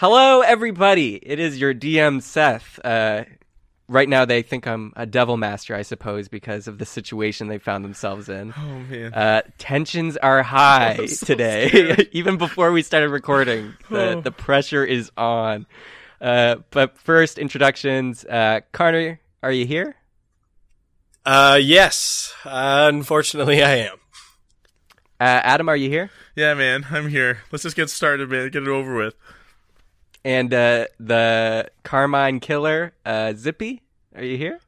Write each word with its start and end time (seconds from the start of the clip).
Hello, 0.00 0.40
everybody. 0.40 1.16
It 1.16 1.38
is 1.38 1.60
your 1.60 1.74
DM, 1.74 2.22
Seth. 2.22 2.80
Uh, 2.82 3.24
right 3.86 4.08
now, 4.08 4.24
they 4.24 4.40
think 4.40 4.66
I'm 4.66 4.94
a 4.96 5.04
devil 5.04 5.36
master, 5.36 5.74
I 5.74 5.82
suppose, 5.82 6.26
because 6.26 6.66
of 6.66 6.78
the 6.78 6.86
situation 6.86 7.48
they 7.48 7.58
found 7.58 7.84
themselves 7.84 8.30
in. 8.30 8.54
Oh 8.56 8.78
man. 8.88 9.12
Uh, 9.12 9.42
tensions 9.58 10.16
are 10.16 10.42
high 10.42 11.04
so 11.06 11.26
today. 11.26 12.08
Even 12.12 12.38
before 12.38 12.72
we 12.72 12.80
started 12.80 13.10
recording, 13.10 13.74
the, 13.90 14.12
Oh. 14.16 14.20
the 14.22 14.30
pressure 14.30 14.86
is 14.86 15.12
on. 15.18 15.66
Uh, 16.18 16.56
but 16.70 16.96
first, 16.96 17.36
introductions. 17.36 18.24
Uh, 18.24 18.60
Connor, 18.72 19.20
are 19.42 19.52
you 19.52 19.66
here? 19.66 19.96
Uh, 21.26 21.58
yes. 21.60 22.32
unfortunately, 22.46 23.62
I 23.62 23.74
am. 23.76 23.96
Uh, 25.20 25.44
Adam, 25.44 25.68
are 25.68 25.76
you 25.76 25.90
here? 25.90 26.08
yeah, 26.36 26.54
man. 26.54 26.86
I'm 26.90 27.08
here. 27.10 27.40
Let's 27.52 27.64
just 27.64 27.76
get 27.76 27.90
started, 27.90 28.30
man. 28.30 28.48
Get 28.48 28.62
it 28.62 28.68
over 28.70 28.96
with. 28.96 29.14
And 30.24 30.52
uh, 30.52 30.86
the 30.98 31.70
Carmine 31.82 32.40
killer, 32.40 32.92
uh, 33.06 33.32
Zippy, 33.34 33.82
are 34.14 34.22
you 34.22 34.36
here? 34.36 34.60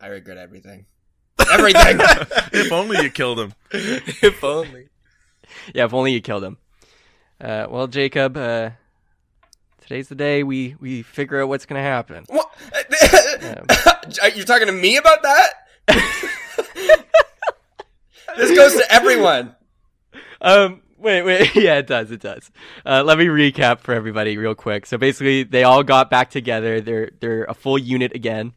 I 0.00 0.06
regret 0.06 0.38
everything. 0.38 0.86
Everything. 1.52 1.98
if 2.52 2.72
only 2.72 3.02
you 3.02 3.10
killed 3.10 3.38
him. 3.38 3.54
if 3.70 4.42
only. 4.42 4.88
Yeah, 5.74 5.84
if 5.84 5.94
only 5.94 6.12
you 6.12 6.20
killed 6.20 6.44
him. 6.44 6.58
Uh, 7.40 7.66
well, 7.70 7.86
Jacob, 7.86 8.36
uh, 8.36 8.70
today's 9.80 10.08
the 10.08 10.14
day 10.14 10.42
we, 10.42 10.74
we 10.80 11.02
figure 11.02 11.40
out 11.40 11.48
what's 11.48 11.64
going 11.64 11.80
to 11.80 11.88
happen. 11.88 12.24
What? 12.28 12.50
Are 14.22 14.28
you 14.30 14.44
talking 14.44 14.66
to 14.66 14.72
me 14.72 14.96
about 14.96 15.22
that? 15.22 15.50
this 18.36 18.56
goes 18.56 18.74
to 18.74 18.92
everyone. 18.92 19.54
Um, 20.40 20.82
wait, 20.98 21.22
wait. 21.22 21.54
Yeah, 21.54 21.78
it 21.78 21.86
does. 21.86 22.10
It 22.10 22.20
does. 22.20 22.50
Uh, 22.84 23.02
let 23.04 23.18
me 23.18 23.26
recap 23.26 23.80
for 23.80 23.94
everybody 23.94 24.36
real 24.36 24.54
quick. 24.54 24.86
So 24.86 24.98
basically, 24.98 25.42
they 25.42 25.64
all 25.64 25.82
got 25.82 26.10
back 26.10 26.30
together. 26.30 26.80
They're 26.80 27.10
they're 27.20 27.44
a 27.44 27.54
full 27.54 27.78
unit 27.78 28.14
again, 28.14 28.52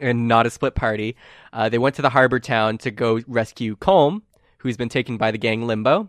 and 0.00 0.28
not 0.28 0.46
a 0.46 0.50
split 0.50 0.74
party. 0.74 1.16
Uh, 1.52 1.68
they 1.68 1.78
went 1.78 1.96
to 1.96 2.02
the 2.02 2.10
harbor 2.10 2.40
town 2.40 2.78
to 2.78 2.90
go 2.90 3.20
rescue 3.26 3.76
Colm, 3.76 4.22
who's 4.58 4.76
been 4.76 4.88
taken 4.88 5.16
by 5.16 5.30
the 5.30 5.38
gang 5.38 5.66
Limbo, 5.66 6.08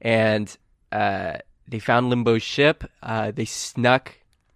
and 0.00 0.56
uh, 0.90 1.38
they 1.68 1.78
found 1.78 2.10
Limbo's 2.10 2.42
ship. 2.42 2.84
Uh, 3.02 3.30
they 3.30 3.44
snuck 3.44 4.14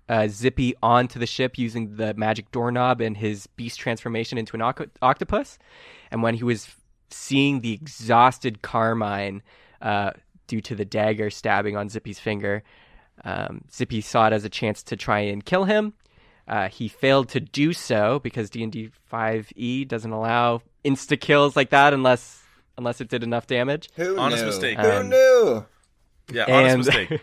uh, 0.09 0.29
Zippy 0.29 0.75
onto 0.83 1.19
the 1.19 1.27
ship 1.27 1.59
using 1.59 1.97
the 1.97 2.15
magic 2.15 2.51
doorknob 2.53 3.01
and 3.01 3.17
his 3.17 3.47
beast 3.49 3.79
transformation 3.79 4.39
into 4.39 4.55
an 4.55 4.63
oc- 4.63 4.89
octopus. 5.03 5.59
And 6.11 6.23
when 6.23 6.35
he 6.35 6.45
was 6.45 6.69
seeing 7.11 7.61
the 7.61 7.73
exhausted 7.73 8.63
Carmine 8.63 9.43
uh, 9.83 10.11
due 10.47 10.61
to 10.63 10.75
the 10.75 10.85
dagger 10.85 11.31
stabbing 11.31 11.77
on 11.77 11.89
Zippy's 11.89 12.19
finger, 12.19 12.63
um, 13.25 13.63
Zippy 13.73 14.01
saw 14.01 14.27
it 14.29 14.33
as 14.33 14.45
a 14.45 14.49
chance 14.49 14.83
to 14.85 14.97
try 14.97 15.21
and 15.21 15.45
kill 15.45 15.65
him. 15.65 15.95
Uh, 16.49 16.69
he 16.69 16.87
failed 16.89 17.29
to 17.31 17.41
do 17.41 17.73
so 17.73 18.21
because 18.21 18.51
D 18.51 18.63
and 18.63 18.71
D 18.71 18.91
five 19.07 19.51
E 19.57 19.85
doesn't 19.85 20.13
allow 20.13 20.63
insta 20.85 21.21
kills 21.21 21.57
like 21.57 21.71
that 21.71 21.93
unless 21.93 22.43
unless 22.79 23.01
it 23.01 23.09
did 23.09 23.23
enough 23.25 23.47
damage. 23.47 23.89
Who 23.97 24.17
Honest 24.19 24.43
knew? 24.43 24.47
mistake. 24.51 24.79
Who 24.79 24.89
Um, 24.91 25.09
knew? 25.09 25.67
Yeah, 26.31 26.45
honest 26.49 26.75
and 26.75 26.85
mistake. 26.85 27.21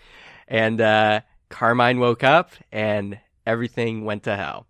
and 0.48 0.80
uh, 0.80 1.20
Carmine 1.48 2.00
woke 2.00 2.22
up 2.24 2.52
and 2.72 3.18
everything 3.46 4.04
went 4.04 4.24
to 4.24 4.36
hell. 4.36 4.66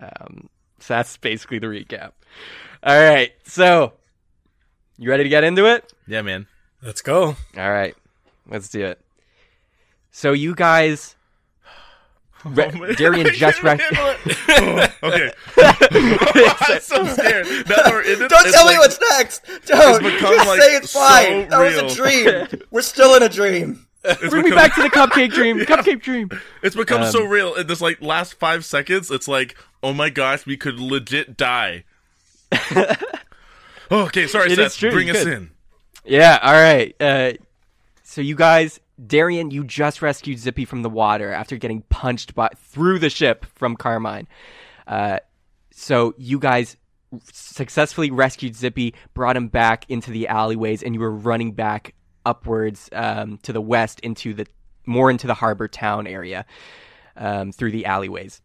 Um, 0.00 0.48
so 0.78 0.94
that's 0.94 1.16
basically 1.16 1.58
the 1.58 1.66
recap. 1.66 2.12
All 2.82 2.98
right, 2.98 3.32
so 3.44 3.94
you 4.98 5.10
ready 5.10 5.24
to 5.24 5.28
get 5.28 5.44
into 5.44 5.64
it? 5.66 5.92
Yeah, 6.06 6.22
man. 6.22 6.46
Let's 6.82 7.02
go. 7.02 7.36
All 7.56 7.72
right, 7.72 7.94
let's 8.48 8.68
do 8.68 8.84
it. 8.84 9.00
So 10.10 10.32
you 10.32 10.54
guys, 10.54 11.16
Re- 12.44 12.70
Oh, 12.72 12.78
man. 12.78 12.94
Darian 12.94 13.26
just 13.32 13.60
can't 13.60 13.80
rec- 13.80 13.80
it. 13.92 14.90
Oh, 15.02 15.02
okay. 15.08 15.32
I'm 16.74 16.80
so 16.80 17.04
scared. 17.06 17.46
Now 17.68 17.76
we're 17.90 18.02
in 18.02 18.22
it, 18.22 18.28
Don't 18.30 18.46
it's 18.46 18.52
tell 18.54 18.66
me 18.68 18.78
what's 18.78 18.98
next. 19.10 19.44
Don't. 19.66 20.02
Just 20.02 20.46
like, 20.46 20.60
say 20.60 20.76
it's 20.76 20.90
so 20.90 21.00
fine. 21.00 21.48
that 21.48 21.58
was 21.58 21.92
a 21.92 21.94
dream. 21.96 22.62
We're 22.70 22.82
still 22.82 23.14
in 23.14 23.22
a 23.22 23.28
dream. 23.28 23.86
it's 24.04 24.28
bring 24.30 24.44
me 24.44 24.50
back 24.52 24.74
to 24.76 24.82
the 24.82 24.90
cupcake 24.90 25.32
dream. 25.32 25.58
Cupcake 25.60 26.00
dream. 26.02 26.30
It's 26.62 26.76
become 26.76 27.10
so 27.10 27.24
Um, 27.24 27.28
real 27.28 27.54
in 27.54 27.66
this 27.66 27.80
like 27.80 28.00
last 28.00 28.34
five 28.34 28.64
seconds. 28.64 29.10
It's 29.10 29.26
like, 29.26 29.56
oh 29.82 29.92
my 29.92 30.10
gosh, 30.10 30.46
we 30.46 30.56
could 30.56 30.78
legit 30.78 31.36
die. 31.36 31.84
okay, 33.90 34.26
sorry, 34.28 34.52
It 34.52 34.58
is 34.58 34.72
Seth. 34.74 34.78
true, 34.78 34.90
Bring 34.92 35.08
you 35.08 35.14
us 35.14 35.24
could. 35.24 35.32
in. 35.32 35.50
Yeah, 36.06 36.38
all 36.40 36.52
right. 36.52 36.94
Uh, 37.00 37.32
so 38.04 38.20
you 38.20 38.36
guys, 38.36 38.80
Darian, 39.04 39.50
you 39.50 39.64
just 39.64 40.00
rescued 40.02 40.38
Zippy 40.38 40.64
from 40.64 40.82
the 40.82 40.90
water 40.90 41.32
after 41.32 41.56
getting 41.56 41.82
punched 41.82 42.34
by 42.34 42.48
through 42.56 43.00
the 43.00 43.10
ship 43.10 43.44
from 43.44 43.76
Carmine. 43.76 44.28
Uh, 44.86 45.18
so 45.72 46.14
you 46.16 46.38
guys 46.38 46.76
successfully 47.32 48.10
rescued 48.10 48.54
Zippy, 48.54 48.94
brought 49.14 49.36
him 49.36 49.48
back 49.48 49.84
into 49.88 50.12
the 50.12 50.28
alleyways, 50.28 50.82
and 50.82 50.94
you 50.94 51.00
were 51.00 51.10
running 51.10 51.52
back 51.52 51.94
upwards 52.24 52.88
um, 52.92 53.38
to 53.38 53.52
the 53.52 53.60
west 53.60 54.00
into 54.00 54.32
the 54.32 54.46
more 54.86 55.10
into 55.10 55.26
the 55.26 55.34
harbor 55.34 55.66
town 55.66 56.06
area 56.06 56.46
um, 57.16 57.50
through 57.50 57.72
the 57.72 57.86
alleyways. 57.86 58.40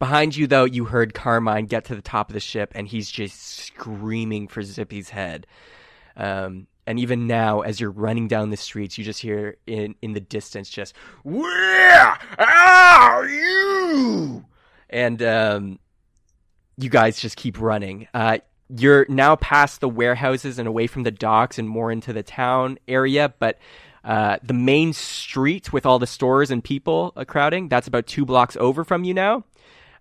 Behind 0.00 0.36
you, 0.36 0.46
though, 0.46 0.64
you 0.64 0.84
heard 0.84 1.14
Carmine 1.14 1.66
get 1.66 1.84
to 1.86 1.94
the 1.94 2.02
top 2.02 2.30
of 2.30 2.34
the 2.34 2.40
ship, 2.40 2.72
and 2.74 2.86
he's 2.86 3.10
just 3.10 3.40
screaming 3.40 4.48
for 4.48 4.62
Zippy's 4.62 5.10
head. 5.10 5.46
Um, 6.18 6.66
and 6.86 6.98
even 6.98 7.26
now, 7.26 7.60
as 7.60 7.80
you're 7.80 7.90
running 7.90 8.28
down 8.28 8.50
the 8.50 8.56
streets, 8.56 8.98
you 8.98 9.04
just 9.04 9.20
hear 9.20 9.56
in 9.66 9.94
in 10.02 10.12
the 10.14 10.20
distance 10.20 10.68
just 10.68 10.94
"Where 11.22 12.18
are 12.38 13.28
you?" 13.28 14.44
And 14.90 15.22
um, 15.22 15.78
you 16.78 16.88
guys 16.88 17.20
just 17.20 17.36
keep 17.36 17.60
running. 17.60 18.08
Uh, 18.14 18.38
you're 18.70 19.06
now 19.08 19.36
past 19.36 19.80
the 19.80 19.88
warehouses 19.88 20.58
and 20.58 20.66
away 20.66 20.86
from 20.86 21.02
the 21.02 21.10
docks 21.10 21.58
and 21.58 21.68
more 21.68 21.92
into 21.92 22.12
the 22.12 22.22
town 22.22 22.78
area, 22.88 23.32
but. 23.38 23.58
Uh, 24.04 24.38
the 24.42 24.54
main 24.54 24.92
street 24.94 25.70
with 25.70 25.84
all 25.84 25.98
the 25.98 26.06
stores 26.06 26.50
and 26.50 26.64
people 26.64 27.12
uh, 27.14 27.24
crowding, 27.26 27.68
that's 27.68 27.88
about 27.88 28.06
two 28.06 28.24
blocks 28.24 28.56
over 28.56 28.82
from 28.82 29.04
you 29.04 29.12
now. 29.12 29.44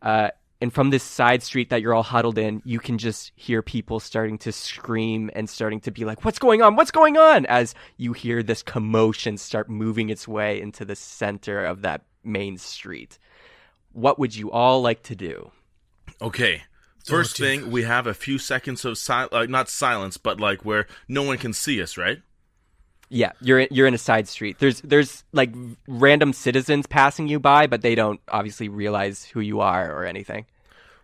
Uh, 0.02 0.30
and 0.60 0.74
from 0.74 0.90
this 0.90 1.04
side 1.04 1.44
street 1.44 1.70
that 1.70 1.82
you're 1.82 1.94
all 1.94 2.04
huddled 2.04 2.38
in, 2.38 2.62
you 2.66 2.80
can 2.80 2.98
just 2.98 3.32
hear 3.36 3.62
people 3.62 4.00
starting 4.00 4.38
to 4.40 4.52
scream 4.52 5.30
and 5.36 5.50
starting 5.50 5.80
to 5.82 5.92
be 5.92 6.04
like, 6.04 6.26
What's 6.26 6.40
going 6.40 6.62
on? 6.62 6.76
What's 6.76 6.92
going 6.92 7.18
on? 7.18 7.46
As 7.46 7.76
you 7.98 8.14
hear 8.14 8.42
this 8.42 8.64
commotion 8.64 9.38
start 9.38 9.70
moving 9.70 10.10
its 10.10 10.28
way 10.28 10.60
into 10.60 10.84
the 10.84 10.96
center 10.96 11.64
of 11.64 11.82
that 11.84 12.02
main 12.24 12.58
street. 12.58 13.20
What 13.94 14.20
would 14.20 14.36
you 14.36 14.52
all 14.52 14.82
like 14.82 15.04
to 15.04 15.16
do? 15.16 15.52
Okay. 16.22 16.64
First 17.06 17.38
thing, 17.38 17.72
we 17.72 17.84
have 17.84 18.06
a 18.06 18.14
few 18.14 18.38
seconds 18.38 18.84
of 18.84 18.98
sil- 19.00 19.32
uh, 19.32 19.46
not 19.46 19.70
silence, 19.70 20.18
but 20.18 20.42
like 20.42 20.66
where 20.66 20.88
no 21.08 21.24
one 21.24 21.38
can 21.38 21.54
see 21.54 21.82
us, 21.82 21.98
right? 21.98 22.22
Yeah, 23.10 23.32
you're 23.42 23.60
in, 23.60 23.68
you're 23.72 23.88
in 23.88 23.94
a 23.94 23.98
side 24.00 24.28
street. 24.28 24.60
There's 24.60 24.82
there's 24.82 25.24
like 25.32 25.52
random 25.88 26.34
citizens 26.34 26.86
passing 26.88 27.28
you 27.28 27.40
by, 27.40 27.68
but 27.68 27.82
they 27.82 27.96
don't 27.96 28.20
obviously 28.28 28.68
realize 28.70 29.24
who 29.24 29.40
you 29.40 29.62
are 29.62 29.92
or 29.94 30.04
anything. 30.06 30.46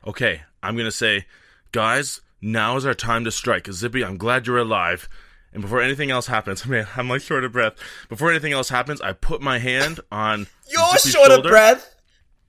Okay, 0.05 0.41
I'm 0.61 0.75
gonna 0.75 0.91
say, 0.91 1.25
guys, 1.71 2.19
now 2.41 2.75
is 2.75 2.85
our 2.85 2.93
time 2.93 3.23
to 3.23 3.31
strike. 3.31 3.67
Zippy, 3.71 4.03
I'm 4.03 4.17
glad 4.17 4.47
you're 4.47 4.57
alive. 4.57 5.07
And 5.53 5.61
before 5.61 5.81
anything 5.81 6.11
else 6.11 6.27
happens, 6.27 6.65
man, 6.67 6.87
I'm 6.97 7.07
like 7.07 7.21
short 7.21 7.43
of 7.45 7.53
breath. 7.53 7.75
Before 8.09 8.29
anything 8.29 8.51
else 8.53 8.69
happens, 8.69 8.99
I 8.99 9.13
put 9.13 9.41
my 9.41 9.59
hand 9.59 9.99
on 10.11 10.47
You're 10.69 10.85
Zippy's 10.97 11.11
short 11.13 11.27
shoulder. 11.31 11.47
of 11.47 11.51
breath. 11.51 11.95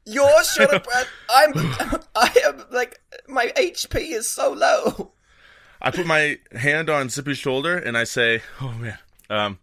You're 0.07 0.45
short 0.45 0.71
of 0.75 0.83
breath. 0.85 1.09
I'm. 1.31 1.53
I 2.17 2.37
am 2.47 2.65
like 2.73 2.99
my 3.29 3.53
HP 3.57 4.13
is 4.13 4.29
so 4.29 4.53
low. 4.53 5.13
I 5.81 5.91
put 5.91 6.07
my 6.07 6.39
hand 6.53 6.89
on 6.91 7.09
Zippy's 7.09 7.39
shoulder 7.39 7.77
and 7.77 7.97
I 7.97 8.05
say, 8.05 8.41
"Oh 8.61 8.73
man, 8.73 8.99
um, 9.31 9.59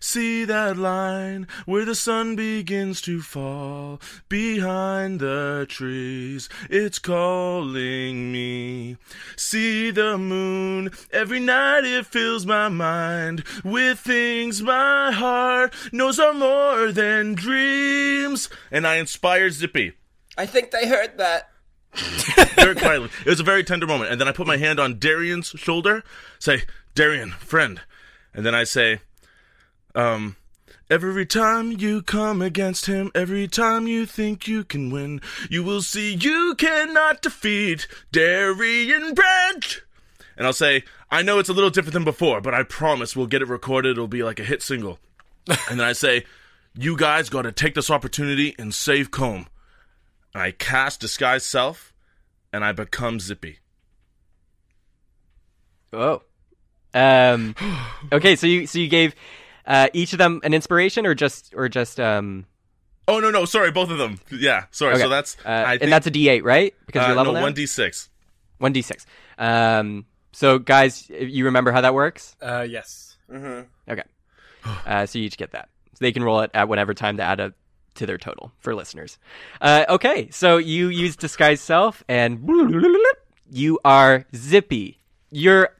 see 0.00 0.44
that 0.44 0.76
line 0.76 1.46
where 1.64 1.84
the 1.84 1.94
sun 1.94 2.36
begins 2.36 3.00
to 3.02 3.20
fall 3.20 4.00
behind 4.28 5.20
the 5.20 5.66
trees? 5.68 6.48
It's 6.70 6.98
calling 6.98 8.32
me. 8.32 8.96
See 9.36 9.90
the 9.90 10.18
moon 10.18 10.90
every 11.12 11.40
night. 11.40 11.84
It 11.84 12.06
fills 12.06 12.46
my 12.46 12.68
mind 12.68 13.44
with 13.64 13.98
things 13.98 14.62
my 14.62 15.12
heart 15.12 15.74
knows 15.92 16.18
are 16.18 16.34
more 16.34 16.92
than 16.92 17.34
dreams." 17.34 18.48
And 18.70 18.86
I 18.86 18.96
inspired 18.96 19.52
Zippy 19.52 19.94
I 20.38 20.46
think 20.46 20.70
they 20.70 20.86
heard 20.86 21.18
that. 21.18 21.50
very 22.56 22.74
quietly. 22.74 23.08
It 23.24 23.30
was 23.30 23.40
a 23.40 23.44
very 23.44 23.64
tender 23.64 23.86
moment. 23.86 24.10
And 24.10 24.20
then 24.20 24.28
I 24.28 24.32
put 24.32 24.46
my 24.46 24.58
hand 24.58 24.78
on 24.78 24.98
Darian's 24.98 25.48
shoulder, 25.48 26.04
say, 26.38 26.62
Darian, 26.94 27.30
friend. 27.32 27.80
And 28.36 28.44
then 28.44 28.54
I 28.54 28.64
say, 28.64 29.00
um, 29.94 30.36
every 30.90 31.24
time 31.24 31.72
you 31.72 32.02
come 32.02 32.42
against 32.42 32.84
him, 32.84 33.10
every 33.14 33.48
time 33.48 33.86
you 33.86 34.04
think 34.04 34.46
you 34.46 34.62
can 34.62 34.90
win, 34.90 35.22
you 35.48 35.64
will 35.64 35.80
see 35.80 36.14
you 36.14 36.54
cannot 36.56 37.22
defeat 37.22 37.88
Darian 38.12 39.14
Brent. 39.14 39.80
And 40.36 40.46
I'll 40.46 40.52
say, 40.52 40.84
I 41.10 41.22
know 41.22 41.38
it's 41.38 41.48
a 41.48 41.54
little 41.54 41.70
different 41.70 41.94
than 41.94 42.04
before, 42.04 42.42
but 42.42 42.52
I 42.52 42.62
promise 42.62 43.16
we'll 43.16 43.26
get 43.26 43.40
it 43.40 43.48
recorded. 43.48 43.92
It'll 43.92 44.06
be 44.06 44.22
like 44.22 44.38
a 44.38 44.44
hit 44.44 44.62
single. 44.62 44.98
and 45.70 45.80
then 45.80 45.86
I 45.86 45.94
say, 45.94 46.24
You 46.74 46.94
guys 46.94 47.30
got 47.30 47.42
to 47.42 47.52
take 47.52 47.74
this 47.74 47.90
opportunity 47.90 48.54
and 48.58 48.74
save 48.74 49.10
Colm. 49.10 49.46
And 50.34 50.42
I 50.42 50.50
cast 50.50 51.00
Disguise 51.00 51.44
Self, 51.44 51.94
and 52.52 52.62
I 52.62 52.72
become 52.72 53.18
Zippy. 53.18 53.60
Oh. 55.90 56.20
Um. 56.96 57.54
Okay, 58.12 58.36
so 58.36 58.46
you 58.46 58.66
so 58.66 58.78
you 58.78 58.88
gave 58.88 59.14
uh, 59.66 59.88
each 59.92 60.12
of 60.12 60.18
them 60.18 60.40
an 60.44 60.54
inspiration, 60.54 61.06
or 61.06 61.14
just 61.14 61.52
or 61.54 61.68
just 61.68 62.00
um. 62.00 62.46
Oh 63.08 63.20
no 63.20 63.30
no 63.30 63.44
sorry 63.44 63.70
both 63.70 63.90
of 63.90 63.98
them 63.98 64.18
yeah 64.32 64.64
sorry 64.72 64.94
Okay. 64.94 65.02
so 65.02 65.08
that's 65.08 65.36
Uh, 65.44 65.48
I 65.50 65.78
and 65.80 65.92
that's 65.92 66.06
a 66.06 66.10
D8, 66.10 66.42
right? 66.42 66.74
Because 66.86 67.04
uh, 67.04 67.06
you're 67.08 67.16
level 67.16 67.34
no 67.34 67.40
one 67.40 67.52
d 67.54 67.66
six. 67.66 68.08
One 68.58 68.72
D6. 68.72 69.04
Um. 69.38 70.06
So 70.32 70.58
guys, 70.58 71.08
you 71.10 71.44
remember 71.44 71.70
how 71.72 71.82
that 71.82 71.94
works? 71.94 72.34
Uh, 72.40 72.66
yes. 72.68 73.16
Mm-hmm. 73.30 73.92
Okay. 73.92 74.02
Uh, 74.86 75.06
so 75.06 75.18
you 75.18 75.26
each 75.26 75.36
get 75.36 75.52
that. 75.52 75.68
So 75.92 75.98
they 76.00 76.12
can 76.12 76.24
roll 76.24 76.40
it 76.40 76.50
at 76.54 76.68
whatever 76.68 76.94
time 76.94 77.16
to 77.18 77.22
add 77.22 77.40
up 77.40 77.52
to 77.94 78.06
their 78.06 78.18
total 78.18 78.52
for 78.58 78.74
listeners. 78.74 79.18
Uh, 79.60 79.84
okay, 79.88 80.28
so 80.30 80.56
you 80.58 80.88
use 80.88 81.16
disguise 81.16 81.60
self, 81.60 82.04
and 82.08 82.48
you 83.50 83.78
are 83.84 84.26
Zippy. 84.34 84.98
You're 85.30 85.70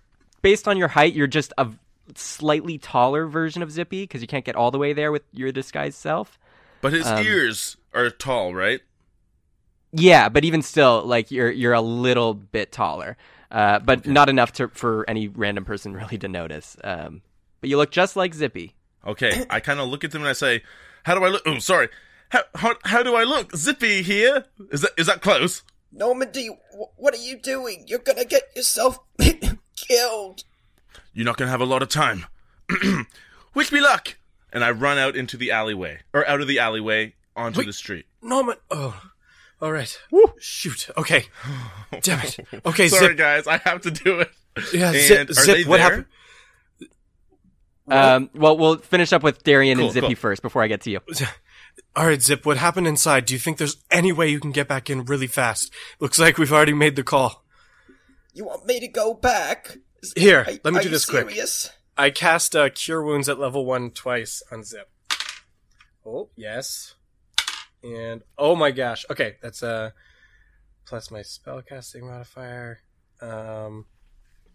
based 0.46 0.69
on 0.69 0.76
your 0.76 0.87
height. 0.87 1.12
You're 1.12 1.26
just 1.26 1.52
a 1.58 1.69
slightly 2.14 2.78
taller 2.78 3.26
version 3.26 3.64
of 3.64 3.72
Zippy 3.72 4.04
because 4.04 4.20
you 4.20 4.28
can't 4.28 4.44
get 4.44 4.54
all 4.54 4.70
the 4.70 4.78
way 4.78 4.93
there 4.93 5.10
with 5.10 5.22
your 5.32 5.50
disguised 5.50 5.98
self. 5.98 6.38
But 6.81 6.93
his 6.93 7.04
Um, 7.04 7.25
ears 7.25 7.76
are 7.93 8.10
tall, 8.10 8.54
right? 8.54 8.81
Yeah, 9.90 10.28
but 10.28 10.44
even 10.44 10.62
still, 10.62 11.02
like 11.04 11.32
you're 11.32 11.50
you're 11.50 11.72
a 11.72 11.81
little 11.81 12.32
bit 12.32 12.70
taller, 12.70 13.16
uh, 13.50 13.81
but 13.81 14.06
not 14.06 14.28
enough 14.28 14.52
to 14.52 14.69
for 14.69 15.04
any 15.08 15.26
random 15.26 15.64
person 15.64 15.94
really 16.00 16.16
to 16.19 16.28
notice. 16.28 16.76
Um, 16.84 17.22
but 17.60 17.69
you 17.69 17.76
look 17.76 17.90
just 17.90 18.14
like 18.14 18.32
Zippy. 18.32 18.76
Okay, 19.04 19.46
I 19.50 19.58
kind 19.58 19.81
of 19.81 19.88
look 19.88 20.04
at 20.04 20.12
them 20.12 20.22
and 20.22 20.28
I 20.28 20.32
say, 20.32 20.62
"How 21.02 21.16
do 21.16 21.25
I 21.25 21.28
look?" 21.28 21.42
Oh, 21.44 21.58
sorry. 21.58 21.88
How, 22.28 22.42
how 22.54 22.75
how 22.84 23.02
do 23.02 23.16
I 23.16 23.25
look? 23.25 23.56
Zippy 23.56 24.02
here? 24.02 24.44
Is 24.70 24.82
that 24.82 24.92
is 24.96 25.06
that 25.08 25.22
close? 25.22 25.64
Normandy, 25.90 26.50
what 26.96 27.14
are 27.14 27.22
you 27.22 27.37
doing? 27.37 27.84
You're 27.88 27.99
gonna 28.00 28.25
get 28.25 28.42
yourself 28.54 29.00
killed. 29.88 30.44
You're 31.12 31.25
not 31.27 31.37
gonna 31.37 31.50
have 31.50 31.61
a 31.61 31.65
lot 31.67 31.83
of 31.83 31.88
time. 31.88 32.27
Wish 33.55 33.73
me 33.73 33.81
luck. 33.81 34.17
And 34.53 34.65
I 34.65 34.71
run 34.71 34.97
out 34.99 35.17
into 35.17 35.37
the 35.37 35.50
alleyway, 35.50 36.00
or 36.15 36.27
out 36.29 36.41
of 36.41 36.49
the 36.49 36.59
alleyway 36.59 37.15
onto 37.35 37.59
Wait. 37.61 37.67
the 37.67 37.73
street. 37.73 38.06
Norman. 38.23 38.56
Oh, 38.71 38.99
all 39.61 39.73
right. 39.73 39.99
Shoot. 40.38 40.88
Okay. 40.97 41.25
Damn 42.03 42.21
it. 42.21 42.37
Okay, 42.65 42.88
Sorry, 42.91 43.09
Zip. 43.09 43.17
guys, 43.19 43.47
I 43.47 43.59
have 43.59 43.83
to 43.83 43.91
do 43.91 44.21
it. 44.21 44.31
Yeah, 44.73 44.88
And 44.93 44.97
Zip. 44.99 45.31
are 45.31 45.35
Zip. 45.35 45.56
they 45.56 45.65
What 45.65 45.77
there? 45.79 45.83
happened? 45.85 46.06
Um, 47.88 48.31
well, 48.35 48.56
we'll 48.59 48.79
finish 48.79 49.12
up 49.12 49.23
with 49.23 49.43
Darian 49.44 49.79
Cool, 49.79 49.87
and 49.87 49.94
Zippy 49.94 50.06
cool. 50.09 50.17
first 50.17 50.43
before 50.43 50.62
I 50.62 50.69
get 50.69 50.81
to 50.83 50.91
you. 50.91 51.00
All 51.97 52.06
right, 52.06 52.21
Zip. 52.21 52.44
What 52.44 52.56
happened 52.56 52.87
inside? 52.87 53.27
Do 53.27 53.35
you 53.35 53.38
think 53.41 53.59
there's 53.59 53.77
any 53.91 54.12
way 54.12 54.29
you 54.29 54.41
can 54.41 54.50
get 54.53 54.67
back 54.69 54.91
in 54.91 55.05
really 55.05 55.27
fast? 55.27 55.73
Looks 56.00 56.19
like 56.19 56.37
we've 56.38 56.53
already 56.53 56.73
made 56.73 56.97
the 56.97 57.05
call. 57.05 57.44
You 58.37 58.44
want 58.44 58.67
me 58.67 58.81
to 58.81 58.88
go 58.88 59.15
back? 59.15 59.79
Is- 60.03 60.12
Here, 60.15 60.41
are- 60.41 60.53
let 60.62 60.75
me 60.75 60.83
do 60.83 60.91
this 60.91 61.06
quick. 61.06 61.27
I 61.97 62.11
cast 62.11 62.55
uh, 62.55 62.69
Cure 62.69 63.03
Wounds 63.03 63.31
at 63.31 63.38
level 63.38 63.65
one 63.65 63.91
twice 63.91 64.43
on 64.53 64.62
Zip. 64.62 64.91
Oh 66.05 66.29
yes, 66.37 66.97
and 67.83 68.23
oh 68.37 68.55
my 68.55 68.73
gosh. 68.73 69.06
Okay, 69.11 69.37
that's 69.43 69.62
uh 69.62 69.91
plus 70.85 71.11
my 71.11 71.21
spellcasting 71.21 72.03
modifier. 72.03 72.81
Um, 73.23 73.87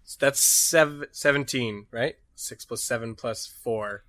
so 0.03 0.17
that's 0.19 0.39
sev- 0.39 1.05
seventeen, 1.11 1.87
right? 1.91 2.17
Six 2.35 2.63
plus 2.65 2.83
seven 2.83 3.15
plus 3.15 3.47
four. 3.47 4.03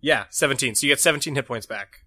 Yeah, 0.00 0.26
seventeen. 0.30 0.76
So 0.76 0.86
you 0.86 0.92
get 0.92 1.00
seventeen 1.00 1.34
hit 1.34 1.46
points 1.46 1.66
back. 1.66 2.04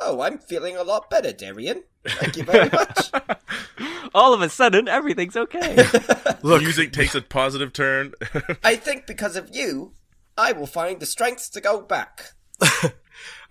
Oh, 0.00 0.22
I'm 0.22 0.38
feeling 0.38 0.78
a 0.78 0.82
lot 0.82 1.10
better, 1.10 1.30
Darian. 1.32 1.82
Thank 2.08 2.38
you 2.38 2.44
very 2.44 2.70
much. 2.70 3.10
All 4.14 4.34
of 4.34 4.42
a 4.42 4.48
sudden, 4.48 4.88
everything's 4.88 5.36
okay. 5.36 5.76
Look, 6.42 6.62
Music 6.62 6.92
takes 6.92 7.14
a 7.14 7.20
positive 7.20 7.72
turn. 7.72 8.12
I 8.64 8.76
think 8.76 9.06
because 9.06 9.36
of 9.36 9.54
you, 9.54 9.92
I 10.36 10.52
will 10.52 10.66
find 10.66 11.00
the 11.00 11.06
strength 11.06 11.52
to 11.52 11.60
go 11.60 11.80
back. 11.80 12.32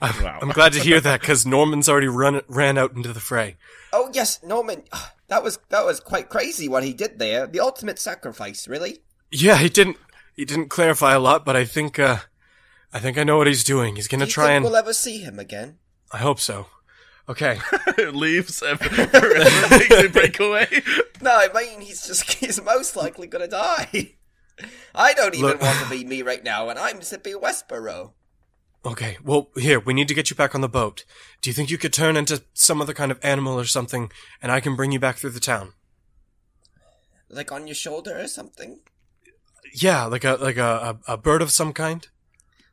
I'm, 0.01 0.23
Wow. 0.23 0.39
I'm 0.41 0.49
glad 0.49 0.73
to 0.73 0.79
hear 0.79 1.01
that 1.01 1.19
because 1.21 1.45
Norman's 1.45 1.89
already 1.89 2.07
run 2.07 2.41
ran 2.47 2.77
out 2.77 2.95
into 2.95 3.11
the 3.11 3.19
fray. 3.19 3.57
Oh 3.91 4.09
yes, 4.13 4.39
Norman. 4.43 4.83
That 5.29 5.43
was 5.43 5.59
that 5.69 5.85
was 5.85 5.99
quite 5.99 6.27
crazy 6.27 6.67
what 6.67 6.83
he 6.83 6.91
did 6.91 7.19
there. 7.19 7.45
The 7.45 7.59
ultimate 7.59 7.99
sacrifice, 7.99 8.67
really. 8.67 9.03
Yeah, 9.31 9.57
he 9.57 9.69
didn't 9.69 9.97
he 10.35 10.43
didn't 10.43 10.69
clarify 10.69 11.13
a 11.13 11.19
lot, 11.19 11.45
but 11.45 11.55
I 11.55 11.65
think 11.65 11.99
uh 11.99 12.17
I 12.91 12.97
think 12.97 13.15
I 13.15 13.23
know 13.23 13.37
what 13.37 13.45
he's 13.45 13.63
doing. 13.63 13.95
He's 13.95 14.07
gonna 14.07 14.25
you 14.25 14.31
try 14.31 14.47
think 14.47 14.55
and 14.55 14.65
we'll 14.65 14.75
ever 14.75 14.91
see 14.91 15.19
him 15.19 15.37
again? 15.37 15.77
I 16.11 16.17
hope 16.17 16.39
so. 16.39 16.65
Okay. 17.29 17.59
leaves 18.11 18.61
and 18.63 18.79
forever 18.81 19.29
makes 19.69 19.91
a 20.03 20.09
breakaway. 20.09 20.67
No, 21.21 21.31
I 21.37 21.49
mean 21.53 21.81
he's 21.81 22.07
just 22.07 22.31
he's 22.33 22.61
most 22.63 22.95
likely 22.95 23.27
gonna 23.27 23.47
die. 23.47 24.13
I 24.95 25.13
don't 25.13 25.35
even 25.35 25.49
Look- 25.49 25.61
want 25.61 25.77
to 25.83 25.89
be 25.89 26.05
me 26.05 26.21
right 26.21 26.41
now, 26.41 26.69
and 26.69 26.79
I'm 26.79 27.01
Zippy 27.01 27.33
Westboro. 27.33 28.13
Okay. 28.85 29.17
Well, 29.21 29.49
here, 29.57 29.81
we 29.81 29.93
need 29.93 30.07
to 30.07 30.13
get 30.13 30.29
you 30.29 30.37
back 30.37 30.55
on 30.55 30.61
the 30.61 30.69
boat. 30.69 31.03
Do 31.41 31.49
you 31.49 31.53
think 31.53 31.69
you 31.69 31.77
could 31.77 31.91
turn 31.91 32.15
into 32.15 32.43
some 32.53 32.81
other 32.81 32.93
kind 32.93 33.11
of 33.11 33.19
animal 33.21 33.59
or 33.59 33.65
something 33.65 34.09
and 34.41 34.49
I 34.49 34.61
can 34.61 34.77
bring 34.77 34.93
you 34.93 34.99
back 34.99 35.17
through 35.17 35.31
the 35.31 35.41
town? 35.41 35.73
Like 37.29 37.51
on 37.51 37.67
your 37.67 37.75
shoulder 37.75 38.17
or 38.17 38.27
something? 38.29 38.79
Yeah, 39.73 40.05
like 40.05 40.23
a 40.23 40.37
like 40.39 40.55
a 40.57 40.97
a, 41.07 41.13
a 41.13 41.17
bird 41.17 41.41
of 41.41 41.51
some 41.51 41.73
kind? 41.73 42.07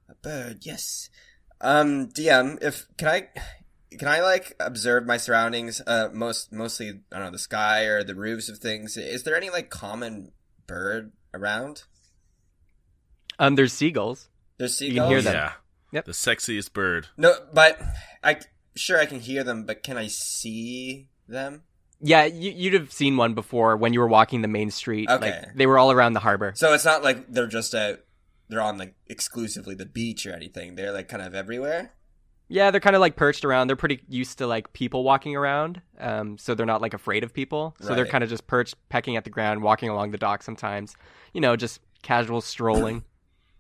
A 0.09 0.15
bird, 0.15 0.59
yes. 0.63 1.11
Um, 1.61 2.09
DM, 2.11 2.63
if 2.63 2.87
can 2.97 3.09
I 3.09 3.29
can 3.99 4.09
I 4.09 4.21
like 4.21 4.55
observe 4.61 5.07
my 5.07 5.17
surroundings? 5.17 5.81
Uh, 5.87 6.09
most 6.13 6.53
mostly 6.53 6.89
I 7.13 7.17
don't 7.17 7.27
know 7.27 7.31
the 7.31 7.39
sky 7.39 7.85
or 7.85 8.03
the 8.05 8.15
roofs 8.15 8.49
of 8.49 8.59
things. 8.59 8.97
Is 8.97 9.23
there 9.23 9.37
any 9.37 9.51
like 9.51 9.71
common 9.71 10.33
bird 10.67 11.13
around? 11.35 11.85
um, 13.39 13.55
there's 13.55 13.73
seagulls. 13.73 14.29
There's 14.59 14.81
You 14.81 14.89
seagulls. 14.89 15.05
can 15.07 15.11
hear 15.11 15.23
them. 15.23 15.35
Yeah. 15.35 15.53
Yep. 15.93 16.05
The 16.07 16.13
sexiest 16.13 16.73
bird. 16.73 17.09
No, 17.17 17.35
but 17.53 17.81
I 18.25 18.39
sure 18.75 18.99
I 18.99 19.07
can 19.07 19.21
hear 19.21 19.45
them, 19.45 19.65
but 19.65 19.83
can 19.83 19.97
I 19.97 20.09
see 20.09 21.09
them? 21.29 21.63
Yeah, 22.01 22.25
you, 22.25 22.51
you'd 22.51 22.75
have 22.75 22.93
seen 22.93 23.17
one 23.17 23.35
before 23.35 23.77
when 23.77 23.93
you 23.95 24.01
were 24.01 24.09
walking 24.09 24.43
the 24.43 24.49
main 24.49 24.71
street. 24.71 25.09
Okay. 25.09 25.31
Like 25.31 25.55
they 25.55 25.67
were 25.67 25.79
all 25.79 25.91
around 25.93 26.13
the 26.13 26.21
harbor. 26.21 26.53
So 26.57 26.75
it's 26.75 26.85
not 26.85 27.03
like 27.03 27.31
they're 27.33 27.47
just 27.47 27.75
out. 27.75 28.01
They're 28.49 28.61
on 28.61 28.79
like 28.79 28.95
exclusively 29.07 29.75
the 29.75 29.87
beach 29.87 30.27
or 30.27 30.33
anything. 30.33 30.75
They're 30.77 30.93
like 30.93 31.09
kind 31.09 31.23
of 31.23 31.35
everywhere. 31.35 31.93
Yeah, 32.49 32.71
they're 32.71 32.81
kind 32.81 32.95
of 32.95 33.01
like 33.01 33.17
perched 33.17 33.45
around. 33.45 33.67
They're 33.67 33.77
pretty 33.77 34.01
used 34.09 34.39
to 34.39 34.47
like 34.47 34.73
people 34.73 35.03
walking 35.03 35.35
around, 35.35 35.83
um, 35.99 36.39
so 36.39 36.55
they're 36.55 36.65
not 36.65 36.81
like 36.81 36.95
afraid 36.95 37.25
of 37.25 37.35
people. 37.35 37.75
So 37.81 37.95
they're 37.95 38.07
kind 38.07 38.23
of 38.23 38.31
just 38.31 38.47
perched, 38.47 38.77
pecking 38.89 39.17
at 39.17 39.25
the 39.25 39.31
ground, 39.31 39.63
walking 39.63 39.89
along 39.89 40.13
the 40.13 40.19
dock 40.19 40.43
sometimes. 40.45 40.95
You 41.33 41.41
know, 41.41 41.57
just 41.57 41.81
casual 42.03 42.41
strolling. 42.41 43.03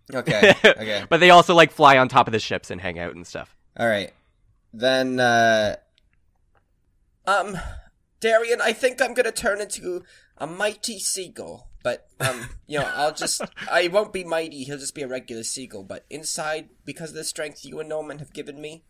Okay. 0.15 0.55
Okay. 0.65 1.05
but 1.09 1.19
they 1.19 1.31
also 1.31 1.53
like 1.53 1.73
fly 1.73 1.99
on 1.99 2.07
top 2.09 2.29
of 2.29 2.33
the 2.33 2.39
ships 2.39 2.71
and 2.71 2.81
hang 2.81 2.97
out 2.97 3.17
and 3.17 3.27
stuff. 3.27 3.57
All 3.77 3.89
right. 3.89 4.13
Then, 4.73 5.19
uh, 5.19 5.75
um, 7.27 7.59
Darian, 8.21 8.61
I 8.61 8.73
think 8.73 9.03
I'm 9.03 9.15
gonna 9.15 9.33
turn 9.33 9.61
into 9.61 10.05
a 10.39 10.47
mighty 10.47 11.01
seagull. 11.01 11.71
But, 11.87 12.09
um, 12.19 12.49
you 12.67 12.81
know, 12.81 12.91
I'll 12.97 13.15
just, 13.15 13.41
I 13.71 13.87
won't 13.87 14.13
be 14.13 14.25
mighty, 14.25 14.65
he'll 14.65 14.77
just 14.77 14.97
be 14.97 15.03
a 15.03 15.07
regular 15.07 15.45
seagull. 15.45 15.85
But 15.85 16.05
inside, 16.11 16.69
because 16.85 17.11
of 17.11 17.15
the 17.15 17.23
strength 17.23 17.65
you 17.65 17.79
and 17.79 17.89
Norman 17.89 18.19
have 18.19 18.33
given 18.33 18.61
me, 18.61 18.83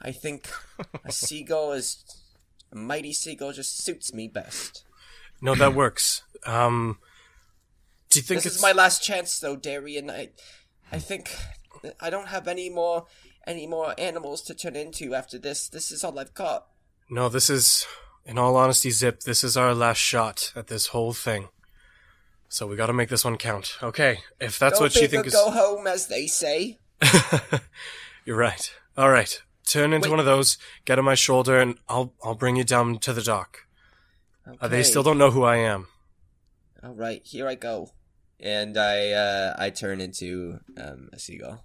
I 0.00 0.12
think 0.12 0.48
a 1.04 1.12
seagull 1.12 1.72
is, 1.72 2.02
a 2.72 2.76
mighty 2.76 3.12
seagull 3.12 3.52
just 3.52 3.84
suits 3.84 4.14
me 4.14 4.28
best. 4.28 4.86
No, 5.42 5.54
that 5.56 5.74
works. 5.74 6.22
Um 6.46 6.96
Do 8.08 8.18
you 8.18 8.22
think 8.22 8.38
This 8.38 8.46
it's 8.46 8.56
is 8.56 8.62
my 8.62 8.72
last 8.72 9.02
chance, 9.02 9.38
though, 9.38 9.56
Darian. 9.56 10.08
I, 10.08 10.30
I 10.90 11.00
think 11.00 11.36
I 12.00 12.08
don't 12.08 12.28
have 12.28 12.48
any 12.48 12.70
more, 12.70 13.04
any 13.46 13.66
more 13.66 13.94
animals 13.98 14.40
to 14.44 14.54
turn 14.54 14.74
into 14.74 15.14
after 15.14 15.38
this. 15.38 15.68
This 15.68 15.92
is 15.92 16.02
all 16.02 16.18
I've 16.18 16.32
got. 16.32 16.68
No, 17.10 17.28
this 17.28 17.50
is 17.50 17.86
in 18.24 18.38
all 18.38 18.56
honesty, 18.56 18.90
Zip, 18.90 19.20
this 19.20 19.44
is 19.44 19.54
our 19.54 19.74
last 19.74 19.98
shot 19.98 20.50
at 20.56 20.68
this 20.68 20.86
whole 20.86 21.12
thing. 21.12 21.50
So 22.48 22.66
we 22.66 22.76
got 22.76 22.86
to 22.86 22.92
make 22.92 23.08
this 23.08 23.24
one 23.24 23.36
count. 23.36 23.76
Okay, 23.82 24.20
if 24.40 24.58
that's 24.58 24.78
go 24.78 24.86
what 24.86 24.94
you 24.94 25.02
big 25.02 25.10
think 25.10 25.24
or 25.24 25.28
is 25.28 25.34
go 25.34 25.50
home, 25.50 25.86
as 25.86 26.06
they 26.06 26.26
say. 26.26 26.78
You're 28.24 28.36
right. 28.36 28.72
All 28.96 29.10
right. 29.10 29.40
Turn 29.64 29.92
into 29.92 30.08
Wait. 30.08 30.12
one 30.12 30.20
of 30.20 30.26
those, 30.26 30.56
get 30.86 30.98
on 30.98 31.04
my 31.04 31.14
shoulder 31.14 31.60
and 31.60 31.76
I'll 31.88 32.14
I'll 32.24 32.34
bring 32.34 32.56
you 32.56 32.64
down 32.64 32.98
to 33.00 33.12
the 33.12 33.22
dock. 33.22 33.66
Uh, 34.60 34.68
they 34.68 34.82
still 34.82 35.02
don't 35.02 35.18
know 35.18 35.30
who 35.30 35.44
I 35.44 35.56
am. 35.56 35.88
All 36.82 36.94
right, 36.94 37.20
here 37.24 37.46
I 37.48 37.54
go, 37.54 37.90
and 38.40 38.78
I 38.78 39.10
uh, 39.10 39.56
I 39.58 39.70
turn 39.70 40.00
into 40.00 40.60
um, 40.76 41.10
a 41.12 41.18
seagull. 41.18 41.64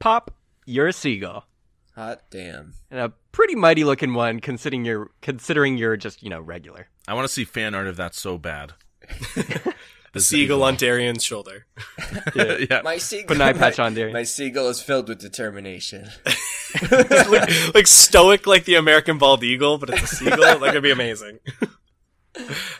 Pop, 0.00 0.34
you're 0.66 0.88
a 0.88 0.92
seagull. 0.92 1.46
Hot 1.94 2.22
damn! 2.30 2.74
And 2.90 3.00
a 3.00 3.12
pretty 3.32 3.54
mighty 3.54 3.84
looking 3.84 4.12
one 4.12 4.40
considering 4.40 4.84
you're 4.84 5.10
considering 5.22 5.78
you're 5.78 5.96
just, 5.96 6.22
you 6.22 6.30
know, 6.30 6.40
regular. 6.40 6.88
I 7.06 7.14
want 7.14 7.26
to 7.26 7.32
see 7.32 7.44
fan 7.44 7.74
art 7.74 7.86
of 7.86 7.96
that 7.96 8.14
so 8.14 8.38
bad. 8.38 8.74
a 10.14 10.20
seagull 10.20 10.62
on 10.62 10.76
Darian's 10.76 11.24
shoulder. 11.24 11.66
yeah. 12.34 12.82
My 12.82 12.98
seagull. 12.98 13.28
Put 13.28 13.36
an 13.36 13.42
eye 13.42 13.52
patch 13.52 13.78
my- 13.78 13.84
on 13.84 13.94
Darian. 13.94 14.12
My 14.12 14.22
seagull 14.24 14.68
is 14.68 14.80
filled 14.80 15.08
with 15.08 15.20
determination. 15.20 16.08
like, 16.90 17.74
like 17.74 17.86
stoic 17.86 18.46
like 18.46 18.64
the 18.64 18.76
American 18.76 19.18
bald 19.18 19.42
eagle, 19.42 19.78
but 19.78 19.90
it's 19.90 20.02
a 20.12 20.16
seagull. 20.16 20.58
Like 20.60 20.70
it'd 20.70 20.82
be 20.82 20.90
amazing. 20.90 21.38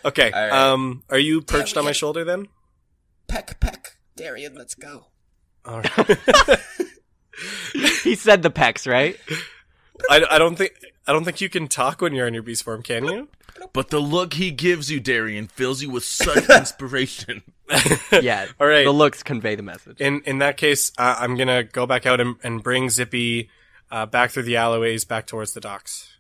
okay. 0.05 0.31
All 0.31 0.41
right. 0.41 0.53
Um, 0.53 1.03
are 1.11 1.19
you 1.19 1.41
perched 1.41 1.77
on 1.77 1.85
my 1.85 1.93
shoulder 1.93 2.25
then? 2.25 2.47
Peck, 3.29 3.61
peck. 3.61 3.97
Darian, 4.17 4.55
let's 4.55 4.75
go. 4.75 5.07
All 5.65 5.81
right. 5.81 6.59
he 8.03 8.15
said 8.15 8.43
the 8.43 8.51
pecks, 8.51 8.87
right? 8.87 9.17
I, 10.09 10.25
I 10.31 10.39
don't 10.39 10.57
think 10.57 10.73
I 11.07 11.13
don't 11.13 11.25
think 11.25 11.41
you 11.41 11.49
can 11.49 11.69
talk 11.69 12.01
when 12.01 12.15
you're 12.15 12.27
in 12.27 12.35
your 12.35 12.43
beast 12.43 12.63
form, 12.63 12.83
can 12.83 13.05
you? 13.05 13.29
But 13.73 13.91
the 13.91 14.01
look 14.01 14.35
he 14.35 14.51
gives 14.51 14.91
you, 14.91 15.01
Darian, 15.01 15.47
fills 15.47 15.83
you 15.83 15.91
with 15.91 16.05
such 16.05 16.49
inspiration. 16.51 17.43
Yeah. 18.11 18.47
All 18.59 18.67
right. 18.67 18.85
The 18.85 18.91
looks 18.91 19.23
convey 19.23 19.55
the 19.55 19.63
message. 19.63 20.01
In 20.01 20.23
in 20.27 20.39
that 20.39 20.57
case, 20.57 20.91
uh, 20.99 21.15
I'm 21.21 21.37
gonna 21.37 21.63
go 21.63 21.87
back 21.87 22.05
out 22.05 22.21
and, 22.21 22.35
and 22.43 22.61
bring 22.63 22.91
Zippy 22.91 23.49
uh, 23.93 24.07
back 24.07 24.33
through 24.33 24.43
the 24.43 24.57
alleyways 24.57 25.05
back 25.05 25.29
towards 25.29 25.53
the 25.53 25.61
docks. 25.61 26.17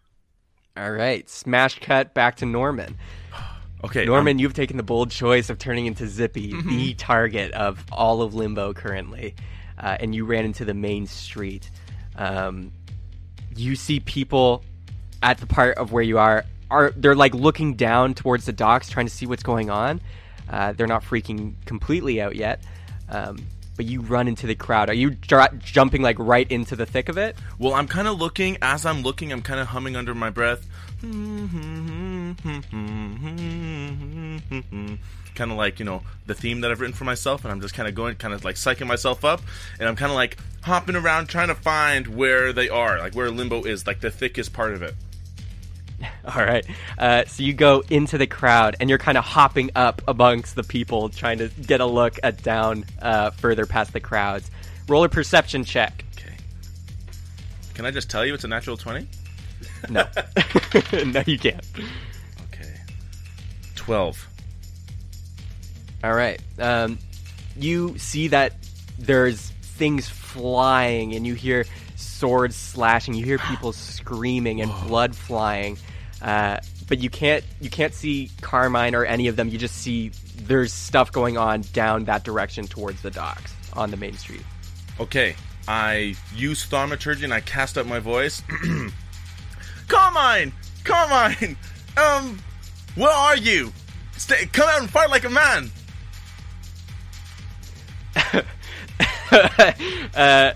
All 0.76 0.92
right. 0.92 1.28
Smash 1.28 1.80
cut 1.80 2.14
back 2.14 2.36
to 2.36 2.46
Norman. 2.46 2.96
Okay, 3.82 4.04
Norman, 4.04 4.38
you've 4.38 4.52
taken 4.52 4.76
the 4.76 4.82
bold 4.82 5.10
choice 5.10 5.48
of 5.48 5.58
turning 5.58 5.86
into 5.86 6.06
Zippy, 6.06 6.52
the 6.52 6.92
target 6.92 7.50
of 7.52 7.82
all 7.90 8.20
of 8.20 8.34
Limbo 8.34 8.74
currently, 8.74 9.34
uh, 9.78 9.96
and 9.98 10.14
you 10.14 10.26
ran 10.26 10.44
into 10.44 10.66
the 10.66 10.74
main 10.74 11.06
street. 11.06 11.70
Um, 12.14 12.72
you 13.56 13.76
see 13.76 13.98
people 14.00 14.62
at 15.22 15.38
the 15.38 15.46
part 15.46 15.78
of 15.78 15.92
where 15.92 16.02
you 16.02 16.18
are 16.18 16.44
are 16.70 16.92
they're 16.96 17.14
like 17.14 17.34
looking 17.34 17.74
down 17.74 18.14
towards 18.14 18.46
the 18.46 18.52
docks, 18.52 18.88
trying 18.88 19.06
to 19.06 19.12
see 19.12 19.26
what's 19.26 19.42
going 19.42 19.70
on. 19.70 20.00
Uh, 20.48 20.72
they're 20.72 20.86
not 20.86 21.02
freaking 21.02 21.54
completely 21.64 22.20
out 22.20 22.34
yet, 22.34 22.62
um, 23.08 23.38
but 23.76 23.86
you 23.86 24.00
run 24.00 24.28
into 24.28 24.46
the 24.46 24.54
crowd. 24.54 24.90
Are 24.90 24.94
you 24.94 25.10
jumping 25.10 26.02
like 26.02 26.18
right 26.18 26.50
into 26.50 26.76
the 26.76 26.86
thick 26.86 27.08
of 27.08 27.18
it? 27.18 27.36
Well, 27.58 27.74
I'm 27.74 27.86
kind 27.86 28.08
of 28.08 28.18
looking. 28.18 28.58
As 28.60 28.84
I'm 28.84 29.02
looking, 29.02 29.32
I'm 29.32 29.42
kind 29.42 29.60
of 29.60 29.68
humming 29.68 29.96
under 29.96 30.14
my 30.14 30.30
breath. 30.30 30.66
kind 35.40 35.50
of 35.50 35.56
like 35.56 35.78
you 35.78 35.84
know 35.84 36.02
the 36.26 36.34
theme 36.34 36.60
that 36.60 36.70
I've 36.70 36.80
written 36.80 36.94
for 36.94 37.04
myself, 37.04 37.44
and 37.44 37.52
I'm 37.52 37.60
just 37.60 37.74
kind 37.74 37.88
of 37.88 37.94
going, 37.94 38.16
kind 38.16 38.34
of 38.34 38.44
like 38.44 38.56
psyching 38.56 38.86
myself 38.86 39.24
up, 39.24 39.40
and 39.78 39.88
I'm 39.88 39.96
kind 39.96 40.10
of 40.10 40.16
like 40.16 40.36
hopping 40.62 40.96
around 40.96 41.28
trying 41.28 41.48
to 41.48 41.54
find 41.54 42.06
where 42.08 42.52
they 42.52 42.68
are, 42.68 42.98
like 42.98 43.14
where 43.14 43.30
Limbo 43.30 43.64
is, 43.64 43.86
like 43.86 44.00
the 44.00 44.10
thickest 44.10 44.52
part 44.52 44.74
of 44.74 44.82
it. 44.82 44.94
All 46.24 46.44
right. 46.44 46.64
Uh, 46.98 47.24
so 47.26 47.42
you 47.42 47.52
go 47.52 47.82
into 47.90 48.18
the 48.18 48.26
crowd 48.26 48.76
and 48.80 48.88
you're 48.88 48.98
kind 48.98 49.18
of 49.18 49.24
hopping 49.24 49.70
up 49.74 50.02
amongst 50.08 50.54
the 50.54 50.62
people, 50.62 51.08
trying 51.08 51.38
to 51.38 51.48
get 51.48 51.80
a 51.80 51.86
look 51.86 52.18
at 52.22 52.42
down 52.42 52.84
uh, 53.00 53.30
further 53.30 53.66
past 53.66 53.92
the 53.92 54.00
crowds. 54.00 54.50
Roll 54.88 55.04
a 55.04 55.08
perception 55.08 55.64
check. 55.64 56.04
Okay. 56.16 56.34
Can 57.74 57.86
I 57.86 57.90
just 57.90 58.10
tell 58.10 58.24
you 58.24 58.34
it's 58.34 58.44
a 58.44 58.48
natural 58.48 58.76
twenty? 58.76 59.06
No. 59.88 60.06
no, 61.04 61.22
you 61.26 61.38
can't. 61.38 61.64
Okay. 62.52 62.74
Twelve. 63.74 64.26
All 66.02 66.14
right. 66.14 66.40
Um, 66.58 66.98
you 67.56 67.98
see 67.98 68.28
that 68.28 68.54
there's 68.98 69.50
things 69.50 70.08
flying 70.08 71.14
and 71.14 71.26
you 71.26 71.34
hear 71.34 71.66
swords 71.96 72.56
slashing. 72.56 73.14
You 73.14 73.24
hear 73.24 73.38
people 73.38 73.72
screaming 73.72 74.60
and 74.60 74.72
blood 74.86 75.14
flying. 75.14 75.76
Uh, 76.22 76.58
but 76.88 76.98
you 76.98 77.08
can't 77.08 77.44
you 77.60 77.70
can't 77.70 77.94
see 77.94 78.30
Carmine 78.40 78.94
or 78.94 79.04
any 79.04 79.28
of 79.28 79.36
them. 79.36 79.48
You 79.48 79.58
just 79.58 79.76
see 79.76 80.10
there's 80.36 80.72
stuff 80.72 81.12
going 81.12 81.38
on 81.38 81.62
down 81.72 82.04
that 82.04 82.24
direction 82.24 82.66
towards 82.66 83.02
the 83.02 83.10
docks 83.10 83.54
on 83.74 83.90
the 83.90 83.96
main 83.96 84.16
street. 84.16 84.42
Okay, 84.98 85.36
I 85.68 86.14
use 86.34 86.64
thaumaturgy 86.64 87.24
and 87.24 87.32
I 87.32 87.40
cast 87.40 87.78
up 87.78 87.86
my 87.86 88.00
voice. 88.00 88.42
Carmine! 89.88 90.52
Carmine! 90.84 91.56
Um, 91.96 92.38
where 92.96 93.10
are 93.10 93.36
you? 93.36 93.72
Stay, 94.16 94.46
come 94.46 94.68
out 94.68 94.80
and 94.80 94.90
fight 94.90 95.10
like 95.10 95.24
a 95.24 95.30
man! 95.30 95.70
uh, 100.14 100.52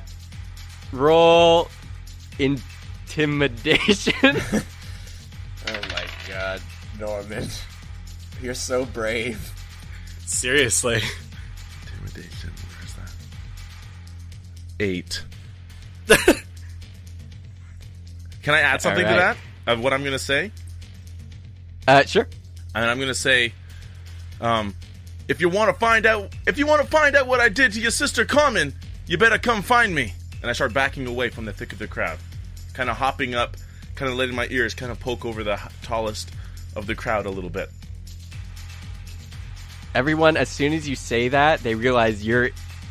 roll 0.93 1.69
intimidation. 2.39 4.37
My 6.35 6.41
god, 6.41 6.63
Norman. 6.99 7.49
You're 8.43 8.55
so 8.55 8.85
brave. 8.85 9.53
Seriously. 10.27 11.01
Intimidation, 11.83 12.51
where's 12.77 12.95
that? 12.95 13.13
Eight. 14.81 15.23
Can 18.43 18.55
I 18.55 18.61
add 18.61 18.83
something 18.83 19.05
to 19.05 19.11
Alright. 19.11 19.37
that? 19.67 19.73
Of 19.73 19.83
what 19.83 19.93
I'm 19.93 20.03
gonna 20.03 20.19
say? 20.19 20.51
uh, 21.87 22.03
sure. 22.05 22.27
And 22.75 22.85
I'm 22.85 22.99
gonna 22.99 23.15
say, 23.15 23.53
um, 24.41 24.75
if 25.29 25.41
you 25.41 25.49
want 25.49 25.73
to 25.73 25.79
find 25.79 26.05
out, 26.05 26.35
if 26.47 26.59
you 26.59 26.67
want 26.67 26.83
to 26.83 26.89
find 26.89 27.15
out 27.17 27.29
what 27.29 27.39
I 27.41 27.49
did 27.49 27.73
to 27.75 27.81
your 27.81 27.93
sister 27.93 28.25
Carmen, 28.25 28.75
you 29.07 29.17
better 29.19 29.39
come 29.39 29.63
find 29.63 29.95
me. 29.95 30.13
And 30.43 30.51
I 30.51 30.53
start 30.53 30.75
backing 30.75 31.07
away 31.07 31.31
from 31.31 31.45
the 31.45 31.53
thick 31.53 31.73
of 31.73 31.79
the 31.79 31.87
crowd, 31.87 32.19
kind 32.75 32.91
of 32.91 32.97
hopping 32.97 33.35
up, 33.35 33.57
kind 33.95 34.11
of 34.11 34.17
letting 34.17 34.35
my 34.35 34.47
ears 34.51 34.75
kind 34.75 34.91
of 34.93 34.99
poke 35.01 35.25
over 35.25 35.45
the 35.45 35.59
tallest 35.83 36.31
of 36.77 36.87
the 36.87 36.95
crowd 36.95 37.27
a 37.27 37.31
little 37.31 37.51
bit. 37.51 37.71
Everyone, 39.95 40.37
as 40.37 40.49
soon 40.49 40.73
as 40.73 40.89
you 40.89 40.97
say 40.97 41.29
that, 41.29 41.61
they 41.61 41.75
realize 41.77 42.27
you're 42.27 42.51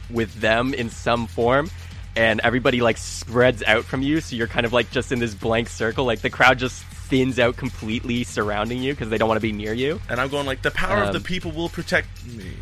with 0.10 0.34
them 0.40 0.74
in 0.74 0.90
some 0.90 1.28
form, 1.28 1.70
and 2.16 2.40
everybody 2.42 2.80
like 2.80 2.98
spreads 2.98 3.62
out 3.64 3.84
from 3.84 4.02
you. 4.02 4.22
So 4.22 4.36
you're 4.38 4.48
kind 4.48 4.66
of 4.66 4.72
like 4.72 4.90
just 4.92 5.12
in 5.12 5.20
this 5.20 5.34
blank 5.36 5.68
circle. 5.68 6.06
Like 6.06 6.22
the 6.22 6.30
crowd 6.30 6.60
just 6.60 6.82
thins 6.84 7.40
out 7.40 7.58
completely 7.58 8.24
surrounding 8.24 8.82
you 8.82 8.94
because 8.94 9.10
they 9.10 9.18
don't 9.18 9.28
want 9.28 9.38
to 9.38 9.42
be 9.42 9.52
near 9.52 9.74
you. 9.74 10.00
And 10.10 10.22
I'm 10.22 10.30
going 10.30 10.46
like, 10.46 10.62
the 10.62 10.72
power 10.72 11.02
of 11.02 11.08
Um, 11.10 11.14
the 11.14 11.20
people 11.20 11.52
will 11.52 11.70
protect 11.70 12.26
me. 12.26 12.54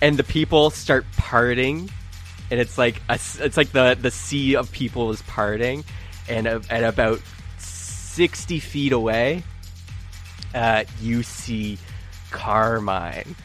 and 0.00 0.16
the 0.16 0.24
people 0.24 0.70
start 0.70 1.04
parting 1.16 1.90
and 2.50 2.60
it's 2.60 2.76
like 2.78 3.00
a, 3.08 3.14
it's 3.14 3.56
like 3.56 3.72
the 3.72 3.96
the 4.00 4.10
sea 4.10 4.54
of 4.56 4.70
people 4.72 5.10
is 5.10 5.22
parting 5.22 5.84
and 6.28 6.46
a, 6.46 6.60
at 6.68 6.84
about 6.84 7.20
60 8.10 8.58
feet 8.58 8.92
away 8.92 9.42
uh, 10.54 10.84
you 11.00 11.22
see 11.22 11.78
carmine. 12.30 13.36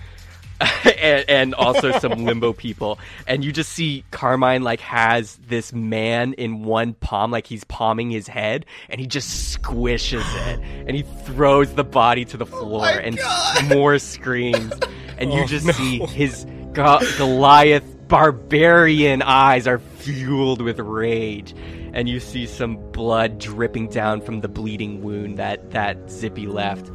And, 0.85 1.25
and 1.29 1.55
also 1.55 1.91
some 1.99 2.11
limbo 2.25 2.53
people. 2.53 2.97
And 3.27 3.43
you 3.43 3.51
just 3.51 3.73
see 3.73 4.05
carmine 4.11 4.63
like 4.63 4.79
has 4.79 5.35
this 5.47 5.73
man 5.73 6.33
in 6.33 6.63
one 6.63 6.93
palm 6.93 7.29
like 7.29 7.45
he's 7.45 7.65
palming 7.65 8.09
his 8.09 8.27
head 8.27 8.65
and 8.87 9.01
he 9.01 9.05
just 9.05 9.57
squishes 9.59 10.23
it 10.47 10.59
and 10.87 10.95
he 10.95 11.01
throws 11.25 11.73
the 11.73 11.83
body 11.83 12.23
to 12.25 12.37
the 12.37 12.45
floor 12.45 12.87
and 12.87 13.19
more 13.67 13.99
screams. 13.99 14.73
And 15.17 15.31
you 15.31 15.45
just 15.47 15.65
see 15.77 15.99
his 15.99 16.45
Go- 16.73 16.99
Goliath 17.17 17.94
barbarian 18.07 19.21
eyes 19.21 19.67
are 19.67 19.79
fueled 19.79 20.61
with 20.61 20.79
rage, 20.79 21.53
and 21.93 22.07
you 22.09 22.19
see 22.19 22.45
some 22.45 22.77
blood 22.91 23.39
dripping 23.39 23.87
down 23.89 24.21
from 24.21 24.41
the 24.41 24.47
bleeding 24.47 25.01
wound 25.01 25.37
that 25.37 25.71
that 25.71 26.09
Zippy 26.09 26.47
left. 26.47 26.91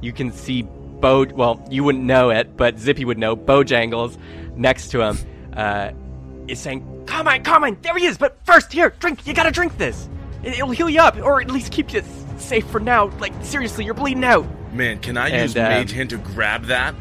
You 0.00 0.12
can 0.12 0.32
see 0.32 0.62
Bo. 0.62 1.24
Well, 1.24 1.66
you 1.70 1.84
wouldn't 1.84 2.04
know 2.04 2.30
it, 2.30 2.56
but 2.56 2.78
Zippy 2.78 3.04
would 3.04 3.18
know. 3.18 3.36
Bojangles 3.36 4.16
next 4.56 4.88
to 4.88 5.00
him 5.02 5.18
uh, 5.54 5.92
is 6.48 6.58
saying, 6.58 7.04
"Carmine, 7.06 7.42
Carmine, 7.42 7.78
there 7.82 7.96
he 7.96 8.06
is! 8.06 8.18
But 8.18 8.38
first, 8.44 8.72
here, 8.72 8.90
drink. 8.98 9.26
You 9.26 9.34
gotta 9.34 9.50
drink 9.50 9.76
this. 9.78 10.08
It- 10.42 10.54
It'll 10.54 10.70
heal 10.70 10.88
you 10.90 11.00
up, 11.00 11.16
or 11.18 11.40
at 11.40 11.50
least 11.50 11.72
keep 11.72 11.92
you 11.92 12.02
safe 12.38 12.66
for 12.68 12.80
now. 12.80 13.06
Like 13.18 13.32
seriously, 13.42 13.84
you're 13.84 13.94
bleeding 13.94 14.24
out." 14.24 14.46
Man, 14.72 15.00
can 15.00 15.16
I 15.16 15.30
And, 15.30 15.42
use 15.42 15.56
um, 15.56 15.64
Mage 15.64 15.90
Hand 15.92 16.10
to 16.10 16.18
grab 16.18 16.66
that? 16.66 16.94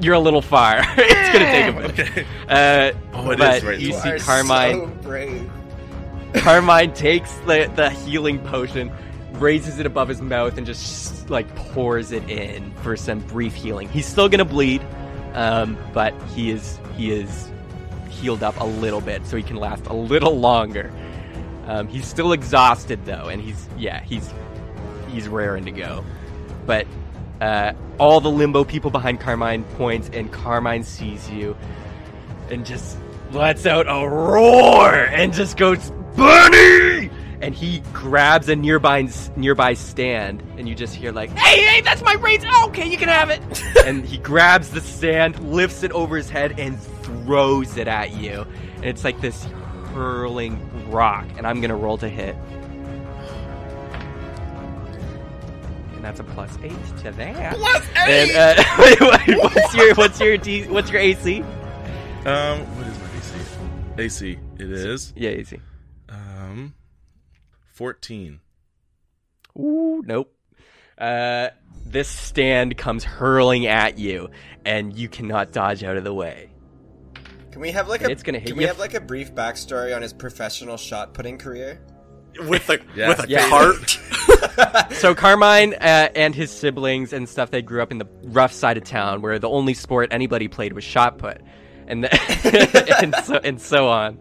You're 0.00 0.14
a 0.14 0.18
little 0.20 0.42
far. 0.42 0.78
it's 0.96 1.32
gonna 1.32 1.44
take 1.50 1.68
a 1.68 1.72
minute. 1.72 2.00
Okay. 2.00 2.26
Uh, 2.48 2.92
Oh, 3.12 3.30
it 3.32 3.38
but 3.38 3.56
is 3.58 3.64
right 3.64 3.78
you 3.78 3.92
see 3.92 4.18
Carmine. 4.18 5.02
so. 5.02 5.50
Carmine 6.40 6.92
takes 6.94 7.34
the, 7.40 7.70
the 7.76 7.90
healing 7.90 8.38
potion, 8.38 8.90
raises 9.32 9.78
it 9.78 9.84
above 9.86 10.08
his 10.08 10.22
mouth, 10.22 10.56
and 10.56 10.66
just 10.66 11.28
like 11.28 11.54
pours 11.54 12.12
it 12.12 12.28
in 12.30 12.72
for 12.76 12.96
some 12.96 13.18
brief 13.20 13.54
healing. 13.54 13.88
He's 13.88 14.06
still 14.06 14.28
gonna 14.28 14.44
bleed, 14.44 14.80
um, 15.34 15.76
but 15.92 16.14
he 16.34 16.50
is 16.50 16.78
he 16.96 17.10
is 17.12 17.50
healed 18.08 18.42
up 18.42 18.58
a 18.60 18.64
little 18.64 19.00
bit, 19.00 19.26
so 19.26 19.36
he 19.36 19.42
can 19.42 19.56
last 19.56 19.84
a 19.86 19.92
little 19.94 20.38
longer. 20.38 20.90
Um, 21.66 21.88
he's 21.88 22.06
still 22.06 22.32
exhausted 22.32 23.04
though, 23.04 23.28
and 23.28 23.42
he's 23.42 23.68
yeah 23.76 24.02
he's 24.04 24.32
he's 25.10 25.28
raring 25.28 25.64
to 25.66 25.72
go. 25.72 26.04
But 26.64 26.86
uh, 27.40 27.72
all 27.98 28.20
the 28.20 28.30
limbo 28.30 28.64
people 28.64 28.90
behind 28.90 29.20
Carmine 29.20 29.64
points, 29.76 30.10
and 30.12 30.30
Carmine 30.32 30.82
sees 30.82 31.30
you, 31.30 31.56
and 32.50 32.64
just 32.66 32.98
lets 33.32 33.66
out 33.66 33.86
a 33.86 34.08
roar 34.08 34.92
and 34.92 35.32
just 35.32 35.56
goes 35.56 35.92
Bunny, 36.16 37.10
and 37.40 37.54
he 37.54 37.80
grabs 37.92 38.48
a 38.48 38.56
nearby 38.56 39.08
nearby 39.36 39.74
stand, 39.74 40.42
and 40.58 40.68
you 40.68 40.74
just 40.74 40.94
hear 40.94 41.12
like, 41.12 41.30
"Hey, 41.30 41.64
hey, 41.64 41.80
that's 41.80 42.02
my 42.02 42.16
brains! 42.16 42.44
Oh, 42.46 42.66
okay, 42.68 42.86
you 42.86 42.98
can 42.98 43.08
have 43.08 43.30
it." 43.30 43.40
and 43.86 44.04
he 44.04 44.18
grabs 44.18 44.70
the 44.70 44.80
stand, 44.80 45.38
lifts 45.52 45.82
it 45.82 45.92
over 45.92 46.16
his 46.16 46.28
head, 46.28 46.58
and 46.58 46.80
throws 46.80 47.76
it 47.76 47.88
at 47.88 48.12
you, 48.12 48.44
and 48.76 48.84
it's 48.84 49.04
like 49.04 49.20
this 49.20 49.46
hurling 49.94 50.58
rock. 50.90 51.24
And 51.36 51.46
I'm 51.46 51.60
gonna 51.60 51.76
roll 51.76 51.98
to 51.98 52.08
hit. 52.08 52.36
And 56.00 56.06
that's 56.06 56.18
a 56.20 56.24
plus 56.24 56.56
eight 56.62 56.96
to 57.02 57.12
that. 57.12 57.56
Plus 57.56 57.86
And 57.94 58.30
eight. 58.30 58.34
uh, 58.34 59.34
what's 59.50 59.74
your 59.74 59.94
what's 59.96 60.18
your 60.18 60.38
D, 60.38 60.66
what's 60.68 60.90
your 60.90 60.98
AC? 60.98 61.42
um, 62.24 62.60
what 62.78 62.86
is 62.86 62.98
my 62.98 63.06
AC? 63.98 64.32
AC. 64.32 64.38
It 64.58 64.70
is 64.72 65.12
Yeah, 65.14 65.28
AC. 65.28 65.58
um, 66.08 66.72
fourteen. 67.74 68.40
Ooh, 69.58 70.02
nope. 70.06 70.34
Uh, 70.96 71.50
this 71.84 72.08
stand 72.08 72.78
comes 72.78 73.04
hurling 73.04 73.66
at 73.66 73.98
you, 73.98 74.30
and 74.64 74.96
you 74.96 75.06
cannot 75.06 75.52
dodge 75.52 75.84
out 75.84 75.98
of 75.98 76.04
the 76.04 76.14
way. 76.14 76.48
Can 77.52 77.60
we 77.60 77.72
have 77.72 77.88
like 77.88 78.00
And 78.00 78.08
a 78.08 78.12
it's 78.12 78.22
gonna 78.22 78.38
hit 78.38 78.48
Can 78.48 78.56
we 78.56 78.64
have 78.64 78.78
like 78.78 78.94
a 78.94 79.02
brief 79.02 79.34
backstory 79.34 79.94
on 79.94 80.00
his 80.00 80.14
professional 80.14 80.78
shot 80.78 81.12
putting 81.12 81.36
career? 81.36 81.78
With 82.48 82.68
a 82.70 82.78
Yeah. 82.96 83.08
with 83.08 83.24
a 83.24 83.28
Yeah. 83.28 83.48
cart. 83.48 83.98
So 84.92 85.14
Carmine 85.14 85.74
uh, 85.74 86.08
and 86.14 86.34
his 86.34 86.50
siblings 86.50 87.12
and 87.14 87.26
stuff, 87.28 87.50
they 87.50 87.62
grew 87.62 87.80
up 87.82 87.90
in 87.90 87.98
the 87.98 88.06
rough 88.24 88.52
side 88.52 88.76
of 88.76 88.84
town, 88.84 89.22
where 89.22 89.38
the 89.38 89.48
only 89.48 89.72
sport 89.74 90.08
anybody 90.12 90.48
played 90.48 90.72
was 90.74 90.84
shot 90.84 91.16
put, 91.18 91.40
and 91.86 92.04
the, 92.04 92.98
and 93.02 93.14
so 93.24 93.34
and 93.42 93.60
so 93.60 93.88
on. 93.88 94.18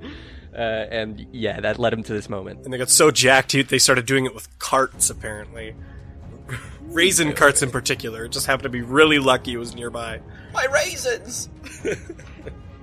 Uh, 0.53 0.57
and 0.57 1.27
yeah, 1.31 1.59
that 1.59 1.77
led 1.79 1.91
him 1.93 2.03
to 2.03 2.13
this 2.13 2.29
moment. 2.29 2.63
and 2.63 2.73
they 2.73 2.77
got 2.77 2.89
so 2.89 3.11
jacked 3.11 3.51
they 3.69 3.77
started 3.79 4.05
doing 4.05 4.25
it 4.25 4.33
with 4.33 4.47
carts 4.59 5.09
apparently. 5.09 5.75
Raisin 6.83 7.33
carts 7.33 7.61
in 7.61 7.69
particular. 7.71 8.25
It 8.25 8.31
just 8.31 8.47
happened 8.47 8.63
to 8.63 8.69
be 8.69 8.81
really 8.81 9.19
lucky 9.19 9.53
it 9.53 9.57
was 9.57 9.75
nearby. 9.75 10.21
My 10.53 10.65
raisins. 10.65 11.49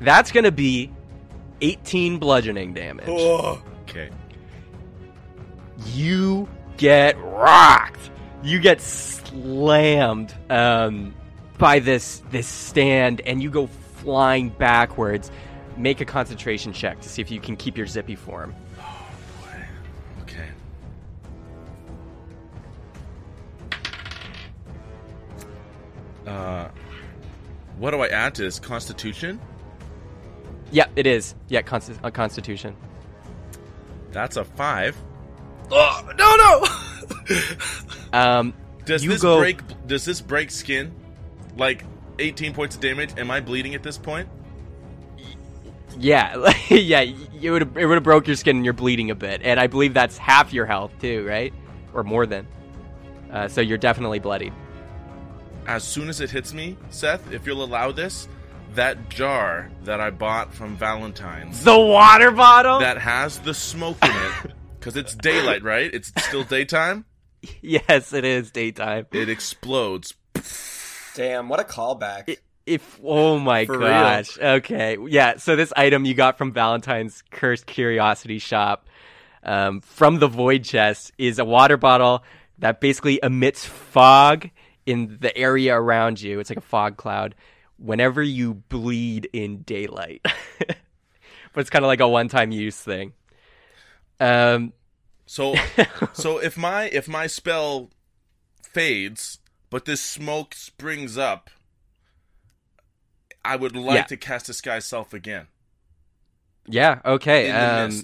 That's 0.00 0.30
gonna 0.30 0.52
be 0.52 0.92
18 1.60 2.18
bludgeoning 2.18 2.74
damage. 2.74 3.06
Oh. 3.08 3.62
You 5.92 6.48
get 6.76 7.18
rocked. 7.22 8.10
You 8.42 8.60
get 8.60 8.80
slammed 8.80 10.34
um, 10.50 11.14
by 11.58 11.78
this 11.78 12.22
this 12.30 12.46
stand, 12.46 13.20
and 13.22 13.42
you 13.42 13.50
go 13.50 13.66
flying 13.66 14.50
backwards. 14.50 15.30
Make 15.76 16.00
a 16.00 16.04
concentration 16.04 16.72
check 16.72 17.00
to 17.00 17.08
see 17.08 17.20
if 17.20 17.30
you 17.30 17.40
can 17.40 17.56
keep 17.56 17.76
your 17.76 17.86
zippy 17.86 18.14
form. 18.14 18.54
Oh 18.78 19.06
boy. 19.42 20.22
Okay. 20.22 20.48
Uh, 26.26 26.68
what 27.78 27.90
do 27.90 28.00
I 28.00 28.08
add 28.08 28.34
to 28.36 28.42
this? 28.42 28.58
Constitution? 28.58 29.38
Yeah, 30.70 30.86
it 30.96 31.06
is. 31.06 31.34
Yeah, 31.48 31.62
consti- 31.62 31.98
uh, 32.02 32.10
Constitution. 32.10 32.74
That's 34.12 34.36
a 34.36 34.44
five. 34.44 34.96
Oh, 35.70 36.08
no, 36.16 36.36
no! 36.36 37.36
Um, 38.12 38.54
Does 38.84 39.02
this 39.04 39.20
go- 39.20 39.38
break? 39.38 39.60
Does 39.86 40.04
this 40.04 40.20
break 40.20 40.50
skin? 40.50 40.92
Like 41.56 41.84
18 42.18 42.54
points 42.54 42.76
of 42.76 42.80
damage. 42.80 43.10
Am 43.18 43.30
I 43.30 43.40
bleeding 43.40 43.74
at 43.74 43.82
this 43.82 43.98
point? 43.98 44.28
yeah, 45.98 46.50
yeah. 46.70 47.00
You 47.00 47.52
would 47.52 47.76
it 47.76 47.86
would 47.86 47.94
have 47.96 48.02
broke 48.02 48.26
your 48.26 48.36
skin 48.36 48.56
and 48.56 48.64
you're 48.64 48.74
bleeding 48.74 49.10
a 49.10 49.14
bit, 49.14 49.40
and 49.44 49.58
I 49.60 49.66
believe 49.66 49.92
that's 49.94 50.16
half 50.18 50.52
your 50.52 50.66
health 50.66 50.92
too, 51.00 51.26
right? 51.26 51.52
Or 51.94 52.04
more 52.04 52.26
than. 52.26 52.46
Uh, 53.30 53.48
so 53.48 53.60
you're 53.60 53.76
definitely 53.78 54.18
bloodied. 54.18 54.52
As 55.66 55.82
soon 55.82 56.08
as 56.08 56.20
it 56.20 56.30
hits 56.30 56.54
me, 56.54 56.76
Seth, 56.90 57.32
if 57.32 57.44
you'll 57.46 57.64
allow 57.64 57.90
this, 57.92 58.28
that 58.74 59.08
jar 59.08 59.68
that 59.82 60.00
I 60.00 60.10
bought 60.10 60.54
from 60.54 60.76
Valentine's 60.76 61.64
The 61.64 61.76
water 61.76 62.30
bottle. 62.30 62.78
that 62.78 62.98
has 62.98 63.38
the 63.40 63.52
smoke 63.52 63.96
in 64.04 64.10
it, 64.10 64.52
because 64.86 64.96
it's 64.96 65.16
daylight, 65.16 65.64
right? 65.64 65.92
It's 65.92 66.12
still 66.16 66.44
daytime. 66.44 67.06
yes, 67.60 68.12
it 68.12 68.24
is 68.24 68.52
daytime. 68.52 69.06
It 69.12 69.28
explodes. 69.28 70.14
Damn, 71.16 71.48
what 71.48 71.58
a 71.58 71.64
callback. 71.64 72.36
If 72.66 73.00
oh 73.02 73.40
my 73.40 73.66
For 73.66 73.78
real. 73.78 73.88
gosh. 73.88 74.38
Okay. 74.38 74.96
Yeah, 75.08 75.38
so 75.38 75.56
this 75.56 75.72
item 75.76 76.04
you 76.04 76.14
got 76.14 76.38
from 76.38 76.52
Valentine's 76.52 77.24
Cursed 77.32 77.66
Curiosity 77.66 78.38
Shop 78.38 78.86
um, 79.42 79.80
from 79.80 80.20
the 80.20 80.28
Void 80.28 80.62
Chest 80.62 81.10
is 81.18 81.40
a 81.40 81.44
water 81.44 81.76
bottle 81.76 82.22
that 82.58 82.80
basically 82.80 83.18
emits 83.20 83.64
fog 83.64 84.50
in 84.84 85.18
the 85.20 85.36
area 85.36 85.74
around 85.76 86.20
you. 86.20 86.38
It's 86.38 86.48
like 86.50 86.58
a 86.58 86.62
fog 86.62 86.96
cloud 86.96 87.34
whenever 87.76 88.22
you 88.22 88.54
bleed 88.54 89.28
in 89.32 89.62
daylight. 89.62 90.22
but 90.58 90.76
it's 91.56 91.70
kind 91.70 91.84
of 91.84 91.88
like 91.88 91.98
a 91.98 92.06
one-time 92.08 92.52
use 92.52 92.80
thing. 92.80 93.14
Um 94.20 94.72
So, 95.26 95.54
so 96.12 96.38
if 96.38 96.56
my 96.56 96.84
if 96.84 97.08
my 97.08 97.26
spell 97.26 97.90
fades, 98.62 99.38
but 99.70 99.84
this 99.84 100.00
smoke 100.00 100.54
springs 100.54 101.18
up, 101.18 101.50
I 103.44 103.56
would 103.56 103.76
like 103.76 103.96
Yeah. 103.96 104.02
to 104.04 104.16
cast 104.16 104.46
Disguise 104.46 104.86
Self 104.86 105.12
again 105.12 105.48
yeah, 106.68 107.00
okay. 107.04 107.50
Um. 107.50 108.02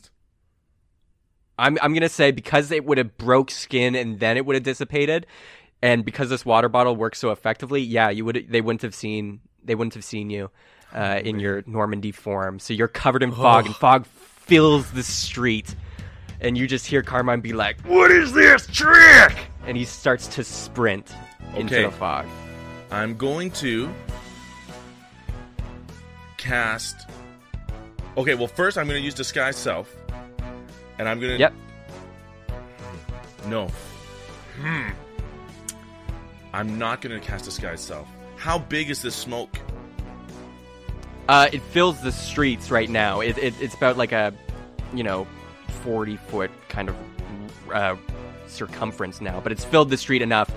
I'm 1.59 1.79
I'm 1.83 1.95
gonna 1.95 2.09
say 2.09 2.31
because 2.31 2.71
it 2.71 2.85
would 2.85 2.99
have 2.99 3.17
broke 3.19 3.51
skin 3.51 3.95
and 3.95 4.19
then 4.21 4.37
it 4.37 4.47
would 4.47 4.55
have 4.55 4.63
dissipated, 4.63 5.27
and 5.83 6.05
because 6.05 6.31
this 6.31 6.47
water 6.47 6.69
bottle 6.69 6.97
works 6.97 7.19
so 7.19 7.31
effectively, 7.31 7.83
yeah, 7.83 8.09
you 8.09 8.25
would 8.25 8.47
they 8.49 8.61
wouldn't 8.61 8.83
have 8.83 8.95
seen 8.95 9.41
they 9.63 9.75
wouldn't 9.75 9.95
have 9.95 10.05
seen 10.05 10.31
you 10.31 10.51
uh, 10.95 11.21
in 11.23 11.39
your 11.41 11.63
Normandy 11.67 12.11
form. 12.11 12.59
So 12.59 12.73
you're 12.73 12.89
covered 12.89 13.23
in 13.23 13.33
fog, 13.33 13.67
and 13.67 13.77
fog 13.77 14.07
fills 14.07 14.91
the 14.93 15.03
street, 15.03 15.77
and 16.43 16.59
you 16.59 16.67
just 16.67 16.87
hear 16.87 17.03
Carmine 17.03 17.41
be 17.41 17.53
like, 17.55 17.81
"What 17.83 18.11
is 18.11 18.33
this 18.33 18.67
trick?" 18.67 19.35
And 19.67 19.77
he 19.77 19.85
starts 19.87 20.27
to 20.29 20.45
sprint 20.45 21.15
into 21.57 21.75
Okay. 21.77 21.85
the 21.85 21.91
fog. 21.91 22.27
I'm 22.91 23.17
going 23.17 23.51
to 23.53 23.91
cast. 26.37 27.09
Okay, 28.17 28.35
well, 28.35 28.47
first 28.49 28.77
I'm 28.77 28.87
going 28.87 29.01
to 29.01 29.05
use 29.05 29.15
Disguise 29.15 29.57
Self, 29.57 29.95
and 30.99 31.09
I'm 31.09 31.19
going 31.21 31.33
to. 31.33 31.39
Yep. 31.39 31.55
No. 33.47 33.69
Hmm. 34.61 34.89
I'm 36.53 36.79
not 36.79 37.01
going 37.01 37.19
to 37.19 37.27
cast 37.27 37.45
Disguise 37.47 37.81
Self. 37.81 38.07
How 38.37 38.59
big 38.59 38.91
is 38.91 39.01
this 39.01 39.15
smoke? 39.15 39.57
Uh, 41.29 41.49
it 41.53 41.63
fills 41.63 42.01
the 42.03 42.13
streets 42.13 42.71
right 42.71 42.91
now. 42.91 43.21
It, 43.21 43.39
it, 43.39 43.55
it's 43.61 43.75
about 43.75 43.97
like 43.97 44.13
a, 44.13 44.35
you 44.93 45.03
know, 45.03 45.27
40 45.73 46.17
foot 46.17 46.51
kind 46.69 46.89
of 46.89 46.97
uh, 47.73 47.97
circumference 48.47 49.21
now, 49.21 49.41
but 49.41 49.53
it's 49.53 49.65
filled 49.65 49.91
the 49.91 49.97
street 49.97 50.23
enough 50.23 50.51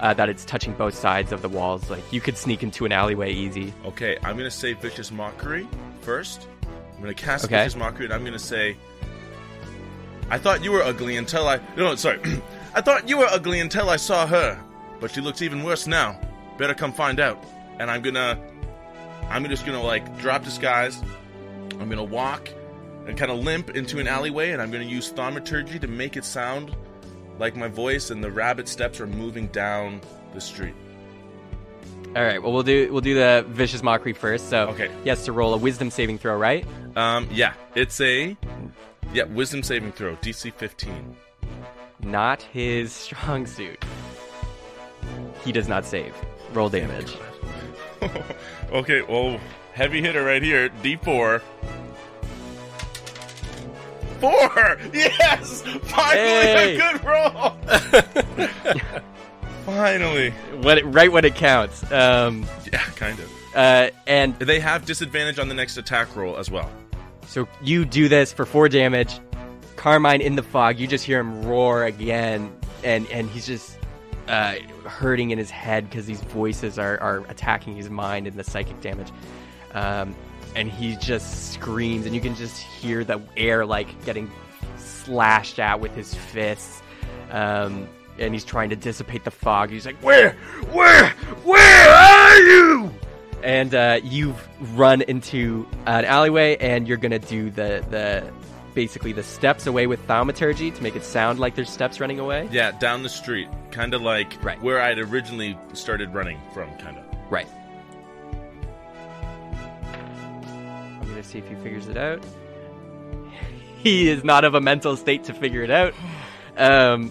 uh, 0.00 0.12
that 0.14 0.28
it's 0.28 0.44
touching 0.44 0.72
both 0.74 0.94
sides 0.94 1.32
of 1.32 1.42
the 1.42 1.48
walls. 1.48 1.88
Like 1.90 2.02
you 2.12 2.20
could 2.20 2.36
sneak 2.36 2.62
into 2.62 2.84
an 2.84 2.92
alleyway 2.92 3.32
easy. 3.32 3.72
Okay, 3.84 4.18
I'm 4.22 4.36
gonna 4.36 4.50
say 4.50 4.72
vicious 4.74 5.10
mockery 5.10 5.66
first. 6.02 6.46
I'm 6.94 7.00
gonna 7.00 7.14
cast 7.14 7.44
Okay. 7.46 7.56
vicious 7.58 7.76
mockery, 7.76 8.04
and 8.06 8.14
I'm 8.14 8.24
gonna 8.24 8.38
say, 8.38 8.76
"I 10.30 10.38
thought 10.38 10.62
you 10.64 10.72
were 10.72 10.82
ugly 10.82 11.16
until 11.16 11.46
I 11.48 11.60
no, 11.76 11.94
sorry, 11.94 12.20
I 12.74 12.80
thought 12.80 13.08
you 13.08 13.16
were 13.18 13.26
ugly 13.26 13.60
until 13.60 13.88
I 13.90 13.96
saw 13.96 14.26
her, 14.26 14.58
but 15.00 15.10
she 15.10 15.20
looks 15.20 15.40
even 15.42 15.62
worse 15.62 15.86
now. 15.86 16.18
Better 16.58 16.74
come 16.74 16.92
find 16.92 17.20
out." 17.20 17.42
And 17.78 17.90
I'm 17.90 18.00
gonna, 18.00 18.38
I'm 19.28 19.44
just 19.46 19.66
gonna 19.66 19.82
like 19.82 20.18
drop 20.18 20.42
disguise. 20.44 21.02
I'm 21.78 21.88
gonna 21.90 22.02
walk 22.04 22.48
and 23.06 23.16
kind 23.16 23.30
of 23.30 23.38
limp 23.38 23.70
into 23.76 23.98
an 23.98 24.08
alleyway, 24.08 24.50
and 24.50 24.60
I'm 24.60 24.70
gonna 24.70 24.84
use 24.84 25.10
thaumaturgy 25.10 25.78
to 25.78 25.86
make 25.86 26.16
it 26.16 26.24
sound 26.24 26.74
like 27.38 27.54
my 27.56 27.68
voice 27.68 28.10
and 28.10 28.22
the 28.24 28.30
rabbit 28.30 28.68
steps 28.68 29.00
are 29.00 29.06
moving 29.06 29.46
down 29.48 30.00
the 30.34 30.40
street. 30.40 30.74
All 32.14 32.22
right. 32.22 32.42
Well, 32.42 32.52
we'll 32.52 32.62
do 32.62 32.90
we'll 32.90 33.02
do 33.02 33.14
the 33.14 33.44
vicious 33.48 33.82
mockery 33.82 34.14
first. 34.14 34.48
So 34.48 34.68
Okay. 34.68 34.90
he 35.02 35.08
has 35.10 35.24
to 35.26 35.32
roll 35.32 35.52
a 35.52 35.58
wisdom 35.58 35.90
saving 35.90 36.18
throw, 36.18 36.36
right? 36.36 36.66
Um, 36.96 37.28
yeah, 37.30 37.52
it's 37.74 38.00
a 38.00 38.36
yeah 39.12 39.24
wisdom 39.24 39.62
saving 39.62 39.92
throw, 39.92 40.16
DC 40.16 40.52
15. 40.54 41.14
Not 42.02 42.40
his 42.42 42.92
strong 42.92 43.46
suit. 43.46 43.84
He 45.44 45.52
does 45.52 45.68
not 45.68 45.84
save. 45.84 46.14
Roll 46.54 46.68
damage. 46.70 47.14
okay, 48.72 49.02
well, 49.02 49.38
heavy 49.74 50.00
hitter 50.00 50.24
right 50.24 50.42
here, 50.42 50.68
D4. 50.82 51.42
Four! 54.20 54.78
Yes! 54.92 55.62
Finally, 55.62 56.46
Hey! 56.46 56.74
a 56.76 56.78
good 56.78 57.04
roll! 57.04 57.56
Finally. 59.64 60.30
When 60.62 60.78
it, 60.78 60.84
right 60.86 61.10
when 61.10 61.24
it 61.24 61.34
counts. 61.34 61.90
Um, 61.90 62.46
Yeah, 62.72 62.78
kind 62.96 63.18
of. 63.18 63.32
uh, 63.54 63.90
and 64.06 64.38
They 64.38 64.60
have 64.60 64.84
disadvantage 64.84 65.38
on 65.38 65.48
the 65.48 65.54
next 65.54 65.76
attack 65.76 66.14
roll 66.16 66.36
as 66.36 66.50
well. 66.50 66.70
So 67.26 67.48
you 67.62 67.84
do 67.84 68.08
this 68.08 68.32
for 68.32 68.46
four 68.46 68.68
damage. 68.68 69.18
Carmine 69.74 70.20
in 70.20 70.36
the 70.36 70.42
fog, 70.42 70.78
you 70.78 70.86
just 70.86 71.04
hear 71.04 71.20
him 71.20 71.42
roar 71.44 71.84
again, 71.84 72.50
and 72.82 73.06
and 73.10 73.28
he's 73.28 73.46
just 73.46 73.78
uh, 74.28 74.54
hurting 74.86 75.30
in 75.32 75.38
his 75.38 75.50
head 75.50 75.88
because 75.88 76.06
these 76.06 76.20
voices 76.22 76.78
are 76.78 76.98
are 77.00 77.18
attacking 77.28 77.76
his 77.76 77.90
mind 77.90 78.26
and 78.26 78.36
the 78.38 78.44
psychic 78.44 78.80
damage. 78.80 79.08
Um, 79.74 80.14
and 80.56 80.68
he 80.70 80.96
just 80.96 81.52
screams, 81.52 82.06
and 82.06 82.14
you 82.14 82.20
can 82.20 82.34
just 82.34 82.58
hear 82.60 83.04
the 83.04 83.20
air 83.36 83.64
like 83.64 83.86
getting 84.04 84.28
slashed 84.76 85.58
at 85.60 85.78
with 85.80 85.94
his 85.94 86.14
fists. 86.14 86.82
Um, 87.30 87.86
and 88.18 88.32
he's 88.32 88.44
trying 88.44 88.70
to 88.70 88.76
dissipate 88.76 89.24
the 89.24 89.30
fog. 89.30 89.70
He's 89.70 89.84
like, 89.86 89.96
"Where, 90.02 90.32
where, 90.72 91.10
where 91.44 91.88
are 91.88 92.36
you?" 92.38 92.90
And 93.42 93.74
uh, 93.74 94.00
you've 94.02 94.48
run 94.76 95.02
into 95.02 95.68
an 95.86 96.04
alleyway, 96.06 96.56
and 96.56 96.88
you're 96.88 96.96
gonna 96.96 97.18
do 97.18 97.50
the 97.50 97.84
the 97.90 98.32
basically 98.74 99.12
the 99.12 99.22
steps 99.22 99.66
away 99.66 99.86
with 99.86 100.00
thaumaturgy 100.06 100.70
to 100.70 100.82
make 100.82 100.96
it 100.96 101.02
sound 101.04 101.38
like 101.38 101.54
there's 101.54 101.70
steps 101.70 102.00
running 102.00 102.18
away. 102.18 102.48
Yeah, 102.50 102.72
down 102.72 103.02
the 103.02 103.08
street, 103.08 103.48
kind 103.70 103.94
of 103.94 104.02
like 104.02 104.32
Right. 104.44 104.60
where 104.62 104.80
I'd 104.82 104.98
originally 104.98 105.56
started 105.74 106.12
running 106.14 106.38
from, 106.52 106.68
kind 106.78 106.96
of. 106.98 107.04
Right. 107.30 107.46
Gonna 111.16 111.24
see 111.24 111.38
if 111.38 111.48
he 111.48 111.54
figures 111.54 111.88
it 111.88 111.96
out. 111.96 112.22
he 113.78 114.10
is 114.10 114.22
not 114.22 114.44
of 114.44 114.54
a 114.54 114.60
mental 114.60 114.98
state 114.98 115.24
to 115.24 115.32
figure 115.32 115.62
it 115.62 115.70
out. 115.70 115.94
Um, 116.58 117.10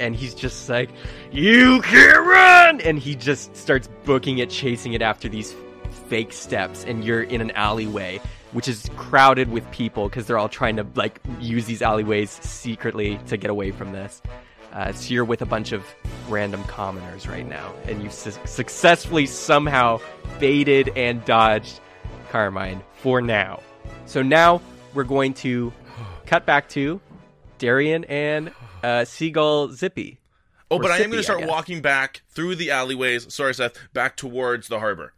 and 0.00 0.16
he's 0.16 0.34
just 0.34 0.68
like, 0.68 0.90
"You 1.30 1.80
can't 1.82 2.26
run!" 2.26 2.80
And 2.80 2.98
he 2.98 3.14
just 3.14 3.54
starts 3.56 3.88
booking 4.02 4.38
it, 4.38 4.50
chasing 4.50 4.92
it 4.92 5.02
after 5.02 5.28
these 5.28 5.54
fake 6.08 6.32
steps. 6.32 6.82
And 6.84 7.04
you're 7.04 7.22
in 7.22 7.40
an 7.40 7.52
alleyway, 7.52 8.20
which 8.50 8.66
is 8.66 8.90
crowded 8.96 9.52
with 9.52 9.70
people 9.70 10.08
because 10.08 10.26
they're 10.26 10.38
all 10.38 10.48
trying 10.48 10.74
to 10.74 10.86
like 10.96 11.20
use 11.38 11.64
these 11.64 11.80
alleyways 11.80 12.30
secretly 12.42 13.20
to 13.28 13.36
get 13.36 13.50
away 13.50 13.70
from 13.70 13.92
this. 13.92 14.20
Uh, 14.72 14.92
so 14.92 15.14
you're 15.14 15.24
with 15.24 15.42
a 15.42 15.46
bunch 15.46 15.70
of 15.70 15.84
random 16.28 16.64
commoners 16.64 17.28
right 17.28 17.48
now, 17.48 17.72
and 17.86 18.02
you 18.02 18.10
su- 18.10 18.32
successfully 18.46 19.26
somehow 19.26 20.00
baited 20.40 20.90
and 20.96 21.24
dodged 21.24 21.78
Carmine 22.30 22.82
for 22.98 23.20
now. 23.20 23.60
So 24.06 24.22
now 24.22 24.60
we're 24.94 25.04
going 25.04 25.34
to 25.34 25.72
cut 26.26 26.46
back 26.46 26.68
to 26.70 27.00
Darian 27.58 28.04
and 28.04 28.52
uh, 28.82 29.04
Seagull 29.04 29.70
Zippy. 29.70 30.20
Oh, 30.70 30.76
Or 30.76 30.82
but 30.82 30.90
I 30.90 30.98
am 30.98 31.10
going 31.10 31.18
to 31.18 31.22
start 31.22 31.46
walking 31.46 31.80
back 31.80 32.22
through 32.30 32.56
the 32.56 32.70
alleyways. 32.70 33.32
Sorry, 33.32 33.54
Seth. 33.54 33.76
Back 33.92 34.16
towards 34.16 34.68
the 34.68 34.78
harbor. 34.78 35.14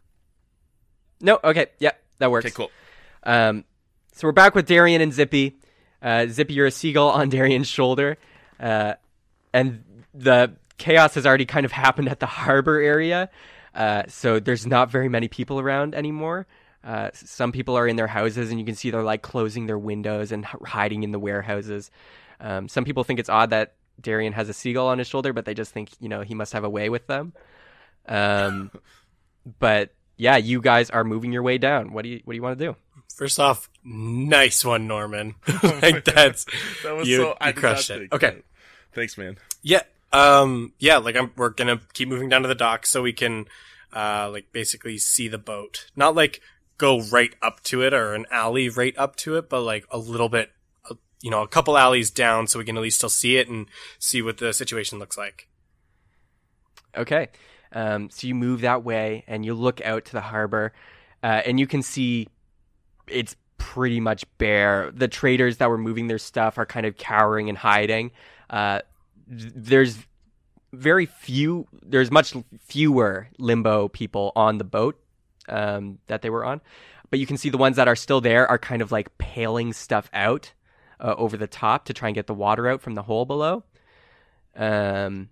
No, 1.19 1.39
okay, 1.43 1.67
yeah, 1.79 1.91
that 2.19 2.31
works. 2.31 2.45
Okay, 2.45 2.53
cool. 2.53 2.71
Um, 3.23 3.65
so 4.13 4.27
we're 4.27 4.31
back 4.31 4.55
with 4.55 4.65
Darian 4.65 5.01
and 5.01 5.13
Zippy. 5.13 5.57
Uh, 6.01 6.25
Zippy, 6.27 6.53
you're 6.53 6.65
a 6.65 6.71
seagull 6.71 7.09
on 7.09 7.29
Darian's 7.29 7.67
shoulder, 7.67 8.17
uh, 8.59 8.93
and 9.53 9.83
the 10.13 10.53
chaos 10.77 11.13
has 11.13 11.27
already 11.27 11.45
kind 11.45 11.65
of 11.65 11.71
happened 11.71 12.09
at 12.09 12.19
the 12.19 12.25
harbor 12.25 12.79
area. 12.81 13.29
Uh, 13.75 14.03
so 14.07 14.39
there's 14.39 14.65
not 14.65 14.89
very 14.89 15.09
many 15.09 15.27
people 15.27 15.59
around 15.59 15.93
anymore. 15.93 16.47
Uh, 16.83 17.09
some 17.13 17.51
people 17.51 17.75
are 17.77 17.87
in 17.87 17.95
their 17.95 18.07
houses, 18.07 18.49
and 18.49 18.59
you 18.59 18.65
can 18.65 18.75
see 18.75 18.89
they're 18.89 19.03
like 19.03 19.21
closing 19.21 19.67
their 19.67 19.77
windows 19.77 20.31
and 20.31 20.43
hiding 20.45 21.03
in 21.03 21.11
the 21.11 21.19
warehouses. 21.19 21.91
Um, 22.39 22.67
some 22.67 22.85
people 22.85 23.03
think 23.03 23.19
it's 23.19 23.29
odd 23.29 23.51
that 23.51 23.75
Darian 23.99 24.33
has 24.33 24.49
a 24.49 24.53
seagull 24.53 24.87
on 24.87 24.97
his 24.97 25.07
shoulder, 25.07 25.33
but 25.33 25.45
they 25.45 25.53
just 25.53 25.71
think 25.71 25.91
you 25.99 26.09
know 26.09 26.21
he 26.21 26.33
must 26.33 26.53
have 26.53 26.63
a 26.63 26.69
way 26.69 26.89
with 26.89 27.07
them. 27.07 27.33
Um, 28.07 28.71
but 29.59 29.93
yeah, 30.17 30.37
you 30.37 30.61
guys 30.61 30.89
are 30.89 31.03
moving 31.03 31.31
your 31.31 31.43
way 31.43 31.57
down. 31.57 31.93
What 31.93 32.03
do 32.03 32.09
you 32.09 32.21
What 32.25 32.33
do 32.33 32.35
you 32.35 32.43
want 32.43 32.57
to 32.57 32.65
do? 32.65 32.75
First 33.15 33.39
off, 33.39 33.69
nice 33.83 34.63
one, 34.63 34.87
Norman. 34.87 35.35
like 35.63 36.05
that's 36.05 36.45
That 36.83 36.95
was 36.95 37.07
you, 37.07 37.17
so. 37.17 37.37
I 37.39 37.49
you 37.49 37.53
crushed 37.53 37.89
it. 37.89 38.11
Okay. 38.11 38.31
that. 38.31 38.43
Thanks, 38.93 39.17
man. 39.17 39.37
Yeah. 39.61 39.81
Um 40.13 40.73
yeah, 40.79 40.97
like 40.97 41.15
I'm 41.15 41.31
we're 41.35 41.49
gonna 41.49 41.81
keep 41.93 42.07
moving 42.07 42.29
down 42.29 42.41
to 42.41 42.47
the 42.47 42.55
dock 42.55 42.85
so 42.85 43.01
we 43.01 43.13
can 43.13 43.45
uh 43.93 44.29
like 44.31 44.51
basically 44.51 44.97
see 44.97 45.27
the 45.27 45.37
boat. 45.37 45.87
Not 45.95 46.15
like 46.15 46.41
go 46.81 46.99
right 46.99 47.35
up 47.43 47.61
to 47.61 47.83
it 47.83 47.93
or 47.93 48.15
an 48.15 48.25
alley 48.31 48.67
right 48.67 48.97
up 48.97 49.15
to 49.15 49.37
it, 49.37 49.47
but 49.47 49.61
like 49.61 49.85
a 49.91 49.99
little 49.99 50.29
bit 50.29 50.51
uh, 50.89 50.95
you 51.21 51.29
know, 51.29 51.43
a 51.43 51.47
couple 51.47 51.77
alleys 51.77 52.09
down 52.09 52.47
so 52.47 52.57
we 52.57 52.65
can 52.65 52.75
at 52.75 52.81
least 52.81 52.97
still 52.97 53.07
see 53.07 53.37
it 53.37 53.47
and 53.47 53.67
see 53.99 54.23
what 54.23 54.39
the 54.39 54.51
situation 54.51 54.97
looks 54.97 55.15
like. 55.15 55.47
Okay. 56.97 57.29
Um, 57.71 58.09
so 58.09 58.25
you 58.25 58.33
move 58.33 58.61
that 58.61 58.83
way 58.83 59.23
and 59.27 59.45
you 59.45 59.53
look 59.53 59.79
out 59.81 60.05
to 60.05 60.11
the 60.11 60.21
harbor, 60.21 60.73
uh, 61.21 61.41
and 61.45 61.59
you 61.59 61.67
can 61.67 61.83
see 61.83 62.27
it's 63.07 63.35
pretty 63.59 63.99
much 63.99 64.25
bare. 64.39 64.91
The 64.91 65.07
traders 65.07 65.57
that 65.57 65.69
were 65.69 65.77
moving 65.77 66.07
their 66.07 66.17
stuff 66.17 66.57
are 66.57 66.65
kind 66.65 66.87
of 66.87 66.97
cowering 66.97 67.47
and 67.47 67.57
hiding. 67.57 68.11
Uh, 68.49 68.79
there's 69.27 69.99
very 70.73 71.05
few, 71.05 71.67
there's 71.83 72.09
much 72.09 72.33
fewer 72.59 73.27
limbo 73.37 73.87
people 73.87 74.31
on 74.35 74.57
the 74.57 74.63
boat 74.63 75.00
um, 75.51 75.99
that 76.07 76.21
they 76.21 76.29
were 76.29 76.45
on. 76.45 76.61
But 77.09 77.19
you 77.19 77.27
can 77.27 77.37
see 77.37 77.49
the 77.49 77.57
ones 77.57 77.75
that 77.75 77.87
are 77.87 77.95
still 77.95 78.21
there 78.21 78.47
are 78.47 78.57
kind 78.57 78.81
of 78.81 78.91
like 78.91 79.17
paling 79.17 79.73
stuff 79.73 80.09
out 80.13 80.53
uh, 80.99 81.13
over 81.17 81.37
the 81.37 81.47
top 81.47 81.85
to 81.85 81.93
try 81.93 82.07
and 82.07 82.15
get 82.15 82.27
the 82.27 82.33
water 82.33 82.67
out 82.67 82.81
from 82.81 82.95
the 82.95 83.03
hole 83.03 83.25
below. 83.25 83.63
Um, 84.55 85.29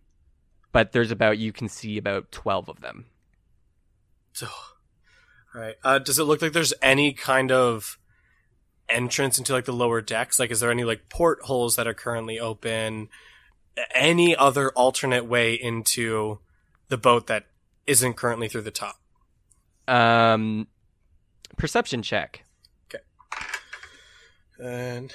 but 0.71 0.91
there's 0.91 1.11
about 1.11 1.37
you 1.37 1.51
can 1.51 1.67
see 1.67 1.97
about 1.97 2.31
12 2.31 2.69
of 2.69 2.81
them 2.81 3.05
So 4.33 4.47
all 5.55 5.61
right. 5.61 5.75
Uh 5.83 5.99
does 5.99 6.19
it 6.19 6.23
look 6.23 6.41
like 6.41 6.53
there's 6.53 6.73
any 6.81 7.11
kind 7.13 7.51
of 7.51 7.97
entrance 8.87 9.37
into 9.37 9.53
like 9.53 9.65
the 9.65 9.73
lower 9.73 10.01
decks? 10.01 10.39
Like 10.39 10.51
is 10.51 10.59
there 10.59 10.71
any 10.71 10.83
like 10.83 11.09
portholes 11.09 11.75
that 11.75 11.87
are 11.87 11.93
currently 11.93 12.39
open? 12.39 13.09
Any 13.93 14.35
other 14.35 14.69
alternate 14.71 15.25
way 15.25 15.53
into 15.53 16.39
the 16.89 16.97
boat 16.97 17.27
that 17.27 17.45
isn't 17.87 18.15
currently 18.15 18.47
through 18.47 18.61
the 18.61 18.71
top? 18.71 18.99
Um 19.89 20.67
perception 21.57 22.01
check 22.01 22.43
Okay. 22.93 23.03
And 24.63 25.13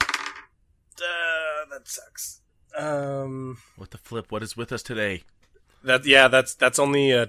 uh, 0.00 1.64
that 1.70 1.86
sucks. 1.86 2.40
Um, 2.76 3.58
What 3.76 3.90
the 3.90 3.98
flip? 3.98 4.30
What 4.30 4.42
is 4.42 4.56
with 4.56 4.72
us 4.72 4.82
today? 4.82 5.22
that 5.84 6.04
yeah, 6.04 6.26
that's 6.28 6.54
that's 6.54 6.78
only 6.78 7.12
a 7.12 7.28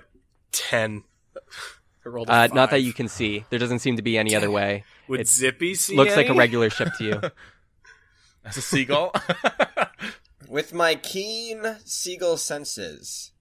ten. 0.52 1.04
I 2.06 2.10
rolled 2.10 2.30
a 2.30 2.34
uh, 2.34 2.48
not 2.54 2.72
that 2.72 2.82
you 2.82 2.94
can 2.94 3.08
see 3.08 3.46
there 3.50 3.60
doesn't 3.60 3.80
seem 3.80 3.96
to 3.98 4.02
be 4.02 4.18
any 4.18 4.34
other 4.36 4.50
way 4.50 4.86
Would 5.10 5.20
it's- 5.20 5.36
Zippy 5.36 5.76
see? 5.76 5.96
looks 5.98 6.16
like 6.16 6.30
a 6.30 6.34
regular 6.34 6.70
ship 6.70 6.90
to 6.98 7.04
you 7.04 7.22
As 8.46 8.56
a 8.58 8.62
seagull? 8.62 9.14
With 10.48 10.74
my 10.74 10.96
keen 10.96 11.76
seagull 11.86 12.38
senses, 12.38 13.32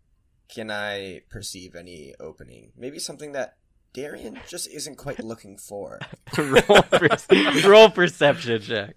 can 0.48 0.70
I 0.70 1.22
perceive 1.30 1.74
any 1.74 2.14
opening? 2.20 2.72
Maybe 2.76 2.98
something 2.98 3.32
that 3.32 3.56
Darian 3.92 4.38
just 4.48 4.68
isn't 4.68 4.96
quite 4.96 5.22
looking 5.24 5.56
for. 5.58 5.98
roll, 6.37 6.61
per- 6.90 7.68
roll 7.68 7.90
perception 7.90 8.61
check 8.62 8.96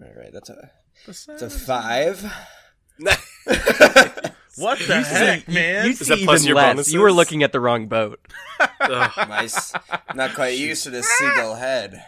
All 0.00 0.12
right, 0.16 0.32
that's 0.32 0.50
a 0.50 0.70
that's 1.06 1.42
a 1.42 1.50
five. 1.50 2.22
what 4.56 4.78
the 4.78 5.02
heck, 5.06 5.46
man? 5.48 5.86
you 5.86 5.94
that 5.94 6.04
see 6.04 6.24
plus 6.24 6.40
even 6.42 6.48
your 6.48 6.56
less 6.56 6.72
bonuses? 6.72 6.92
you 6.94 7.00
were 7.00 7.12
looking 7.12 7.42
at 7.44 7.52
the 7.52 7.60
wrong 7.60 7.86
boat 7.86 8.20
Ugh. 8.80 9.12
Nice. 9.28 9.72
Not 10.14 10.34
quite 10.34 10.56
used 10.58 10.82
to 10.84 10.90
this 10.90 11.06
seagull 11.06 11.54
head. 11.54 12.04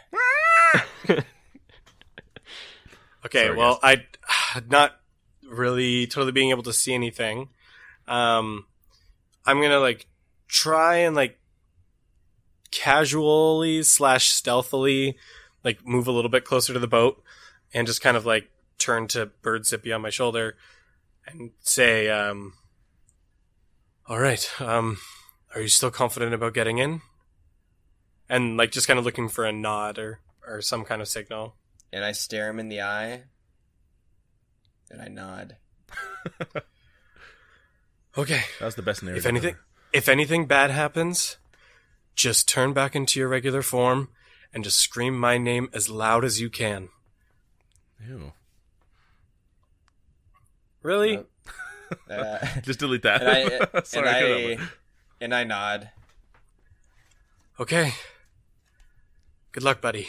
Okay, 3.24 3.46
Sorry, 3.46 3.56
well, 3.56 3.78
I 3.82 4.04
not 4.68 4.99
really 5.50 6.06
totally 6.06 6.32
being 6.32 6.50
able 6.50 6.62
to 6.62 6.72
see 6.72 6.94
anything. 6.94 7.48
Um, 8.06 8.66
I'm 9.44 9.60
gonna 9.60 9.80
like 9.80 10.06
try 10.48 10.96
and 10.96 11.14
like 11.14 11.38
casually 12.70 13.82
slash 13.82 14.28
stealthily 14.28 15.16
like 15.64 15.86
move 15.86 16.06
a 16.06 16.12
little 16.12 16.30
bit 16.30 16.44
closer 16.44 16.72
to 16.72 16.78
the 16.78 16.86
boat 16.86 17.22
and 17.74 17.86
just 17.86 18.00
kind 18.00 18.16
of 18.16 18.24
like 18.24 18.50
turn 18.78 19.06
to 19.08 19.26
Bird 19.42 19.66
Zippy 19.66 19.92
on 19.92 20.00
my 20.00 20.10
shoulder 20.10 20.56
and 21.26 21.50
say, 21.60 22.08
um, 22.08 22.54
"All 24.06 24.18
right, 24.18 24.48
um, 24.60 24.98
are 25.54 25.60
you 25.60 25.68
still 25.68 25.90
confident 25.90 26.32
about 26.32 26.54
getting 26.54 26.78
in?" 26.78 27.02
And 28.28 28.56
like 28.56 28.70
just 28.70 28.86
kind 28.86 28.98
of 28.98 29.04
looking 29.04 29.28
for 29.28 29.44
a 29.44 29.52
nod 29.52 29.98
or 29.98 30.20
or 30.46 30.62
some 30.62 30.84
kind 30.84 31.02
of 31.02 31.08
signal. 31.08 31.56
And 31.92 32.04
I 32.04 32.12
stare 32.12 32.48
him 32.48 32.60
in 32.60 32.68
the 32.68 32.80
eye. 32.80 33.24
And 34.90 35.00
I 35.00 35.08
nod. 35.08 35.56
Okay. 38.18 38.42
That 38.58 38.64
was 38.66 38.74
the 38.74 38.82
best 38.82 39.02
narrative. 39.02 39.24
If 39.24 39.28
anything, 39.28 39.56
if 39.92 40.08
anything 40.08 40.46
bad 40.46 40.70
happens, 40.70 41.36
just 42.14 42.48
turn 42.48 42.72
back 42.72 42.96
into 42.96 43.20
your 43.20 43.28
regular 43.28 43.62
form 43.62 44.08
and 44.52 44.64
just 44.64 44.78
scream 44.78 45.18
my 45.18 45.38
name 45.38 45.70
as 45.72 45.88
loud 45.88 46.24
as 46.24 46.40
you 46.40 46.50
can. 46.50 46.88
Ew. 48.06 48.32
Really? 50.82 51.18
Uh, 51.18 51.22
uh, 52.12 52.46
Just 52.62 52.80
delete 52.80 53.02
that. 53.02 53.22
and 53.22 53.72
I 53.74 53.80
Sorry, 53.84 54.08
I 54.08 54.20
couldn't 54.20 54.60
I 54.60 54.68
and 55.20 55.34
I 55.34 55.44
nod. 55.44 55.90
Okay. 57.60 57.92
Good 59.52 59.62
luck, 59.62 59.80
buddy. 59.80 60.08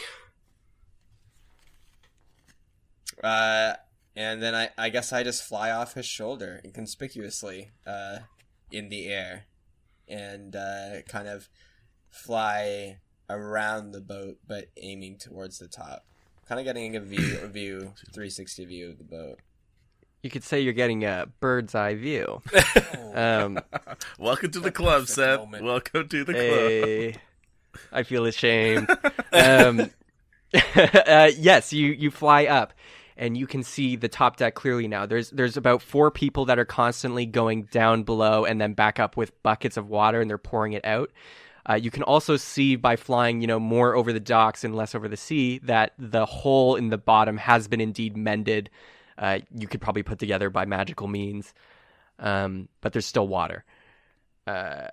Uh, 3.22 3.74
and 4.16 4.42
then 4.42 4.54
I, 4.54 4.70
I 4.76 4.88
guess 4.90 5.12
I 5.12 5.22
just 5.22 5.42
fly 5.42 5.70
off 5.70 5.94
his 5.94 6.06
shoulder 6.06 6.60
inconspicuously 6.64 7.70
uh, 7.86 8.18
in 8.70 8.88
the 8.88 9.06
air 9.06 9.44
and 10.08 10.54
uh, 10.56 11.02
kind 11.08 11.28
of 11.28 11.48
fly 12.10 12.98
around 13.30 13.92
the 13.92 14.00
boat, 14.00 14.38
but 14.46 14.66
aiming 14.76 15.18
towards 15.18 15.58
the 15.58 15.68
top. 15.68 16.04
Kind 16.46 16.60
of 16.60 16.64
getting 16.66 16.96
a 16.96 17.00
view, 17.00 17.38
a 17.42 17.46
view, 17.48 17.94
360 18.12 18.64
view 18.66 18.90
of 18.90 18.98
the 18.98 19.04
boat. 19.04 19.38
You 20.22 20.30
could 20.30 20.44
say 20.44 20.60
you're 20.60 20.72
getting 20.72 21.04
a 21.04 21.26
bird's 21.40 21.74
eye 21.74 21.94
view. 21.94 22.42
Um, 23.14 23.60
Welcome 24.18 24.52
to 24.52 24.60
the 24.60 24.70
club, 24.70 25.02
perfect 25.02 25.16
Seth. 25.16 25.40
moment. 25.40 25.64
Welcome 25.64 26.08
to 26.08 26.24
the 26.24 26.32
club. 26.32 26.44
Hey, 26.44 27.16
I 27.92 28.04
feel 28.04 28.24
ashamed. 28.24 28.88
Um, 29.34 29.90
uh, 30.54 31.30
yes, 31.36 31.72
you 31.74 31.88
you 31.88 32.10
fly 32.10 32.46
up, 32.46 32.72
and 33.22 33.36
you 33.36 33.46
can 33.46 33.62
see 33.62 33.94
the 33.94 34.08
top 34.08 34.36
deck 34.36 34.56
clearly 34.56 34.88
now. 34.88 35.06
There's 35.06 35.30
there's 35.30 35.56
about 35.56 35.80
four 35.80 36.10
people 36.10 36.46
that 36.46 36.58
are 36.58 36.64
constantly 36.64 37.24
going 37.24 37.62
down 37.70 38.02
below 38.02 38.44
and 38.44 38.60
then 38.60 38.72
back 38.72 38.98
up 38.98 39.16
with 39.16 39.40
buckets 39.44 39.76
of 39.76 39.88
water, 39.88 40.20
and 40.20 40.28
they're 40.28 40.38
pouring 40.38 40.72
it 40.72 40.84
out. 40.84 41.12
Uh, 41.64 41.74
you 41.74 41.92
can 41.92 42.02
also 42.02 42.36
see 42.36 42.74
by 42.74 42.96
flying, 42.96 43.40
you 43.40 43.46
know, 43.46 43.60
more 43.60 43.94
over 43.94 44.12
the 44.12 44.18
docks 44.18 44.64
and 44.64 44.74
less 44.74 44.96
over 44.96 45.06
the 45.06 45.16
sea, 45.16 45.58
that 45.62 45.92
the 45.96 46.26
hole 46.26 46.74
in 46.74 46.88
the 46.88 46.98
bottom 46.98 47.36
has 47.36 47.68
been 47.68 47.80
indeed 47.80 48.16
mended. 48.16 48.68
Uh, 49.16 49.38
you 49.54 49.68
could 49.68 49.80
probably 49.80 50.02
put 50.02 50.18
together 50.18 50.50
by 50.50 50.64
magical 50.64 51.06
means, 51.06 51.54
um, 52.18 52.68
but 52.80 52.92
there's 52.92 53.06
still 53.06 53.28
water. 53.28 53.64
Uh, 54.48 54.88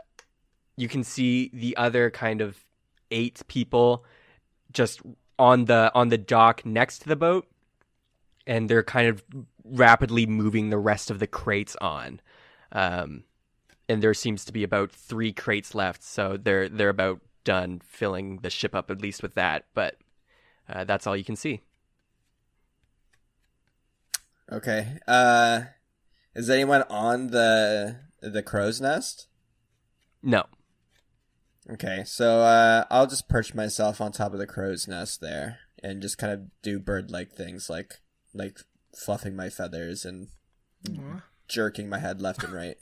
you 0.77 0.87
can 0.87 1.03
see 1.03 1.49
the 1.51 1.75
other 1.77 2.11
kind 2.11 2.41
of 2.41 2.63
eight 3.09 3.41
people 3.47 4.05
just 4.71 5.01
on 5.39 5.65
the 5.65 5.91
on 5.95 6.09
the 6.09 6.17
dock 6.19 6.63
next 6.63 6.99
to 6.99 7.07
the 7.07 7.15
boat 7.15 7.47
and 8.49 8.69
they're 8.69 8.83
kind 8.83 9.07
of 9.07 9.23
rapidly 9.63 10.25
moving 10.25 10.69
the 10.69 10.77
rest 10.77 11.09
of 11.09 11.19
the 11.19 11.27
crates 11.27 11.77
on 11.79 12.19
um 12.73 13.23
and 13.87 14.03
there 14.03 14.13
seems 14.13 14.43
to 14.43 14.51
be 14.51 14.63
about 14.63 14.91
three 14.91 15.31
crates 15.31 15.73
left 15.73 16.03
so 16.03 16.35
they're 16.35 16.67
they're 16.67 16.89
about 16.89 17.21
done 17.43 17.81
filling 17.85 18.37
the 18.39 18.49
ship 18.49 18.75
up 18.75 18.91
at 18.91 19.01
least 19.01 19.23
with 19.23 19.35
that 19.35 19.65
but 19.73 19.95
uh, 20.67 20.83
that's 20.83 21.07
all 21.07 21.15
you 21.15 21.23
can 21.23 21.35
see 21.35 21.61
Okay. 24.51 24.97
Uh, 25.07 25.61
is 26.33 26.49
anyone 26.49 26.83
on 26.89 27.27
the 27.27 27.97
the 28.21 28.43
crow's 28.43 28.81
nest? 28.81 29.27
no 30.21 30.43
Okay, 31.69 32.03
so 32.03 32.39
uh, 32.39 32.85
I'll 32.89 33.05
just 33.05 33.29
perch 33.29 33.53
myself 33.53 34.01
on 34.01 34.11
top 34.11 34.33
of 34.33 34.39
the 34.39 34.47
crow's 34.47 34.87
nest 34.87 35.21
there 35.21 35.59
and 35.83 36.01
just 36.01 36.17
kind 36.17 36.33
of 36.33 36.47
do 36.63 36.79
bird-like 36.79 37.31
things 37.31 37.69
like 37.69 37.99
like 38.33 38.59
fluffing 38.95 39.35
my 39.35 39.49
feathers 39.49 40.05
and 40.05 40.27
jerking 41.47 41.89
my 41.89 41.99
head 41.99 42.21
left 42.21 42.43
and 42.43 42.53
right. 42.53 42.77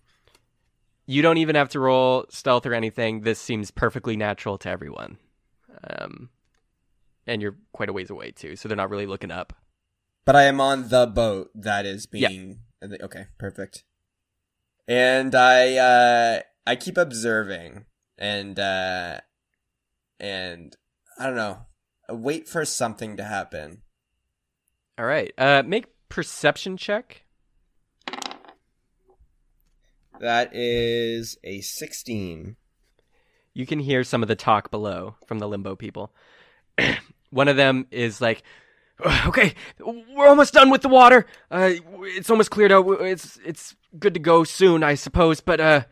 you 1.05 1.21
don't 1.21 1.37
even 1.37 1.55
have 1.55 1.69
to 1.69 1.79
roll 1.79 2.25
stealth 2.29 2.65
or 2.65 2.73
anything 2.73 3.21
this 3.21 3.39
seems 3.39 3.71
perfectly 3.71 4.15
natural 4.17 4.57
to 4.57 4.69
everyone 4.69 5.17
um 5.89 6.29
and 7.25 7.41
you're 7.41 7.55
quite 7.71 7.89
a 7.89 7.93
ways 7.93 8.09
away 8.09 8.31
too 8.31 8.55
so 8.55 8.67
they're 8.67 8.75
not 8.77 8.89
really 8.89 9.05
looking 9.05 9.31
up 9.31 9.53
But 10.25 10.35
I 10.35 10.43
am 10.43 10.59
on 10.59 10.89
the 10.89 11.07
boat 11.07 11.51
that 11.55 11.85
is 11.85 12.07
Yeah. 12.11 12.27
being 12.27 12.59
okay, 12.83 13.27
perfect. 13.37 13.83
And 14.87 15.33
I 15.33 15.77
uh 15.77 16.41
I 16.65 16.75
keep 16.75 16.97
observing 16.97 17.85
and 18.17 18.59
uh 18.59 19.19
and 20.19 20.75
I 21.19 21.25
don't 21.27 21.35
know, 21.35 21.65
wait 22.09 22.47
for 22.47 22.65
something 22.65 23.17
to 23.17 23.23
happen. 23.23 23.81
All 24.97 25.05
right 25.05 25.31
uh 25.37 25.63
make 25.65 25.85
perception 26.09 26.77
check 26.77 27.23
That 30.19 30.49
is 30.53 31.37
a 31.43 31.61
16. 31.61 32.55
you 33.53 33.65
can 33.67 33.79
hear 33.79 34.03
some 34.03 34.23
of 34.23 34.27
the 34.27 34.35
talk 34.35 34.71
below 34.71 35.15
from 35.27 35.37
the 35.39 35.47
limbo 35.47 35.75
people. 35.75 36.11
One 37.29 37.47
of 37.47 37.55
them 37.55 37.85
is 37.91 38.19
like, 38.19 38.41
"Okay, 39.27 39.53
we're 39.79 40.27
almost 40.27 40.53
done 40.53 40.69
with 40.71 40.81
the 40.81 40.89
water. 40.89 41.27
Uh, 41.51 41.73
it's 42.01 42.29
almost 42.31 42.49
cleared 42.49 42.71
out. 42.71 42.87
It's 43.01 43.37
it's 43.45 43.75
good 43.99 44.13
to 44.15 44.19
go 44.19 44.43
soon, 44.43 44.81
I 44.83 44.95
suppose. 44.95 45.39
But 45.41 45.59
uh, 45.59 45.83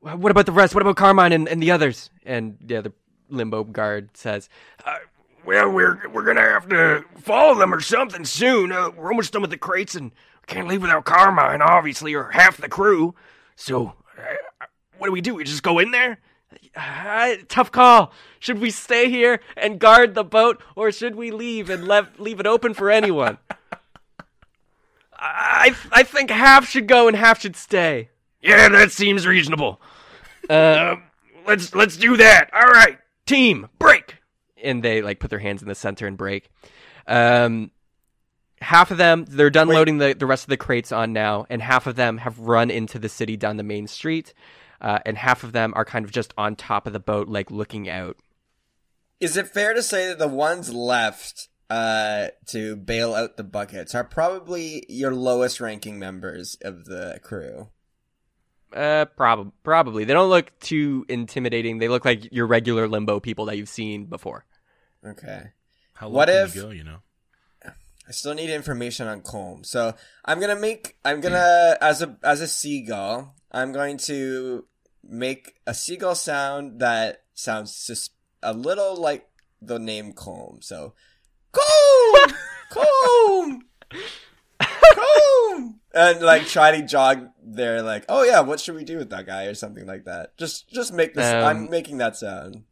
what 0.00 0.30
about 0.30 0.46
the 0.46 0.52
rest? 0.52 0.74
What 0.74 0.82
about 0.82 0.96
Carmine 0.96 1.32
and, 1.32 1.48
and 1.48 1.62
the 1.62 1.70
others?" 1.70 2.10
And 2.24 2.56
the 2.60 2.76
other 2.76 2.92
limbo 3.28 3.64
guard 3.64 4.16
says, 4.16 4.48
uh, 4.84 4.96
"Well, 5.46 5.70
we're 5.70 6.08
we're 6.08 6.24
gonna 6.24 6.40
have 6.40 6.68
to 6.68 7.04
follow 7.20 7.54
them 7.54 7.72
or 7.72 7.80
something 7.80 8.24
soon. 8.24 8.72
Uh, 8.72 8.90
we're 8.90 9.10
almost 9.10 9.32
done 9.32 9.42
with 9.42 9.50
the 9.50 9.58
crates, 9.58 9.94
and 9.94 10.12
can't 10.46 10.68
leave 10.68 10.82
without 10.82 11.04
Carmine, 11.04 11.62
obviously, 11.62 12.14
or 12.14 12.30
half 12.30 12.56
the 12.56 12.68
crew. 12.68 13.14
So, 13.54 13.94
uh, 14.18 14.66
what 14.98 15.06
do 15.06 15.12
we 15.12 15.20
do? 15.20 15.34
We 15.34 15.44
just 15.44 15.62
go 15.62 15.78
in 15.78 15.90
there?" 15.92 16.18
Uh, 16.74 17.36
tough 17.48 17.72
call. 17.72 18.12
Should 18.38 18.60
we 18.60 18.70
stay 18.70 19.08
here 19.08 19.40
and 19.56 19.78
guard 19.78 20.14
the 20.14 20.24
boat, 20.24 20.62
or 20.74 20.92
should 20.92 21.14
we 21.14 21.30
leave 21.30 21.70
and 21.70 21.86
leave 21.86 22.18
leave 22.18 22.40
it 22.40 22.46
open 22.46 22.74
for 22.74 22.90
anyone? 22.90 23.38
I 25.18 25.74
I 25.92 26.02
think 26.02 26.30
half 26.30 26.68
should 26.68 26.86
go 26.86 27.08
and 27.08 27.16
half 27.16 27.40
should 27.40 27.56
stay. 27.56 28.10
Yeah, 28.42 28.68
that 28.68 28.92
seems 28.92 29.26
reasonable. 29.26 29.80
Uh, 30.48 30.96
let's 31.46 31.74
let's 31.74 31.96
do 31.96 32.16
that. 32.16 32.50
All 32.52 32.68
right, 32.68 32.98
team, 33.26 33.68
break. 33.78 34.15
And 34.66 34.82
they 34.82 35.00
like 35.00 35.20
put 35.20 35.30
their 35.30 35.38
hands 35.38 35.62
in 35.62 35.68
the 35.68 35.74
center 35.74 36.06
and 36.06 36.18
break. 36.18 36.50
Um, 37.06 37.70
half 38.60 38.90
of 38.90 38.98
them 38.98 39.24
they're 39.26 39.50
done 39.50 39.68
Wait. 39.68 39.76
loading 39.76 39.98
the 39.98 40.14
the 40.14 40.26
rest 40.26 40.44
of 40.44 40.48
the 40.50 40.56
crates 40.56 40.92
on 40.92 41.12
now, 41.12 41.46
and 41.48 41.62
half 41.62 41.86
of 41.86 41.96
them 41.96 42.18
have 42.18 42.38
run 42.38 42.70
into 42.70 42.98
the 42.98 43.08
city 43.08 43.36
down 43.36 43.56
the 43.56 43.62
main 43.62 43.86
street. 43.86 44.34
Uh, 44.80 44.98
and 45.06 45.16
half 45.16 45.42
of 45.42 45.52
them 45.52 45.72
are 45.74 45.84
kind 45.84 46.04
of 46.04 46.10
just 46.10 46.34
on 46.36 46.54
top 46.54 46.86
of 46.86 46.92
the 46.92 47.00
boat, 47.00 47.28
like 47.28 47.50
looking 47.50 47.88
out. 47.88 48.16
Is 49.20 49.36
it 49.36 49.48
fair 49.48 49.72
to 49.72 49.82
say 49.82 50.08
that 50.08 50.18
the 50.18 50.28
ones 50.28 50.74
left 50.74 51.48
uh, 51.70 52.28
to 52.48 52.76
bail 52.76 53.14
out 53.14 53.36
the 53.36 53.44
buckets 53.44 53.94
are 53.94 54.04
probably 54.04 54.84
your 54.88 55.12
lowest 55.12 55.60
ranking 55.60 55.98
members 55.98 56.56
of 56.60 56.84
the 56.84 57.18
crew? 57.22 57.68
Uh, 58.72 59.06
prob- 59.06 59.52
probably. 59.62 60.04
They 60.04 60.12
don't 60.12 60.28
look 60.28 60.58
too 60.60 61.06
intimidating. 61.08 61.78
They 61.78 61.88
look 61.88 62.04
like 62.04 62.30
your 62.32 62.46
regular 62.46 62.86
limbo 62.86 63.20
people 63.20 63.46
that 63.46 63.56
you've 63.56 63.70
seen 63.70 64.04
before. 64.04 64.44
Okay. 65.06 65.50
How 65.94 66.08
What 66.08 66.28
if- 66.28 66.54
you 66.54 66.62
go, 66.62 66.70
you 66.70 66.84
know? 66.84 66.98
I 68.08 68.12
still 68.12 68.34
need 68.34 68.50
information 68.50 69.08
on 69.08 69.20
Colm. 69.22 69.66
So 69.66 69.94
I'm 70.24 70.38
gonna 70.38 70.54
make 70.54 70.96
I'm 71.04 71.20
gonna 71.20 71.76
as 71.80 72.02
a 72.02 72.16
as 72.22 72.40
a 72.40 72.46
seagull, 72.46 73.34
I'm 73.50 73.72
going 73.72 73.96
to 74.06 74.64
make 75.02 75.56
a 75.66 75.74
seagull 75.74 76.14
sound 76.14 76.78
that 76.78 77.24
sounds 77.34 77.86
just 77.86 78.12
a 78.44 78.52
little 78.52 78.94
like 78.96 79.26
the 79.60 79.78
name 79.80 80.12
Colm. 80.12 80.62
So 80.62 80.94
Colm 81.52 82.32
Colm 82.70 83.60
Colm 84.62 85.74
and 85.92 86.20
like 86.20 86.46
try 86.46 86.78
to 86.78 86.86
jog 86.86 87.30
there 87.42 87.82
like, 87.82 88.04
oh 88.08 88.22
yeah, 88.22 88.38
what 88.40 88.60
should 88.60 88.76
we 88.76 88.84
do 88.84 88.98
with 88.98 89.10
that 89.10 89.26
guy 89.26 89.46
or 89.46 89.54
something 89.54 89.86
like 89.86 90.04
that. 90.04 90.36
Just 90.36 90.68
just 90.68 90.92
make 90.92 91.14
this 91.14 91.32
Um, 91.32 91.44
I'm 91.44 91.70
making 91.70 91.98
that 91.98 92.16
sound. 92.16 92.62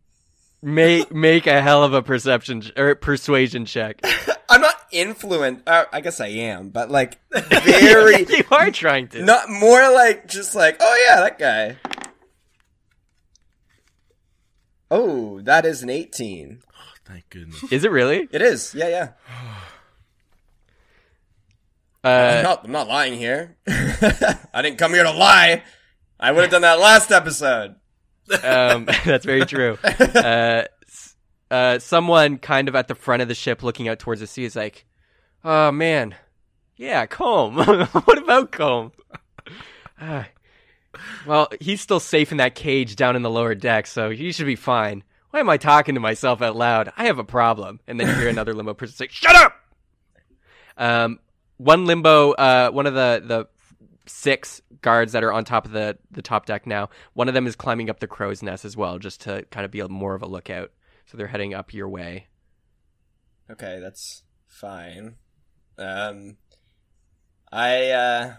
Make 0.64 1.12
make 1.12 1.46
a 1.46 1.60
hell 1.60 1.84
of 1.84 1.92
a 1.92 2.00
perception 2.00 2.62
ch- 2.62 2.72
or 2.74 2.94
persuasion 2.94 3.66
check. 3.66 4.00
I'm 4.48 4.62
not 4.62 4.76
influenced. 4.90 5.68
Uh, 5.68 5.84
I 5.92 6.00
guess 6.00 6.20
I 6.20 6.28
am, 6.28 6.70
but 6.70 6.90
like 6.90 7.18
very 7.30 8.24
you 8.26 8.44
are 8.50 8.70
trying 8.70 9.08
to. 9.08 9.22
Not 9.22 9.50
more 9.50 9.92
like 9.92 10.26
just 10.26 10.54
like, 10.54 10.78
oh 10.80 11.06
yeah, 11.06 11.20
that 11.20 11.38
guy. 11.38 11.76
Oh, 14.90 15.40
that 15.42 15.66
is 15.66 15.82
an 15.82 15.90
18. 15.90 16.62
Oh, 16.66 16.72
Thank 17.04 17.28
goodness. 17.28 17.62
Is 17.70 17.84
it 17.84 17.90
really? 17.90 18.26
It 18.32 18.40
is. 18.40 18.74
Yeah, 18.74 18.88
yeah. 18.88 19.08
Uh, 22.02 22.34
I'm, 22.36 22.42
not, 22.42 22.64
I'm 22.66 22.70
not 22.72 22.86
lying 22.86 23.14
here. 23.14 23.56
I 23.66 24.60
didn't 24.60 24.76
come 24.76 24.92
here 24.92 25.04
to 25.04 25.10
lie. 25.10 25.62
I 26.20 26.32
would 26.32 26.42
have 26.42 26.50
done 26.50 26.60
that 26.60 26.78
last 26.78 27.10
episode. 27.10 27.76
Um, 28.42 28.84
that's 29.04 29.24
very 29.24 29.46
true. 29.46 29.78
Uh, 30.14 30.64
uh, 31.50 31.78
someone 31.78 32.38
kind 32.38 32.68
of 32.68 32.74
at 32.74 32.88
the 32.88 32.94
front 32.94 33.22
of 33.22 33.28
the 33.28 33.34
ship 33.34 33.62
looking 33.62 33.88
out 33.88 33.98
towards 33.98 34.20
the 34.20 34.26
sea 34.26 34.44
is 34.44 34.56
like, 34.56 34.86
oh 35.44 35.70
man, 35.70 36.14
yeah, 36.76 37.06
Colm. 37.06 37.54
what 38.06 38.18
about 38.18 38.50
Colm? 38.50 38.92
Ah. 40.00 40.28
well, 41.26 41.48
he's 41.60 41.80
still 41.80 42.00
safe 42.00 42.32
in 42.32 42.38
that 42.38 42.54
cage 42.54 42.96
down 42.96 43.16
in 43.16 43.22
the 43.22 43.30
lower 43.30 43.54
deck, 43.54 43.86
so 43.86 44.10
he 44.10 44.32
should 44.32 44.46
be 44.46 44.56
fine. 44.56 45.04
Why 45.30 45.40
am 45.40 45.50
I 45.50 45.56
talking 45.56 45.94
to 45.94 46.00
myself 46.00 46.42
out 46.42 46.56
loud? 46.56 46.92
I 46.96 47.06
have 47.06 47.18
a 47.18 47.24
problem. 47.24 47.80
And 47.86 47.98
then 47.98 48.08
you 48.08 48.14
hear 48.14 48.28
another 48.28 48.54
limbo 48.54 48.74
person 48.74 48.94
say, 48.94 49.08
shut 49.10 49.34
up! 49.34 49.56
Um, 50.76 51.18
one 51.56 51.86
limbo, 51.86 52.32
uh, 52.32 52.70
one 52.70 52.86
of 52.86 52.94
the, 52.94 53.22
the 53.24 53.48
six 54.06 54.60
guards 54.82 55.12
that 55.12 55.24
are 55.24 55.32
on 55.32 55.44
top 55.44 55.64
of 55.66 55.72
the, 55.72 55.96
the 56.10 56.22
top 56.22 56.46
deck 56.46 56.66
now. 56.66 56.90
One 57.14 57.28
of 57.28 57.34
them 57.34 57.46
is 57.46 57.56
climbing 57.56 57.90
up 57.90 58.00
the 58.00 58.06
crow's 58.06 58.42
nest 58.42 58.64
as 58.64 58.76
well, 58.76 58.98
just 58.98 59.22
to 59.22 59.44
kind 59.50 59.64
of 59.64 59.70
be 59.70 59.80
a, 59.80 59.88
more 59.88 60.14
of 60.14 60.22
a 60.22 60.26
lookout. 60.26 60.70
So 61.06 61.16
they're 61.16 61.26
heading 61.26 61.54
up 61.54 61.74
your 61.74 61.88
way. 61.88 62.28
Okay, 63.50 63.78
that's 63.80 64.22
fine. 64.46 65.16
Um, 65.76 66.36
I 67.52 67.90
uh, 67.90 68.34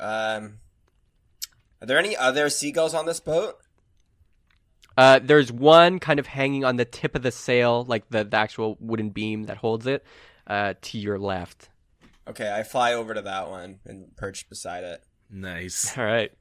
um, 0.00 0.58
are 1.80 1.86
there 1.86 1.98
any 1.98 2.16
other 2.16 2.48
seagulls 2.48 2.94
on 2.94 3.06
this 3.06 3.20
boat? 3.20 3.56
Uh, 4.96 5.20
there's 5.22 5.52
one 5.52 5.98
kind 5.98 6.18
of 6.18 6.26
hanging 6.26 6.64
on 6.64 6.76
the 6.76 6.84
tip 6.86 7.14
of 7.14 7.22
the 7.22 7.30
sail, 7.30 7.84
like 7.84 8.08
the, 8.08 8.24
the 8.24 8.36
actual 8.36 8.78
wooden 8.80 9.10
beam 9.10 9.44
that 9.44 9.58
holds 9.58 9.86
it, 9.86 10.02
uh, 10.46 10.72
to 10.80 10.98
your 10.98 11.18
left. 11.18 11.68
Okay, 12.28 12.52
I 12.52 12.62
fly 12.64 12.92
over 12.94 13.14
to 13.14 13.22
that 13.22 13.48
one 13.48 13.78
and 13.84 14.14
perch 14.16 14.48
beside 14.48 14.84
it. 14.84 15.02
Nice. 15.30 15.96
All 15.96 16.04
right. 16.04 16.32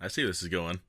I 0.00 0.08
see 0.08 0.22
where 0.22 0.28
this 0.28 0.42
is 0.42 0.48
going. 0.48 0.80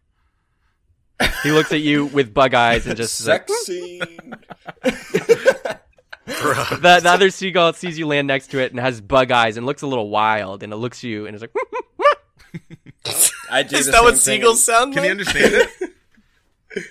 He 1.44 1.52
looks 1.52 1.72
at 1.72 1.82
you 1.82 2.06
with 2.06 2.34
bug 2.34 2.54
eyes 2.54 2.88
and 2.88 2.98
just 2.98 3.20
is 3.20 3.28
like, 3.28 3.48
Sex 3.48 3.66
scene. 3.66 4.00
the, 4.84 5.80
the 6.26 7.10
other 7.10 7.30
seagull 7.30 7.74
sees 7.74 8.00
you 8.00 8.08
land 8.08 8.28
next 8.28 8.48
to 8.48 8.60
it 8.60 8.72
and 8.72 8.80
has 8.80 9.00
bug 9.02 9.32
eyes 9.32 9.58
and 9.58 9.66
looks 9.66 9.82
a 9.82 9.88
little 9.88 10.10
wild 10.10 10.64
and 10.64 10.74
it 10.74 10.78
looks 10.78 11.00
at 11.00 11.04
you 11.04 11.26
and 11.28 11.36
is 11.36 11.42
like, 11.42 11.52
I 13.50 13.64
do 13.64 13.76
Is 13.78 13.86
the 13.88 13.92
that 13.94 14.04
what 14.04 14.18
same 14.18 14.34
thing 14.34 14.42
seagulls 14.42 14.64
sound 14.64 14.94
Can 14.94 15.04
like? 15.04 15.06
you 15.08 15.12
understand 15.12 15.54
it? 15.54 16.86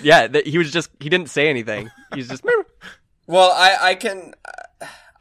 yeah. 0.02 0.26
Th- 0.28 0.46
he 0.46 0.58
was 0.58 0.70
just 0.70 0.90
he 1.00 1.08
didn't 1.08 1.30
say 1.30 1.48
anything. 1.48 1.90
He's 2.14 2.28
just. 2.28 2.44
Well, 3.26 3.50
I 3.52 3.76
I 3.90 3.94
can 3.94 4.34
uh, 4.44 4.61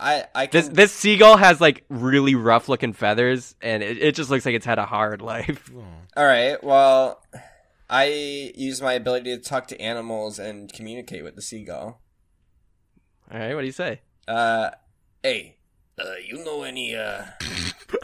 I 0.01 0.25
I 0.33 0.47
can 0.47 0.59
This 0.59 0.69
this 0.69 0.91
seagull 0.91 1.37
has 1.37 1.61
like 1.61 1.85
really 1.87 2.33
rough 2.33 2.67
looking 2.67 2.91
feathers 2.91 3.55
and 3.61 3.83
it, 3.83 3.99
it 3.99 4.15
just 4.15 4.31
looks 4.31 4.45
like 4.45 4.55
it's 4.55 4.65
had 4.65 4.79
a 4.79 4.85
hard 4.85 5.21
life. 5.33 5.71
All 6.17 6.25
right. 6.25 6.61
Well, 6.63 7.23
I 7.89 8.51
use 8.55 8.81
my 8.81 8.93
ability 8.93 9.35
to 9.37 9.41
talk 9.41 9.67
to 9.67 9.79
animals 9.79 10.39
and 10.39 10.73
communicate 10.73 11.23
with 11.23 11.35
the 11.35 11.41
seagull. 11.41 12.01
All 13.31 13.39
right, 13.39 13.53
what 13.53 13.61
do 13.61 13.67
you 13.67 13.71
say? 13.71 14.01
Uh, 14.27 14.71
hey, 15.23 15.57
uh, 15.99 16.15
you 16.25 16.43
know 16.43 16.63
any 16.63 16.95
uh? 16.95 17.23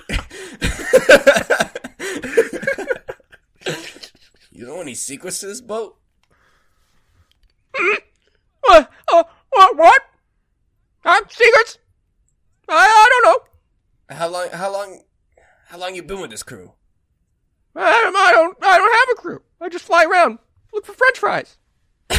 you 4.51 4.65
know 4.65 4.81
any 4.81 4.93
secrets 4.93 5.39
to 5.39 5.47
this 5.47 5.61
boat? 5.61 5.97
What? 7.71 8.03
Uh, 9.09 9.23
what? 9.51 9.77
What? 9.77 10.01
Uh, 11.05 11.21
secrets? 11.29 11.77
I 12.69 12.75
I 12.75 13.09
don't 13.11 13.25
know. 13.25 14.15
How 14.15 14.27
long? 14.29 14.49
How 14.51 14.71
long? 14.71 15.01
How 15.67 15.77
long 15.77 15.95
you 15.95 16.03
been 16.03 16.21
with 16.21 16.31
this 16.31 16.43
crew? 16.43 16.73
I, 17.75 17.81
I 17.89 18.31
don't 18.31 18.57
I 18.61 18.77
don't 18.77 18.93
have 18.93 19.09
a 19.17 19.21
crew. 19.21 19.41
I 19.61 19.69
just 19.69 19.85
fly 19.85 20.05
around, 20.05 20.39
look 20.73 20.85
for 20.85 20.93
French 20.93 21.19
fries. 21.19 21.57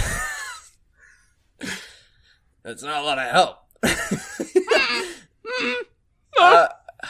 That's 2.63 2.83
not 2.83 3.03
a 3.03 3.05
lot 3.05 3.19
of 3.19 3.31
help. 3.31 3.59
Uh, 6.41 6.69
uh, 7.03 7.05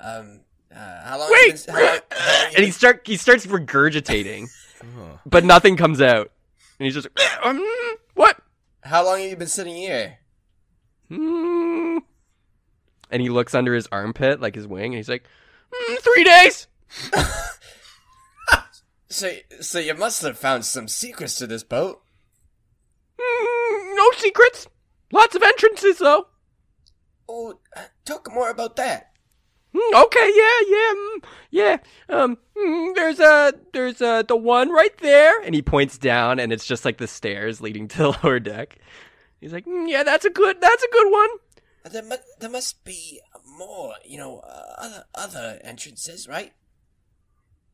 um, 0.00 0.40
uh, 0.74 1.04
how 1.04 1.16
long? 1.16 1.30
Wait! 1.30 1.64
Been, 1.64 1.74
how 1.76 1.80
long, 1.80 2.00
how 2.10 2.42
long 2.42 2.50
you 2.50 2.56
and 2.56 2.64
he 2.64 2.72
start 2.72 3.02
he 3.06 3.16
starts 3.16 3.46
regurgitating, 3.46 4.48
Oh. 4.82 5.20
but 5.26 5.44
nothing 5.44 5.76
comes 5.76 6.00
out. 6.00 6.32
And 6.78 6.86
he's 6.86 6.94
just 6.94 7.06
like, 7.16 7.46
um, 7.46 7.64
what? 8.14 8.36
How 8.82 9.04
long 9.04 9.20
have 9.20 9.30
you 9.30 9.36
been 9.36 9.46
sitting 9.46 9.76
here? 9.76 10.18
Hmm. 11.08 11.81
And 13.12 13.22
he 13.22 13.28
looks 13.28 13.54
under 13.54 13.74
his 13.74 13.86
armpit, 13.92 14.40
like 14.40 14.56
his 14.56 14.66
wing, 14.66 14.86
and 14.86 14.94
he's 14.94 15.08
like, 15.08 15.24
"Hmm, 15.72 15.96
three 15.96 16.24
days. 16.24 16.66
So, 19.12 19.30
so 19.60 19.78
you 19.78 19.92
must 19.94 20.22
have 20.22 20.38
found 20.38 20.64
some 20.64 20.88
secrets 20.88 21.34
to 21.34 21.46
this 21.46 21.62
boat. 21.62 22.00
Hmm, 23.20 23.94
no 23.94 24.10
secrets. 24.16 24.66
Lots 25.12 25.36
of 25.36 25.42
entrances, 25.42 25.98
though. 25.98 26.28
Oh, 27.28 27.58
uh, 27.76 27.82
talk 28.06 28.32
more 28.32 28.48
about 28.48 28.76
that. 28.76 29.10
Hmm, 29.76 29.96
okay, 29.96 30.32
yeah, 30.34 30.66
yeah, 30.66 30.94
mm, 30.94 31.24
yeah. 31.50 31.76
Um, 32.08 32.38
mm, 32.56 32.94
there's 32.94 33.20
a 33.20 33.52
there's 33.74 34.00
a 34.00 34.24
the 34.26 34.36
one 34.36 34.70
right 34.70 34.96
there, 34.98 35.42
and 35.42 35.54
he 35.54 35.60
points 35.60 35.98
down, 35.98 36.38
and 36.38 36.50
it's 36.50 36.66
just 36.66 36.86
like 36.86 36.96
the 36.96 37.06
stairs 37.06 37.60
leading 37.60 37.88
to 37.88 37.98
the 37.98 38.18
lower 38.24 38.40
deck. 38.40 38.78
He's 39.42 39.52
like, 39.52 39.66
mm, 39.66 39.90
yeah, 39.90 40.04
that's 40.04 40.24
a 40.24 40.30
good, 40.30 40.58
that's 40.58 40.82
a 40.82 40.90
good 40.90 41.12
one. 41.12 41.28
There, 41.90 42.02
mu- 42.02 42.16
there 42.38 42.50
must 42.50 42.84
be 42.84 43.20
more, 43.58 43.94
you 44.04 44.16
know, 44.18 44.38
uh, 44.40 44.74
other 44.78 45.04
other 45.14 45.60
entrances, 45.64 46.28
right? 46.28 46.52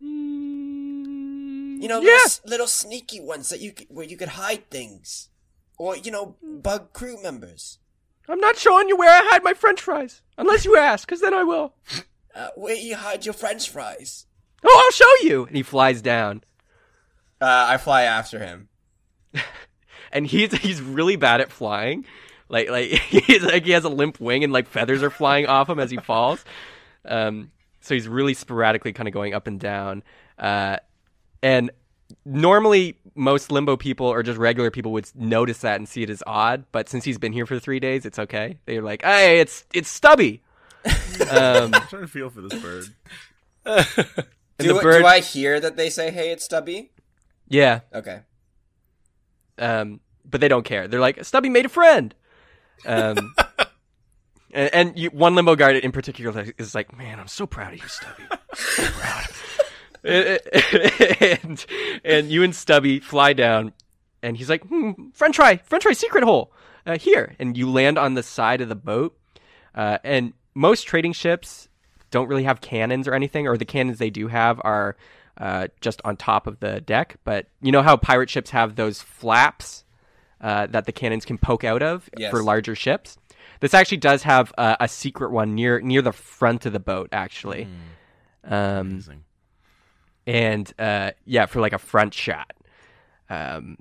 Mm, 0.02 1.82
You 1.82 1.88
know, 1.88 2.00
yeah. 2.00 2.06
little, 2.12 2.24
s- 2.26 2.40
little 2.44 2.66
sneaky 2.66 3.20
ones 3.20 3.48
that 3.50 3.60
you 3.60 3.72
could, 3.72 3.86
where 3.90 4.06
you 4.06 4.16
could 4.16 4.28
hide 4.30 4.70
things, 4.70 5.28
or 5.76 5.96
you 5.96 6.10
know, 6.10 6.36
bug 6.42 6.92
crew 6.92 7.22
members. 7.22 7.78
I'm 8.28 8.40
not 8.40 8.56
showing 8.56 8.88
you 8.88 8.96
where 8.96 9.10
I 9.10 9.26
hide 9.30 9.42
my 9.44 9.54
French 9.54 9.80
fries, 9.80 10.22
unless 10.36 10.64
you 10.64 10.76
ask, 10.76 11.06
because 11.06 11.20
then 11.20 11.32
I 11.34 11.44
will. 11.44 11.74
Uh, 12.34 12.48
where 12.56 12.74
you 12.74 12.94
hide 12.96 13.24
your 13.24 13.32
French 13.34 13.68
fries? 13.70 14.26
Oh, 14.64 14.82
I'll 14.84 14.92
show 14.92 15.26
you. 15.28 15.46
And 15.46 15.56
he 15.56 15.62
flies 15.62 16.02
down, 16.02 16.42
Uh, 17.40 17.66
I 17.70 17.76
fly 17.78 18.02
after 18.02 18.38
him. 18.38 18.68
and 20.12 20.26
he's 20.26 20.52
he's 20.58 20.80
really 20.82 21.16
bad 21.16 21.40
at 21.40 21.52
flying. 21.52 22.04
Like 22.48 22.70
like 22.70 22.88
he's 22.90 23.42
like 23.42 23.64
he 23.64 23.72
has 23.72 23.84
a 23.84 23.88
limp 23.88 24.20
wing, 24.20 24.44
and 24.44 24.52
like 24.52 24.68
feathers 24.68 25.02
are 25.02 25.10
flying 25.10 25.46
off 25.46 25.68
him 25.68 25.78
as 25.78 25.90
he 25.90 25.96
falls. 25.98 26.44
Um, 27.04 27.50
so 27.80 27.94
he's 27.94 28.08
really 28.08 28.34
sporadically 28.34 28.92
kind 28.92 29.08
of 29.08 29.14
going 29.14 29.34
up 29.34 29.46
and 29.46 29.58
down. 29.58 30.02
Uh, 30.38 30.76
and 31.42 31.70
normally 32.24 32.96
most 33.14 33.50
limbo 33.50 33.76
people 33.76 34.06
or 34.06 34.22
just 34.22 34.38
regular 34.38 34.70
people 34.70 34.92
would 34.92 35.08
notice 35.14 35.58
that 35.58 35.76
and 35.76 35.88
see 35.88 36.02
it 36.02 36.10
as 36.10 36.22
odd. 36.26 36.64
But 36.72 36.88
since 36.88 37.04
he's 37.04 37.18
been 37.18 37.32
here 37.32 37.46
for 37.46 37.58
three 37.58 37.80
days, 37.80 38.06
it's 38.06 38.18
okay. 38.18 38.58
They're 38.66 38.82
like, 38.82 39.02
hey, 39.02 39.40
it's 39.40 39.64
it's 39.72 39.88
Stubby. 39.88 40.42
um, 41.30 41.72
I'm 41.72 41.72
trying 41.88 42.02
to 42.02 42.08
feel 42.08 42.30
for 42.30 42.40
this 42.40 42.60
bird. 42.60 42.84
Do, 44.58 44.74
the 44.74 44.80
bird, 44.80 45.02
do 45.02 45.06
I 45.06 45.20
hear 45.20 45.60
that 45.60 45.76
they 45.76 45.88
say, 45.88 46.10
"Hey, 46.10 46.32
it's 46.32 46.42
Stubby"? 46.44 46.90
yeah. 47.46 47.80
Okay. 47.94 48.22
um, 49.58 50.00
but 50.28 50.40
they 50.40 50.48
don't 50.48 50.64
care. 50.64 50.88
They're 50.88 50.98
like, 50.98 51.24
Stubby 51.24 51.48
made 51.48 51.64
a 51.64 51.68
friend. 51.68 52.12
Um, 52.86 53.34
and, 54.50 54.74
and 54.74 54.98
you, 54.98 55.10
one 55.10 55.34
limbo 55.34 55.56
guard 55.56 55.76
in 55.76 55.92
particular 55.92 56.46
is 56.58 56.74
like, 56.74 56.96
man, 56.96 57.20
I'm 57.20 57.28
so 57.28 57.46
proud 57.46 57.74
of 57.74 57.80
you, 57.80 57.88
Stubby. 57.88 58.22
So 58.54 58.82
proud. 58.84 59.26
and, 60.04 61.66
and 62.04 62.30
you 62.30 62.42
and 62.44 62.54
Stubby 62.54 63.00
fly 63.00 63.32
down, 63.32 63.72
and 64.22 64.36
he's 64.36 64.48
like, 64.48 64.64
hmm, 64.64 64.92
French 65.12 65.36
fry, 65.36 65.56
French 65.56 65.82
fry 65.82 65.92
secret 65.92 66.24
hole 66.24 66.52
uh, 66.86 66.98
here. 66.98 67.34
And 67.38 67.56
you 67.56 67.70
land 67.70 67.98
on 67.98 68.14
the 68.14 68.22
side 68.22 68.60
of 68.60 68.68
the 68.68 68.76
boat. 68.76 69.18
Uh, 69.74 69.98
and 70.02 70.32
most 70.54 70.84
trading 70.84 71.12
ships 71.12 71.68
don't 72.10 72.28
really 72.28 72.44
have 72.44 72.60
cannons 72.60 73.06
or 73.06 73.14
anything, 73.14 73.46
or 73.46 73.56
the 73.56 73.64
cannons 73.64 73.98
they 73.98 74.10
do 74.10 74.28
have 74.28 74.60
are 74.64 74.96
uh, 75.36 75.68
just 75.80 76.00
on 76.04 76.16
top 76.16 76.46
of 76.46 76.60
the 76.60 76.80
deck. 76.80 77.16
But 77.24 77.46
you 77.60 77.72
know 77.72 77.82
how 77.82 77.96
pirate 77.96 78.30
ships 78.30 78.50
have 78.50 78.76
those 78.76 79.02
flaps 79.02 79.84
uh, 80.40 80.66
that 80.68 80.86
the 80.86 80.92
cannons 80.92 81.24
can 81.24 81.38
poke 81.38 81.64
out 81.64 81.82
of 81.82 82.08
Yes. 82.16 82.30
for 82.30 82.42
larger 82.42 82.74
ships? 82.74 83.16
This 83.60 83.74
actually 83.74 83.96
does 83.98 84.22
have 84.22 84.52
uh, 84.58 84.76
a 84.80 84.86
secret 84.88 85.30
one 85.32 85.54
near 85.54 85.80
near 85.80 86.02
the 86.02 86.12
front 86.12 86.66
of 86.66 86.72
the 86.72 86.78
boat, 86.80 87.08
actually. 87.12 87.68
Um, 88.44 88.52
Amazing. 88.90 89.24
and 90.26 90.72
uh, 90.78 91.10
yeah, 91.24 91.46
for 91.46 91.60
like 91.60 91.72
a 91.72 91.78
front 91.78 92.14
shot. 92.14 92.52
Um, 93.28 93.78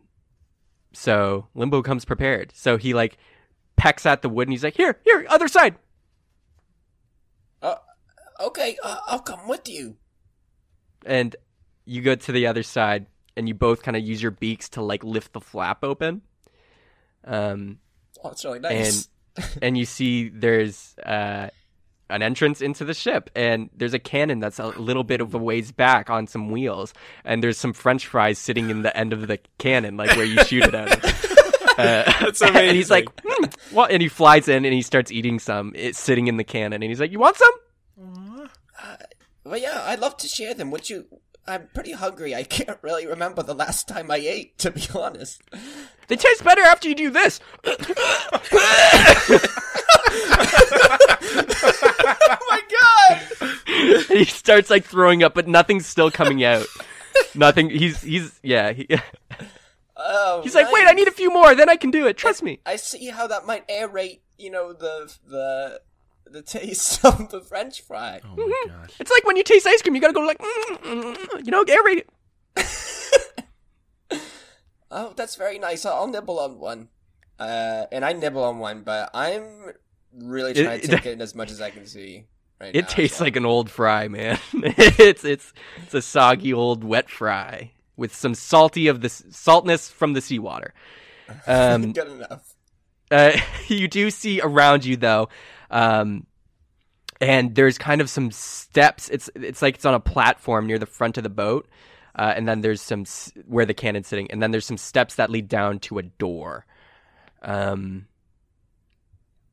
so 0.94 1.48
Limbo 1.54 1.82
comes 1.84 2.06
prepared. 2.06 2.52
So 2.56 2.78
he 2.78 2.94
like 2.94 3.18
pecks 3.76 4.06
at 4.06 4.22
the 4.24 4.30
wood 4.30 4.48
and 4.48 4.54
he's 4.54 4.64
like, 4.64 4.76
"Here, 4.76 4.98
here, 5.06 5.26
other 5.30 5.48
side." 5.48 5.76
Uh, 7.62 7.76
okay, 8.40 8.78
uh, 8.84 8.98
I'll 9.08 9.20
come 9.20 9.48
with 9.48 9.68
you. 9.70 9.98
And 11.06 11.36
you 11.86 12.02
go 12.02 12.16
to 12.16 12.32
the 12.32 12.48
other 12.48 12.64
side, 12.64 13.06
and 13.36 13.48
you 13.48 13.54
both 13.54 13.84
kind 13.84 13.96
of 13.96 14.04
use 14.04 14.22
your 14.22 14.32
beaks 14.32 14.70
to 14.70 14.82
like 14.82 15.04
lift 15.04 15.34
the 15.34 15.42
flap 15.42 15.84
open. 15.84 16.22
Um, 17.28 17.80
Oh, 18.24 18.30
it's 18.32 18.44
really 18.44 18.60
nice. 18.60 19.10
and 19.62 19.78
you 19.78 19.86
see 19.86 20.30
there's 20.30 20.96
uh, 21.06 21.50
an 22.10 22.22
entrance 22.24 22.62
into 22.62 22.84
the 22.86 22.94
ship, 22.96 23.30
and 23.36 23.70
there's 23.76 23.94
a 23.94 24.00
cannon 24.00 24.40
that's 24.40 24.58
a 24.60 24.68
little 24.68 25.04
bit 25.04 25.22
of 25.22 25.36
a 25.36 25.38
ways 25.38 25.72
back 25.72 26.10
on 26.10 26.26
some 26.26 26.50
wheels, 26.50 26.94
and 27.24 27.44
there's 27.44 27.58
some 27.60 27.74
French 27.74 28.08
fries 28.08 28.40
sitting 28.40 28.70
in 28.72 28.82
the 28.82 28.96
end 28.98 29.14
of 29.14 29.28
the 29.28 29.38
cannon, 29.60 29.98
like 29.98 30.16
where 30.16 30.26
you 30.26 30.44
shoot 30.46 30.64
it 30.64 30.74
out. 30.76 30.92
Of. 31.04 31.24
Uh, 31.78 32.12
That's 32.22 32.42
And 32.42 32.76
he's 32.76 32.90
like, 32.90 33.06
hmm, 33.24 33.46
what? 33.70 33.92
And 33.92 34.02
he 34.02 34.08
flies 34.08 34.48
in 34.48 34.66
and 34.66 34.74
he 34.74 34.82
starts 34.82 35.12
eating 35.12 35.38
some. 35.38 35.74
It's 35.76 36.00
sitting 36.00 36.26
in 36.28 36.38
the 36.38 36.44
cannon, 36.44 36.82
and 36.82 36.90
he's 36.90 37.00
like, 37.00 37.12
"You 37.12 37.20
want 37.20 37.36
some?" 37.38 37.52
Well, 39.44 39.58
yeah, 39.58 39.84
I'd 39.86 40.00
love 40.00 40.18
to 40.18 40.28
share 40.28 40.54
them. 40.56 40.72
Would 40.72 40.90
you? 40.90 41.06
I'm 41.48 41.68
pretty 41.74 41.94
hungry. 41.94 42.36
I 42.36 42.44
can't 42.44 42.78
really 42.82 43.08
remember 43.08 43.42
the 43.44 43.56
last 43.56 43.88
time 43.88 44.12
I 44.12 44.18
ate, 44.18 44.58
to 44.60 44.72
be 44.72 44.86
honest. 44.94 45.42
They 46.08 46.16
taste 46.16 46.44
better 46.44 46.62
after 46.62 46.88
you 46.90 46.96
do 46.96 47.10
this. 47.10 47.40
Oh 51.70 52.38
my 52.50 52.62
god! 53.68 54.08
He 54.08 54.26
starts 54.26 54.70
like 54.70 54.86
throwing 54.86 55.24
up, 55.24 55.34
but 55.34 55.48
nothing's 55.48 55.86
still 55.86 56.12
coming 56.12 56.44
out. 56.44 56.66
Nothing. 57.36 57.70
He's 57.70 58.02
he's 58.02 58.40
yeah. 58.44 58.74
He, 58.74 58.88
Oh, 60.00 60.42
He's 60.44 60.54
like, 60.54 60.72
wait, 60.72 60.88
I 60.88 60.92
need 60.94 61.08
a 61.08 61.12
few 61.12 61.32
more, 61.32 61.56
then 61.56 61.70
I 61.70 61.76
can 61.76 61.90
do 61.90 62.06
it. 62.06 62.18
Trust 62.18 62.44
me. 62.44 62.60
I 62.66 62.76
see 62.76 63.08
how 63.08 63.26
that 63.28 63.48
might 63.48 63.68
aerate, 63.68 64.20
you 64.38 64.52
know, 64.52 64.72
the 64.72 65.12
the 65.28 65.82
the 66.32 66.42
taste 66.42 67.04
of 67.06 67.30
the 67.30 67.42
French 67.42 67.82
fry. 67.82 68.22
Oh 68.26 68.36
my 68.36 68.64
gosh. 68.68 68.92
It's 69.00 69.12
like 69.12 69.26
when 69.26 69.36
you 69.38 69.44
taste 69.44 69.66
ice 69.68 69.82
cream, 69.82 69.96
you 69.96 70.02
gotta 70.02 70.14
go 70.14 70.22
like, 70.22 70.38
mm, 70.40 70.78
mm, 70.84 71.16
mm, 71.16 71.46
you 71.46 71.52
know, 71.52 71.64
aerate 71.66 72.04
it. 72.58 74.22
Oh, 74.90 75.14
that's 75.18 75.36
very 75.36 75.60
nice. 75.60 75.86
I'll, 75.86 75.96
I'll 75.96 76.08
nibble 76.08 76.40
on 76.40 76.60
one. 76.60 76.88
Uh, 77.40 77.86
and 77.92 78.06
I 78.06 78.14
nibble 78.14 78.44
on 78.44 78.60
one, 78.60 78.84
but 78.84 79.10
I'm 79.14 79.74
really 80.14 80.52
It- 80.52 80.64
trying 80.64 80.80
to 80.80 80.86
it- 80.86 80.90
take 80.90 81.06
it 81.06 81.22
as 81.22 81.36
much 81.36 81.52
as 81.52 81.62
I 81.62 81.70
can 81.72 81.86
see. 81.86 82.26
Right 82.60 82.76
It 82.76 82.84
now, 82.84 82.88
tastes 82.88 83.18
so- 83.18 83.24
like 83.26 83.36
an 83.36 83.46
old 83.46 83.70
fry, 83.70 84.08
man. 84.08 84.40
it's 84.54 85.24
it's 85.24 85.54
it's 85.84 85.94
a 85.94 86.02
soggy 86.02 86.52
old 86.54 86.84
wet 86.84 87.08
fry 87.10 87.72
with 87.98 88.16
some 88.16 88.34
salty 88.34 88.88
of 88.88 89.02
the 89.02 89.08
s- 89.08 89.24
saltness 89.30 89.90
from 89.92 90.14
the 90.14 90.22
seawater. 90.22 90.74
Um, 91.46 91.92
good 91.94 92.08
enough. 92.08 92.56
uh, 93.12 93.34
you 93.68 93.88
do 93.88 94.10
see 94.10 94.42
around 94.42 94.86
you 94.86 94.96
though, 94.98 95.30
um, 95.70 96.26
and 97.20 97.56
there's 97.56 97.78
kind 97.78 98.02
of 98.02 98.10
some 98.10 98.32
steps. 98.32 99.10
It's 99.10 99.30
it's 99.36 99.62
like 99.62 99.76
it's 99.76 99.86
on 99.86 99.94
a 99.94 100.00
platform 100.00 100.68
near 100.68 100.80
the 100.80 100.86
front 100.86 101.18
of 101.18 101.24
the 101.24 101.30
boat, 101.30 101.68
uh, 102.16 102.34
and 102.36 102.48
then 102.48 102.62
there's 102.62 102.82
some 102.82 103.06
where 103.46 103.66
the 103.66 103.74
cannon's 103.74 104.08
sitting, 104.08 104.30
and 104.32 104.42
then 104.42 104.52
there's 104.52 104.66
some 104.66 104.78
steps 104.78 105.16
that 105.16 105.30
lead 105.30 105.48
down 105.48 105.80
to 105.80 105.98
a 105.98 106.04
door. 106.04 106.66
Um, 107.42 108.08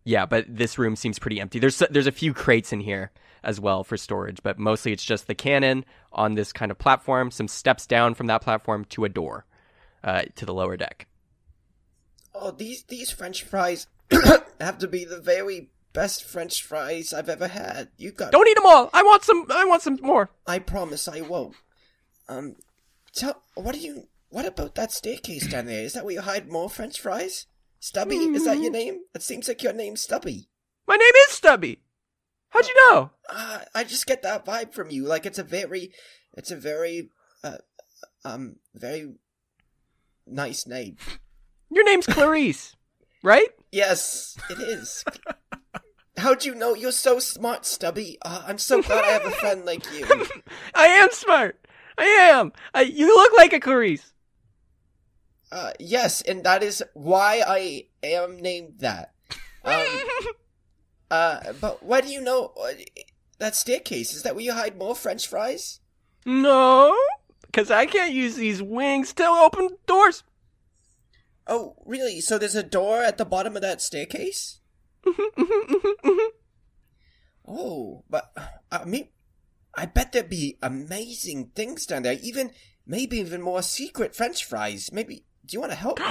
yeah, 0.04 0.26
but 0.26 0.44
this 0.48 0.78
room 0.78 0.96
seems 0.96 1.18
pretty 1.18 1.40
empty. 1.40 1.58
There's 1.58 1.78
there's 1.90 2.06
a 2.06 2.12
few 2.12 2.34
crates 2.34 2.72
in 2.72 2.80
here 2.80 3.10
as 3.42 3.60
well 3.60 3.84
for 3.84 3.96
storage, 3.96 4.42
but 4.42 4.58
mostly 4.58 4.92
it's 4.92 5.04
just 5.04 5.26
the 5.26 5.34
cannon 5.34 5.84
on 6.12 6.34
this 6.34 6.52
kind 6.52 6.70
of 6.70 6.78
platform, 6.78 7.30
some 7.30 7.48
steps 7.48 7.86
down 7.86 8.14
from 8.14 8.26
that 8.26 8.42
platform 8.42 8.84
to 8.86 9.04
a 9.04 9.08
door 9.08 9.44
uh, 10.02 10.22
to 10.36 10.46
the 10.46 10.54
lower 10.54 10.76
deck. 10.76 11.06
Oh, 12.34 12.50
these 12.50 12.82
these 12.84 13.10
French 13.10 13.42
fries 13.42 13.86
have 14.60 14.78
to 14.78 14.88
be 14.88 15.04
the 15.04 15.20
very 15.20 15.70
best 15.94 16.24
French 16.24 16.62
fries 16.62 17.14
I've 17.14 17.30
ever 17.30 17.48
had. 17.48 17.88
You 17.96 18.12
got. 18.12 18.32
Don't 18.32 18.46
eat 18.46 18.56
them 18.56 18.66
all. 18.66 18.90
I 18.92 19.02
want 19.02 19.24
some. 19.24 19.46
I 19.50 19.64
want 19.64 19.80
some 19.80 19.98
more. 20.02 20.30
I 20.46 20.58
promise 20.58 21.08
I 21.08 21.22
won't. 21.22 21.54
Um, 22.28 22.56
tell 23.14 23.42
what 23.54 23.74
do 23.74 23.80
you? 23.80 24.08
What 24.28 24.44
about 24.44 24.74
that 24.74 24.92
staircase 24.92 25.46
down 25.46 25.66
there? 25.66 25.84
Is 25.84 25.94
that 25.94 26.04
where 26.04 26.14
you 26.14 26.20
hide 26.20 26.50
more 26.50 26.68
French 26.68 27.00
fries? 27.00 27.46
Stubby, 27.78 28.16
is 28.16 28.46
that 28.46 28.58
your 28.60 28.70
name? 28.70 29.00
It 29.14 29.22
seems 29.22 29.46
like 29.46 29.62
your 29.62 29.74
name's 29.74 30.00
Stubby. 30.00 30.48
My 30.88 30.96
name 30.96 31.12
is 31.28 31.34
Stubby. 31.34 31.82
How'd 32.48 32.66
you 32.66 32.74
know? 32.90 33.10
Uh, 33.28 33.58
I 33.74 33.84
just 33.84 34.06
get 34.06 34.22
that 34.22 34.46
vibe 34.46 34.72
from 34.72 34.90
you. 34.90 35.04
Like 35.04 35.26
it's 35.26 35.38
a 35.38 35.44
very, 35.44 35.92
it's 36.32 36.50
a 36.50 36.56
very, 36.56 37.10
uh, 37.42 37.58
um, 38.24 38.56
very 38.74 39.16
nice 40.26 40.66
name. 40.66 40.96
Your 41.70 41.84
name's 41.84 42.06
Clarice, 42.06 42.74
right? 43.22 43.48
Yes, 43.70 44.36
it 44.48 44.60
is. 44.60 45.04
How'd 46.24 46.46
you 46.46 46.54
know? 46.54 46.74
You're 46.74 46.90
so 46.90 47.18
smart, 47.18 47.66
Stubby. 47.66 48.16
Uh, 48.22 48.44
I'm 48.46 48.56
so 48.56 48.80
glad 48.80 49.04
I 49.04 49.08
have 49.08 49.26
a 49.26 49.30
friend 49.30 49.62
like 49.66 49.84
you. 49.92 50.06
I 50.74 50.86
am 50.86 51.10
smart. 51.10 51.68
I 51.98 52.04
am. 52.04 52.50
I, 52.72 52.80
you 52.80 53.14
look 53.14 53.34
like 53.36 53.52
a 53.52 53.60
Clarice. 53.60 54.14
Uh, 55.52 55.72
yes, 55.78 56.22
and 56.22 56.42
that 56.44 56.62
is 56.62 56.82
why 56.94 57.42
I 57.46 57.88
am 58.02 58.38
named 58.38 58.76
that. 58.78 59.12
Um, 59.66 59.84
uh, 61.10 61.52
but 61.60 61.82
why 61.82 62.00
do 62.00 62.08
you 62.08 62.22
know 62.22 62.54
uh, 62.58 62.72
that 63.38 63.54
staircase? 63.54 64.14
Is 64.14 64.22
that 64.22 64.34
where 64.34 64.44
you 64.44 64.54
hide 64.54 64.78
more 64.78 64.94
French 64.94 65.28
fries? 65.28 65.80
no, 66.24 66.96
because 67.42 67.70
I 67.70 67.84
can't 67.84 68.14
use 68.14 68.36
these 68.36 68.62
wings 68.62 69.12
to 69.12 69.26
open 69.26 69.76
doors. 69.86 70.22
Oh, 71.46 71.76
really? 71.84 72.22
So 72.22 72.38
there's 72.38 72.54
a 72.54 72.62
door 72.62 73.02
at 73.02 73.18
the 73.18 73.26
bottom 73.26 73.56
of 73.56 73.62
that 73.62 73.82
staircase? 73.82 74.60
Oh, 77.46 78.04
but 78.08 78.32
I 78.72 78.84
mean, 78.84 79.08
I 79.74 79.86
bet 79.86 80.12
there'd 80.12 80.30
be 80.30 80.56
amazing 80.62 81.52
things 81.54 81.86
down 81.86 82.02
there. 82.02 82.18
Even 82.22 82.52
maybe 82.86 83.18
even 83.18 83.42
more 83.42 83.62
secret 83.62 84.16
French 84.16 84.44
fries. 84.44 84.90
Maybe. 84.92 85.24
Do 85.44 85.54
you 85.54 85.60
want 85.60 85.72
to 85.72 85.78
help 85.78 85.98
me? 85.98 86.06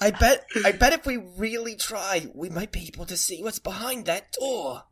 I 0.00 0.10
bet. 0.18 0.46
I 0.64 0.72
bet 0.72 0.92
if 0.92 1.04
we 1.04 1.16
really 1.16 1.74
try, 1.74 2.28
we 2.32 2.48
might 2.48 2.70
be 2.70 2.90
able 2.94 3.06
to 3.06 3.16
see 3.16 3.42
what's 3.42 3.58
behind 3.58 4.06
that 4.06 4.32
door. 4.32 4.84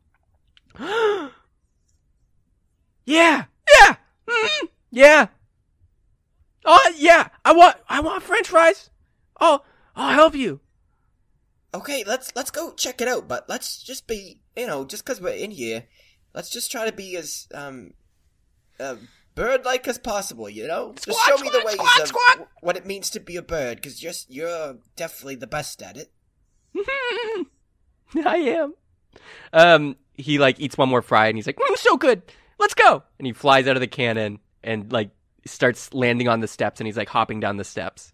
yeah, 0.79 1.31
yeah, 3.05 3.95
mm, 4.27 4.67
yeah. 4.91 5.27
Oh 6.65 6.93
yeah, 6.97 7.29
I 7.43 7.53
want, 7.53 7.77
I 7.89 7.99
want 8.01 8.23
French 8.23 8.47
fries. 8.49 8.89
Oh, 9.39 9.61
I'll 9.95 10.13
help 10.13 10.35
you. 10.35 10.59
Okay, 11.73 12.03
let's 12.05 12.35
let's 12.35 12.51
go 12.51 12.73
check 12.73 13.01
it 13.01 13.07
out. 13.07 13.27
But 13.27 13.47
let's 13.47 13.81
just 13.81 14.05
be, 14.07 14.39
you 14.55 14.67
know, 14.67 14.85
just 14.85 15.05
because 15.05 15.21
we're 15.21 15.29
in 15.29 15.51
here, 15.51 15.85
let's 16.33 16.49
just 16.49 16.69
try 16.71 16.85
to 16.85 16.91
be 16.91 17.15
as 17.15 17.47
um, 17.53 17.93
uh, 18.79 18.95
bird-like 19.35 19.87
as 19.87 19.97
possible. 19.97 20.49
You 20.49 20.67
know, 20.67 20.93
just 20.93 21.19
Squawk, 21.19 21.39
show 21.39 21.43
me 21.43 21.49
the 21.49 21.63
ways 21.65 21.75
squawk, 21.75 22.01
of 22.03 22.11
w- 22.11 22.47
what 22.61 22.77
it 22.77 22.85
means 22.85 23.09
to 23.11 23.19
be 23.19 23.37
a 23.37 23.41
bird, 23.41 23.77
because 23.77 23.97
just 23.99 24.29
you're 24.29 24.77
definitely 24.95 25.35
the 25.35 25.47
best 25.47 25.81
at 25.81 25.97
it. 25.97 26.11
I 28.25 28.35
am. 28.37 28.73
Um, 29.53 29.95
he 30.13 30.37
like 30.39 30.59
eats 30.59 30.77
one 30.77 30.89
more 30.89 31.01
fry 31.01 31.27
and 31.27 31.37
he's 31.37 31.47
like, 31.47 31.57
mm, 31.57 31.77
so 31.77 31.97
good. 31.97 32.21
Let's 32.59 32.73
go. 32.73 33.03
And 33.17 33.25
he 33.25 33.33
flies 33.33 33.67
out 33.67 33.75
of 33.77 33.81
the 33.81 33.87
cannon 33.87 34.39
and 34.63 34.91
like 34.91 35.09
starts 35.45 35.93
landing 35.93 36.27
on 36.27 36.39
the 36.39 36.47
steps 36.47 36.79
and 36.79 36.87
he's 36.87 36.97
like 36.97 37.09
hopping 37.09 37.39
down 37.39 37.57
the 37.57 37.63
steps. 37.63 38.13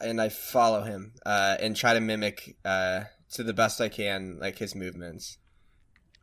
And 0.00 0.20
I 0.20 0.30
follow 0.30 0.82
him 0.82 1.12
uh, 1.24 1.56
and 1.60 1.76
try 1.76 1.94
to 1.94 2.00
mimic 2.00 2.56
uh, 2.64 3.04
to 3.32 3.42
the 3.42 3.52
best 3.52 3.80
I 3.80 3.88
can, 3.88 4.38
like 4.40 4.58
his 4.58 4.74
movements. 4.74 5.38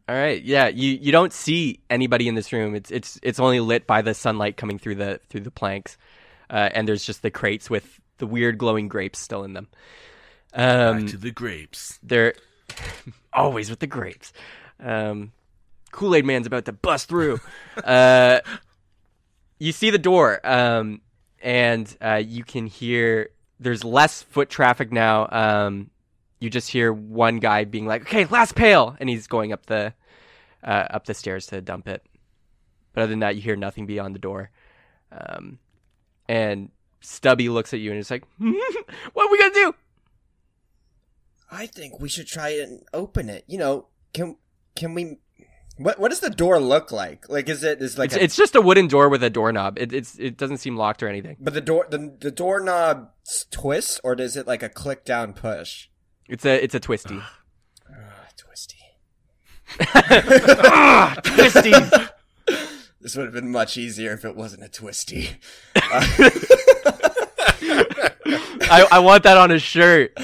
All 0.07 0.15
right. 0.15 0.41
Yeah, 0.41 0.69
you 0.69 0.97
you 0.99 1.11
don't 1.11 1.31
see 1.31 1.81
anybody 1.89 2.27
in 2.27 2.33
this 2.35 2.51
room. 2.51 2.73
It's 2.73 2.89
it's 2.89 3.19
it's 3.21 3.39
only 3.39 3.59
lit 3.59 3.85
by 3.85 4.01
the 4.01 4.13
sunlight 4.15 4.57
coming 4.57 4.79
through 4.79 4.95
the 4.95 5.19
through 5.29 5.41
the 5.41 5.51
planks. 5.51 5.97
Uh, 6.49 6.69
and 6.73 6.87
there's 6.87 7.05
just 7.05 7.21
the 7.21 7.29
crates 7.29 7.69
with 7.69 7.99
the 8.17 8.25
weird 8.25 8.57
glowing 8.57 8.87
grapes 8.87 9.19
still 9.19 9.43
in 9.43 9.53
them. 9.53 9.67
Um, 10.53 11.01
Back 11.01 11.11
to 11.11 11.17
the 11.17 11.31
grapes. 11.31 11.99
they're 12.01 12.33
always 13.33 13.69
with 13.69 13.79
the 13.79 13.87
grapes. 13.87 14.33
Um, 14.79 15.31
Kool 15.91 16.15
Aid 16.15 16.25
Man's 16.25 16.47
about 16.47 16.65
to 16.65 16.73
bust 16.73 17.07
through. 17.07 17.39
uh, 17.83 18.39
you 19.59 19.71
see 19.71 19.89
the 19.89 19.99
door, 19.99 20.39
um, 20.43 21.01
and 21.41 21.95
uh, 22.01 22.15
you 22.15 22.43
can 22.43 22.65
hear. 22.65 23.29
There's 23.59 23.83
less 23.83 24.21
foot 24.21 24.49
traffic 24.49 24.91
now. 24.91 25.27
Um, 25.31 25.89
you 26.39 26.49
just 26.49 26.69
hear 26.69 26.93
one 26.93 27.39
guy 27.39 27.65
being 27.65 27.85
like, 27.85 28.03
"Okay, 28.03 28.25
last 28.25 28.55
pail," 28.55 28.95
and 28.99 29.09
he's 29.09 29.27
going 29.27 29.51
up 29.51 29.65
the 29.65 29.93
uh, 30.63 30.87
up 30.89 31.05
the 31.05 31.13
stairs 31.13 31.47
to 31.47 31.61
dump 31.61 31.87
it. 31.87 32.03
But 32.93 33.01
other 33.01 33.09
than 33.09 33.19
that, 33.19 33.35
you 33.35 33.41
hear 33.41 33.55
nothing 33.55 33.85
beyond 33.85 34.15
the 34.15 34.19
door. 34.19 34.49
Um, 35.11 35.59
and 36.27 36.71
Stubby 37.01 37.49
looks 37.49 37.73
at 37.73 37.79
you 37.79 37.91
and 37.91 37.99
is 37.99 38.09
like, 38.09 38.23
"What 38.37 39.27
are 39.27 39.31
we 39.31 39.37
gonna 39.37 39.53
do?" 39.53 39.75
I 41.51 41.65
think 41.65 41.99
we 41.99 42.09
should 42.09 42.27
try 42.27 42.49
and 42.49 42.83
open 42.93 43.29
it. 43.29 43.43
You 43.47 43.57
know, 43.57 43.87
can 44.13 44.37
can 44.75 44.93
we? 44.93 45.17
What 45.79 45.97
what 45.97 46.09
does 46.09 46.19
the 46.19 46.29
door 46.29 46.59
look 46.59 46.91
like? 46.91 47.29
Like, 47.29 47.47
is 47.47 47.63
it 47.63 47.81
is 47.81 47.97
like 47.97 48.07
it's, 48.07 48.17
a 48.17 48.23
it's 48.23 48.35
just 48.35 48.53
a 48.53 48.61
wooden 48.61 48.87
door 48.87 49.07
with 49.07 49.23
a 49.23 49.29
doorknob. 49.29 49.79
It, 49.79 49.93
it's 49.93 50.19
it 50.19 50.35
doesn't 50.35 50.57
seem 50.57 50.75
locked 50.75 51.01
or 51.01 51.07
anything. 51.07 51.37
But 51.39 51.53
the 51.53 51.61
door 51.61 51.87
the 51.89 52.17
the 52.19 52.31
doorknob 52.31 53.11
twists, 53.49 54.01
or 54.03 54.13
does 54.13 54.35
it 54.35 54.45
like 54.45 54.61
a 54.61 54.67
click 54.67 55.05
down 55.05 55.31
push? 55.31 55.87
It's 56.27 56.43
a 56.43 56.61
it's 56.61 56.75
a 56.75 56.81
twisty. 56.81 57.21
Ah, 57.89 58.27
twisty. 58.35 58.77
ah, 59.79 61.15
twisty. 61.23 61.73
This 63.01 63.15
would 63.15 63.27
have 63.27 63.33
been 63.33 63.49
much 63.49 63.77
easier 63.77 64.11
if 64.11 64.25
it 64.25 64.35
wasn't 64.35 64.65
a 64.65 64.67
twisty. 64.67 65.29
I, 65.75 66.75
I 68.91 68.99
want 68.99 69.23
that 69.23 69.37
on 69.37 69.51
a 69.51 69.59
shirt. 69.59 70.11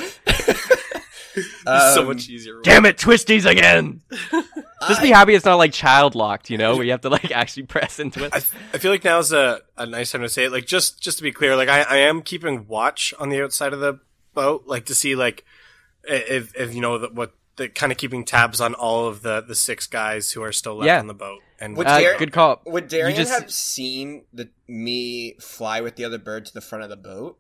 so 1.36 2.02
Um, 2.02 2.08
much 2.08 2.30
easier. 2.30 2.60
Damn 2.64 2.86
it, 2.86 2.98
twisties 2.98 3.46
again. 3.50 4.02
Just 4.88 5.02
be 5.02 5.10
happy 5.10 5.34
it's 5.34 5.46
not 5.46 5.56
like 5.56 5.74
child 5.74 6.16
locked, 6.16 6.50
you 6.50 6.58
know, 6.58 6.76
where 6.76 6.86
you 6.86 6.92
have 6.92 7.02
to 7.02 7.10
like 7.10 7.32
actually 7.32 7.64
press 7.64 8.00
into 8.00 8.24
it. 8.24 8.34
I, 8.34 8.38
I 8.74 8.78
feel 8.78 8.92
like 8.92 9.04
now's 9.04 9.32
a, 9.32 9.62
a 9.78 9.86
nice 9.86 10.12
time 10.12 10.22
to 10.22 10.30
say 10.30 10.46
it. 10.46 10.52
Like 10.52 10.66
just 10.68 11.02
just 11.02 11.18
to 11.18 11.24
be 11.24 11.32
clear, 11.32 11.56
like 11.56 11.70
I, 11.70 11.82
I 11.82 11.98
am 11.98 12.22
keeping 12.22 12.68
watch 12.68 13.14
on 13.20 13.30
the 13.30 13.42
outside 13.44 13.74
of 13.74 13.80
the 13.80 14.00
boat, 14.34 14.64
like 14.68 14.86
to 14.86 14.96
see 14.96 15.16
like 15.16 15.44
if 16.04 16.56
if 16.56 16.76
you 16.76 16.82
know 16.82 17.00
the, 17.00 17.08
what 17.10 17.34
the 17.56 17.70
kind 17.70 17.92
of 17.92 17.98
keeping 17.98 18.26
tabs 18.26 18.60
on 18.62 18.74
all 18.76 19.08
of 19.08 19.22
the 19.24 19.42
the 19.42 19.56
six 19.56 19.88
guys 19.88 20.32
who 20.32 20.44
are 20.44 20.52
still 20.52 20.76
left 20.76 20.88
Yeah. 20.88 21.00
on 21.00 21.08
the 21.08 21.14
boat. 21.14 21.40
And 21.60 21.76
Would 21.78 21.88
Uh, 21.88 22.02
Dar- 22.02 22.18
good 22.18 22.34
call. 22.34 22.62
Would 22.66 22.90
Darian 22.90 23.16
just- 23.18 23.32
have 23.32 23.50
seen 23.52 24.26
the 24.34 24.50
me 24.68 25.36
fly 25.40 25.82
with 25.82 25.96
the 25.96 26.04
other 26.06 26.18
bird 26.20 26.46
to 26.48 26.54
the 26.54 26.62
front 26.62 26.84
of 26.84 26.90
the 26.90 26.98
boat? 26.98 27.40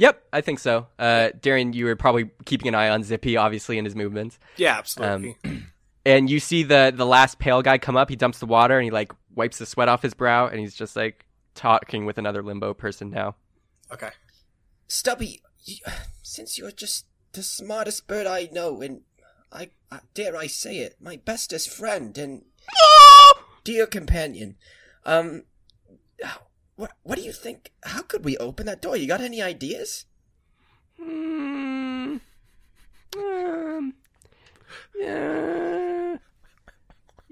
Yep, 0.00 0.28
I 0.32 0.40
think 0.40 0.60
so. 0.60 0.86
Uh, 0.98 1.28
Darian, 1.42 1.74
you 1.74 1.84
were 1.84 1.94
probably 1.94 2.30
keeping 2.46 2.68
an 2.68 2.74
eye 2.74 2.88
on 2.88 3.02
Zippy, 3.02 3.36
obviously, 3.36 3.76
in 3.76 3.84
his 3.84 3.94
movements. 3.94 4.38
yeah, 4.56 4.78
absolutely. 4.78 5.36
and 6.06 6.30
you 6.30 6.40
see 6.40 6.62
the 6.62 6.90
the 6.96 7.04
last 7.04 7.38
pail 7.38 7.60
guy 7.60 7.76
come 7.76 7.98
up. 7.98 8.08
He 8.08 8.16
dumps 8.16 8.38
the 8.38 8.46
water 8.46 8.78
and 8.78 8.84
he 8.84 8.90
like 8.90 9.12
wipes 9.34 9.58
the 9.58 9.66
sweat 9.66 9.90
off 9.90 10.00
his 10.00 10.14
brow, 10.14 10.46
and 10.46 10.58
he's 10.58 10.74
just 10.74 10.96
like 10.96 11.26
talking 11.54 12.06
with 12.06 12.16
another 12.16 12.42
limbo 12.42 12.72
person 12.72 13.10
now. 13.10 13.34
Okay. 13.92 14.08
Stubby, 14.88 15.42
you, 15.64 15.76
since 16.22 16.56
you're 16.56 16.72
just 16.72 17.04
the 17.32 17.42
smartest 17.42 18.06
bird 18.06 18.26
I 18.26 18.48
know, 18.50 18.80
and 18.80 19.02
I, 19.52 19.68
I 19.92 20.00
dare 20.14 20.34
I 20.34 20.46
say 20.46 20.78
it, 20.78 20.96
my 20.98 21.16
bestest 21.22 21.68
friend 21.68 22.16
and 22.16 22.44
dear 23.64 23.86
companion, 23.86 24.56
um, 25.04 25.42
what 26.80 26.92
what 27.02 27.16
do 27.18 27.22
you 27.22 27.32
think? 27.32 27.72
How 27.84 28.00
could 28.00 28.24
we 28.24 28.38
open 28.38 28.64
that 28.64 28.80
door? 28.80 28.96
You 28.96 29.06
got 29.06 29.20
any 29.20 29.42
ideas? 29.42 30.06
Hmm. 30.98 32.16
Um. 33.16 33.94
Yeah. 34.98 36.16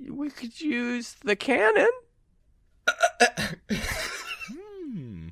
We 0.06 0.28
could 0.28 0.60
use 0.60 1.16
the 1.24 1.34
cannon. 1.34 1.88
Hmm. 4.50 5.28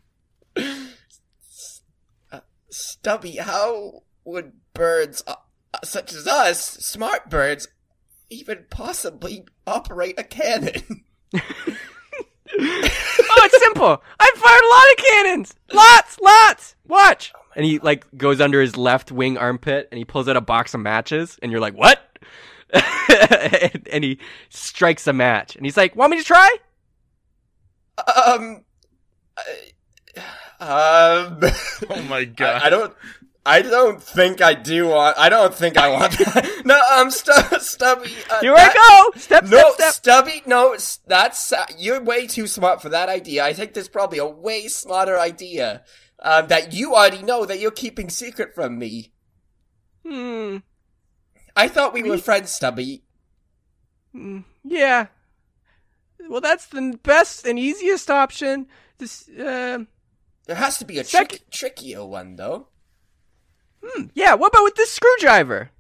Stubby, 2.71 3.37
how 3.37 4.05
would 4.25 4.53
birds 4.73 5.23
uh, 5.27 5.35
uh, 5.75 5.79
such 5.85 6.15
as 6.15 6.27
us, 6.27 6.61
smart 6.61 7.29
birds, 7.29 7.69
even 8.31 8.65
possibly 8.71 9.45
operate 9.67 10.19
a 10.19 10.25
cannon? 10.25 11.05
oh, 12.59 13.41
it's 13.45 13.59
simple. 13.63 14.03
I 14.21 14.33
fired 14.37 14.65
a 14.65 14.71
lot 14.75 14.93
of 14.93 14.97
cannons. 15.05 15.55
Lots, 15.73 16.19
lots. 16.21 16.75
Watch. 16.87 17.33
And 17.55 17.65
he 17.65 17.79
like 17.79 18.05
goes 18.17 18.41
under 18.41 18.61
his 18.61 18.77
left 18.77 19.11
wing 19.11 19.39
armpit 19.39 19.89
and 19.91 19.99
he 19.99 20.05
pulls 20.05 20.29
out 20.29 20.37
a 20.37 20.41
box 20.41 20.75
of 20.75 20.81
matches 20.81 21.39
and 21.43 21.51
you're 21.51 21.61
like, 21.61 21.75
"What?" 21.75 22.01
and, 22.73 23.89
and 23.93 24.05
he 24.05 24.19
strikes 24.51 25.07
a 25.07 25.13
match 25.13 25.57
and 25.57 25.65
he's 25.65 25.77
like, 25.77 25.97
"Want 25.97 26.11
me 26.11 26.19
to 26.19 26.25
try?" 26.25 26.57
um, 27.99 28.65
uh, 29.37 29.43
um, 30.61 31.39
Oh 31.91 32.03
my 32.09 32.25
god. 32.25 32.63
I, 32.63 32.67
I 32.67 32.71
don't. 32.71 32.95
I 33.47 33.63
don't 33.63 34.03
think 34.03 34.43
I 34.43 34.55
do 34.55 34.89
want. 34.89 35.17
I 35.17 35.29
don't 35.29 35.55
think 35.55 35.77
I 35.79 35.89
want. 35.89 36.19
That. 36.19 36.51
no, 36.65 36.81
um, 36.97 37.11
Stu- 37.13 37.33
Stubby. 37.61 38.11
Uh, 38.31 38.41
Here 38.41 38.55
that- 38.55 38.77
I 38.77 39.11
go. 39.13 39.19
Step, 39.21 39.45
No, 39.45 39.59
step, 39.59 39.75
step. 39.75 39.93
Stubby. 39.95 40.43
No, 40.47 40.77
that's 41.07 41.53
uh, 41.53 41.65
you're 41.79 42.03
way 42.03 42.27
too 42.27 42.47
smart 42.49 42.83
for 42.83 42.89
that 42.89 43.09
idea. 43.09 43.45
I 43.45 43.53
think 43.53 43.73
there's 43.75 43.89
probably 43.89 44.19
a 44.19 44.27
way 44.27 44.67
smarter 44.69 45.19
idea 45.19 45.85
um, 46.21 46.49
that 46.49 46.73
you 46.73 46.95
already 46.95 47.23
know 47.23 47.45
that 47.47 47.61
you're 47.61 47.71
keeping 47.71 48.11
secret 48.11 48.55
from 48.55 48.79
me. 48.79 49.13
Hmm. 50.05 50.59
I 51.55 51.69
thought 51.69 51.95
we 51.95 52.03
were 52.03 52.19
friends, 52.19 52.53
Stubby. 52.53 53.05
Mm, 54.15 54.45
Yeah. 54.65 55.07
Well, 56.29 56.41
that's 56.41 56.67
the 56.67 56.99
best 57.05 57.47
and 57.47 57.59
easiest 57.59 58.11
option. 58.11 58.67
This, 58.99 59.29
uh, 59.29 59.85
There 60.47 60.57
has 60.57 60.79
to 60.79 60.85
be 60.85 60.99
a 60.99 61.05
Sec- 61.05 61.29
trick- 61.29 61.51
trickier 61.51 62.05
one, 62.05 62.35
though. 62.37 62.69
Yeah. 64.15 64.35
What 64.35 64.49
about 64.49 64.65
with 64.65 64.75
this 64.77 64.91
screwdriver? 64.93 65.71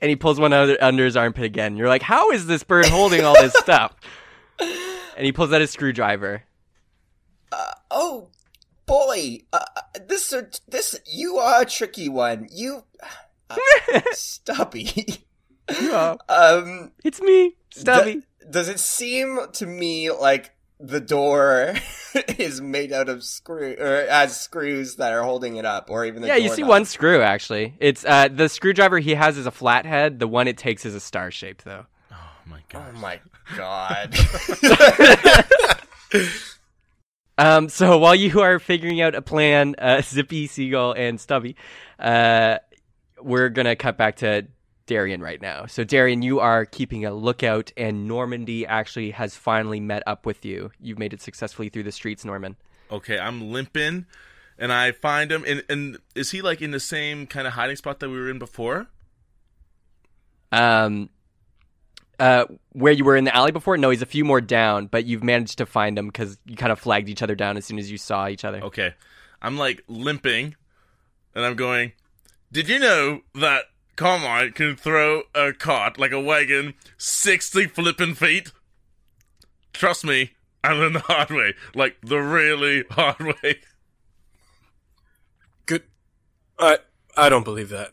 And 0.00 0.08
he 0.08 0.16
pulls 0.16 0.40
one 0.40 0.52
under, 0.52 0.76
under 0.82 1.04
his 1.04 1.16
armpit 1.16 1.44
again. 1.44 1.76
You're 1.76 1.88
like, 1.88 2.02
how 2.02 2.30
is 2.30 2.46
this 2.46 2.64
bird 2.64 2.86
holding 2.86 3.24
all 3.24 3.34
this 3.34 3.54
stuff? 3.54 3.94
And 5.14 5.26
he 5.26 5.32
pulls 5.32 5.52
out 5.52 5.60
his 5.60 5.70
screwdriver. 5.70 6.44
Oh, 7.90 8.28
boy, 8.86 9.40
uh, 9.52 9.64
this 10.06 10.32
uh, 10.32 10.44
this 10.68 10.98
you 11.06 11.36
are 11.36 11.62
a 11.62 11.66
tricky 11.66 12.08
one. 12.08 12.48
You, 12.50 12.84
uh, 13.50 14.00
Stubby. 14.12 15.24
Um, 16.28 16.92
it's 17.04 17.20
me, 17.20 17.56
Stubby. 17.70 18.14
d- 18.16 18.22
does 18.50 18.68
it 18.68 18.80
seem 18.80 19.38
to 19.54 19.66
me 19.66 20.10
like 20.10 20.52
the 20.82 21.00
door 21.00 21.74
is 22.38 22.60
made 22.60 22.92
out 22.92 23.08
of 23.08 23.22
screw 23.22 23.76
or 23.78 24.06
has 24.10 24.38
screws 24.38 24.96
that 24.96 25.12
are 25.12 25.22
holding 25.22 25.56
it 25.56 25.64
up, 25.64 25.88
or 25.90 26.04
even 26.04 26.22
the 26.22 26.28
yeah, 26.28 26.36
you 26.36 26.48
see 26.48 26.62
doorknob? 26.62 26.68
one 26.68 26.84
screw 26.84 27.22
actually. 27.22 27.74
It's 27.78 28.04
uh 28.04 28.28
the 28.28 28.48
screwdriver 28.48 28.98
he 28.98 29.14
has 29.14 29.38
is 29.38 29.46
a 29.46 29.50
flathead. 29.50 30.18
The 30.18 30.28
one 30.28 30.48
it 30.48 30.58
takes 30.58 30.84
is 30.84 30.94
a 30.94 31.00
star 31.00 31.30
shape 31.30 31.62
though. 31.62 31.86
oh 32.10 32.16
my 32.46 32.60
god! 32.68 32.94
Oh 32.94 32.98
my 32.98 33.20
god! 33.56 34.18
Um, 37.38 37.70
so 37.70 37.96
while 37.98 38.14
you 38.14 38.42
are 38.42 38.58
figuring 38.58 39.00
out 39.00 39.14
a 39.14 39.22
plan, 39.22 39.74
uh, 39.78 40.02
Zippy, 40.04 40.46
Seagull, 40.46 40.92
and 40.92 41.18
Stubby, 41.18 41.56
uh, 41.98 42.58
we're 43.20 43.48
gonna 43.48 43.74
cut 43.74 43.96
back 43.96 44.16
to 44.16 44.46
Darian 44.86 45.20
right 45.20 45.40
now. 45.40 45.66
So 45.66 45.84
Darian, 45.84 46.22
you 46.22 46.40
are 46.40 46.64
keeping 46.64 47.04
a 47.04 47.12
lookout, 47.12 47.72
and 47.76 48.06
Normandy 48.08 48.66
actually 48.66 49.10
has 49.12 49.36
finally 49.36 49.80
met 49.80 50.02
up 50.06 50.26
with 50.26 50.44
you. 50.44 50.70
You've 50.80 50.98
made 50.98 51.12
it 51.12 51.20
successfully 51.20 51.68
through 51.68 51.84
the 51.84 51.92
streets, 51.92 52.24
Norman. 52.24 52.56
Okay, 52.90 53.18
I'm 53.18 53.52
limping, 53.52 54.06
and 54.58 54.72
I 54.72 54.92
find 54.92 55.32
him. 55.32 55.44
And, 55.46 55.64
and 55.68 55.98
is 56.14 56.30
he 56.30 56.42
like 56.42 56.60
in 56.60 56.70
the 56.70 56.80
same 56.80 57.26
kind 57.26 57.46
of 57.46 57.54
hiding 57.54 57.76
spot 57.76 58.00
that 58.00 58.08
we 58.10 58.18
were 58.18 58.30
in 58.30 58.38
before? 58.38 58.88
Um, 60.50 61.08
uh, 62.18 62.44
where 62.72 62.92
you 62.92 63.04
were 63.04 63.16
in 63.16 63.24
the 63.24 63.34
alley 63.34 63.52
before? 63.52 63.76
No, 63.76 63.90
he's 63.90 64.02
a 64.02 64.06
few 64.06 64.24
more 64.24 64.40
down, 64.40 64.86
but 64.86 65.06
you've 65.06 65.24
managed 65.24 65.58
to 65.58 65.66
find 65.66 65.98
him 65.98 66.06
because 66.06 66.38
you 66.44 66.56
kind 66.56 66.70
of 66.70 66.78
flagged 66.78 67.08
each 67.08 67.22
other 67.22 67.34
down 67.34 67.56
as 67.56 67.64
soon 67.64 67.78
as 67.78 67.90
you 67.90 67.98
saw 67.98 68.28
each 68.28 68.44
other. 68.44 68.60
Okay, 68.62 68.94
I'm 69.40 69.56
like 69.56 69.82
limping, 69.88 70.54
and 71.34 71.44
I'm 71.44 71.56
going. 71.56 71.92
Did 72.52 72.68
you 72.68 72.78
know 72.78 73.22
that 73.36 73.64
Carmine 73.96 74.52
can 74.52 74.76
throw 74.76 75.22
a 75.34 75.52
cart 75.52 75.98
like 75.98 76.12
a 76.12 76.20
wagon 76.20 76.74
sixty 76.96 77.66
flipping 77.66 78.14
feet? 78.14 78.52
Trust 79.72 80.04
me, 80.04 80.32
I 80.64 80.72
learned 80.72 80.96
the 80.96 81.00
hard 81.00 81.30
way, 81.30 81.54
like 81.74 81.96
the 82.02 82.18
really 82.18 82.84
hard 82.90 83.20
way. 83.42 83.60
Good. 85.66 85.82
I 86.58 86.78
I 87.16 87.28
don't 87.28 87.44
believe 87.44 87.68
that. 87.70 87.92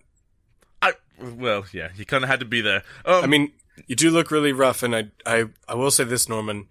I 0.82 0.94
well, 1.22 1.66
yeah, 1.74 1.90
you 1.96 2.06
kind 2.06 2.24
of 2.24 2.30
had 2.30 2.40
to 2.40 2.46
be 2.46 2.62
there. 2.62 2.84
Um, 3.06 3.24
I 3.24 3.28
mean, 3.28 3.52
you 3.88 3.96
do 3.96 4.10
look 4.10 4.32
really 4.32 4.54
rough, 4.54 4.84
and 4.84 4.96
I 4.96 5.12
I 5.26 5.46
I 5.68 5.76
will 5.76 5.92
say 5.92 6.04
this, 6.04 6.30
Norman. 6.30 6.68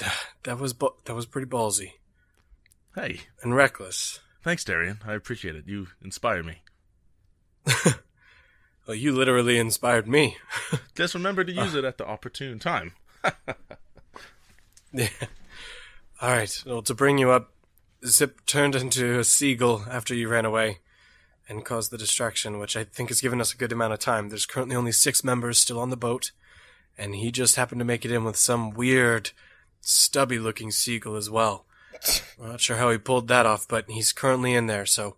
That 0.44 0.58
was 0.58 0.72
ba- 0.72 0.88
that 1.04 1.14
was 1.14 1.24
pretty 1.26 1.46
ballsy 1.48 1.92
hey, 2.96 3.20
and 3.42 3.54
reckless. 3.54 4.18
thanks, 4.42 4.64
Darian. 4.64 4.98
I 5.06 5.14
appreciate 5.14 5.54
it. 5.54 5.68
You 5.68 5.86
inspire 6.02 6.42
me. 6.42 6.62
Well, 8.86 8.96
you 8.96 9.12
literally 9.12 9.58
inspired 9.58 10.08
me. 10.08 10.38
Just 10.96 11.14
remember 11.14 11.44
to 11.44 11.52
use 11.52 11.74
it 11.74 11.84
at 11.84 11.98
the 11.98 12.06
opportune 12.06 12.58
time. 12.58 12.92
Yeah. 14.94 15.08
All 16.20 16.28
right. 16.28 16.62
Well, 16.66 16.82
to 16.82 16.92
bring 16.94 17.16
you 17.16 17.30
up, 17.30 17.54
Zip 18.04 18.44
turned 18.44 18.74
into 18.74 19.18
a 19.18 19.24
seagull 19.24 19.86
after 19.90 20.14
you 20.14 20.28
ran 20.28 20.44
away 20.44 20.80
and 21.48 21.64
caused 21.64 21.90
the 21.90 21.96
distraction, 21.96 22.58
which 22.58 22.76
I 22.76 22.84
think 22.84 23.08
has 23.08 23.22
given 23.22 23.40
us 23.40 23.54
a 23.54 23.56
good 23.56 23.72
amount 23.72 23.94
of 23.94 24.00
time. 24.00 24.28
There's 24.28 24.44
currently 24.44 24.76
only 24.76 24.92
six 24.92 25.24
members 25.24 25.58
still 25.58 25.80
on 25.80 25.88
the 25.88 25.96
boat, 25.96 26.32
and 26.98 27.14
he 27.14 27.30
just 27.32 27.56
happened 27.56 27.78
to 27.78 27.86
make 27.86 28.04
it 28.04 28.12
in 28.12 28.22
with 28.24 28.36
some 28.36 28.70
weird, 28.70 29.30
stubby 29.80 30.38
looking 30.38 30.70
seagull 30.70 31.16
as 31.16 31.30
well. 31.30 31.64
I'm 32.38 32.50
not 32.50 32.60
sure 32.60 32.76
how 32.76 32.90
he 32.90 32.98
pulled 32.98 33.28
that 33.28 33.46
off, 33.46 33.66
but 33.66 33.88
he's 33.88 34.12
currently 34.12 34.52
in 34.52 34.66
there, 34.66 34.84
so 34.84 35.16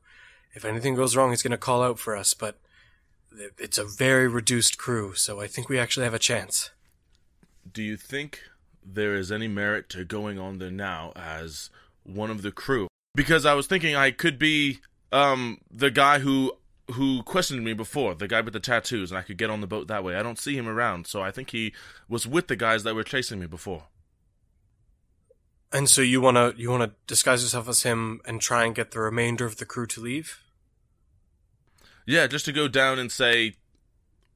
if 0.54 0.64
anything 0.64 0.94
goes 0.94 1.16
wrong, 1.16 1.30
he's 1.30 1.42
going 1.42 1.50
to 1.50 1.58
call 1.58 1.82
out 1.82 1.98
for 1.98 2.16
us, 2.16 2.34
but 2.34 2.58
it's 3.58 3.78
a 3.78 3.84
very 3.84 4.28
reduced 4.28 4.78
crew, 4.78 5.14
so 5.14 5.40
I 5.40 5.46
think 5.46 5.68
we 5.68 5.78
actually 5.78 6.04
have 6.04 6.14
a 6.14 6.18
chance. 6.18 6.70
Do 7.70 7.82
you 7.82 7.96
think 7.96 8.40
there 8.84 9.14
is 9.14 9.32
any 9.32 9.48
merit 9.48 9.88
to 9.90 10.04
going 10.04 10.38
on 10.38 10.58
there 10.58 10.70
now 10.70 11.12
as 11.16 11.70
one 12.04 12.30
of 12.30 12.42
the 12.42 12.52
crew? 12.52 12.88
Because 13.14 13.46
I 13.46 13.54
was 13.54 13.66
thinking 13.66 13.96
I 13.96 14.10
could 14.10 14.38
be 14.38 14.80
um 15.12 15.58
the 15.70 15.90
guy 15.90 16.18
who 16.18 16.52
who 16.92 17.22
questioned 17.22 17.64
me 17.64 17.72
before, 17.72 18.14
the 18.14 18.28
guy 18.28 18.40
with 18.42 18.52
the 18.52 18.60
tattoos, 18.60 19.10
and 19.10 19.18
I 19.18 19.22
could 19.22 19.38
get 19.38 19.50
on 19.50 19.60
the 19.60 19.66
boat 19.66 19.88
that 19.88 20.04
way. 20.04 20.16
I 20.16 20.22
don't 20.22 20.38
see 20.38 20.56
him 20.56 20.68
around, 20.68 21.06
so 21.06 21.22
I 21.22 21.30
think 21.30 21.50
he 21.50 21.72
was 22.08 22.26
with 22.26 22.48
the 22.48 22.56
guys 22.56 22.82
that 22.82 22.94
were 22.94 23.04
chasing 23.04 23.40
me 23.40 23.46
before. 23.46 23.84
And 25.72 25.88
so 25.88 26.02
you 26.02 26.20
wanna 26.20 26.52
you 26.56 26.70
wanna 26.70 26.92
disguise 27.06 27.42
yourself 27.42 27.68
as 27.68 27.82
him 27.82 28.20
and 28.24 28.40
try 28.40 28.64
and 28.64 28.74
get 28.74 28.90
the 28.90 29.00
remainder 29.00 29.46
of 29.46 29.56
the 29.56 29.64
crew 29.64 29.86
to 29.86 30.00
leave? 30.00 30.43
Yeah, 32.06 32.26
just 32.26 32.44
to 32.44 32.52
go 32.52 32.68
down 32.68 32.98
and 32.98 33.10
say, 33.10 33.56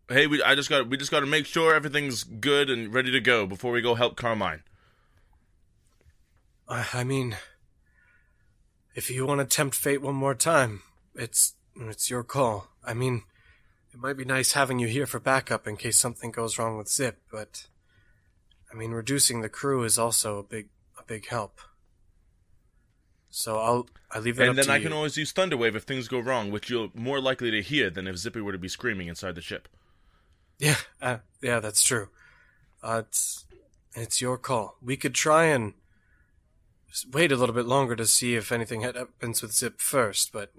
"Hey, 0.08 0.26
we 0.26 0.42
I 0.42 0.54
just 0.54 0.70
got 0.70 0.88
we 0.88 0.96
just 0.96 1.10
got 1.10 1.20
to 1.20 1.26
make 1.26 1.46
sure 1.46 1.74
everything's 1.74 2.24
good 2.24 2.70
and 2.70 2.92
ready 2.92 3.10
to 3.10 3.20
go 3.20 3.46
before 3.46 3.72
we 3.72 3.82
go 3.82 3.94
help 3.94 4.16
Carmine." 4.16 4.62
I, 6.68 6.86
I 6.92 7.04
mean, 7.04 7.36
if 8.94 9.10
you 9.10 9.26
want 9.26 9.40
to 9.40 9.56
tempt 9.56 9.76
fate 9.76 10.02
one 10.02 10.14
more 10.14 10.34
time, 10.34 10.82
it's 11.14 11.54
it's 11.76 12.10
your 12.10 12.24
call. 12.24 12.68
I 12.84 12.94
mean, 12.94 13.24
it 13.92 14.00
might 14.00 14.16
be 14.16 14.24
nice 14.24 14.52
having 14.52 14.78
you 14.78 14.88
here 14.88 15.06
for 15.06 15.20
backup 15.20 15.66
in 15.66 15.76
case 15.76 15.98
something 15.98 16.30
goes 16.30 16.58
wrong 16.58 16.78
with 16.78 16.88
Zip, 16.88 17.20
but 17.30 17.66
I 18.72 18.76
mean, 18.76 18.92
reducing 18.92 19.40
the 19.40 19.48
crew 19.48 19.84
is 19.84 19.98
also 19.98 20.38
a 20.38 20.42
big 20.42 20.68
a 20.98 21.02
big 21.04 21.28
help. 21.28 21.60
So 23.30 23.58
I'll 23.58 23.88
I 24.10 24.18
leave 24.20 24.36
that 24.36 24.48
And 24.48 24.58
then 24.58 24.70
I 24.70 24.76
you. 24.76 24.84
can 24.84 24.92
always 24.92 25.16
use 25.16 25.32
Thunderwave 25.32 25.74
if 25.74 25.82
things 25.82 26.08
go 26.08 26.18
wrong, 26.18 26.50
which 26.50 26.70
you're 26.70 26.90
more 26.94 27.20
likely 27.20 27.50
to 27.50 27.62
hear 27.62 27.90
than 27.90 28.06
if 28.06 28.16
Zippy 28.16 28.40
were 28.40 28.52
to 28.52 28.58
be 28.58 28.68
screaming 28.68 29.08
inside 29.08 29.34
the 29.34 29.42
ship. 29.42 29.68
Yeah, 30.58 30.76
uh, 31.00 31.18
yeah, 31.40 31.60
that's 31.60 31.82
true. 31.82 32.08
Uh, 32.82 33.02
it's 33.06 33.44
it's 33.94 34.20
your 34.20 34.38
call. 34.38 34.76
We 34.82 34.96
could 34.96 35.14
try 35.14 35.44
and 35.44 35.74
wait 37.12 37.30
a 37.30 37.36
little 37.36 37.54
bit 37.54 37.66
longer 37.66 37.94
to 37.96 38.06
see 38.06 38.34
if 38.34 38.50
anything 38.50 38.80
happens 38.80 39.42
with 39.42 39.52
Zip 39.52 39.80
first, 39.80 40.32
but 40.32 40.52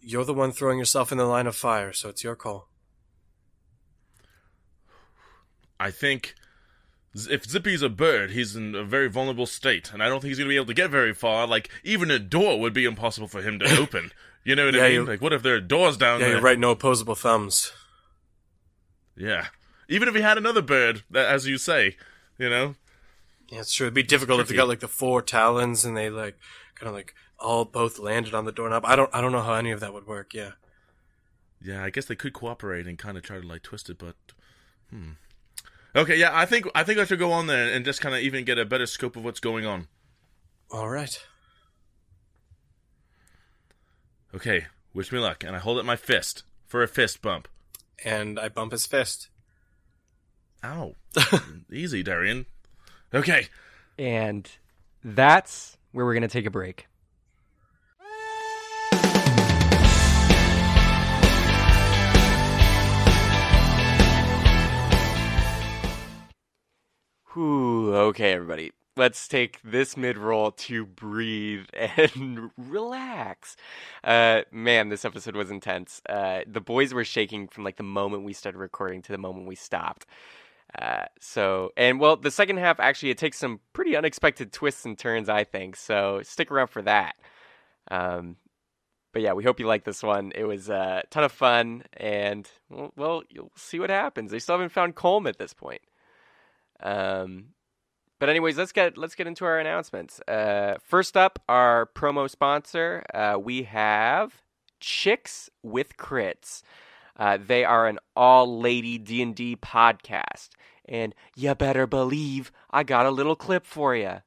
you're 0.00 0.24
the 0.24 0.34
one 0.34 0.52
throwing 0.52 0.78
yourself 0.78 1.12
in 1.12 1.18
the 1.18 1.26
line 1.26 1.46
of 1.46 1.54
fire, 1.54 1.92
so 1.92 2.08
it's 2.08 2.24
your 2.24 2.34
call. 2.36 2.68
I 5.78 5.90
think 5.90 6.34
if 7.26 7.44
Zippy's 7.44 7.82
a 7.82 7.88
bird, 7.88 8.30
he's 8.30 8.54
in 8.54 8.74
a 8.74 8.84
very 8.84 9.08
vulnerable 9.08 9.46
state, 9.46 9.92
and 9.92 10.02
I 10.02 10.08
don't 10.08 10.20
think 10.20 10.28
he's 10.30 10.38
going 10.38 10.46
to 10.48 10.52
be 10.52 10.56
able 10.56 10.66
to 10.66 10.74
get 10.74 10.90
very 10.90 11.12
far. 11.14 11.46
Like, 11.46 11.68
even 11.82 12.10
a 12.10 12.18
door 12.18 12.60
would 12.60 12.72
be 12.72 12.84
impossible 12.84 13.28
for 13.28 13.42
him 13.42 13.58
to 13.58 13.78
open. 13.80 14.12
You 14.44 14.54
know 14.54 14.66
what 14.66 14.74
Yeah, 14.74 14.80
I 14.82 14.88
mean? 14.88 14.92
you- 14.94 15.04
Like, 15.06 15.20
what 15.20 15.32
if 15.32 15.42
there 15.42 15.54
are 15.56 15.60
doors 15.60 15.96
down 15.96 16.20
Yeah, 16.20 16.26
there? 16.26 16.34
you're 16.36 16.42
right. 16.44 16.58
No 16.58 16.70
opposable 16.70 17.14
thumbs. 17.14 17.72
Yeah. 19.16 19.46
Even 19.88 20.08
if 20.08 20.14
he 20.14 20.20
had 20.20 20.38
another 20.38 20.62
bird, 20.62 21.02
as 21.14 21.46
you 21.46 21.58
say, 21.58 21.96
you 22.38 22.48
know? 22.48 22.74
Yeah, 23.48 23.60
it's 23.60 23.72
true. 23.72 23.86
It'd 23.86 23.94
be 23.94 24.02
difficult 24.02 24.40
if 24.40 24.48
they 24.48 24.54
got 24.56 24.68
like 24.68 24.80
the 24.80 24.88
four 24.88 25.22
talons 25.22 25.84
and 25.84 25.96
they 25.96 26.10
like 26.10 26.38
kind 26.74 26.88
of 26.88 26.94
like 26.94 27.14
all 27.40 27.64
both 27.64 27.98
landed 27.98 28.34
on 28.34 28.44
the 28.44 28.52
doorknob. 28.52 28.84
I 28.84 28.94
don't. 28.94 29.08
I 29.14 29.22
don't 29.22 29.32
know 29.32 29.40
how 29.42 29.54
any 29.54 29.70
of 29.70 29.80
that 29.80 29.94
would 29.94 30.06
work. 30.06 30.34
Yeah. 30.34 30.50
Yeah, 31.62 31.82
I 31.82 31.88
guess 31.88 32.04
they 32.04 32.14
could 32.14 32.34
cooperate 32.34 32.86
and 32.86 32.98
kind 32.98 33.16
of 33.16 33.22
try 33.22 33.40
to 33.40 33.46
like 33.46 33.62
twist 33.62 33.88
it, 33.88 33.96
but 33.98 34.16
hmm. 34.90 35.12
Okay, 35.98 36.16
yeah, 36.16 36.30
I 36.32 36.46
think 36.46 36.66
I 36.76 36.84
think 36.84 37.00
I 37.00 37.04
should 37.04 37.18
go 37.18 37.32
on 37.32 37.48
there 37.48 37.72
and 37.74 37.84
just 37.84 38.00
kind 38.00 38.14
of 38.14 38.20
even 38.20 38.44
get 38.44 38.56
a 38.56 38.64
better 38.64 38.86
scope 38.86 39.16
of 39.16 39.24
what's 39.24 39.40
going 39.40 39.66
on. 39.66 39.88
All 40.70 40.88
right. 40.88 41.26
Okay, 44.32 44.66
wish 44.94 45.10
me 45.10 45.18
luck, 45.18 45.42
and 45.42 45.56
I 45.56 45.58
hold 45.58 45.78
up 45.78 45.84
my 45.84 45.96
fist 45.96 46.44
for 46.66 46.82
a 46.82 46.88
fist 46.88 47.20
bump. 47.20 47.48
And 48.04 48.38
I 48.38 48.48
bump 48.48 48.70
his 48.70 48.86
fist. 48.86 49.28
Ow, 50.62 50.94
easy, 51.72 52.04
Darian. 52.04 52.46
Okay, 53.12 53.48
And 53.98 54.48
that's 55.02 55.76
where 55.92 56.04
we're 56.04 56.14
going 56.14 56.22
to 56.22 56.28
take 56.28 56.46
a 56.46 56.50
break. 56.50 56.86
Whew, 67.34 67.94
okay, 67.94 68.32
everybody. 68.32 68.72
Let's 68.96 69.28
take 69.28 69.60
this 69.62 69.98
mid 69.98 70.16
roll 70.16 70.50
to 70.52 70.86
breathe 70.86 71.66
and 71.74 72.50
relax. 72.56 73.54
Uh, 74.02 74.42
man, 74.50 74.88
this 74.88 75.04
episode 75.04 75.36
was 75.36 75.50
intense. 75.50 76.00
Uh, 76.08 76.40
the 76.46 76.62
boys 76.62 76.94
were 76.94 77.04
shaking 77.04 77.46
from 77.46 77.64
like 77.64 77.76
the 77.76 77.82
moment 77.82 78.24
we 78.24 78.32
started 78.32 78.58
recording 78.58 79.02
to 79.02 79.12
the 79.12 79.18
moment 79.18 79.46
we 79.46 79.56
stopped. 79.56 80.06
Uh, 80.80 81.04
so, 81.20 81.70
and 81.76 82.00
well, 82.00 82.16
the 82.16 82.30
second 82.30 82.56
half 82.56 82.80
actually 82.80 83.10
it 83.10 83.18
takes 83.18 83.36
some 83.36 83.60
pretty 83.74 83.94
unexpected 83.94 84.50
twists 84.50 84.86
and 84.86 84.98
turns, 84.98 85.28
I 85.28 85.44
think. 85.44 85.76
So 85.76 86.22
stick 86.22 86.50
around 86.50 86.68
for 86.68 86.80
that. 86.80 87.14
Um, 87.90 88.36
but 89.12 89.20
yeah, 89.20 89.34
we 89.34 89.44
hope 89.44 89.60
you 89.60 89.66
like 89.66 89.84
this 89.84 90.02
one. 90.02 90.32
It 90.34 90.44
was 90.44 90.70
a 90.70 91.02
ton 91.10 91.24
of 91.24 91.32
fun, 91.32 91.84
and 91.94 92.50
well, 92.70 92.92
well, 92.96 93.22
you'll 93.28 93.52
see 93.54 93.78
what 93.78 93.90
happens. 93.90 94.30
They 94.30 94.38
still 94.38 94.54
haven't 94.54 94.72
found 94.72 94.96
Colm 94.96 95.28
at 95.28 95.38
this 95.38 95.52
point. 95.52 95.82
Um, 96.82 97.54
but 98.18 98.28
anyways, 98.28 98.58
let's 98.58 98.72
get 98.72 98.98
let's 98.98 99.14
get 99.14 99.26
into 99.26 99.44
our 99.44 99.58
announcements. 99.58 100.20
Uh, 100.26 100.76
first 100.82 101.16
up, 101.16 101.38
our 101.48 101.86
promo 101.94 102.28
sponsor. 102.28 103.04
Uh, 103.14 103.38
we 103.40 103.64
have 103.64 104.42
Chicks 104.80 105.50
with 105.62 105.96
Crits. 105.96 106.62
Uh, 107.16 107.36
they 107.44 107.64
are 107.64 107.88
an 107.88 107.98
all-lady 108.14 108.96
D&D 108.96 109.56
podcast, 109.56 110.50
and 110.84 111.14
you 111.34 111.52
better 111.56 111.84
believe 111.84 112.52
I 112.70 112.84
got 112.84 113.06
a 113.06 113.10
little 113.10 113.34
clip 113.34 113.66
for 113.66 113.96
you. 113.96 114.22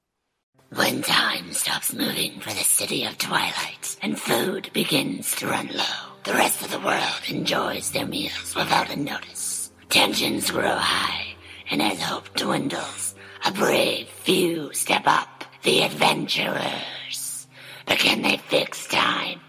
When 0.75 1.01
time 1.01 1.51
stops 1.53 1.93
moving 1.93 2.39
for 2.39 2.49
the 2.49 2.63
city 2.63 3.03
of 3.03 3.17
twilight 3.17 3.97
and 4.01 4.19
food 4.19 4.69
begins 4.73 5.35
to 5.35 5.47
run 5.47 5.67
low, 5.67 5.83
the 6.23 6.33
rest 6.33 6.61
of 6.61 6.71
the 6.71 6.79
world 6.79 7.21
enjoys 7.27 7.91
their 7.91 8.05
meals 8.07 8.55
without 8.55 8.89
a 8.89 8.95
notice. 8.95 9.71
Tensions 9.89 10.49
grow 10.49 10.75
high, 10.75 11.30
and 11.71 11.81
as 11.81 12.01
hope 12.01 12.31
dwindles, 12.35 13.15
a 13.45 13.51
brave 13.53 14.07
few 14.07 14.73
step 14.73 15.03
up, 15.05 15.45
the 15.63 15.83
adventurers. 15.83 17.47
But 17.87 17.97
can 17.97 18.21
they 18.21 18.37
fix 18.37 18.87
time, 18.87 19.39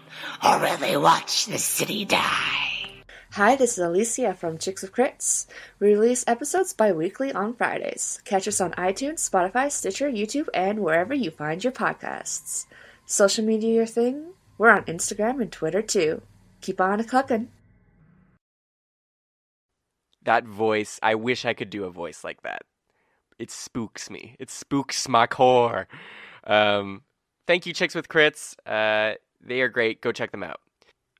or 0.43 0.57
will 0.59 0.77
they 0.77 0.95
watch 0.95 1.47
the 1.47 1.57
city 1.57 2.05
die? 2.05 2.69
Hi, 3.33 3.57
this 3.57 3.73
is 3.73 3.83
Alicia 3.83 4.35
from 4.35 4.57
Chicks 4.57 4.83
with 4.83 4.93
Crits. 4.93 5.47
We 5.79 5.93
release 5.93 6.23
episodes 6.25 6.71
bi 6.71 6.93
weekly 6.93 7.33
on 7.33 7.55
Fridays. 7.55 8.21
Catch 8.23 8.47
us 8.47 8.61
on 8.61 8.71
iTunes, 8.73 9.29
Spotify, 9.29 9.69
Stitcher, 9.69 10.09
YouTube, 10.09 10.47
and 10.53 10.79
wherever 10.79 11.13
you 11.13 11.29
find 11.29 11.61
your 11.61 11.73
podcasts. 11.73 12.67
Social 13.05 13.43
media 13.43 13.73
your 13.73 13.85
thing? 13.85 14.27
We're 14.57 14.69
on 14.69 14.85
Instagram 14.85 15.41
and 15.41 15.51
Twitter 15.51 15.81
too. 15.81 16.21
Keep 16.61 16.79
on 16.79 17.01
a 17.01 17.03
cluckin'. 17.03 17.49
That 20.23 20.45
voice, 20.45 20.99
I 21.03 21.15
wish 21.15 21.45
I 21.45 21.53
could 21.53 21.69
do 21.69 21.83
a 21.83 21.89
voice 21.89 22.23
like 22.23 22.41
that. 22.43 22.63
It 23.39 23.51
spooks 23.51 24.09
me. 24.09 24.35
It 24.39 24.49
spooks 24.49 25.07
my 25.09 25.27
core. 25.27 25.87
Um, 26.45 27.03
thank 27.47 27.65
you, 27.65 27.73
Chicks 27.73 27.95
with 27.95 28.07
Crits. 28.07 28.55
Uh, 28.65 29.15
they 29.41 29.61
are 29.61 29.69
great. 29.69 30.01
Go 30.01 30.11
check 30.11 30.31
them 30.31 30.43
out. 30.43 30.59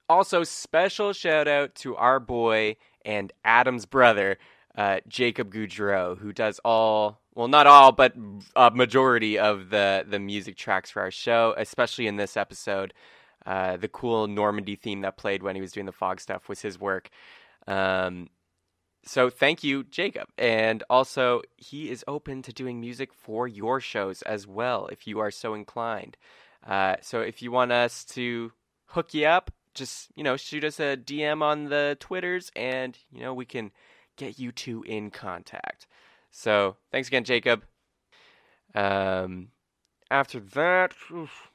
Also, 0.09 0.43
special 0.43 1.13
shout 1.13 1.47
out 1.47 1.75
to 1.75 1.95
our 1.95 2.19
boy 2.19 2.75
and 3.05 3.33
Adam's 3.43 3.85
brother, 3.85 4.37
uh, 4.77 4.99
Jacob 5.07 5.53
Goudreau, 5.53 6.17
who 6.17 6.31
does 6.31 6.59
all, 6.63 7.19
well, 7.35 7.47
not 7.47 7.67
all, 7.67 7.91
but 7.91 8.13
a 8.55 8.71
majority 8.71 9.39
of 9.39 9.69
the, 9.69 10.05
the 10.07 10.19
music 10.19 10.55
tracks 10.55 10.91
for 10.91 11.01
our 11.01 11.11
show, 11.11 11.53
especially 11.57 12.07
in 12.07 12.17
this 12.17 12.37
episode. 12.37 12.93
Uh, 13.45 13.75
the 13.75 13.87
cool 13.87 14.27
Normandy 14.27 14.75
theme 14.75 15.01
that 15.01 15.17
played 15.17 15.43
when 15.43 15.55
he 15.55 15.61
was 15.61 15.71
doing 15.71 15.85
the 15.85 15.91
fog 15.91 16.21
stuff 16.21 16.47
was 16.47 16.61
his 16.61 16.79
work. 16.79 17.09
Um, 17.67 18.29
so 19.05 19.29
thank 19.29 19.63
you, 19.63 19.83
Jacob. 19.83 20.27
And 20.37 20.83
also, 20.89 21.41
he 21.57 21.89
is 21.89 22.03
open 22.07 22.41
to 22.43 22.53
doing 22.53 22.79
music 22.79 23.13
for 23.13 23.47
your 23.47 23.79
shows 23.79 24.21
as 24.21 24.47
well, 24.47 24.87
if 24.87 25.07
you 25.07 25.19
are 25.19 25.31
so 25.31 25.53
inclined. 25.53 26.17
Uh, 26.65 26.95
so 27.01 27.19
if 27.19 27.41
you 27.41 27.51
want 27.51 27.71
us 27.71 28.05
to 28.05 28.51
hook 28.87 29.13
you 29.13 29.25
up, 29.25 29.51
just 29.73 30.09
you 30.15 30.23
know, 30.23 30.37
shoot 30.37 30.63
us 30.63 30.79
a 30.79 30.95
DM 30.95 31.41
on 31.41 31.65
the 31.65 31.97
Twitters, 31.99 32.51
and 32.55 32.97
you 33.11 33.21
know 33.21 33.33
we 33.33 33.45
can 33.45 33.71
get 34.15 34.39
you 34.39 34.51
two 34.51 34.83
in 34.83 35.09
contact. 35.11 35.87
So 36.31 36.77
thanks 36.91 37.07
again, 37.07 37.23
Jacob. 37.23 37.63
Um, 38.73 39.49
after 40.09 40.39
that, 40.39 40.93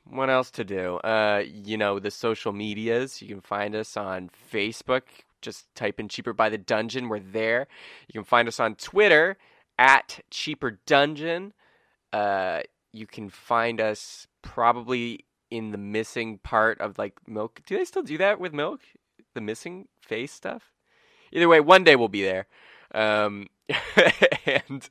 what 0.05 0.31
else 0.31 0.51
to 0.53 0.65
do? 0.65 0.97
Uh, 0.97 1.43
you 1.47 1.77
know, 1.77 1.99
the 1.99 2.11
social 2.11 2.53
medias. 2.53 3.23
You 3.23 3.29
can 3.29 3.41
find 3.41 3.75
us 3.75 3.97
on 3.97 4.31
Facebook. 4.53 5.03
Just 5.43 5.75
type 5.75 6.01
in 6.01 6.09
Cheaper 6.09 6.33
by 6.33 6.49
the 6.49 6.59
Dungeon. 6.59 7.09
We're 7.09 7.21
there. 7.21 7.69
You 8.09 8.13
can 8.13 8.25
find 8.25 8.49
us 8.49 8.61
on 8.61 8.75
Twitter 8.75 9.37
at 9.79 10.21
Cheaper 10.31 10.81
Dungeon. 10.87 11.53
Uh, 12.13 12.61
you 12.93 13.07
can 13.07 13.29
find 13.29 13.81
us 13.81 14.27
probably 14.43 15.25
in 15.51 15.71
the 15.71 15.79
missing 15.79 16.39
part 16.39 16.81
of 16.81 16.99
like 16.99 17.19
milk. 17.27 17.61
Do 17.67 17.77
they 17.77 17.85
still 17.85 18.03
do 18.03 18.19
that 18.19 18.41
with 18.41 18.53
milk? 18.53 18.81
The 19.35 19.41
missing 19.41 19.89
face 20.01 20.33
stuff? 20.33 20.73
Either 21.33 21.49
way, 21.49 21.61
one 21.61 21.85
day 21.85 21.97
we'll 21.97 22.09
be 22.09 22.23
there. 22.23 22.47
Um, 22.95 23.47
and 24.47 24.89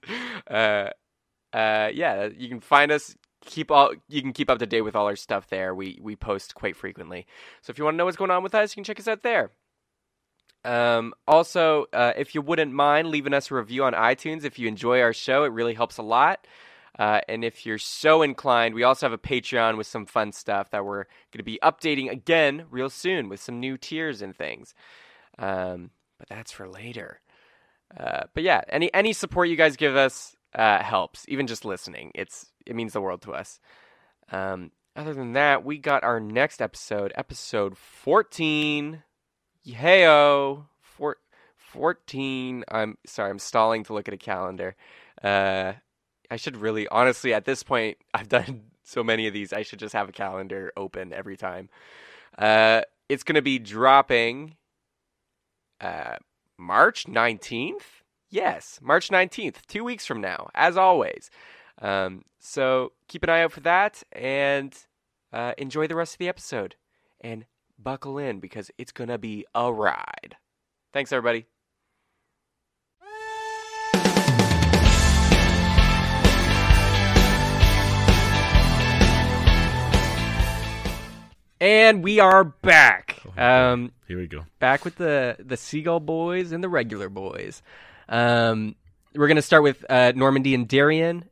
uh, 0.50 0.90
uh, 1.54 1.90
yeah, 1.94 2.30
you 2.36 2.50
can 2.50 2.60
find 2.60 2.92
us. 2.92 3.16
Keep 3.46 3.72
all 3.72 3.94
you 4.10 4.22
can 4.22 4.34
keep 4.34 4.50
up 4.50 4.60
to 4.60 4.66
date 4.66 4.82
with 4.82 4.96
all 4.96 5.06
our 5.06 5.16
stuff 5.16 5.48
there. 5.48 5.74
We 5.74 6.00
we 6.02 6.16
post 6.16 6.54
quite 6.54 6.76
frequently. 6.76 7.26
So 7.62 7.72
if 7.72 7.78
you 7.78 7.86
want 7.86 7.96
to 7.96 7.98
know 7.98 8.06
what's 8.06 8.18
going 8.18 8.32
on 8.32 8.44
with 8.44 8.54
us, 8.54 8.72
you 8.72 8.76
can 8.76 8.84
check 8.84 9.00
us 9.00 9.08
out 9.08 9.24
there. 9.24 9.52
Um, 10.68 11.14
also, 11.26 11.86
uh, 11.94 12.12
if 12.18 12.36
you 12.36 12.42
wouldn't 12.42 12.74
mind 12.74 13.08
leaving 13.08 13.34
us 13.34 13.50
a 13.50 13.56
review 13.56 13.86
on 13.86 13.94
iTunes 13.94 14.44
if 14.44 14.60
you 14.60 14.68
enjoy 14.68 15.00
our 15.00 15.14
show, 15.14 15.46
it 15.46 15.54
really 15.54 15.74
helps 15.74 15.98
a 15.98 16.04
lot. 16.04 16.46
Uh, 17.00 17.22
and 17.30 17.46
if 17.46 17.66
you're 17.66 17.78
so 17.78 18.22
inclined, 18.22 18.76
we 18.76 18.84
also 18.84 19.06
have 19.06 19.14
a 19.14 19.18
Patreon 19.18 19.78
with 19.78 19.88
some 19.88 20.06
fun 20.06 20.34
stuff 20.34 20.72
that 20.72 20.84
we're 20.84 21.06
going 21.32 21.38
to 21.38 21.44
be 21.44 21.60
updating 21.64 22.12
again 22.12 22.66
real 22.70 22.90
soon 22.90 23.30
with 23.30 23.40
some 23.40 23.60
new 23.60 23.78
tiers 23.78 24.22
and 24.22 24.36
things. 24.36 24.74
Um, 25.40 25.92
but 26.18 26.28
that's 26.28 26.52
for 26.52 26.68
later. 26.68 27.22
Uh, 27.96 28.24
but 28.34 28.44
yeah, 28.44 28.62
any 28.68 28.94
any 28.94 29.14
support 29.14 29.48
you 29.48 29.56
guys 29.56 29.78
give 29.78 29.96
us 29.96 30.36
uh, 30.54 30.84
helps. 30.84 31.24
Even 31.30 31.48
just 31.48 31.64
listening, 31.64 32.12
it's 32.14 32.48
it 32.66 32.76
means 32.76 32.92
the 32.92 33.02
world 33.02 33.22
to 33.22 33.32
us. 33.32 33.62
Um, 34.32 34.72
other 34.96 35.14
than 35.14 35.34
that, 35.34 35.64
we 35.64 35.78
got 35.78 36.04
our 36.04 36.20
next 36.20 36.62
episode, 36.62 37.14
episode 37.16 37.78
fourteen. 37.78 39.04
Heyo, 39.74 40.66
four, 40.82 41.18
14. 41.58 42.64
I'm 42.70 42.98
sorry, 43.06 43.30
I'm 43.30 43.40
stalling 43.40 43.84
to 43.86 43.94
look 43.94 44.08
at 44.08 44.14
a 44.14 44.18
calendar. 44.18 44.76
Uh, 45.24 45.74
I 46.30 46.36
should 46.36 46.58
really, 46.58 46.88
honestly, 46.88 47.34
at 47.34 47.46
this 47.46 47.64
point, 47.64 47.98
I've 48.14 48.30
done 48.30 48.64
so 48.84 49.04
many 49.04 49.28
of 49.28 49.34
these, 49.34 49.52
I 49.52 49.64
should 49.64 49.80
just 49.80 49.94
have 49.94 50.10
a 50.10 50.14
calendar 50.14 50.72
open 50.78 51.12
every 51.12 51.36
time. 51.36 51.70
Uh, 52.38 52.82
it's 53.10 53.24
going 53.24 53.36
to 53.36 53.42
be 53.42 53.60
dropping 53.60 54.56
uh, 55.82 56.16
March 56.58 57.06
19th? 57.06 58.04
Yes, 58.30 58.80
March 58.82 59.10
19th, 59.10 59.66
two 59.68 59.84
weeks 59.84 60.06
from 60.06 60.22
now, 60.22 60.50
as 60.54 60.78
always. 60.78 61.30
Um, 61.82 62.24
so 62.40 62.94
keep 63.08 63.24
an 63.24 63.30
eye 63.30 63.42
out 63.42 63.52
for 63.52 63.62
that 63.62 64.04
and 64.12 64.74
uh, 65.32 65.54
enjoy 65.58 65.88
the 65.88 65.96
rest 65.96 66.16
of 66.16 66.20
the 66.20 66.30
episode. 66.30 66.76
And 67.22 67.46
buckle 67.80 68.18
in 68.18 68.40
because 68.40 68.72
it's 68.78 68.92
going 68.92 69.10
to 69.10 69.18
be 69.18 69.46
a 69.54 69.72
ride. 69.72 70.36
Thanks, 70.94 71.12
everybody. 71.12 71.46
And 81.60 82.04
we 82.04 82.20
are 82.20 82.44
back. 82.44 83.20
Um, 83.36 83.92
Here 84.08 84.18
we 84.18 84.28
go. 84.28 84.46
back 84.60 84.86
with 84.86 84.96
the 84.98 85.38
the 85.40 85.58
seagull 85.58 86.00
boys 86.00 86.52
and 86.52 86.64
the 86.64 86.70
regular 86.70 87.10
boys. 87.10 87.64
Um, 88.08 88.76
we're 89.16 89.28
gonna 89.28 89.42
start 89.42 89.64
with 89.64 89.84
uh, 89.90 90.14
Normandy 90.16 90.54
and 90.54 90.68
Darian. 90.68 91.26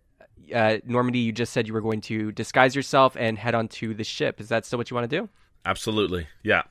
Uh, 0.54 0.78
Normandy, 0.84 1.20
you 1.20 1.32
just 1.32 1.54
said 1.54 1.68
you 1.68 1.74
were 1.74 1.82
going 1.82 2.02
to 2.02 2.32
disguise 2.32 2.76
yourself 2.76 3.16
and 3.20 3.38
head 3.38 3.54
onto 3.54 3.94
the 3.94 4.04
ship. 4.04 4.42
Is 4.42 4.50
that 4.50 4.66
still 4.66 4.78
what 4.78 4.90
you 4.90 4.96
want 4.96 5.10
to 5.10 5.20
do? 5.20 5.30
Absolutely. 5.66 6.28
Yeah. 6.44 6.64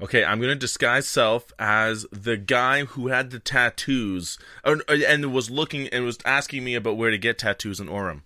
Okay, 0.00 0.24
I'm 0.24 0.40
gonna 0.40 0.54
disguise 0.54 1.06
self 1.06 1.52
as 1.58 2.06
the 2.10 2.36
guy 2.36 2.84
who 2.84 3.08
had 3.08 3.30
the 3.30 3.38
tattoos, 3.38 4.38
and, 4.64 4.82
and 4.88 5.32
was 5.32 5.50
looking 5.50 5.88
and 5.88 6.04
was 6.04 6.18
asking 6.24 6.64
me 6.64 6.74
about 6.74 6.96
where 6.96 7.10
to 7.10 7.18
get 7.18 7.38
tattoos 7.38 7.80
in 7.80 7.86
Orem. 7.88 8.22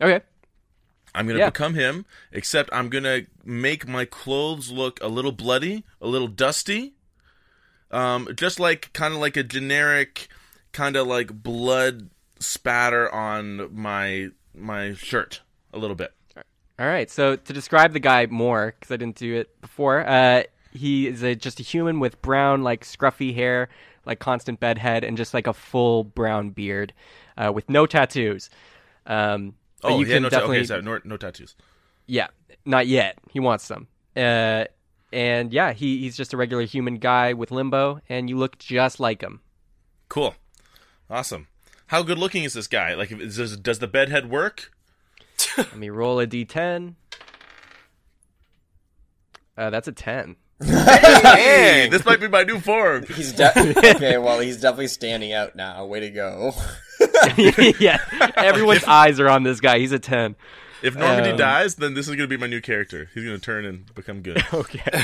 Okay. 0.00 0.20
I'm 1.16 1.26
gonna 1.26 1.40
Yeah. 1.40 1.50
become 1.50 1.74
him, 1.74 2.06
except 2.32 2.70
I'm 2.72 2.88
gonna 2.90 3.22
make 3.44 3.88
my 3.88 4.04
clothes 4.04 4.70
look 4.70 5.00
a 5.02 5.08
little 5.08 5.32
bloody, 5.32 5.84
a 6.00 6.06
little 6.06 6.28
dusty, 6.28 6.94
um, 7.90 8.28
just 8.36 8.60
like 8.60 8.92
kind 8.92 9.14
of 9.14 9.20
like 9.20 9.36
a 9.36 9.42
generic, 9.44 10.28
kind 10.72 10.96
of 10.96 11.06
like 11.08 11.42
blood 11.42 12.10
spatter 12.38 13.10
on 13.12 13.72
my 13.74 14.28
my 14.54 14.94
shirt 14.94 15.40
a 15.72 15.78
little 15.78 15.96
bit. 15.96 16.12
All 16.78 16.86
right. 16.86 17.10
So 17.10 17.36
to 17.36 17.52
describe 17.52 17.92
the 17.92 18.00
guy 18.00 18.26
more, 18.26 18.74
because 18.78 18.92
I 18.92 18.96
didn't 18.96 19.16
do 19.16 19.34
it 19.36 19.60
before, 19.60 20.06
uh, 20.06 20.42
he 20.72 21.06
is 21.06 21.22
a, 21.22 21.34
just 21.34 21.60
a 21.60 21.62
human 21.62 22.00
with 22.00 22.20
brown, 22.20 22.62
like 22.62 22.84
scruffy 22.84 23.34
hair, 23.34 23.68
like 24.04 24.18
constant 24.18 24.58
bedhead, 24.60 25.04
and 25.04 25.16
just 25.16 25.32
like 25.34 25.46
a 25.46 25.52
full 25.54 26.02
brown 26.04 26.50
beard, 26.50 26.92
uh, 27.36 27.52
with 27.54 27.68
no 27.70 27.86
tattoos. 27.86 28.50
Um, 29.06 29.54
Oh, 29.86 29.98
you 29.98 30.06
yeah, 30.06 30.14
can 30.14 30.22
no, 30.22 30.28
definitely 30.30 30.56
okay, 30.58 30.66
sorry, 30.66 30.82
no, 30.82 30.98
no 31.04 31.18
tattoos. 31.18 31.56
Yeah, 32.06 32.28
not 32.64 32.86
yet. 32.86 33.18
He 33.30 33.38
wants 33.38 33.64
some. 33.64 33.86
Uh, 34.16 34.64
and 35.12 35.52
yeah, 35.52 35.74
he, 35.74 35.98
he's 35.98 36.16
just 36.16 36.32
a 36.32 36.38
regular 36.38 36.64
human 36.64 36.96
guy 36.96 37.34
with 37.34 37.50
limbo, 37.50 38.00
and 38.08 38.30
you 38.30 38.38
look 38.38 38.56
just 38.58 38.98
like 38.98 39.20
him. 39.20 39.40
Cool, 40.08 40.36
awesome. 41.10 41.48
How 41.88 42.02
good 42.02 42.18
looking 42.18 42.44
is 42.44 42.54
this 42.54 42.66
guy? 42.66 42.94
Like, 42.94 43.12
if- 43.12 43.20
is 43.20 43.36
this, 43.36 43.56
does 43.58 43.78
the 43.78 43.86
bedhead 43.86 44.30
work? 44.30 44.72
Let 45.58 45.76
me 45.76 45.90
roll 45.90 46.20
a 46.20 46.26
d10. 46.26 46.94
Uh, 49.56 49.70
that's 49.70 49.86
a 49.88 49.92
10. 49.92 50.36
Hey, 50.64 51.88
this 51.90 52.04
might 52.04 52.20
be 52.20 52.28
my 52.28 52.42
new 52.42 52.58
form. 52.58 53.04
He's 53.14 53.32
de- 53.32 53.74
okay. 53.96 54.18
Well, 54.18 54.40
he's 54.40 54.60
definitely 54.60 54.88
standing 54.88 55.32
out 55.32 55.54
now. 55.56 55.84
Way 55.84 56.00
to 56.00 56.10
go. 56.10 56.52
yeah, 57.78 57.98
everyone's 58.36 58.84
eyes 58.84 59.20
are 59.20 59.28
on 59.28 59.42
this 59.42 59.60
guy. 59.60 59.78
He's 59.78 59.92
a 59.92 59.98
10. 59.98 60.36
If 60.82 60.96
Normandy 60.96 61.30
Um, 61.30 61.36
dies, 61.36 61.76
then 61.76 61.94
this 61.94 62.08
is 62.08 62.14
gonna 62.16 62.28
be 62.28 62.36
my 62.36 62.46
new 62.46 62.60
character. 62.60 63.08
He's 63.14 63.24
gonna 63.24 63.38
turn 63.38 63.64
and 63.64 63.92
become 63.94 64.22
good. 64.22 64.42
Okay. 64.52 65.02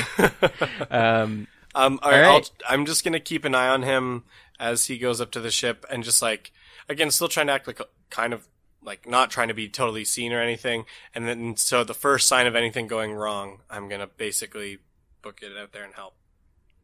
um, 0.91 1.47
Um, 1.73 1.99
all 2.03 2.11
All 2.11 2.19
right, 2.19 2.25
I'll, 2.25 2.41
i'm 2.69 2.85
just 2.85 3.03
gonna 3.03 3.19
keep 3.19 3.45
an 3.45 3.55
eye 3.55 3.67
on 3.69 3.81
him 3.83 4.23
as 4.59 4.85
he 4.85 4.97
goes 4.97 5.19
up 5.21 5.31
to 5.31 5.39
the 5.39 5.49
ship, 5.51 5.85
and 5.89 6.03
just 6.03 6.21
like 6.21 6.51
again, 6.89 7.09
still 7.11 7.27
trying 7.29 7.47
to 7.47 7.53
act 7.53 7.65
like 7.67 7.79
a, 7.79 7.85
kind 8.09 8.33
of 8.33 8.47
like 8.83 9.07
not 9.07 9.29
trying 9.29 9.47
to 9.49 9.53
be 9.53 9.69
totally 9.69 10.03
seen 10.05 10.33
or 10.33 10.41
anything. 10.41 10.85
And 11.13 11.27
then 11.27 11.55
so 11.55 11.83
the 11.83 11.93
first 11.93 12.27
sign 12.27 12.47
of 12.47 12.55
anything 12.55 12.87
going 12.87 13.13
wrong, 13.13 13.59
I'm 13.69 13.87
gonna 13.89 14.07
basically 14.07 14.79
book 15.21 15.39
it 15.43 15.51
out 15.57 15.71
there 15.71 15.83
and 15.83 15.93
help. 15.93 16.15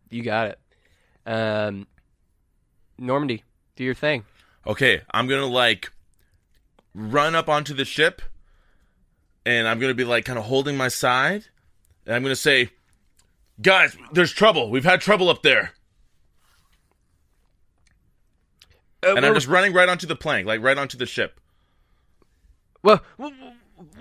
you 0.09 0.23
got 0.23 0.47
it. 0.47 0.59
Um, 1.25 1.87
Normandy, 2.97 3.43
do 3.75 3.83
your 3.83 3.93
thing. 3.95 4.23
Okay, 4.65 5.01
I'm 5.11 5.27
gonna 5.27 5.45
like 5.45 5.91
run 6.93 7.35
up 7.35 7.49
onto 7.49 7.73
the 7.73 7.83
ship, 7.85 8.21
and 9.45 9.67
I'm 9.67 9.79
gonna 9.79 9.93
be 9.93 10.03
like 10.05 10.23
kind 10.25 10.39
of 10.39 10.45
holding 10.45 10.77
my 10.77 10.87
side, 10.87 11.45
and 12.05 12.15
I'm 12.15 12.21
gonna 12.23 12.35
say, 12.35 12.69
"Guys, 13.61 13.97
there's 14.13 14.31
trouble. 14.31 14.69
We've 14.69 14.83
had 14.85 15.01
trouble 15.01 15.29
up 15.29 15.41
there." 15.43 15.73
Uh, 19.03 19.15
And 19.15 19.25
I'm 19.25 19.33
just 19.33 19.47
running 19.47 19.73
right 19.73 19.87
onto 19.89 20.07
the 20.07 20.15
plank, 20.15 20.47
like 20.47 20.61
right 20.61 20.77
onto 20.77 20.97
the 20.97 21.05
ship. 21.05 21.39
Well, 23.17 23.33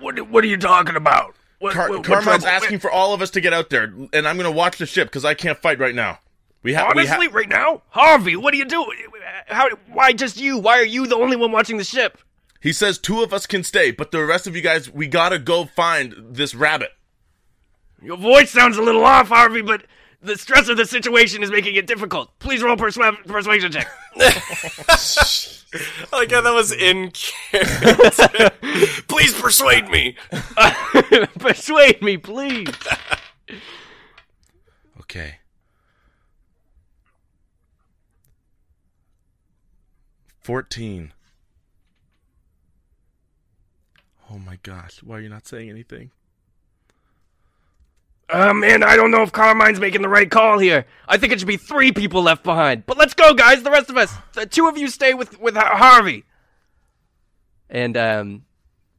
what, 0.00 0.20
what 0.30 0.44
are 0.44 0.46
you 0.46 0.56
talking 0.56 0.96
about? 0.96 1.34
What, 1.58 1.74
Car- 1.74 1.90
what- 1.90 2.04
Carmine's 2.04 2.44
asking 2.44 2.78
for 2.80 2.90
all 2.90 3.14
of 3.14 3.22
us 3.22 3.30
to 3.30 3.40
get 3.40 3.52
out 3.52 3.70
there, 3.70 3.92
and 4.12 4.28
I'm 4.28 4.36
gonna 4.36 4.50
watch 4.50 4.78
the 4.78 4.86
ship 4.86 5.08
because 5.08 5.24
I 5.24 5.34
can't 5.34 5.58
fight 5.58 5.78
right 5.78 5.94
now. 5.94 6.18
We 6.62 6.74
have. 6.74 6.92
we 6.94 7.06
ha- 7.06 7.14
Honestly, 7.14 7.28
right 7.28 7.48
now, 7.48 7.82
Harvey, 7.90 8.36
what 8.36 8.52
are 8.52 8.56
you 8.56 8.64
doing? 8.64 8.98
How? 9.46 9.68
Why 9.92 10.12
just 10.12 10.36
you? 10.38 10.58
Why 10.58 10.78
are 10.78 10.84
you 10.84 11.06
the 11.06 11.16
only 11.16 11.36
one 11.36 11.52
watching 11.52 11.76
the 11.78 11.84
ship? 11.84 12.18
he 12.60 12.72
says 12.72 12.98
two 12.98 13.22
of 13.22 13.32
us 13.32 13.46
can 13.46 13.62
stay, 13.62 13.92
but 13.92 14.10
the 14.10 14.24
rest 14.24 14.46
of 14.48 14.56
you 14.56 14.62
guys, 14.62 14.90
we 14.90 15.06
gotta 15.06 15.38
go 15.38 15.64
find 15.66 16.14
this 16.30 16.54
rabbit. 16.54 16.90
Your 18.02 18.16
voice 18.16 18.50
sounds 18.50 18.76
a 18.76 18.82
little 18.82 19.04
off, 19.04 19.28
Harvey, 19.28 19.62
but 19.62 19.84
the 20.26 20.36
stress 20.36 20.68
of 20.68 20.76
the 20.76 20.84
situation 20.84 21.42
is 21.42 21.50
making 21.50 21.76
it 21.76 21.86
difficult. 21.86 22.30
Please 22.38 22.62
roll 22.62 22.76
persua- 22.76 23.24
persuasion 23.26 23.72
check. 23.72 23.88
I 24.16 24.26
like 26.12 26.30
how 26.30 26.40
that 26.40 26.52
was 26.52 26.72
in 26.72 27.10
character. 27.12 28.50
Please 29.08 29.34
persuade 29.40 29.88
me. 29.88 30.16
Persuade 31.38 32.02
me, 32.02 32.16
please. 32.16 32.68
Okay. 35.08 35.36
Fourteen. 40.40 41.12
Oh 44.28 44.38
my 44.38 44.58
gosh! 44.64 45.00
Why 45.04 45.18
are 45.18 45.20
you 45.20 45.28
not 45.28 45.46
saying 45.46 45.70
anything? 45.70 46.10
Uh, 48.28 48.52
man, 48.52 48.82
I 48.82 48.96
don't 48.96 49.12
know 49.12 49.22
if 49.22 49.30
Carmine's 49.30 49.78
making 49.78 50.02
the 50.02 50.08
right 50.08 50.30
call 50.30 50.58
here. 50.58 50.86
I 51.06 51.16
think 51.16 51.32
it 51.32 51.38
should 51.38 51.46
be 51.46 51.56
three 51.56 51.92
people 51.92 52.22
left 52.22 52.42
behind. 52.42 52.84
But 52.84 52.98
let's 52.98 53.14
go, 53.14 53.34
guys. 53.34 53.62
The 53.62 53.70
rest 53.70 53.88
of 53.88 53.96
us. 53.96 54.12
The 54.34 54.46
two 54.46 54.66
of 54.66 54.76
you 54.76 54.88
stay 54.88 55.14
with 55.14 55.40
with 55.40 55.54
Harvey. 55.56 56.24
And 57.70 57.96
um, 57.96 58.46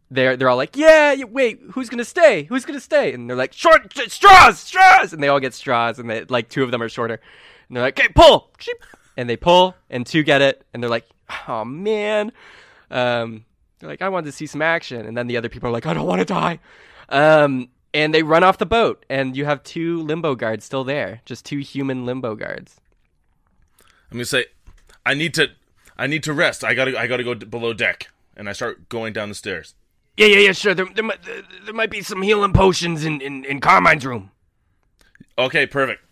they're 0.10 0.38
they're 0.38 0.50
all 0.50 0.58
like, 0.58 0.78
yeah, 0.78 1.24
wait, 1.24 1.60
who's 1.72 1.90
gonna 1.90 2.06
stay? 2.06 2.44
Who's 2.44 2.66
gonna 2.66 2.80
stay? 2.80 3.14
And 3.14 3.30
they're 3.30 3.38
like, 3.38 3.54
short 3.54 3.94
straws, 4.10 4.60
straws, 4.60 5.14
and 5.14 5.22
they 5.22 5.28
all 5.28 5.40
get 5.40 5.54
straws, 5.54 6.00
and 6.00 6.10
they 6.10 6.24
like 6.26 6.50
two 6.50 6.64
of 6.64 6.72
them 6.72 6.82
are 6.82 6.90
shorter, 6.90 7.16
and 7.68 7.76
they're 7.76 7.84
like, 7.84 8.00
okay, 8.00 8.10
pull, 8.14 8.52
and 9.18 9.30
they 9.30 9.38
pull, 9.38 9.76
and 9.90 10.06
two 10.06 10.24
get 10.24 10.42
it, 10.42 10.66
and 10.74 10.82
they're 10.82 10.90
like, 10.90 11.06
oh 11.48 11.66
man, 11.66 12.32
um, 12.90 13.46
they're 13.80 13.90
like, 13.90 14.02
I 14.02 14.10
wanted 14.10 14.28
to 14.28 14.32
see 14.32 14.48
some 14.48 14.62
action, 14.62 15.06
and 15.06 15.18
then 15.18 15.28
the 15.28 15.38
other 15.38 15.50
people 15.50 15.70
are 15.70 15.74
like, 15.74 15.86
I 15.86 15.94
don't 15.94 16.08
want 16.08 16.20
to 16.20 16.26
die, 16.26 16.60
um, 17.10 17.70
and 17.98 18.14
they 18.14 18.22
run 18.22 18.44
off 18.44 18.60
the 18.60 18.66
boat, 18.68 19.04
and 19.10 19.36
you 19.36 19.46
have 19.46 19.64
two 19.64 20.04
limbo 20.04 20.36
guards 20.36 20.64
still 20.64 20.84
there, 20.84 21.22
just 21.26 21.44
two 21.44 21.58
human 21.58 22.06
limbo 22.06 22.36
guards. 22.36 22.80
I'm 24.12 24.18
gonna 24.18 24.26
say, 24.26 24.46
I 25.04 25.16
need 25.16 25.34
to, 25.34 25.50
I 25.98 26.06
need 26.06 26.22
to 26.24 26.34
rest. 26.34 26.64
I 26.64 26.76
gotta, 26.76 26.98
I 26.98 27.08
gotta 27.08 27.24
go 27.24 27.34
d- 27.34 27.48
below 27.48 27.74
deck, 27.74 28.10
and 28.36 28.48
I 28.48 28.54
start 28.54 28.88
going 28.88 29.14
down 29.14 29.30
the 29.30 29.36
stairs. 29.36 29.74
Yeah, 30.16 30.28
yeah, 30.28 30.40
yeah, 30.40 30.52
sure. 30.52 30.76
There, 30.76 30.86
there, 30.94 31.04
might, 31.04 31.24
there, 31.24 31.74
might 31.74 31.90
be 31.90 32.04
some 32.04 32.22
healing 32.22 32.54
potions 32.54 33.04
in, 33.04 33.20
in, 33.20 33.44
in 33.46 33.60
Carmine's 33.60 34.06
room. 34.06 34.30
Okay, 35.40 35.66
perfect. 35.66 36.04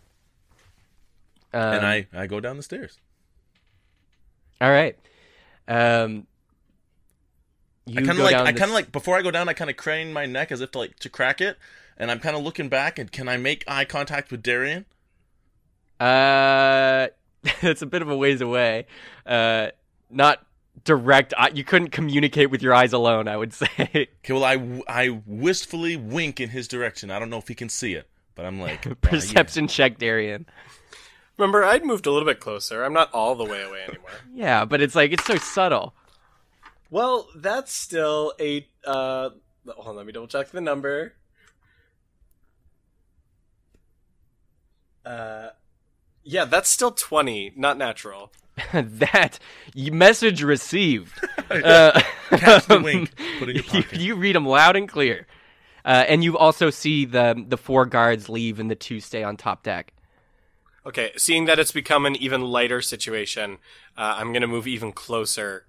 Um, 1.53 1.61
and 1.61 1.86
I, 1.86 2.07
I 2.13 2.25
go 2.25 2.39
down 2.39 2.57
the 2.57 2.63
stairs. 2.63 2.97
All 4.59 4.71
right. 4.71 4.97
Um, 5.67 6.25
you 7.86 7.99
I 8.01 8.05
kind 8.05 8.17
of 8.17 8.23
like, 8.25 8.31
down 8.31 8.47
I 8.47 8.51
kind 8.51 8.69
of 8.71 8.75
like 8.75 8.91
before 8.91 9.17
I 9.17 9.21
go 9.21 9.31
down, 9.31 9.47
I 9.49 9.53
kind 9.53 9.69
of 9.69 9.77
crane 9.77 10.11
my 10.13 10.25
neck 10.25 10.51
as 10.51 10.61
if 10.61 10.71
to 10.71 10.79
like 10.79 10.97
to 10.99 11.09
crack 11.09 11.41
it, 11.41 11.57
and 11.97 12.09
I'm 12.11 12.19
kind 12.19 12.36
of 12.36 12.43
looking 12.43 12.69
back, 12.69 12.97
and 12.99 13.11
can 13.11 13.27
I 13.29 13.38
make 13.38 13.63
eye 13.67 13.86
contact 13.86 14.31
with 14.31 14.41
Darian? 14.43 14.86
Uh, 15.99 17.07
it's 17.61 17.81
a 17.81 17.86
bit 17.86 18.01
of 18.01 18.09
a 18.09 18.17
ways 18.17 18.41
away. 18.41 18.88
Uh, 19.25 19.69
not 20.09 20.45
direct. 20.83 21.33
eye- 21.38 21.51
You 21.53 21.63
couldn't 21.63 21.89
communicate 21.89 22.49
with 22.49 22.61
your 22.61 22.73
eyes 22.73 22.93
alone. 22.93 23.27
I 23.27 23.38
would 23.38 23.53
say. 23.61 23.67
Okay, 23.77 24.07
well, 24.29 24.43
I, 24.43 24.55
w- 24.57 24.83
I 24.88 25.21
wistfully 25.25 25.95
wink 25.95 26.39
in 26.39 26.49
his 26.49 26.67
direction. 26.67 27.11
I 27.11 27.19
don't 27.19 27.29
know 27.29 27.38
if 27.38 27.47
he 27.47 27.55
can 27.55 27.69
see 27.69 27.93
it, 27.93 28.07
but 28.36 28.45
I'm 28.45 28.59
like, 28.59 28.79
"Ah, 28.86 28.89
yeah." 28.89 28.95
Perception 29.09 29.67
check, 29.67 29.97
Darian. 29.97 30.45
Remember, 31.38 31.63
I'd 31.65 31.86
moved 31.86 32.05
a 32.07 32.11
little 32.11 32.27
bit 32.27 32.39
closer. 32.39 32.83
I'm 32.83 32.93
not 32.93 33.13
all 33.13 33.36
the 33.36 33.43
way 33.43 33.61
away 33.61 33.83
anymore. 33.88 34.09
Yeah, 34.33 34.63
but 34.65 34.81
it's 34.81 34.95
like 34.95 35.11
it's 35.11 35.25
so 35.25 35.36
subtle. 35.36 35.93
Well, 36.89 37.27
that's 37.36 37.73
still 37.73 38.33
a. 38.39 38.67
Uh, 38.86 39.29
hold 39.67 39.88
on, 39.88 39.95
let 39.95 40.05
me 40.05 40.11
double 40.11 40.27
check 40.27 40.49
the 40.51 40.61
number. 40.61 41.13
Uh, 45.05 45.49
Yeah, 46.23 46.45
that's 46.45 46.69
still 46.69 46.91
20, 46.91 47.53
not 47.55 47.77
natural. 47.77 48.31
that 48.73 49.39
message 49.75 50.41
received. 50.43 51.13
Uh, 51.47 52.01
Catch 52.31 52.65
the 52.65 52.79
wink. 52.83 53.11
Put 53.38 53.49
in 53.49 53.57
your 53.57 53.65
you, 53.71 53.83
you 53.91 54.15
read 54.15 54.36
them 54.36 54.47
loud 54.47 54.75
and 54.75 54.89
clear, 54.89 55.27
uh, 55.86 56.03
and 56.07 56.23
you 56.23 56.36
also 56.39 56.71
see 56.71 57.05
the 57.05 57.36
the 57.47 57.55
four 57.55 57.86
guards 57.86 58.29
leave 58.29 58.59
and 58.59 58.69
the 58.69 58.73
two 58.75 58.99
stay 58.99 59.23
on 59.23 59.38
top 59.38 59.61
deck. 59.61 59.93
Okay, 60.83 61.11
seeing 61.17 61.45
that 61.45 61.59
it's 61.59 61.71
become 61.71 62.07
an 62.07 62.15
even 62.15 62.41
lighter 62.41 62.81
situation, 62.81 63.59
uh, 63.95 64.15
I'm 64.17 64.33
gonna 64.33 64.47
move 64.47 64.65
even 64.65 64.91
closer, 64.91 65.67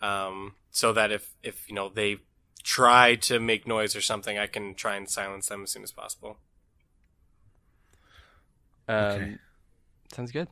um, 0.00 0.54
so 0.70 0.92
that 0.92 1.10
if 1.12 1.34
if 1.42 1.68
you 1.68 1.74
know 1.74 1.88
they 1.88 2.18
try 2.62 3.14
to 3.16 3.38
make 3.40 3.66
noise 3.66 3.96
or 3.96 4.00
something, 4.00 4.38
I 4.38 4.46
can 4.46 4.74
try 4.74 4.96
and 4.96 5.08
silence 5.08 5.48
them 5.48 5.62
as 5.64 5.70
soon 5.70 5.82
as 5.82 5.92
possible. 5.92 6.38
Um, 8.88 8.96
Okay. 9.04 9.36
Sounds 10.12 10.32
good. 10.32 10.48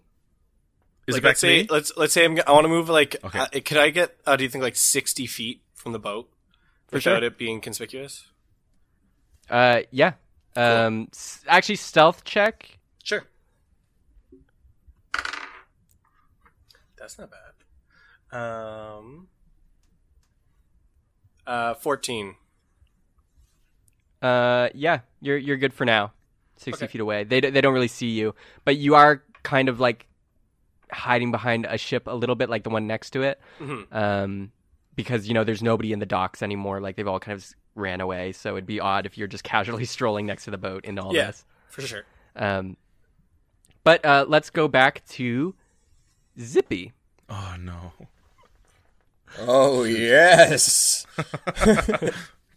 Is 1.07 1.15
Like, 1.15 1.21
it 1.21 1.23
back 1.23 1.29
let's 1.31 1.41
to 1.41 1.47
say 1.47 1.63
me? 1.63 1.69
let's 1.71 1.93
let's 1.97 2.13
say 2.13 2.25
I'm, 2.25 2.37
g- 2.37 2.43
I 2.47 2.53
want 2.53 2.65
to 2.65 2.69
move 2.69 2.89
like 2.89 3.17
Okay. 3.25 3.39
uh, 3.39 3.47
could 3.65 3.77
I 3.79 3.91
get 3.91 4.17
uh, 4.27 4.37
do 4.37 4.45
you 4.45 4.51
think 4.51 4.63
like 4.63 4.77
60 4.77 5.27
feet 5.27 5.63
from 5.75 5.93
the 5.93 5.99
boat 5.99 6.29
For 6.89 6.97
without 6.97 7.03
sure. 7.21 7.25
it 7.25 7.39
being 7.39 7.61
conspicuous? 7.61 8.27
Uh, 9.49 9.83
yeah. 9.91 10.15
Um, 10.57 11.09
s- 11.13 11.45
actually, 11.47 11.77
stealth 11.77 12.25
check. 12.25 12.79
Sure. 13.05 13.25
That's 16.99 17.19
not 17.19 17.31
bad. 17.31 18.37
Um. 18.37 19.29
Uh, 21.47 21.75
fourteen. 21.75 22.35
Uh, 24.23 24.69
yeah, 24.75 25.01
you're 25.21 25.37
you're 25.37 25.57
good 25.57 25.73
for 25.75 25.85
now. 25.85 26.13
Sixty 26.57 26.85
Okay. 26.85 26.93
feet 26.93 27.01
away. 27.01 27.25
They 27.25 27.41
they 27.41 27.61
don't 27.61 27.75
really 27.75 27.89
see 27.89 28.09
you, 28.11 28.35
but 28.65 28.77
you 28.77 28.95
are 28.95 29.23
kind 29.43 29.69
of 29.69 29.79
like 29.79 30.07
hiding 30.91 31.31
behind 31.31 31.67
a 31.69 31.77
ship 31.79 32.05
a 32.07 32.15
little 32.15 32.35
bit, 32.35 32.49
like 32.49 32.65
the 32.65 32.71
one 32.71 32.87
next 32.87 33.11
to 33.11 33.23
it. 33.23 33.41
Mhm. 33.61 33.93
Um, 33.95 34.53
because 34.95 35.29
you 35.29 35.35
know 35.35 35.45
there's 35.45 35.63
nobody 35.63 35.93
in 35.93 35.99
the 35.99 36.07
docks 36.07 36.43
anymore. 36.43 36.81
Like 36.81 36.97
they've 36.97 37.07
all 37.07 37.21
kind 37.21 37.37
of 37.39 37.47
ran 37.75 38.01
away. 38.01 38.33
So 38.33 38.53
it'd 38.57 38.67
be 38.67 38.81
odd 38.81 39.05
if 39.07 39.19
you're 39.19 39.29
just 39.29 39.45
casually 39.53 39.85
strolling 39.85 40.27
next 40.27 40.45
to 40.47 40.51
the 40.51 40.59
boat 40.59 40.85
in 40.85 40.99
all 40.99 41.15
Yeah. 41.15 41.27
this. 41.27 41.45
For 41.69 41.83
sure. 41.83 42.05
Um, 42.35 42.77
but 43.85 44.05
uh, 44.05 44.25
let's 44.27 44.49
go 44.51 44.67
back 44.67 45.05
to 45.11 45.55
Zippy. 46.41 46.93
Oh 47.29 47.57
no. 47.61 47.93
Oh 49.41 49.85
yes. 49.85 51.07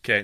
Okay. 0.05 0.23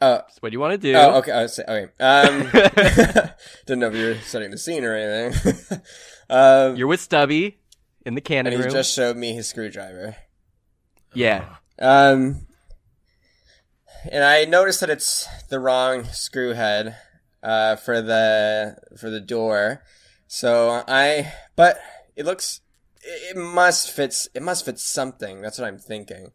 Uh, 0.00 0.22
So 0.28 0.38
what 0.40 0.48
do 0.50 0.54
you 0.54 0.60
want 0.60 0.72
to 0.72 0.78
do? 0.78 0.94
oh, 0.96 1.18
okay. 1.18 1.46
Say, 1.46 1.62
okay. 1.68 1.92
Um, 2.02 2.48
didn't 3.66 3.80
know 3.80 3.88
if 3.88 3.94
you 3.94 4.06
were 4.06 4.14
setting 4.22 4.50
the 4.50 4.56
scene 4.58 4.82
or 4.84 4.94
anything. 4.96 5.80
um, 6.30 6.76
You're 6.76 6.86
with 6.88 7.00
Stubby 7.00 7.58
in 8.06 8.14
the 8.14 8.22
cannon 8.22 8.54
and 8.54 8.60
he 8.62 8.64
room. 8.66 8.72
just 8.74 8.94
showed 8.94 9.16
me 9.18 9.34
his 9.34 9.46
screwdriver. 9.46 10.16
Yeah. 11.12 11.56
Um, 11.78 12.46
and 14.10 14.24
I 14.24 14.46
noticed 14.46 14.80
that 14.80 14.88
it's 14.90 15.26
the 15.50 15.60
wrong 15.60 16.04
screw 16.04 16.54
head 16.54 16.96
uh, 17.42 17.76
for 17.76 18.00
the 18.00 18.76
for 18.98 19.10
the 19.10 19.20
door. 19.20 19.82
So 20.28 20.82
I, 20.88 21.30
but 21.56 21.78
it 22.16 22.24
looks, 22.24 22.60
it 23.10 23.36
must 23.36 23.90
fit. 23.90 24.28
It 24.34 24.42
must 24.42 24.64
fit 24.64 24.78
something. 24.78 25.40
That's 25.40 25.58
what 25.58 25.66
I'm 25.66 25.78
thinking. 25.78 26.32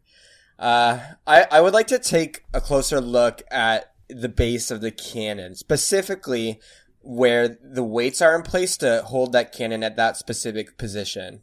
Uh, 0.58 1.00
I 1.26 1.46
I 1.50 1.60
would 1.60 1.74
like 1.74 1.86
to 1.88 1.98
take 1.98 2.44
a 2.54 2.60
closer 2.60 3.00
look 3.00 3.42
at 3.50 3.92
the 4.08 4.28
base 4.28 4.70
of 4.70 4.80
the 4.80 4.90
cannon, 4.90 5.54
specifically 5.54 6.60
where 7.00 7.56
the 7.62 7.84
weights 7.84 8.20
are 8.20 8.34
in 8.34 8.42
place 8.42 8.76
to 8.78 9.02
hold 9.02 9.32
that 9.32 9.52
cannon 9.52 9.82
at 9.82 9.96
that 9.96 10.16
specific 10.16 10.76
position. 10.76 11.42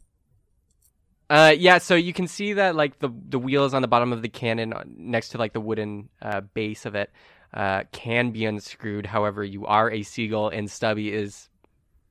Uh, 1.30 1.54
yeah, 1.56 1.78
so 1.78 1.94
you 1.94 2.12
can 2.12 2.28
see 2.28 2.52
that 2.52 2.76
like 2.76 2.98
the 2.98 3.08
the 3.28 3.38
wheels 3.38 3.72
on 3.72 3.82
the 3.82 3.88
bottom 3.88 4.12
of 4.12 4.22
the 4.22 4.28
cannon 4.28 4.72
uh, 4.72 4.84
next 4.86 5.30
to 5.30 5.38
like 5.38 5.52
the 5.52 5.60
wooden 5.60 6.08
uh, 6.20 6.40
base 6.40 6.84
of 6.84 6.94
it 6.94 7.10
uh, 7.54 7.84
can 7.92 8.30
be 8.30 8.44
unscrewed. 8.44 9.06
However, 9.06 9.42
you 9.42 9.64
are 9.64 9.90
a 9.90 10.02
seagull, 10.02 10.48
and 10.48 10.70
Stubby 10.70 11.12
is, 11.12 11.48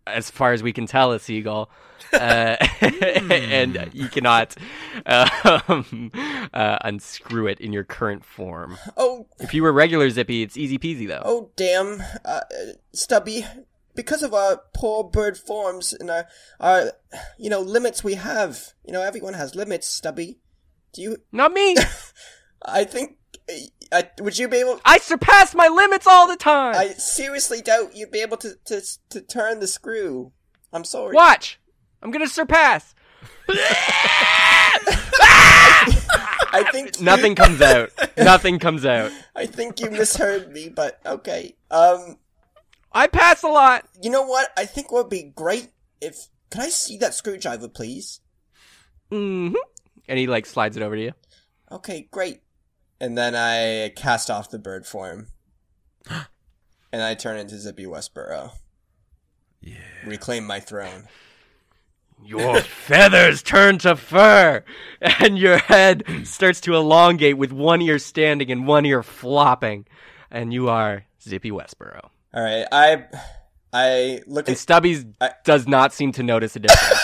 as 0.06 0.30
far 0.30 0.54
as 0.54 0.62
we 0.64 0.74
can 0.74 0.86
tell, 0.86 1.12
a 1.12 1.20
seagull, 1.20 1.70
uh, 2.14 2.56
and 2.82 3.90
you 3.94 4.08
cannot 4.10 4.56
um, 5.06 6.12
uh, 6.54 6.78
unscrew 6.82 7.48
it 7.48 7.60
in 7.60 7.74
your 7.74 7.84
current 7.84 8.26
form. 8.26 8.78
Oh, 8.98 9.28
If 9.40 9.54
you 9.54 9.64
were 9.64 9.74
regular 9.74 10.10
Zippy, 10.10 10.44
it's 10.44 10.58
easy 10.58 10.78
peasy 10.78 11.08
though. 11.08 11.22
Oh 11.24 11.52
damn, 11.56 12.04
uh, 12.26 12.42
Stubby! 12.94 13.46
Because 13.96 14.24
of 14.24 14.34
our 14.34 14.62
poor 14.74 15.04
bird 15.04 15.38
forms 15.38 15.94
and 15.94 16.10
our, 16.10 16.26
our, 16.60 16.94
you 17.38 17.50
know, 17.50 17.62
limits 17.62 18.04
we 18.04 18.16
have. 18.16 18.74
You 18.84 18.92
know, 18.92 19.04
everyone 19.04 19.36
has 19.36 19.54
limits. 19.54 19.88
Stubby, 19.88 20.40
do 20.94 21.02
you? 21.02 21.18
Not 21.32 21.54
me. 21.54 21.76
I 22.66 22.86
think. 22.86 23.18
Uh, 23.92 24.04
would 24.22 24.38
you 24.38 24.48
be 24.48 24.58
able? 24.58 24.80
I 24.86 24.98
surpass 25.00 25.54
my 25.54 25.68
limits 25.68 26.08
all 26.08 26.28
the 26.28 26.36
time. 26.38 26.76
I 26.76 26.90
seriously 26.90 27.62
doubt 27.62 27.96
you'd 27.96 28.12
be 28.12 28.22
able 28.22 28.38
to 28.38 28.56
to 28.66 28.82
to 29.10 29.22
turn 29.22 29.60
the 29.60 29.68
screw. 29.68 30.32
I'm 30.72 30.84
sorry. 30.84 31.16
Watch, 31.16 31.60
I'm 32.02 32.12
gonna 32.12 32.28
surpass. 32.28 32.96
I 36.56 36.64
think 36.72 37.00
Nothing 37.02 37.36
comes 37.36 37.62
out. 37.62 37.92
Nothing 38.18 38.60
comes 38.60 38.86
out. 38.86 39.12
I 39.36 39.46
think 39.46 39.80
you 39.80 39.90
misheard 39.90 40.52
me, 40.52 40.70
but 40.70 41.00
okay. 41.06 41.56
Um, 41.72 42.18
I 42.92 43.08
pass 43.08 43.44
a 43.44 43.48
lot. 43.48 43.86
you 44.02 44.10
know 44.10 44.24
what? 44.26 44.50
I 44.56 44.66
think 44.66 44.92
what 44.92 45.06
would 45.06 45.10
be 45.10 45.24
great 45.24 45.70
if. 46.02 46.28
Can 46.52 46.62
I 46.62 46.70
see 46.70 46.98
that 46.98 47.16
screwdriver, 47.16 47.68
please? 47.68 48.20
Mm-hmm. 49.12 49.56
And 50.08 50.20
he 50.20 50.28
like 50.28 50.46
slides 50.46 50.78
it 50.78 50.84
over 50.84 50.96
to 50.96 51.02
you. 51.02 51.14
Okay, 51.72 52.08
great. 52.12 52.43
And 53.04 53.18
then 53.18 53.36
I 53.36 53.90
cast 53.98 54.32
off 54.32 54.50
the 54.50 54.58
bird 54.58 54.88
form. 54.88 55.28
and 56.10 57.02
I 57.02 57.16
turn 57.16 57.38
into 57.38 57.58
Zippy 57.58 57.84
Westboro. 57.84 58.52
Yeah. 59.60 59.76
Reclaim 60.06 60.48
my 60.48 60.62
throne. 60.62 61.10
Your 62.24 62.62
feathers 62.62 63.44
turn 63.44 63.78
to 63.80 63.98
fur, 63.98 64.64
and 65.02 65.38
your 65.38 65.58
head 65.58 66.06
starts 66.24 66.62
to 66.62 66.76
elongate 66.76 67.38
with 67.38 67.52
one 67.52 67.82
ear 67.82 68.00
standing 68.00 68.50
and 68.50 68.66
one 68.66 68.86
ear 68.86 69.04
flopping, 69.04 69.86
and 70.32 70.54
you 70.54 70.70
are 70.70 71.04
Zippy 71.22 71.52
Westboro. 71.52 72.08
Alright, 72.34 72.68
I 72.72 73.04
I 73.74 74.22
look 74.28 74.48
And 74.48 74.54
at 74.54 74.60
does 75.44 75.68
not 75.68 75.92
seem 75.92 76.14
to 76.14 76.24
notice 76.24 76.56
a 76.56 76.60
difference. 76.60 77.04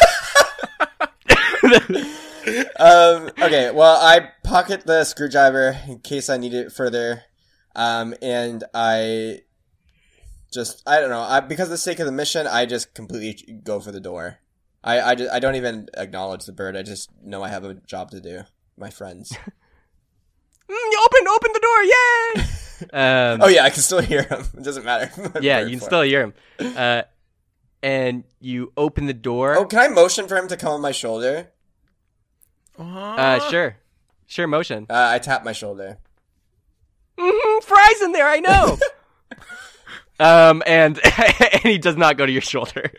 um 2.80 3.30
okay, 3.42 3.72
well 3.72 3.98
I 4.02 4.30
pocket 4.44 4.86
the 4.86 5.04
screwdriver 5.04 5.80
in 5.88 6.00
case 6.00 6.30
I 6.30 6.38
need 6.38 6.54
it 6.54 6.72
further. 6.72 7.24
Um 7.76 8.14
and 8.22 8.64
I 8.74 9.42
just 10.52 10.82
I 10.88 11.00
don't 11.00 11.10
know, 11.10 11.22
I 11.22 11.40
because 11.40 11.68
of 11.68 11.72
the 11.72 11.78
sake 11.78 12.00
of 12.00 12.06
the 12.06 12.12
mission, 12.12 12.48
I 12.48 12.66
just 12.66 12.94
completely 12.94 13.54
go 13.64 13.80
for 13.80 13.92
the 13.92 14.00
door. 14.00 14.40
I 14.84 15.02
I, 15.02 15.16
just, 15.16 15.32
I 15.32 15.40
don't 15.40 15.56
even 15.56 15.90
acknowledge 15.96 16.46
the 16.46 16.54
bird. 16.54 16.76
I 16.78 16.84
just 16.84 17.10
know 17.24 17.44
I 17.44 17.50
have 17.50 17.64
a 17.64 17.76
job 17.76 18.12
to 18.12 18.22
do. 18.22 18.42
My 18.78 18.90
friends. 18.90 19.34
Mm, 20.70 21.04
open, 21.04 21.28
open 21.28 21.52
the 21.54 21.60
door! 21.60 21.84
Yay! 21.84 22.46
Um, 22.94 23.42
oh 23.42 23.48
yeah, 23.50 23.66
I 23.66 23.72
can 23.72 23.82
still 23.82 24.00
hear 24.00 24.24
him. 24.24 24.42
It 24.58 24.64
doesn't 24.64 24.86
matter. 24.86 25.12
yeah, 25.42 25.60
you 25.60 25.72
can 25.72 25.80
form. 25.80 25.90
still 25.90 26.02
hear 26.04 26.22
him. 26.22 26.34
Uh, 26.78 27.02
and 27.84 28.24
you 28.40 28.72
open 28.78 29.06
the 29.06 29.14
door. 29.14 29.58
Oh, 29.58 29.66
can 29.66 29.80
I 29.80 29.90
motion 29.90 30.30
for 30.30 30.38
him 30.38 30.48
to 30.48 30.56
come 30.56 30.72
on 30.72 30.80
my 30.80 30.94
shoulder? 30.94 31.50
Uh, 32.80 33.40
sure, 33.50 33.78
sure. 34.28 34.48
Motion. 34.48 34.86
Uh, 34.90 35.10
I 35.12 35.20
tap 35.20 35.44
my 35.44 35.52
shoulder. 35.52 35.98
hmm 37.18 37.60
fries 37.62 38.02
in 38.02 38.12
there. 38.14 38.28
I 38.28 38.40
know. 38.40 38.78
um, 40.20 40.64
and 40.66 41.00
and 41.18 41.62
he 41.64 41.78
does 41.78 41.98
not 41.98 42.18
go 42.18 42.26
to 42.26 42.32
your 42.32 42.42
shoulder. 42.42 42.92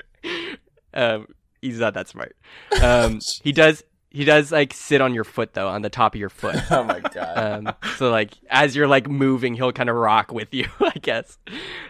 Um, 0.93 1.29
he's 1.63 1.79
not 1.79 1.95
that 1.95 2.09
smart. 2.09 2.37
Um, 2.83 3.21
he 3.43 3.53
does. 3.53 3.83
He 4.13 4.25
does 4.25 4.51
like 4.51 4.75
sit 4.75 5.01
on 5.01 5.15
your 5.15 5.23
foot 5.23 5.55
though, 5.55 5.69
on 5.69 5.83
the 5.83 5.89
top 5.89 6.15
of 6.17 6.21
your 6.21 6.31
foot. 6.31 6.57
Oh 6.71 6.83
my 6.83 6.99
god. 6.99 7.39
Um, 7.67 7.75
so 7.97 8.11
like 8.11 8.33
as 8.49 8.75
you're 8.75 8.89
like 8.89 9.09
moving, 9.09 9.55
he'll 9.55 9.71
kind 9.73 9.89
of 9.89 9.95
rock 9.95 10.33
with 10.33 10.53
you, 10.53 10.67
I 10.81 10.99
guess. 11.01 11.39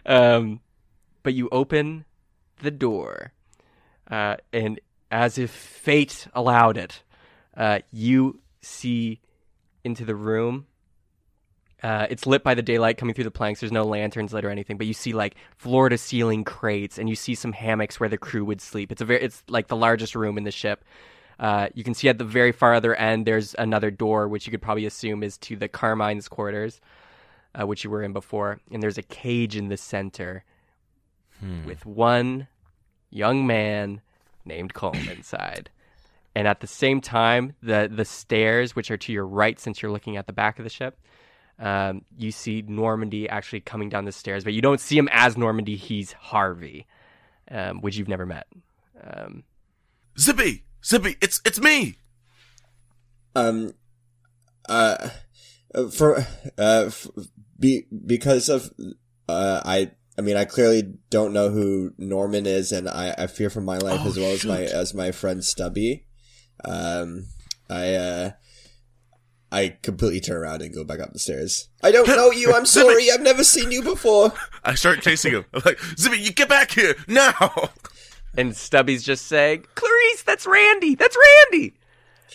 Um, 0.04 0.60
but 1.22 1.32
you 1.32 1.48
open 1.50 2.04
the 2.62 2.70
door, 2.70 3.32
uh, 4.10 4.36
and 4.52 4.78
as 5.10 5.38
if 5.38 5.50
fate 5.50 6.26
allowed 6.34 6.76
it, 6.76 7.02
uh, 7.60 7.80
you 7.92 8.40
see 8.62 9.20
into 9.84 10.06
the 10.06 10.16
room. 10.16 10.66
Uh, 11.82 12.06
it's 12.08 12.26
lit 12.26 12.42
by 12.42 12.54
the 12.54 12.62
daylight 12.62 12.96
coming 12.96 13.14
through 13.14 13.24
the 13.24 13.30
planks. 13.30 13.60
There's 13.60 13.70
no 13.70 13.84
lanterns 13.84 14.32
lit 14.32 14.46
or 14.46 14.50
anything, 14.50 14.78
but 14.78 14.86
you 14.86 14.94
see 14.94 15.12
like 15.12 15.36
floor 15.56 15.90
to 15.90 15.98
ceiling 15.98 16.42
crates, 16.42 16.98
and 16.98 17.08
you 17.08 17.14
see 17.14 17.34
some 17.34 17.52
hammocks 17.52 18.00
where 18.00 18.08
the 18.08 18.16
crew 18.16 18.46
would 18.46 18.62
sleep. 18.62 18.90
It's 18.90 19.02
a 19.02 19.04
very, 19.04 19.22
it's 19.22 19.42
like 19.48 19.68
the 19.68 19.76
largest 19.76 20.14
room 20.14 20.38
in 20.38 20.44
the 20.44 20.50
ship. 20.50 20.84
Uh, 21.38 21.68
you 21.74 21.84
can 21.84 21.92
see 21.92 22.08
at 22.08 22.16
the 22.16 22.24
very 22.24 22.52
far 22.52 22.74
other 22.74 22.94
end, 22.94 23.26
there's 23.26 23.54
another 23.58 23.90
door, 23.90 24.26
which 24.26 24.46
you 24.46 24.50
could 24.50 24.62
probably 24.62 24.86
assume 24.86 25.22
is 25.22 25.36
to 25.38 25.56
the 25.56 25.68
Carmine's 25.68 26.28
quarters, 26.28 26.80
uh, 27.58 27.66
which 27.66 27.84
you 27.84 27.90
were 27.90 28.02
in 28.02 28.14
before. 28.14 28.58
And 28.70 28.82
there's 28.82 28.98
a 28.98 29.02
cage 29.02 29.54
in 29.54 29.68
the 29.68 29.76
center 29.76 30.44
with 31.66 31.84
one 31.86 32.48
young 33.10 33.46
man 33.46 34.00
named 34.44 34.74
Colm 34.74 35.10
inside. 35.10 35.70
And 36.40 36.48
at 36.48 36.60
the 36.60 36.66
same 36.66 37.02
time, 37.02 37.52
the 37.62 37.90
the 37.94 38.06
stairs, 38.06 38.74
which 38.74 38.90
are 38.90 38.96
to 38.96 39.12
your 39.12 39.26
right, 39.26 39.60
since 39.60 39.82
you're 39.82 39.90
looking 39.90 40.16
at 40.16 40.26
the 40.26 40.32
back 40.32 40.58
of 40.58 40.64
the 40.64 40.70
ship, 40.70 40.98
um, 41.58 42.00
you 42.16 42.32
see 42.32 42.64
Normandy 42.66 43.28
actually 43.28 43.60
coming 43.60 43.90
down 43.90 44.06
the 44.06 44.10
stairs, 44.10 44.42
but 44.42 44.54
you 44.54 44.62
don't 44.62 44.80
see 44.80 44.96
him 44.96 45.06
as 45.12 45.36
Normandy. 45.36 45.76
He's 45.76 46.12
Harvey, 46.12 46.86
um, 47.50 47.82
which 47.82 47.98
you've 47.98 48.08
never 48.08 48.24
met. 48.24 48.46
Um, 49.04 49.44
Zippy, 50.18 50.64
Zippy, 50.82 51.16
it's 51.20 51.42
it's 51.44 51.60
me. 51.60 51.96
Um, 53.34 53.74
uh, 54.66 55.10
for 55.92 56.20
uh, 56.56 56.84
f- 56.86 57.06
be 57.58 57.84
because 58.06 58.48
of 58.48 58.70
uh, 59.28 59.60
I. 59.62 59.90
I 60.18 60.22
mean, 60.22 60.36
I 60.36 60.46
clearly 60.46 60.82
don't 61.10 61.34
know 61.34 61.50
who 61.50 61.92
Norman 61.98 62.46
is, 62.46 62.72
and 62.72 62.88
I, 62.88 63.14
I 63.16 63.26
fear 63.26 63.48
for 63.50 63.60
my 63.62 63.76
life 63.76 64.00
Oh, 64.04 64.08
as 64.08 64.18
well 64.18 64.32
as 64.32 64.44
my 64.46 64.62
as 64.62 64.94
my 64.94 65.12
friend 65.12 65.44
Stubby. 65.44 66.06
Um, 66.64 67.26
I 67.68 67.94
uh, 67.94 68.30
I 69.52 69.76
completely 69.82 70.20
turn 70.20 70.36
around 70.36 70.62
and 70.62 70.74
go 70.74 70.84
back 70.84 71.00
up 71.00 71.12
the 71.12 71.18
stairs. 71.18 71.68
I 71.82 71.90
don't 71.90 72.06
know 72.08 72.30
you. 72.30 72.52
I'm 72.54 72.66
sorry. 72.78 73.10
I've 73.10 73.20
never 73.22 73.44
seen 73.44 73.70
you 73.72 73.82
before. 73.82 74.32
I 74.64 74.74
start 74.74 75.02
chasing 75.02 75.32
him. 75.32 75.44
I'm 75.54 75.62
like, 75.64 75.80
Zippy, 75.96 76.18
you 76.18 76.32
get 76.32 76.48
back 76.48 76.70
here 76.72 76.94
now. 77.08 77.70
and 78.36 78.54
Stubby's 78.56 79.02
just 79.02 79.26
saying, 79.26 79.64
"Clarice, 79.74 80.22
that's 80.22 80.46
Randy. 80.46 80.94
That's 80.94 81.16
Randy." 81.52 81.74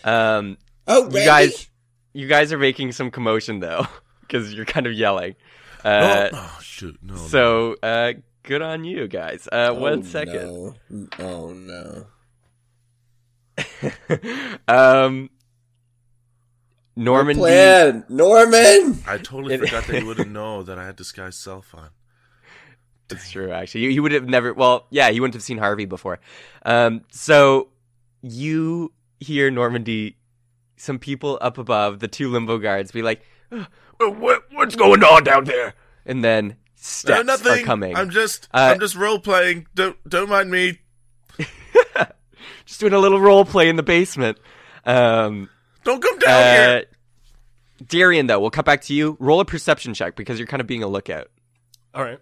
Um, 0.03 0.57
Oh, 0.87 1.05
you 1.05 1.25
guys, 1.25 1.67
you 2.13 2.27
guys 2.27 2.53
are 2.53 2.59
making 2.59 2.91
some 2.91 3.09
commotion 3.11 3.59
though, 3.59 3.87
because 4.21 4.53
you're 4.53 4.65
kind 4.65 4.85
of 4.87 4.93
yelling. 4.93 5.35
Uh, 5.83 6.29
oh 6.33 6.59
shoot, 6.61 6.97
no. 7.01 7.13
no. 7.13 7.19
So, 7.19 7.75
uh, 7.81 8.13
good 8.43 8.61
on 8.61 8.83
you 8.83 9.07
guys. 9.07 9.47
Uh, 9.51 9.71
one 9.73 9.99
Oh, 9.99 10.03
second. 10.03 10.75
no. 10.89 11.07
Oh 11.19 11.53
no. 11.53 12.07
um, 14.67 15.29
Normandy. 16.95 17.39
Plan, 17.41 18.05
Norman. 18.09 19.03
I 19.07 19.17
totally 19.17 19.55
It- 19.55 19.59
forgot 19.61 19.85
that 19.87 19.99
you 20.01 20.05
wouldn't 20.05 20.31
know 20.33 20.63
that 20.63 20.77
I 20.79 20.85
had 20.85 20.97
this 20.97 21.07
disguised 21.07 21.39
self 21.39 21.73
on. 21.75 21.89
It's 23.09 23.29
true, 23.29 23.51
actually. 23.51 23.81
You, 23.81 23.89
you 23.91 24.01
would 24.03 24.13
have 24.13 24.27
never. 24.27 24.51
Well, 24.53 24.87
yeah, 24.89 25.09
you 25.09 25.21
wouldn't 25.21 25.35
have 25.35 25.43
seen 25.43 25.59
Harvey 25.59 25.85
before. 25.85 26.19
Um, 26.65 27.01
so 27.11 27.69
you 28.23 28.93
hear 29.19 29.51
Normandy, 29.51 30.17
some 30.75 30.97
people 30.97 31.37
up 31.39 31.59
above, 31.59 31.99
the 31.99 32.07
two 32.07 32.29
limbo 32.31 32.57
guards, 32.57 32.91
be 32.91 33.03
like, 33.03 33.21
"Uh, 33.51 33.65
"What 33.99 34.45
what's 34.53 34.75
going 34.75 35.03
on 35.03 35.23
down 35.23 35.43
there?" 35.43 35.75
And 36.03 36.23
then 36.23 36.55
steps 36.73 37.25
nothing. 37.27 37.61
are 37.63 37.65
coming. 37.65 37.95
I'm 37.95 38.09
just 38.09 38.47
Uh, 38.51 38.71
I'm 38.73 38.79
just 38.79 38.95
role 38.95 39.19
playing. 39.19 39.67
Don't 39.75 39.97
don't 40.09 40.29
mind 40.29 40.49
me. 40.49 40.79
just 42.65 42.79
doing 42.79 42.93
a 42.93 42.99
little 42.99 43.19
role 43.19 43.45
play 43.45 43.69
in 43.69 43.75
the 43.75 43.83
basement. 43.83 44.37
Um, 44.85 45.49
Don't 45.83 46.01
come 46.01 46.17
down 46.19 46.31
uh, 46.31 46.55
here. 46.55 46.85
Darian, 47.87 48.27
though, 48.27 48.39
we'll 48.39 48.51
cut 48.51 48.65
back 48.65 48.81
to 48.83 48.93
you. 48.93 49.17
Roll 49.19 49.39
a 49.39 49.45
perception 49.45 49.93
check 49.93 50.15
because 50.15 50.39
you're 50.39 50.47
kind 50.47 50.61
of 50.61 50.67
being 50.67 50.83
a 50.83 50.87
lookout. 50.87 51.29
All 51.93 52.03
right. 52.03 52.19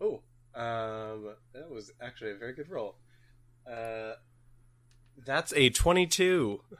Oh, 0.00 0.20
um, 0.54 1.34
that 1.54 1.70
was 1.70 1.92
actually 2.00 2.32
a 2.32 2.36
very 2.36 2.52
good 2.54 2.70
roll. 2.70 2.96
Uh, 3.70 4.12
that's 5.24 5.52
a 5.54 5.70
twenty-two. 5.70 6.60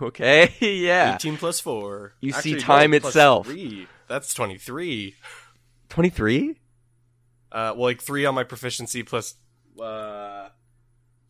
Okay, 0.00 0.54
yeah. 0.60 1.16
18 1.16 1.36
plus 1.36 1.60
4. 1.60 2.14
You 2.20 2.32
see 2.32 2.56
time 2.56 2.94
itself. 2.94 3.46
three. 3.46 3.86
That's 4.08 4.32
23. 4.34 5.14
23? 5.88 6.50
Uh, 6.50 6.54
well, 7.52 7.74
like 7.76 8.00
3 8.00 8.24
on 8.24 8.34
my 8.34 8.44
proficiency 8.44 9.02
plus 9.02 9.34
uh, 9.80 10.48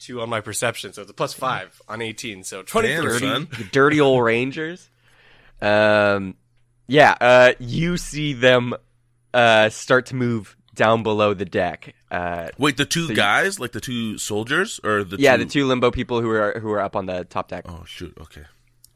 2 0.01 0.21
on 0.21 0.29
my 0.29 0.41
perception. 0.41 0.93
So 0.93 1.03
it's 1.03 1.11
a 1.11 1.15
plus 1.15 1.33
5 1.33 1.83
on 1.89 2.03
18. 2.03 2.45
So 2.45 2.63
23. 2.63 2.97
Damn, 2.97 3.19
son. 3.19 3.49
You 3.59 3.65
dirty 3.73 4.01
old 4.01 4.25
Rangers. 4.25 4.91
Um, 5.61 6.37
yeah, 6.87 7.15
uh, 7.21 7.53
you 7.59 7.97
see 7.97 8.33
them 8.35 8.75
uh, 9.33 9.71
start 9.71 10.07
to 10.07 10.17
move 10.17 10.57
down 10.75 11.03
below 11.03 11.35
the 11.35 11.45
deck. 11.45 11.95
Uh, 12.11 12.49
Wait, 12.59 12.77
the 12.77 12.85
two 12.85 13.05
so 13.05 13.11
you- 13.11 13.17
guys, 13.17 13.59
like 13.59 13.73
the 13.73 13.81
two 13.81 14.19
soldiers, 14.19 14.81
or 14.85 15.05
the 15.05 15.17
yeah, 15.19 15.37
two... 15.37 15.45
the 15.45 15.51
two 15.51 15.67
limbo 15.67 15.91
people 15.91 16.21
who 16.21 16.31
are 16.31 16.59
who 16.61 16.71
are 16.71 16.81
up 16.81 16.97
on 16.97 17.07
the 17.07 17.25
top 17.25 17.49
deck. 17.49 17.65
Oh 17.69 17.85
shoot. 17.87 18.17
Okay. 18.21 18.45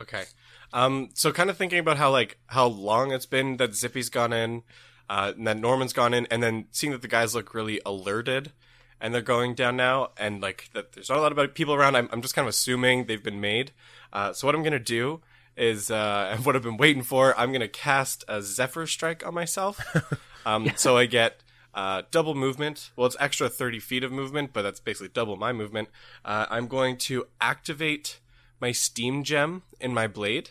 Okay. 0.01 0.25
Um, 0.73 1.09
so 1.15 1.33
kind 1.33 1.49
of 1.51 1.57
thinking 1.57 1.79
about 1.79 1.97
how 1.97 2.11
like 2.11 2.39
how 2.47 2.67
long 2.67 3.13
it's 3.13 3.27
been 3.27 3.57
that 3.57 3.75
Zippy's 3.75 4.11
gone 4.11 4.33
in, 4.33 4.63
uh, 5.09 5.33
and 5.37 5.47
that 5.47 5.57
Norman's 5.57 5.93
gone 5.93 6.13
in, 6.13 6.27
and 6.31 6.43
then 6.43 6.67
seeing 6.71 6.93
that 6.93 7.03
the 7.03 7.09
guys 7.09 7.35
look 7.35 7.55
really 7.55 7.81
alerted, 7.87 8.53
and 9.01 9.15
they're 9.15 9.23
going 9.23 9.55
down 9.55 9.77
now, 9.77 10.11
and 10.17 10.41
like 10.41 10.71
that 10.75 10.93
there's 10.93 11.09
not 11.09 11.19
a 11.19 11.21
lot 11.21 11.37
of 11.37 11.55
people 11.55 11.75
around. 11.75 11.97
I'm 11.97 12.09
I'm 12.13 12.23
just 12.23 12.35
kind 12.35 12.47
of 12.47 12.51
assuming 12.51 13.07
they've 13.07 13.23
been 13.23 13.41
made. 13.41 13.73
Uh, 14.13 14.33
so 14.33 14.47
what 14.47 14.55
I'm 14.55 14.63
gonna 14.63 14.79
do 14.79 15.21
is 15.57 15.91
uh, 15.91 16.39
what 16.43 16.57
I've 16.57 16.63
been 16.63 16.77
waiting 16.77 17.03
for. 17.03 17.39
I'm 17.39 17.53
gonna 17.53 17.69
cast 17.69 18.25
a 18.29 18.43
Zephyr 18.43 18.87
Strike 18.87 19.27
on 19.27 19.35
myself. 19.35 19.81
Um, 20.47 20.73
so 20.77 20.97
I 20.97 21.05
get. 21.05 21.43
Uh, 21.75 22.03
double 22.11 22.35
movement. 22.35 22.91
Well, 22.97 23.07
it's 23.07 23.17
extra 23.21 23.49
30 23.49 23.79
feet 23.79 24.03
of 24.03 24.11
movement, 24.11 24.53
but 24.53 24.63
that's 24.63 24.81
basically 24.81 25.11
double 25.11 25.37
my 25.37 25.53
movement. 25.53 25.91
Uh, 26.25 26.47
I'm 26.49 26.67
going 26.67 26.97
to 26.99 27.27
activate 27.41 28.19
my 28.61 28.73
steam 28.73 29.23
gem 29.23 29.63
in 29.79 29.95
my 29.95 30.09
blade. 30.09 30.51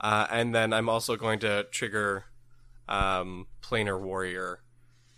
Uh, 0.00 0.26
and 0.30 0.54
then 0.54 0.72
I'm 0.72 0.88
also 0.88 1.16
going 1.16 1.38
to 1.40 1.64
trigger 1.70 2.26
um, 2.88 3.46
planar 3.62 3.98
warrior. 4.00 4.60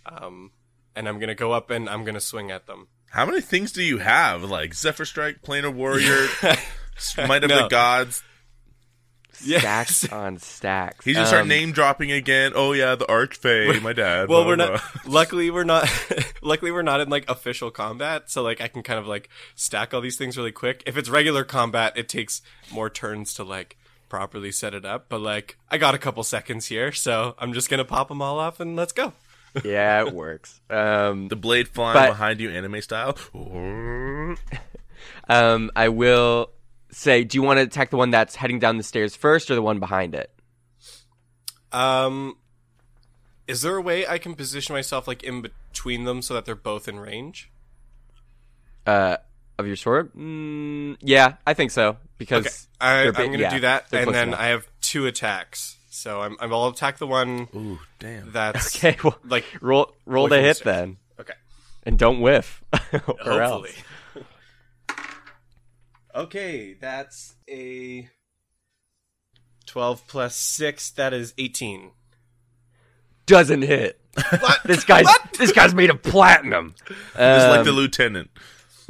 Um, 0.06 0.52
and 0.96 1.08
I'm 1.08 1.18
going 1.18 1.28
to 1.28 1.34
go 1.34 1.52
up 1.52 1.70
and 1.70 1.88
I'm 1.88 2.02
going 2.02 2.14
to 2.14 2.20
swing 2.20 2.50
at 2.50 2.66
them. 2.66 2.88
How 3.10 3.24
many 3.24 3.40
things 3.40 3.70
do 3.72 3.82
you 3.82 3.98
have? 3.98 4.42
Like 4.42 4.74
Zephyr 4.74 5.04
Strike, 5.04 5.42
Planar 5.42 5.72
Warrior, 5.72 6.26
Might 7.28 7.44
of 7.44 7.50
No. 7.50 7.62
the 7.62 7.68
Gods. 7.68 8.22
Stacks 9.32 10.02
Yes. 10.04 10.08
on 10.12 10.38
stacks. 10.38 11.04
He 11.04 11.12
just 11.12 11.28
start 11.28 11.42
Um, 11.42 11.48
name 11.48 11.72
dropping 11.72 12.10
again. 12.10 12.52
Oh 12.54 12.72
yeah, 12.72 12.94
the 12.94 13.04
Archfey, 13.04 13.82
my 13.82 13.92
dad. 13.92 14.28
well, 14.30 14.42
blah, 14.44 14.48
we're 14.48 14.56
blah, 14.56 14.66
not. 14.66 14.82
luckily, 15.06 15.50
we're 15.50 15.64
not. 15.64 15.88
luckily, 16.42 16.70
we're 16.70 16.80
not 16.82 17.00
in 17.02 17.10
like 17.10 17.28
official 17.30 17.70
combat, 17.70 18.30
so 18.30 18.42
like 18.42 18.62
I 18.62 18.68
can 18.68 18.82
kind 18.82 18.98
of 18.98 19.06
like 19.06 19.28
stack 19.54 19.92
all 19.92 20.00
these 20.00 20.16
things 20.16 20.38
really 20.38 20.52
quick. 20.52 20.82
If 20.86 20.96
it's 20.96 21.10
regular 21.10 21.44
combat, 21.44 21.92
it 21.96 22.08
takes 22.08 22.40
more 22.72 22.88
turns 22.88 23.34
to 23.34 23.44
like 23.44 23.76
properly 24.08 24.50
set 24.52 24.72
it 24.72 24.86
up. 24.86 25.10
But 25.10 25.20
like 25.20 25.58
I 25.70 25.76
got 25.76 25.94
a 25.94 25.98
couple 25.98 26.24
seconds 26.24 26.66
here, 26.68 26.90
so 26.92 27.34
I'm 27.38 27.52
just 27.52 27.68
gonna 27.68 27.84
pop 27.84 28.08
them 28.08 28.22
all 28.22 28.38
off 28.38 28.58
and 28.58 28.74
let's 28.74 28.92
go. 28.94 29.12
Yeah, 29.64 30.06
it 30.06 30.12
works. 30.14 30.60
Um, 30.70 31.28
The 31.28 31.36
blade 31.36 31.68
flying 31.68 31.94
But- 31.94 32.08
behind 32.08 32.40
you, 32.40 32.50
anime 32.50 32.80
style. 32.82 33.16
um, 35.28 35.70
I 35.76 35.88
will 35.88 36.50
say, 36.90 37.24
do 37.24 37.38
you 37.38 37.42
want 37.42 37.58
to 37.58 37.62
attack 37.62 37.90
the 37.90 37.96
one 37.96 38.10
that's 38.10 38.36
heading 38.36 38.58
down 38.58 38.76
the 38.76 38.82
stairs 38.82 39.14
first, 39.16 39.50
or 39.50 39.54
the 39.54 39.62
one 39.62 39.78
behind 39.80 40.14
it? 40.14 40.30
Um, 41.72 42.36
is 43.46 43.62
there 43.62 43.76
a 43.76 43.82
way 43.82 44.06
I 44.06 44.18
can 44.18 44.34
position 44.34 44.74
myself 44.74 45.06
like 45.06 45.22
in 45.22 45.42
between 45.42 46.04
them 46.04 46.22
so 46.22 46.34
that 46.34 46.44
they're 46.44 46.54
both 46.54 46.88
in 46.88 46.98
range? 46.98 47.50
Uh, 48.86 49.16
of 49.58 49.66
your 49.66 49.76
sword? 49.76 50.12
Mm, 50.14 50.96
yeah, 51.00 51.34
I 51.46 51.54
think 51.54 51.70
so 51.70 51.96
because 52.18 52.46
Okay, 52.46 52.56
I, 52.80 53.06
I'm 53.08 53.12
gonna 53.12 53.38
yeah, 53.38 53.50
do 53.54 53.60
that, 53.60 53.86
and 53.92 54.14
then 54.14 54.28
enough. 54.28 54.40
I 54.40 54.46
have 54.48 54.66
two 54.80 55.06
attacks. 55.06 55.75
So 55.96 56.20
I'm, 56.20 56.36
I'm 56.40 56.52
I'll 56.52 56.66
attack 56.68 56.98
the 56.98 57.06
one 57.06 57.48
Ooh, 57.54 57.78
damn. 57.98 58.30
that's 58.30 58.76
Okay, 58.84 58.98
well, 59.02 59.18
like 59.24 59.44
roll 59.62 59.94
roll 60.04 60.26
Away 60.26 60.36
the 60.40 60.42
hit 60.42 60.56
stairs. 60.58 60.76
then, 60.76 60.96
okay. 61.18 61.32
and 61.84 61.98
don't 61.98 62.20
whiff, 62.20 62.62
or 62.92 62.98
Hopefully. 62.98 63.70
else. 64.16 64.96
okay, 66.14 66.74
that's 66.80 67.34
a 67.48 68.08
twelve 69.64 70.06
plus 70.06 70.36
six. 70.36 70.90
That 70.90 71.12
is 71.14 71.32
eighteen. 71.38 71.92
Doesn't 73.26 73.62
hit. 73.62 73.98
This 74.64 74.84
guy's 74.84 75.06
this 75.38 75.52
guy's 75.52 75.74
made 75.74 75.90
of 75.90 76.02
platinum. 76.02 76.74
Just 76.86 77.48
like 77.48 77.58
Um, 77.60 77.64
the 77.64 77.72
lieutenant. 77.72 78.30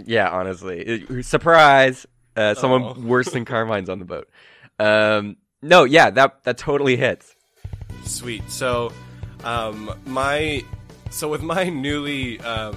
Yeah, 0.05 0.29
honestly, 0.29 0.81
It- 0.81 1.25
surprise! 1.25 2.05
Uh, 2.37 2.55
someone 2.55 2.83
Oh. 2.83 2.95
worse 3.01 3.31
than 3.31 3.45
Carmine's 3.45 3.89
on 3.89 3.99
the 3.99 4.05
boat. 4.05 4.29
Um, 4.79 5.37
no, 5.63 5.85
yeah, 5.85 6.11
that 6.11 6.45
that 6.45 6.59
totally 6.59 6.97
hits. 6.97 7.35
Sweet. 8.05 8.51
So, 8.51 8.93
um, 9.45 9.95
my 10.05 10.65
so 11.11 11.29
with 11.29 11.43
my 11.43 11.65
newly 11.69 12.41
uh, 12.41 12.75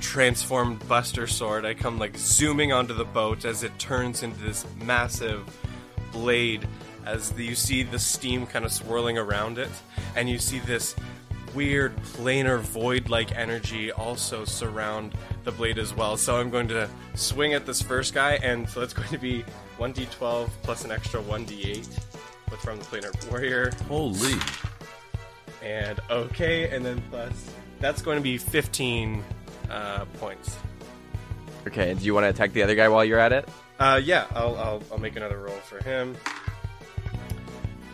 transformed 0.00 0.86
Buster 0.86 1.26
sword, 1.26 1.64
I 1.64 1.74
come 1.74 1.98
like 1.98 2.16
zooming 2.16 2.72
onto 2.72 2.94
the 2.94 3.04
boat 3.04 3.44
as 3.44 3.62
it 3.62 3.78
turns 3.78 4.22
into 4.22 4.40
this 4.40 4.64
massive 4.82 5.42
blade. 6.12 6.66
As 7.04 7.30
the, 7.32 7.44
you 7.44 7.54
see 7.54 7.82
the 7.82 7.98
steam 7.98 8.46
kind 8.46 8.64
of 8.64 8.72
swirling 8.72 9.18
around 9.18 9.58
it, 9.58 9.68
and 10.16 10.28
you 10.28 10.38
see 10.38 10.58
this 10.60 10.94
weird 11.54 11.96
planar 11.96 12.60
void-like 12.60 13.36
energy 13.36 13.92
also 13.92 14.44
surround 14.44 15.14
the 15.44 15.52
blade 15.52 15.78
as 15.78 15.94
well. 15.94 16.16
So 16.16 16.36
I'm 16.36 16.50
going 16.50 16.68
to 16.68 16.88
swing 17.14 17.54
at 17.54 17.66
this 17.66 17.82
first 17.82 18.14
guy, 18.14 18.34
and 18.42 18.68
so 18.68 18.80
that's 18.80 18.92
going 18.94 19.08
to 19.10 19.18
be 19.18 19.44
1d12 19.78 20.48
plus 20.62 20.84
an 20.84 20.90
extra 20.92 21.20
1d8 21.22 21.88
with 22.50 22.60
from 22.60 22.78
the 22.78 22.84
planar 22.84 23.30
warrior 23.30 23.70
Holy. 23.88 24.34
and 25.62 25.98
okay, 26.10 26.68
and 26.74 26.84
then 26.84 27.02
plus 27.10 27.50
that's 27.80 28.02
going 28.02 28.16
to 28.16 28.22
be 28.22 28.38
15 28.38 29.22
uh, 29.70 30.04
points. 30.18 30.56
Okay, 31.66 31.90
and 31.90 31.98
do 31.98 32.06
you 32.06 32.14
want 32.14 32.24
to 32.24 32.28
attack 32.28 32.52
the 32.52 32.62
other 32.62 32.74
guy 32.74 32.88
while 32.88 33.04
you're 33.04 33.18
at 33.18 33.32
it? 33.32 33.48
Uh, 33.80 34.00
yeah, 34.02 34.26
I'll, 34.34 34.56
I'll 34.56 34.82
I'll 34.92 34.98
make 34.98 35.16
another 35.16 35.38
roll 35.38 35.56
for 35.56 35.82
him. 35.82 36.16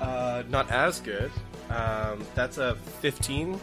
Uh, 0.00 0.42
not 0.48 0.70
as 0.70 1.00
good. 1.00 1.30
Um, 1.70 2.24
that's 2.34 2.58
a 2.58 2.74
15. 3.00 3.58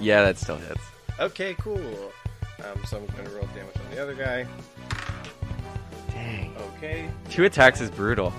Yeah, 0.00 0.22
that 0.22 0.38
still 0.38 0.56
hits. 0.56 0.80
Okay, 1.18 1.54
cool. 1.58 2.12
Um, 2.58 2.84
so 2.86 2.98
I'm 2.98 3.06
going 3.06 3.24
to 3.24 3.30
roll 3.32 3.46
damage 3.54 3.76
on 3.76 3.94
the 3.94 4.00
other 4.02 4.14
guy. 4.14 4.46
Dang. 6.32 6.56
Okay. 6.76 7.08
Two 7.30 7.44
attacks 7.44 7.80
is 7.80 7.90
brutal. 7.90 8.32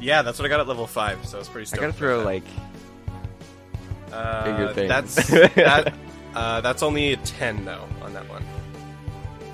Yeah, 0.00 0.22
that's 0.22 0.38
what 0.38 0.46
I 0.46 0.48
got 0.48 0.60
at 0.60 0.68
level 0.68 0.86
five, 0.86 1.24
so 1.24 1.38
it's 1.38 1.48
pretty. 1.48 1.70
I 1.72 1.80
gotta 1.80 1.92
throw 1.92 2.22
like 2.22 2.44
uh, 4.12 4.44
bigger 4.44 4.74
things. 4.74 4.88
That's 4.88 5.28
that. 5.54 5.94
Uh, 6.34 6.60
that's 6.60 6.82
only 6.82 7.12
a 7.12 7.16
10 7.16 7.64
though 7.64 7.86
on 8.02 8.12
that 8.12 8.28
one. 8.28 8.42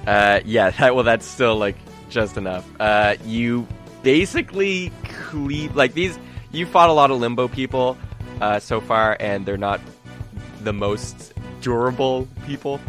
Uh, 0.06 0.40
yeah, 0.44 0.70
that, 0.78 0.94
well, 0.94 1.04
that's 1.04 1.26
still 1.26 1.56
like 1.56 1.76
just 2.08 2.36
enough. 2.36 2.66
Uh, 2.80 3.16
you 3.24 3.66
basically 4.02 4.90
cleave 5.04 5.76
like 5.76 5.94
these. 5.94 6.18
You 6.52 6.66
fought 6.66 6.88
a 6.88 6.92
lot 6.92 7.10
of 7.10 7.20
limbo 7.20 7.46
people 7.46 7.96
uh, 8.40 8.58
so 8.58 8.80
far, 8.80 9.16
and 9.20 9.46
they're 9.46 9.56
not 9.56 9.80
the 10.62 10.72
most 10.72 11.32
durable 11.60 12.26
people. 12.46 12.80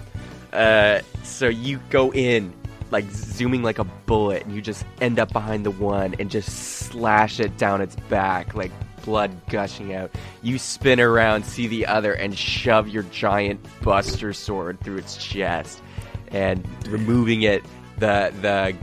Uh, 0.51 1.01
so 1.23 1.47
you 1.47 1.79
go 1.89 2.11
in 2.13 2.53
like 2.91 3.09
zooming 3.11 3.63
like 3.63 3.79
a 3.79 3.83
bullet, 3.83 4.43
and 4.43 4.53
you 4.53 4.61
just 4.61 4.85
end 4.99 5.19
up 5.19 5.31
behind 5.33 5.65
the 5.65 5.71
one 5.71 6.15
and 6.19 6.29
just 6.29 6.49
slash 6.89 7.39
it 7.39 7.57
down 7.57 7.81
its 7.81 7.95
back, 8.09 8.53
like 8.53 8.71
blood 9.03 9.31
gushing 9.49 9.93
out. 9.95 10.11
You 10.41 10.59
spin 10.59 10.99
around, 10.99 11.45
see 11.45 11.67
the 11.67 11.85
other, 11.87 12.13
and 12.13 12.37
shove 12.37 12.87
your 12.87 13.03
giant 13.03 13.65
buster 13.81 14.33
sword 14.33 14.79
through 14.81 14.97
its 14.97 15.17
chest 15.17 15.81
and 16.31 16.65
removing 16.87 17.43
it, 17.43 17.63
the 17.99 18.33
the 18.41 18.75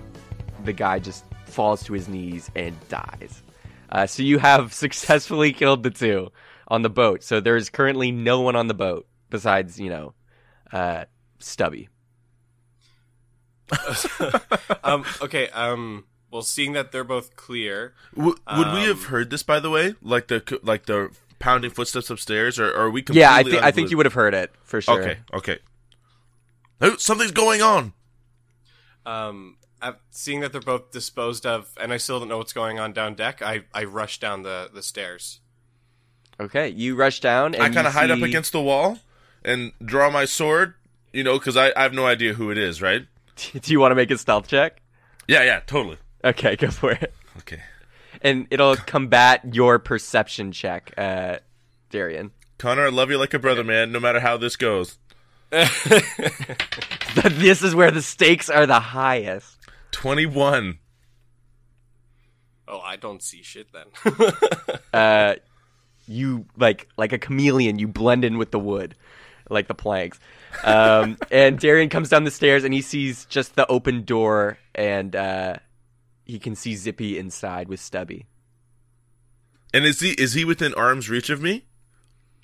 the 0.64 0.72
guy 0.72 0.98
just 0.98 1.24
falls 1.46 1.82
to 1.84 1.92
his 1.94 2.08
knees 2.08 2.50
and 2.54 2.76
dies. 2.88 3.42
Uh, 3.90 4.06
so 4.06 4.22
you 4.22 4.38
have 4.38 4.72
successfully 4.74 5.52
killed 5.52 5.82
the 5.82 5.90
two 5.90 6.30
on 6.68 6.82
the 6.82 6.90
boat. 6.90 7.22
So 7.22 7.40
there 7.40 7.56
is 7.56 7.70
currently 7.70 8.12
no 8.12 8.42
one 8.42 8.54
on 8.54 8.68
the 8.68 8.74
boat 8.74 9.06
besides 9.30 9.80
you 9.80 9.90
know 9.90 10.14
uh, 10.72 11.06
Stubby. 11.38 11.88
um, 14.84 15.04
okay. 15.22 15.48
Um, 15.50 16.04
well, 16.30 16.42
seeing 16.42 16.72
that 16.74 16.92
they're 16.92 17.04
both 17.04 17.36
clear, 17.36 17.94
W- 18.14 18.36
would 18.56 18.66
we 18.72 18.82
have 18.84 18.98
Um, 18.98 19.04
heard 19.06 19.30
this, 19.30 19.42
by 19.42 19.60
the 19.60 19.70
way? 19.70 19.94
Like 20.02 20.28
the 20.28 20.60
like 20.62 20.86
the 20.86 21.10
pounding 21.38 21.70
footsteps 21.70 22.10
upstairs, 22.10 22.58
or, 22.58 22.68
or 22.70 22.86
are 22.86 22.90
we? 22.90 23.04
Yeah, 23.10 23.32
I 23.32 23.42
think 23.42 23.62
I 23.62 23.70
think 23.70 23.90
you 23.90 23.96
would 23.96 24.06
have 24.06 24.14
heard 24.14 24.34
it 24.34 24.52
for 24.62 24.80
sure. 24.80 25.00
Okay, 25.00 25.18
okay. 25.32 25.58
Oh, 26.80 26.96
something's 26.96 27.32
going 27.32 27.60
on. 27.62 27.92
um, 29.06 29.56
uh, 29.80 29.92
seeing 30.10 30.40
that 30.40 30.52
they're 30.52 30.60
both 30.60 30.90
disposed 30.90 31.46
of, 31.46 31.70
and 31.80 31.92
I 31.92 31.96
still 31.98 32.18
don't 32.18 32.28
know 32.28 32.38
what's 32.38 32.52
going 32.52 32.78
on 32.78 32.92
down 32.92 33.14
deck, 33.14 33.40
I 33.42 33.64
I 33.72 33.84
rush 33.84 34.18
down 34.20 34.42
the 34.42 34.68
the 34.72 34.82
stairs. 34.82 35.40
Okay, 36.40 36.68
you 36.68 36.94
rush 36.94 37.20
down 37.20 37.54
and 37.54 37.62
I 37.62 37.68
kind 37.68 37.86
of 37.86 37.94
hide 37.94 38.10
up 38.10 38.22
against 38.22 38.52
the 38.52 38.60
wall 38.62 38.98
and 39.44 39.72
draw 39.84 40.10
my 40.10 40.24
sword. 40.24 40.74
You 41.12 41.24
know, 41.24 41.38
because 41.38 41.56
I, 41.56 41.72
I 41.74 41.82
have 41.82 41.94
no 41.94 42.06
idea 42.06 42.34
who 42.34 42.50
it 42.50 42.58
is, 42.58 42.82
right? 42.82 43.06
Do 43.60 43.72
you 43.72 43.80
want 43.80 43.92
to 43.92 43.94
make 43.94 44.10
a 44.10 44.18
stealth 44.18 44.48
check? 44.48 44.82
Yeah, 45.26 45.42
yeah, 45.42 45.60
totally. 45.60 45.98
Okay, 46.24 46.56
go 46.56 46.70
for 46.70 46.92
it. 46.92 47.14
Okay, 47.38 47.60
And 48.22 48.46
it'll 48.50 48.76
combat 48.76 49.54
your 49.54 49.78
perception 49.78 50.50
check, 50.52 50.92
uh, 50.98 51.38
Darian. 51.90 52.32
Connor, 52.58 52.86
I 52.86 52.88
love 52.88 53.10
you 53.10 53.18
like 53.18 53.34
a 53.34 53.38
brother, 53.38 53.62
man. 53.62 53.92
No 53.92 54.00
matter 54.00 54.18
how 54.20 54.36
this 54.36 54.56
goes. 54.56 54.98
this 55.50 55.70
is 57.62 57.74
where 57.74 57.90
the 57.90 58.02
stakes 58.02 58.50
are 58.50 58.66
the 58.66 58.80
highest. 58.80 59.56
Twenty-one. 59.92 60.78
Oh, 62.66 62.80
I 62.80 62.96
don't 62.96 63.22
see 63.22 63.42
shit 63.42 63.68
then. 63.72 63.86
uh, 64.92 65.36
you 66.06 66.44
like 66.56 66.88
like 66.98 67.12
a 67.12 67.18
chameleon. 67.18 67.78
You 67.78 67.88
blend 67.88 68.24
in 68.24 68.36
with 68.36 68.50
the 68.50 68.58
wood, 68.58 68.94
like 69.50 69.68
the 69.68 69.74
planks. 69.74 70.18
Um, 70.64 71.18
and 71.30 71.58
Darian 71.58 71.88
comes 71.88 72.08
down 72.08 72.24
the 72.24 72.30
stairs 72.30 72.64
and 72.64 72.72
he 72.72 72.82
sees 72.82 73.24
just 73.26 73.54
the 73.54 73.66
open 73.66 74.04
door, 74.04 74.58
and 74.74 75.14
uh, 75.14 75.56
he 76.24 76.38
can 76.38 76.54
see 76.54 76.74
Zippy 76.74 77.18
inside 77.18 77.68
with 77.68 77.80
Stubby. 77.80 78.26
And 79.72 79.84
is 79.84 80.00
he 80.00 80.12
is 80.12 80.32
he 80.32 80.44
within 80.44 80.74
arm's 80.74 81.10
reach 81.10 81.30
of 81.30 81.42
me? 81.42 81.64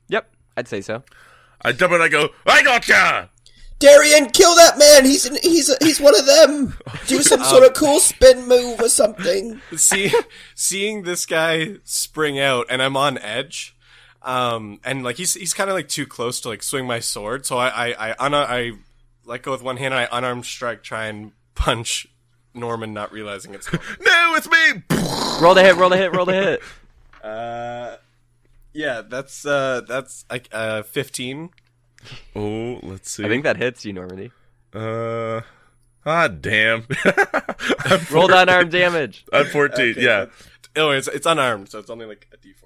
Yep, 0.09 0.31
I'd 0.57 0.69
say 0.69 0.81
so. 0.81 1.03
I 1.63 1.73
jump 1.73 1.93
and 1.95 2.03
I 2.03 2.09
go, 2.09 2.29
I 2.47 2.63
gotcha! 2.63 3.31
Darian, 3.79 4.31
kill 4.31 4.55
that 4.55 4.79
man. 4.79 5.05
He's 5.05 5.27
an, 5.27 5.37
he's 5.43 5.69
a, 5.69 5.77
he's 5.81 6.01
one 6.01 6.19
of 6.19 6.27
them. 6.27 6.75
Do 7.07 7.23
some 7.23 7.43
sort 7.45 7.65
of 7.65 7.75
cool 7.75 8.01
spin 8.01 8.47
move 8.49 8.81
or 8.81 8.89
something. 8.89 9.61
See, 9.77 10.13
seeing 10.55 11.03
this 11.03 11.27
guy 11.27 11.77
spring 11.85 12.39
out, 12.39 12.67
and 12.71 12.83
I'm 12.83 12.97
on 12.97 13.19
edge. 13.19 13.77
Um, 14.25 14.81
and 14.85 15.05
like 15.05 15.17
he's 15.17 15.35
he's 15.35 15.53
kind 15.53 15.69
of 15.69 15.77
like 15.77 15.89
too 15.89 16.07
close 16.07 16.41
to 16.41 16.49
like 16.49 16.63
swing 16.63 16.87
my 16.87 16.99
sword, 16.99 17.45
so 17.47 17.59
I 17.59 17.91
I 17.93 18.11
I, 18.19 18.27
una- 18.27 18.47
I 18.49 18.73
let 19.25 19.43
go 19.43 19.53
with 19.53 19.63
one 19.63 19.77
hand, 19.77 19.93
and 19.95 20.01
I 20.01 20.09
unarmed 20.17 20.47
strike, 20.47 20.83
try 20.83 21.07
and 21.07 21.33
punch 21.55 22.07
Norman, 22.55 22.95
not 22.95 23.13
realizing 23.13 23.55
it's. 23.55 23.71
Norman. 23.73 23.87
No, 24.01 24.35
it's 24.37 24.49
me. 24.49 24.83
Roll 25.43 25.55
the 25.55 25.63
hit. 25.63 25.77
Roll 25.77 25.91
the 25.91 25.97
hit. 25.99 26.13
Roll 26.15 26.27
the 26.27 26.33
hit. 26.35 26.63
Uh, 27.25 27.97
yeah, 28.75 29.01
that's 29.01 29.47
uh 29.47 29.81
that's 29.89 30.27
like 30.31 30.47
uh 30.53 30.83
15. 30.83 31.49
Oh, 32.37 32.81
let's 32.83 33.11
see. 33.11 33.25
I 33.25 33.29
think 33.29 33.45
that 33.45 33.57
hits 33.57 33.83
you, 33.87 33.95
Normandy. 33.95 34.31
Uh, 34.75 35.41
ah, 36.05 36.29
damn. 36.29 36.81
Roll 38.11 38.29
the 38.29 38.43
unarmed 38.43 38.73
damage. 38.73 39.25
I'm 39.33 39.47
14. 39.47 39.93
Okay, 39.93 40.03
yeah. 40.03 40.27
Oh, 40.77 40.91
it's 40.91 41.09
it's 41.09 41.25
unarmed, 41.25 41.71
so 41.71 41.79
it's 41.79 41.89
only 41.89 42.05
like 42.05 42.29
a 42.35 42.37
D4. 42.37 42.64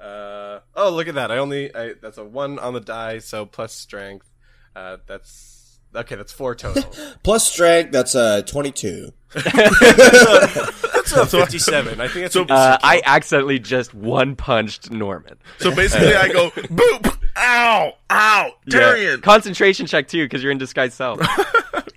Uh 0.00 0.60
oh, 0.76 0.90
look 0.90 1.08
at 1.08 1.14
that! 1.16 1.30
I 1.30 1.36
only 1.38 1.74
I, 1.74 1.92
that's 2.00 2.16
a 2.18 2.24
one 2.24 2.58
on 2.58 2.72
the 2.74 2.80
die, 2.80 3.18
so 3.18 3.44
plus 3.44 3.74
strength. 3.74 4.30
Uh, 4.74 4.96
that's 5.06 5.78
okay. 5.94 6.14
That's 6.14 6.32
four 6.32 6.54
total. 6.54 6.84
Plus 7.22 7.46
strength, 7.46 7.92
that's 7.92 8.14
uh, 8.14 8.40
22. 8.42 9.12
that's 9.34 11.12
a 11.12 11.26
fifty-seven. 11.26 12.00
I 12.00 12.08
think 12.08 12.26
it's 12.26 12.32
So- 12.34 12.44
Uh, 12.48 12.78
I 12.82 13.02
accidentally 13.04 13.58
just 13.58 13.92
one 13.92 14.36
punched 14.36 14.90
Norman. 14.90 15.36
So 15.58 15.74
basically, 15.74 16.14
I 16.14 16.28
go 16.28 16.50
boop, 16.54 17.18
ow, 17.36 17.92
ow, 18.10 18.52
Darian. 18.68 19.20
Concentration 19.20 19.86
check 19.86 20.08
too, 20.08 20.24
because 20.24 20.42
you're 20.42 20.52
in 20.52 20.58
disguise 20.58 20.94
self. 20.94 21.20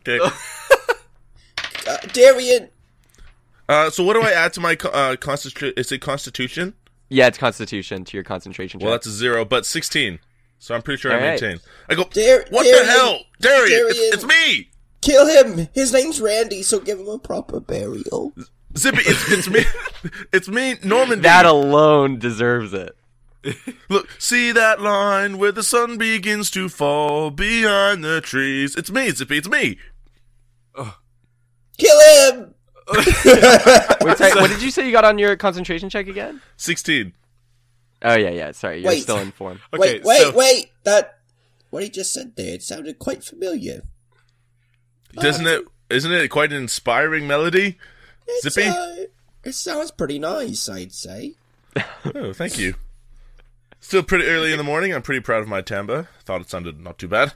Okay. 0.06 0.20
Uh, 1.88 1.98
Darian, 2.14 2.70
Uh, 3.70 3.90
so 3.90 4.04
what 4.04 4.14
do 4.14 4.22
I 4.22 4.32
add 4.32 4.54
to 4.54 4.60
my 4.62 4.76
co- 4.76 4.90
uh, 4.90 5.16
constitution? 5.16 5.74
Is 5.78 5.92
it 5.92 6.00
Constitution? 6.00 6.74
Yeah, 7.14 7.28
it's 7.28 7.38
Constitution 7.38 8.04
to 8.06 8.18
your 8.18 8.24
concentration 8.24 8.80
check. 8.80 8.86
Well, 8.86 8.94
that's 8.94 9.08
a 9.08 9.12
zero, 9.12 9.46
but 9.46 9.66
16. 9.66 10.20
So 10.60 10.74
I'm 10.76 10.82
pretty 10.82 11.00
sure 11.02 11.12
I 11.12 11.16
All 11.16 11.22
right. 11.22 11.42
maintain. 11.42 11.60
I 11.90 11.96
go. 11.96 12.04
Dar- 12.06 12.46
what 12.50 12.64
Darian, 12.64 12.86
the 12.86 12.92
hell, 12.92 13.20
Darian? 13.42 13.70
Darian. 13.70 13.86
It's, 13.90 14.16
it's 14.16 14.26
me, 14.26 14.70
kill 15.02 15.28
him. 15.28 15.68
His 15.74 15.92
name's 15.92 16.22
Randy, 16.22 16.64
so 16.64 16.80
give 16.80 17.00
him 17.00 17.08
a 17.10 17.20
proper 17.20 17.60
burial. 17.60 18.34
Zippy. 18.78 19.02
It's, 19.06 19.32
it's 19.32 19.50
me. 19.50 19.64
It's 20.34 20.48
me, 20.50 20.76
Norman. 20.84 21.22
that 21.22 21.46
alone 21.46 22.18
deserves 22.20 22.74
it. 22.74 22.96
Look, 23.90 24.10
see 24.20 24.52
that 24.52 24.82
line 24.82 25.38
where 25.38 25.52
the 25.52 25.64
sun 25.64 25.98
begins 25.98 26.50
to 26.52 26.68
fall 26.70 27.30
behind 27.30 28.04
the 28.04 28.20
trees. 28.22 28.76
It's 28.76 28.90
me, 28.92 29.10
Zippy. 29.12 29.38
It's 29.38 29.48
me. 29.50 29.78
Kill 31.78 32.32
him! 32.34 32.54
Wait, 34.02 34.18
sorry, 34.18 34.32
what 34.42 34.50
did 34.50 34.62
you 34.62 34.72
say 34.72 34.86
you 34.86 34.92
got 34.92 35.06
on 35.06 35.18
your 35.18 35.36
concentration 35.36 35.90
check 35.90 36.08
again? 36.08 36.42
16. 36.58 37.14
Oh 38.06 38.16
yeah, 38.16 38.30
yeah. 38.30 38.52
Sorry, 38.52 38.82
you're 38.82 38.90
Wait. 38.90 39.04
still 39.04 39.20
in 39.20 39.32
form. 39.32 39.60
Okay, 39.74 39.80
wait, 39.80 40.04
wait, 40.04 40.22
so- 40.22 40.32
wait. 40.34 40.72
That 40.84 41.20
what 41.70 41.84
he 41.84 41.90
just 41.90 42.12
said 42.14 42.36
there, 42.36 42.56
it 42.56 42.64
sounded 42.64 43.00
quite 43.00 43.24
familiar. 43.24 43.82
Doesn't 45.14 45.48
it? 45.48 45.64
Isn't 45.90 46.12
it 46.12 46.28
quite 46.30 46.52
an 46.52 46.58
inspiring 46.64 47.28
melody? 47.28 47.78
It's, 48.28 48.44
Zippy? 48.54 48.68
uh, 48.68 49.06
it 49.44 49.54
sounds 49.54 49.92
pretty 49.92 50.20
nice, 50.20 50.68
I'd 50.70 50.92
say. 50.94 51.36
Oh, 52.16 52.34
thank 52.34 52.58
you. 52.60 52.76
Still 53.80 54.04
pretty 54.04 54.26
early 54.26 54.52
in 54.52 54.58
the 54.58 54.64
morning. 54.64 54.94
I'm 54.94 55.02
pretty 55.02 55.20
proud 55.22 55.42
of 55.42 55.48
my 55.48 55.62
timbre. 55.62 56.08
Thought 56.26 56.42
it 56.42 56.50
sounded 56.50 56.80
not 56.80 56.98
too 57.00 57.08
bad. 57.08 57.34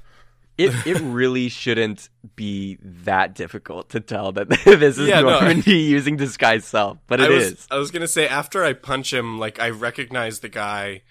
It 0.57 0.73
it 0.87 0.99
really 1.01 1.49
shouldn't 1.49 2.09
be 2.35 2.77
that 2.81 3.35
difficult 3.35 3.89
to 3.89 3.99
tell 3.99 4.31
that 4.33 4.49
this 4.65 4.97
is 4.97 5.07
Yeah, 5.07 5.21
no. 5.21 5.29
Normandy 5.39 5.77
using 5.77 6.17
disguise 6.17 6.65
self, 6.65 6.97
but 7.07 7.21
I 7.21 7.29
was 7.29 7.43
is. 7.51 7.67
I 7.71 7.77
was 7.77 7.91
gonna 7.91 8.07
say 8.07 8.27
after 8.27 8.63
I 8.63 8.73
punch 8.73 9.13
him, 9.13 9.37
like 9.39 9.59
I 9.59 9.69
recognize 9.69 10.39
the 10.39 10.49
guy 10.49 11.01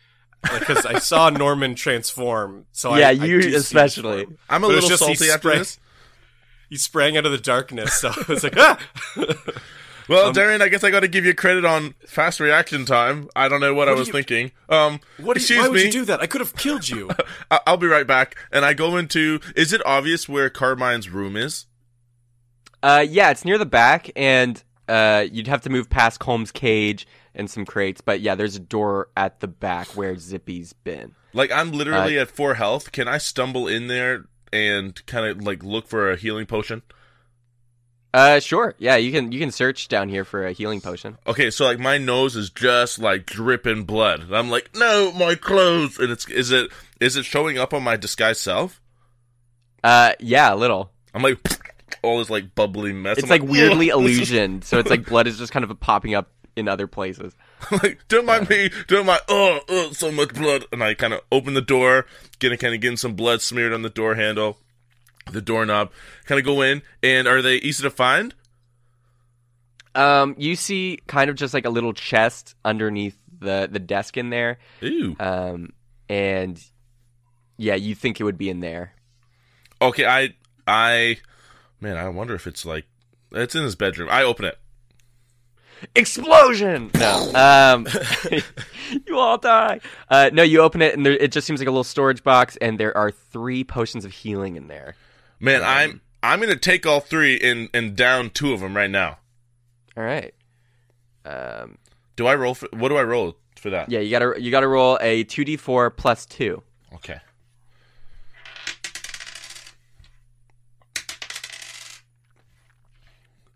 because 0.43 0.85
I 0.87 0.99
saw 0.99 1.31
Norman 1.31 1.75
transform. 1.75 2.67
So 2.73 2.95
yeah, 2.97 3.09
I 3.09 3.13
you 3.13 3.41
do 3.41 3.57
especially. 3.57 4.27
I'm 4.51 4.65
a 4.65 4.67
But 4.69 4.75
little 4.75 4.89
just 4.89 5.05
he 5.05 5.15
salty 5.15 5.31
after 5.31 5.49
sprang- 5.49 5.59
this. 5.59 5.79
He 6.69 6.77
sprang 6.77 7.17
out 7.17 7.25
of 7.25 7.31
the 7.33 7.39
darkness, 7.39 7.93
so 7.95 8.09
I 8.09 8.25
was 8.29 8.43
like, 8.43 8.57
ah. 8.57 8.77
Well, 10.09 10.33
Darian, 10.33 10.63
I 10.63 10.69
guess 10.69 10.85
I 10.85 10.91
got 10.91 11.01
to 11.01 11.09
give 11.09 11.25
you 11.25 11.35
credit 11.35 11.65
on 11.65 11.95
fast 12.07 12.39
reaction 12.41 12.85
time. 12.85 13.29
I 13.35 13.49
don't 13.49 13.61
know 13.61 13.75
what, 13.75 13.89
I 13.89 13.93
was 13.93 14.07
you- 14.09 14.13
thinking. 14.13 14.53
Um, 14.69 15.01
What? 15.19 15.35
Do 15.35 15.41
you, 15.41 15.45
excuse 15.45 15.61
why 15.63 15.69
would 15.69 15.83
you 15.83 15.91
do 15.91 16.05
that? 16.05 16.21
I 16.21 16.27
could 16.27 16.41
have 16.41 16.55
killed 16.55 16.89
you. 16.89 17.11
I- 17.51 17.61
I'll 17.67 17.77
be 17.77 17.87
right 17.87 18.07
back. 18.07 18.37
And 18.53 18.65
I 18.65 18.73
go 18.75 18.97
into. 18.97 19.41
Is 19.57 19.73
it 19.73 19.85
obvious 19.85 20.29
where 20.29 20.49
Carmine's 20.51 21.09
room 21.11 21.37
is? 21.37 21.67
Uh, 22.83 23.05
yeah, 23.09 23.31
it's 23.31 23.45
near 23.45 23.59
the 23.59 23.67
back, 23.67 24.11
and 24.15 24.63
uh, 24.89 25.25
you'd 25.31 25.49
have 25.49 25.63
to 25.63 25.71
move 25.71 25.91
past 25.91 26.21
Colm's 26.21 26.53
cage 26.53 27.07
and 27.35 27.51
some 27.51 27.65
crates. 27.65 28.01
But 28.01 28.21
yeah, 28.21 28.35
there's 28.37 28.55
a 28.55 28.61
door 28.61 29.09
at 29.17 29.41
the 29.41 29.49
back 29.49 29.89
where 29.97 30.17
Zippy's 30.17 30.73
been. 30.73 31.15
Like 31.33 31.51
I'm 31.51 31.73
literally 31.73 32.19
at 32.19 32.31
four 32.31 32.55
health. 32.55 32.93
Can 32.93 33.09
I 33.09 33.19
stumble 33.19 33.67
in 33.69 33.89
there 33.89 34.27
and 34.53 35.05
kind 35.07 35.27
of 35.27 35.43
like 35.45 35.63
look 35.65 35.87
for 35.89 36.11
a 36.11 36.17
healing 36.17 36.47
potion? 36.47 36.83
Uh, 38.15 38.41
sure. 38.41 38.75
Yeah, 38.79 38.97
you 38.97 39.13
can 39.13 39.31
you 39.31 39.39
can 39.39 39.51
search 39.51 39.89
down 39.89 40.09
here 40.09 40.25
for 40.25 40.47
a 40.47 40.53
healing 40.53 40.81
potion. 40.81 41.19
Okay, 41.27 41.51
so 41.51 41.65
like 41.67 41.79
my 41.79 41.99
nose 41.99 42.35
is 42.35 42.49
just 42.51 42.99
like 42.99 43.27
dripping 43.27 43.85
blood. 43.85 44.21
And 44.21 44.37
I'm 44.37 44.51
like, 44.51 44.71
no, 44.75 45.13
my 45.13 45.35
clothes. 45.35 45.99
And 45.99 46.11
it's 46.11 46.29
is 46.29 46.51
it 46.51 46.71
is 47.01 47.17
it 47.17 47.25
showing 47.25 47.59
up 47.59 47.75
on 47.75 47.83
my 47.83 47.97
disguised 47.97 48.41
self? 48.41 48.81
Uh, 49.85 50.13
yeah, 50.19 50.53
a 50.53 50.57
little. 50.57 50.91
I'm 51.15 51.23
like 51.23 51.39
all 52.03 52.19
this 52.19 52.31
like 52.31 52.55
bubbly 52.55 52.93
mess. 52.93 53.19
It's 53.19 53.25
I'm 53.25 53.31
like 53.31 53.49
weirdly 53.49 53.91
"Ugh, 53.91 54.03
this 54.03 54.13
is 54.13 54.17
illusioned, 54.31 54.65
so 54.65 54.79
it's 54.79 54.91
like 54.91 55.07
blood 55.09 55.27
is 55.27 55.39
just 55.39 55.53
kind 55.53 55.65
of 55.65 55.79
popping 55.81 56.15
up 56.15 56.31
in 56.57 56.69
other 56.69 56.87
places. 56.87 57.37
like, 57.71 58.01
don't 58.09 58.27
mind 58.27 58.49
me, 58.49 58.71
don't 58.89 59.07
mind. 59.07 59.21
Oh, 59.29 59.61
oh, 59.69 59.93
so 59.93 60.11
much 60.11 60.35
blood. 60.35 60.65
And 60.73 60.83
I 60.83 60.95
kind 60.95 61.13
of 61.13 61.21
open 61.31 61.55
the 61.55 61.61
door, 61.61 62.07
getting 62.39 62.59
kind 62.59 62.75
of 62.75 62.81
getting 62.81 62.97
some 62.97 63.15
blood 63.15 63.43
smeared 63.43 63.73
on 63.73 63.83
the 63.83 63.91
door 63.91 64.15
handle, 64.15 64.59
the 65.31 65.41
doorknob. 65.41 65.93
Kind 66.25 66.39
of 66.39 66.45
go 66.45 66.63
in, 66.63 66.83
and 67.03 67.27
are 67.27 67.43
they 67.43 67.57
easy 67.57 67.83
to 67.83 67.91
find? 67.91 68.35
Um, 69.95 70.35
you 70.39 70.57
see 70.57 70.99
kind 71.07 71.31
of 71.31 71.37
just 71.37 71.55
like 71.55 71.65
a 71.65 71.71
little 71.71 71.93
chest 71.93 72.55
underneath 72.65 73.17
the 73.39 73.69
the 73.71 73.79
desk 73.79 74.17
in 74.17 74.31
there. 74.31 74.59
Ooh. 74.83 75.17
Um, 75.19 75.73
and 76.09 76.63
yeah, 77.57 77.75
you 77.75 77.95
think 77.95 78.21
it 78.21 78.25
would 78.25 78.39
be 78.39 78.51
in 78.51 78.61
there. 78.61 78.93
Okay, 79.81 80.07
I, 80.07 80.35
I, 80.67 81.19
man, 81.81 81.97
I 81.97 82.09
wonder 82.09 82.35
if 82.35 82.47
it's 82.47 82.65
like 82.65 82.87
it's 83.33 83.55
in 83.55 83.63
his 83.63 83.75
bedroom. 83.75 84.09
I 84.11 84.23
open 84.23 84.45
it. 84.45 84.59
Explosion! 85.95 86.91
No. 86.95 87.33
Um, 87.35 87.87
you 89.07 89.19
all 89.19 89.37
die. 89.37 89.81
Uh, 90.09 90.31
no, 90.33 90.43
you 90.43 90.61
open 90.61 90.81
it 90.81 90.95
and 90.95 91.05
there, 91.05 91.13
it 91.13 91.33
just 91.33 91.47
seems 91.47 91.61
like 91.61 91.69
a 91.69 91.71
little 91.71 91.85
storage 91.85 92.23
box, 92.23 92.57
and 92.61 92.79
there 92.79 92.97
are 92.97 93.11
three 93.11 93.65
potions 93.65 94.05
of 94.05 94.13
healing 94.13 94.57
in 94.57 94.69
there. 94.69 94.95
Man, 95.39 95.63
I'm 95.63 96.01
I'm 96.23 96.41
gonna 96.41 96.57
take 96.57 96.87
all 96.87 97.01
three 97.01 97.39
and 97.41 97.69
and 97.75 97.95
down 97.97 98.31
two 98.31 98.53
of 98.53 98.61
them 98.61 98.77
right 98.77 98.91
now. 98.91 99.19
All 99.97 100.05
right. 100.05 100.35
Um, 101.25 101.79
Do 102.17 102.27
I 102.27 102.35
roll? 102.37 102.55
For, 102.55 102.69
what 102.73 102.89
do 102.89 102.97
I 102.97 103.03
roll 103.03 103.37
for 103.57 103.71
that? 103.71 103.91
yeah, 103.91 104.01
you 104.01 104.11
gotta 104.11 104.41
you 104.41 104.51
gotta 104.51 104.69
roll 104.69 104.99
a 105.01 105.25
two 105.25 105.45
d 105.45 105.57
four 105.57 105.91
plus 105.91 106.25
two. 106.27 106.63
Okay. 106.95 107.21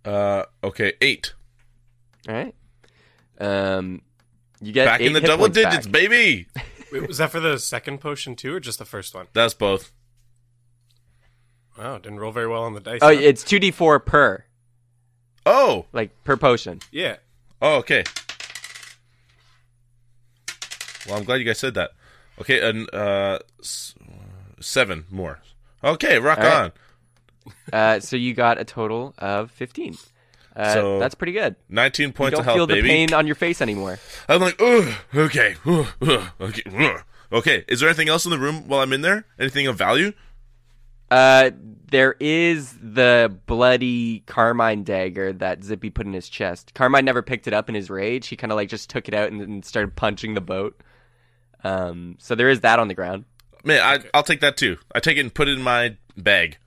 Uh, 0.05 0.45
okay, 0.65 0.95
eight. 1.01 1.35
All 2.29 2.35
right. 2.35 2.55
Um, 3.39 4.03
you 4.61 4.73
get 4.73 4.87
Back 4.87 5.01
eight 5.01 5.09
in 5.09 5.13
the 5.13 5.21
hit 5.21 5.27
double 5.27 5.45
points 5.45 5.59
back. 5.59 5.71
digits, 5.73 5.87
baby. 5.87 6.47
Wait, 6.93 7.07
was 7.07 7.19
that 7.19 7.31
for 7.31 7.41
the 7.41 7.59
second 7.59 7.99
potion 8.01 8.35
too, 8.35 8.55
or 8.55 8.61
just 8.61 8.79
the 8.79 8.85
first 8.85 9.15
one? 9.15 9.27
That's 9.33 9.55
both. 9.55 9.93
Wow, 11.79 11.99
didn't 11.99 12.21
roll 12.21 12.33
very 12.33 12.47
well 12.49 12.63
on 12.65 12.75
the 12.75 12.81
dice. 12.81 12.99
Oh, 13.03 13.07
huh? 13.15 13.21
it's 13.21 13.43
two 13.43 13.59
d 13.59 13.71
four 13.71 13.99
per 14.01 14.45
Oh, 15.47 15.87
like 15.93 16.11
per 16.25 16.37
potion. 16.37 16.81
yeah. 16.93 17.17
oh, 17.63 17.77
okay. 17.77 18.05
Well, 21.07 21.17
I'm 21.17 21.25
glad 21.25 21.37
you 21.37 21.45
guys 21.45 21.59
said 21.59 21.75
that. 21.75 21.93
Okay, 22.41 22.61
and 22.67 22.93
uh, 22.95 23.39
s- 23.61 23.95
seven 24.61 25.05
more. 25.11 25.41
Okay, 25.83 26.19
rock 26.19 26.39
All 26.39 26.45
right. 26.45 26.55
on. 26.65 26.73
Uh, 27.73 27.99
so 28.01 28.17
you 28.17 28.35
got 28.35 28.61
a 28.61 28.65
total 28.65 29.15
of 29.19 29.51
fifteen. 29.51 29.97
Uh, 30.55 30.75
So, 30.75 30.99
that's 30.99 31.15
pretty 31.15 31.33
good. 31.33 31.57
Nineteen 31.69 32.09
You 32.09 32.13
points 32.13 32.33
don't 32.33 32.41
of 32.41 32.45
health, 32.45 32.57
feel 32.59 32.67
the 32.67 32.75
baby. 32.75 32.89
pain 32.89 33.15
on 33.15 33.27
your 33.27 33.35
face 33.35 33.61
anymore. 33.63 33.99
I'm 34.29 34.41
like, 34.41 34.61
ugh, 34.61 34.93
okay, 35.15 35.57
ugh, 35.67 35.87
ugh, 36.03 36.29
okay, 36.41 36.63
ugh. 36.79 37.03
okay. 37.33 37.65
Is 37.67 37.81
there 37.81 37.89
anything 37.89 38.09
else 38.09 38.25
in 38.27 38.31
the 38.31 38.39
room 38.39 38.69
while 38.69 38.81
I'm 38.83 38.93
in 38.93 39.01
there? 39.01 39.25
Anything 39.39 39.67
of 39.67 39.77
value? 39.79 40.13
Uh, 41.11 41.51
there 41.91 42.15
is 42.21 42.77
the 42.81 43.37
bloody 43.47 44.21
Carmine 44.21 44.85
dagger 44.85 45.33
that 45.35 45.65
Zippy 45.65 45.91
put 45.91 46.07
in 46.07 46.13
his 46.13 46.29
chest. 46.29 46.73
Carmine 46.75 47.05
never 47.05 47.23
picked 47.23 47.47
it 47.49 47.53
up 47.53 47.69
in 47.69 47.75
his 47.75 47.91
rage. 47.91 48.29
He 48.29 48.37
kind 48.37 48.53
of 48.53 48.57
like 48.57 48.69
just 48.69 48.89
took 48.89 49.09
it 49.09 49.15
out 49.15 49.31
and, 49.31 49.41
and 49.41 49.65
started 49.65 49.97
punching 49.97 50.35
the 50.35 50.41
boat. 50.41 50.81
Um, 51.65 52.17
so 52.19 52.35
there 52.35 52.49
is 52.49 52.61
that 52.61 52.79
on 52.79 52.89
the 52.89 52.95
ground. 52.95 53.25
Man, 53.65 53.81
I, 53.83 54.05
I'll 54.15 54.23
take 54.23 54.41
that 54.41 54.57
too. 54.57 54.79
I 54.95 55.01
take 55.01 55.17
it 55.17 55.21
and 55.21 55.35
put 55.35 55.49
it 55.49 55.59
in 55.59 55.63
my 55.63 55.97
bag. 56.17 56.59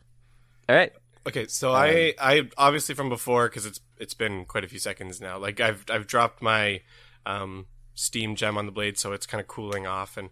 All 0.70 0.76
right. 0.76 0.92
Okay, 1.26 1.48
so 1.48 1.72
I 1.72 2.14
I 2.20 2.50
obviously 2.58 2.96
from 2.96 3.08
before 3.08 3.48
because 3.48 3.66
it's 3.66 3.80
it's 3.98 4.14
been 4.14 4.44
quite 4.44 4.66
a 4.66 4.68
few 4.68 4.80
seconds 4.80 5.22
now. 5.22 5.38
Like 5.38 5.62
I've 5.62 5.86
I've 5.90 6.06
dropped 6.06 6.42
my 6.42 6.82
um, 7.26 7.68
steam 7.94 8.36
gem 8.36 8.58
on 8.58 8.66
the 8.66 8.74
blade, 8.74 9.00
so 9.00 9.14
it's 9.14 9.26
kind 9.26 9.40
of 9.40 9.48
cooling 9.48 9.88
off, 9.88 10.18
and 10.18 10.30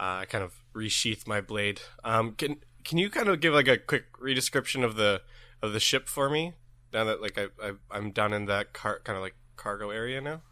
uh, 0.00 0.22
I 0.22 0.24
kind 0.24 0.42
of 0.42 0.54
resheath 0.74 1.26
my 1.26 1.42
blade. 1.42 1.82
Um, 2.04 2.32
can 2.32 2.56
can 2.84 2.98
you 2.98 3.10
kind 3.10 3.28
of 3.28 3.40
give 3.40 3.54
like 3.54 3.68
a 3.68 3.78
quick 3.78 4.12
redescription 4.20 4.84
of 4.84 4.96
the 4.96 5.22
of 5.62 5.72
the 5.72 5.80
ship 5.80 6.08
for 6.08 6.28
me? 6.28 6.54
Now 6.92 7.04
that 7.04 7.22
like 7.22 7.38
I, 7.38 7.46
I 7.62 7.72
I'm 7.90 8.10
down 8.10 8.32
in 8.32 8.46
that 8.46 8.72
car 8.72 9.00
kind 9.04 9.16
of 9.16 9.22
like 9.22 9.34
cargo 9.56 9.90
area 9.90 10.20
now. 10.20 10.42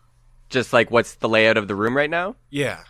Just 0.48 0.72
like 0.72 0.90
what's 0.90 1.14
the 1.14 1.28
layout 1.28 1.56
of 1.56 1.68
the 1.68 1.74
room 1.74 1.96
right 1.96 2.10
now? 2.10 2.36
Yeah. 2.50 2.84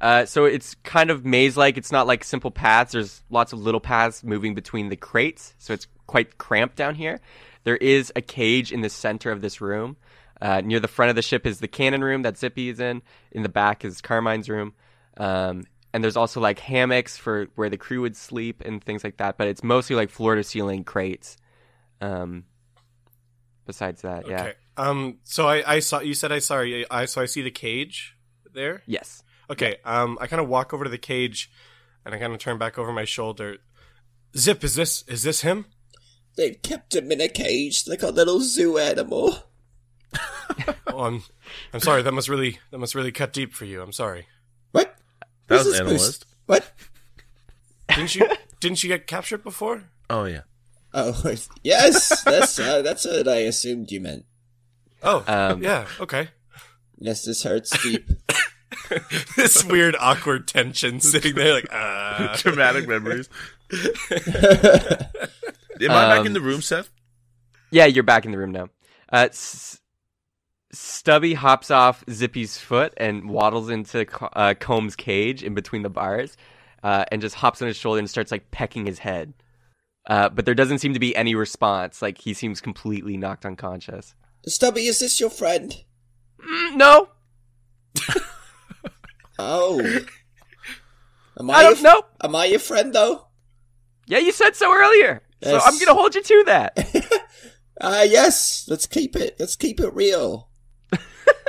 Uh, 0.00 0.26
so 0.26 0.44
it's 0.46 0.74
kind 0.82 1.10
of 1.10 1.24
maze-like. 1.24 1.78
It's 1.78 1.92
not 1.92 2.08
like 2.08 2.24
simple 2.24 2.50
paths. 2.50 2.90
There's 2.92 3.22
lots 3.30 3.52
of 3.52 3.60
little 3.60 3.80
paths 3.80 4.24
moving 4.24 4.52
between 4.52 4.88
the 4.88 4.96
crates, 4.96 5.54
so 5.58 5.72
it's 5.72 5.86
quite 6.08 6.38
cramped 6.38 6.74
down 6.74 6.96
here. 6.96 7.20
There 7.62 7.76
is 7.76 8.12
a 8.16 8.20
cage 8.20 8.72
in 8.72 8.80
the 8.80 8.90
center 8.90 9.30
of 9.30 9.42
this 9.42 9.60
room. 9.60 9.96
Uh, 10.40 10.60
near 10.60 10.80
the 10.80 10.88
front 10.88 11.10
of 11.10 11.14
the 11.14 11.22
ship 11.22 11.46
is 11.46 11.60
the 11.60 11.68
cannon 11.68 12.02
room 12.02 12.22
that 12.22 12.36
Zippy 12.36 12.68
is 12.68 12.80
in. 12.80 13.00
In 13.30 13.44
the 13.44 13.48
back 13.48 13.84
is 13.84 14.00
Carmine's 14.00 14.48
room. 14.48 14.74
Um, 15.16 15.66
and 15.92 16.02
there's 16.02 16.16
also 16.16 16.40
like 16.40 16.58
hammocks 16.58 17.16
for 17.16 17.48
where 17.54 17.68
the 17.68 17.76
crew 17.76 18.00
would 18.02 18.16
sleep 18.16 18.62
and 18.64 18.82
things 18.82 19.04
like 19.04 19.18
that. 19.18 19.36
But 19.36 19.48
it's 19.48 19.62
mostly 19.62 19.96
like 19.96 20.10
floor 20.10 20.34
to 20.34 20.44
ceiling 20.44 20.84
crates. 20.84 21.36
Um, 22.00 22.44
besides 23.66 24.02
that, 24.02 24.26
yeah. 24.28 24.42
Okay. 24.42 24.54
Um. 24.76 25.18
So 25.24 25.46
I 25.48 25.74
I 25.74 25.78
saw 25.80 26.00
you 26.00 26.14
said 26.14 26.32
I 26.32 26.38
saw 26.38 26.60
I 26.90 27.04
so 27.04 27.20
I 27.20 27.26
see 27.26 27.42
the 27.42 27.50
cage 27.50 28.16
there. 28.52 28.82
Yes. 28.86 29.22
Okay. 29.50 29.76
Um. 29.84 30.18
I 30.20 30.26
kind 30.26 30.40
of 30.40 30.48
walk 30.48 30.72
over 30.72 30.84
to 30.84 30.90
the 30.90 30.98
cage, 30.98 31.50
and 32.04 32.14
I 32.14 32.18
kind 32.18 32.32
of 32.32 32.38
turn 32.38 32.58
back 32.58 32.78
over 32.78 32.92
my 32.92 33.04
shoulder. 33.04 33.58
Zip, 34.36 34.64
is 34.64 34.74
this 34.74 35.02
is 35.08 35.22
this 35.22 35.42
him? 35.42 35.66
They've 36.36 36.60
kept 36.62 36.94
him 36.94 37.12
in 37.12 37.20
a 37.20 37.28
cage 37.28 37.86
like 37.86 38.02
a 38.02 38.08
little 38.08 38.40
zoo 38.40 38.78
animal. 38.78 39.36
Oh, 40.86 41.04
I'm 41.04 41.22
I'm 41.72 41.80
sorry. 41.80 42.02
That 42.02 42.12
must 42.12 42.28
really 42.28 42.58
that 42.70 42.78
must 42.78 42.94
really 42.94 43.12
cut 43.12 43.32
deep 43.32 43.54
for 43.54 43.64
you. 43.64 43.80
I'm 43.80 43.92
sorry. 43.92 44.26
What? 44.72 44.94
That 45.48 45.58
Who's 45.58 45.66
was 45.66 45.80
analyst. 45.80 46.04
supposed- 46.20 46.24
What? 46.46 46.72
Didn't 47.88 48.14
you 48.14 48.28
didn't 48.60 48.82
you 48.82 48.88
get 48.88 49.06
captured 49.06 49.42
before? 49.44 49.84
Oh 50.08 50.24
yeah. 50.24 50.42
Oh, 50.94 51.34
yes. 51.62 52.22
That's 52.22 52.58
uh, 52.58 52.82
that's 52.82 53.04
what 53.04 53.28
I 53.28 53.38
assumed 53.40 53.90
you 53.90 54.00
meant. 54.00 54.24
Oh. 55.02 55.24
Um, 55.26 55.62
yeah. 55.62 55.86
Okay. 56.00 56.28
Yes, 56.98 57.24
this 57.24 57.42
hurts 57.42 57.70
deep. 57.82 58.08
this 59.36 59.64
weird 59.64 59.96
awkward 59.98 60.46
tension 60.48 61.00
sitting 61.00 61.34
there 61.34 61.52
like 61.54 61.66
uh 61.72 62.34
Traumatic 62.36 62.88
memories. 62.88 63.28
Am 63.72 65.10
I 65.90 66.08
back 66.08 66.20
Um, 66.20 66.26
in 66.26 66.32
the 66.32 66.40
room, 66.40 66.62
Seth? 66.62 66.90
Yeah, 67.70 67.86
you're 67.86 68.04
back 68.04 68.24
in 68.24 68.32
the 68.32 68.38
room 68.38 68.52
now. 68.52 68.68
Uh, 69.12 69.28
S- 69.30 69.80
Stubby 70.72 71.34
hops 71.34 71.70
off 71.70 72.04
Zippy's 72.10 72.56
foot 72.58 72.94
and 72.96 73.28
waddles 73.28 73.68
into 73.68 74.06
uh, 74.36 74.54
Colm's 74.54 74.96
cage 74.96 75.42
in 75.42 75.54
between 75.54 75.82
the 75.82 75.90
bars, 75.90 76.36
uh, 76.82 77.04
and 77.12 77.20
just 77.20 77.36
hops 77.36 77.60
on 77.60 77.68
his 77.68 77.76
shoulder 77.76 77.98
and 77.98 78.08
starts 78.08 78.32
like 78.32 78.50
pecking 78.50 78.86
his 78.86 78.98
head. 78.98 79.34
Uh, 80.06 80.28
but 80.28 80.44
there 80.44 80.54
doesn't 80.54 80.78
seem 80.78 80.94
to 80.94 80.98
be 80.98 81.14
any 81.14 81.34
response. 81.34 82.02
Like 82.02 82.18
he 82.18 82.34
seems 82.34 82.60
completely 82.60 83.16
knocked 83.16 83.44
unconscious. 83.44 84.14
Stubby, 84.46 84.86
is 84.86 84.98
this 84.98 85.20
your 85.20 85.30
friend? 85.30 85.84
Mm, 86.44 86.76
no, 86.76 87.08
Oh. 89.38 89.80
Am 91.38 91.50
I 91.50 91.62
your 91.62 91.72
don't 91.72 91.82
know. 91.82 92.02
Am 92.22 92.36
I 92.36 92.44
your 92.46 92.58
friend 92.58 92.92
though? 92.92 93.26
Yeah, 94.06 94.18
you 94.18 94.32
said 94.32 94.54
so 94.54 94.72
earlier, 94.72 95.22
so 95.42 95.58
I'm 95.58 95.78
gonna 95.78 95.94
hold 95.94 96.14
you 96.14 96.22
to 96.22 96.44
that. 96.46 97.20
Ah, 97.80 98.02
yes. 98.02 98.66
Let's 98.68 98.86
keep 98.86 99.16
it. 99.16 99.36
Let's 99.38 99.56
keep 99.56 99.80
it 99.80 99.94
real. 99.94 100.48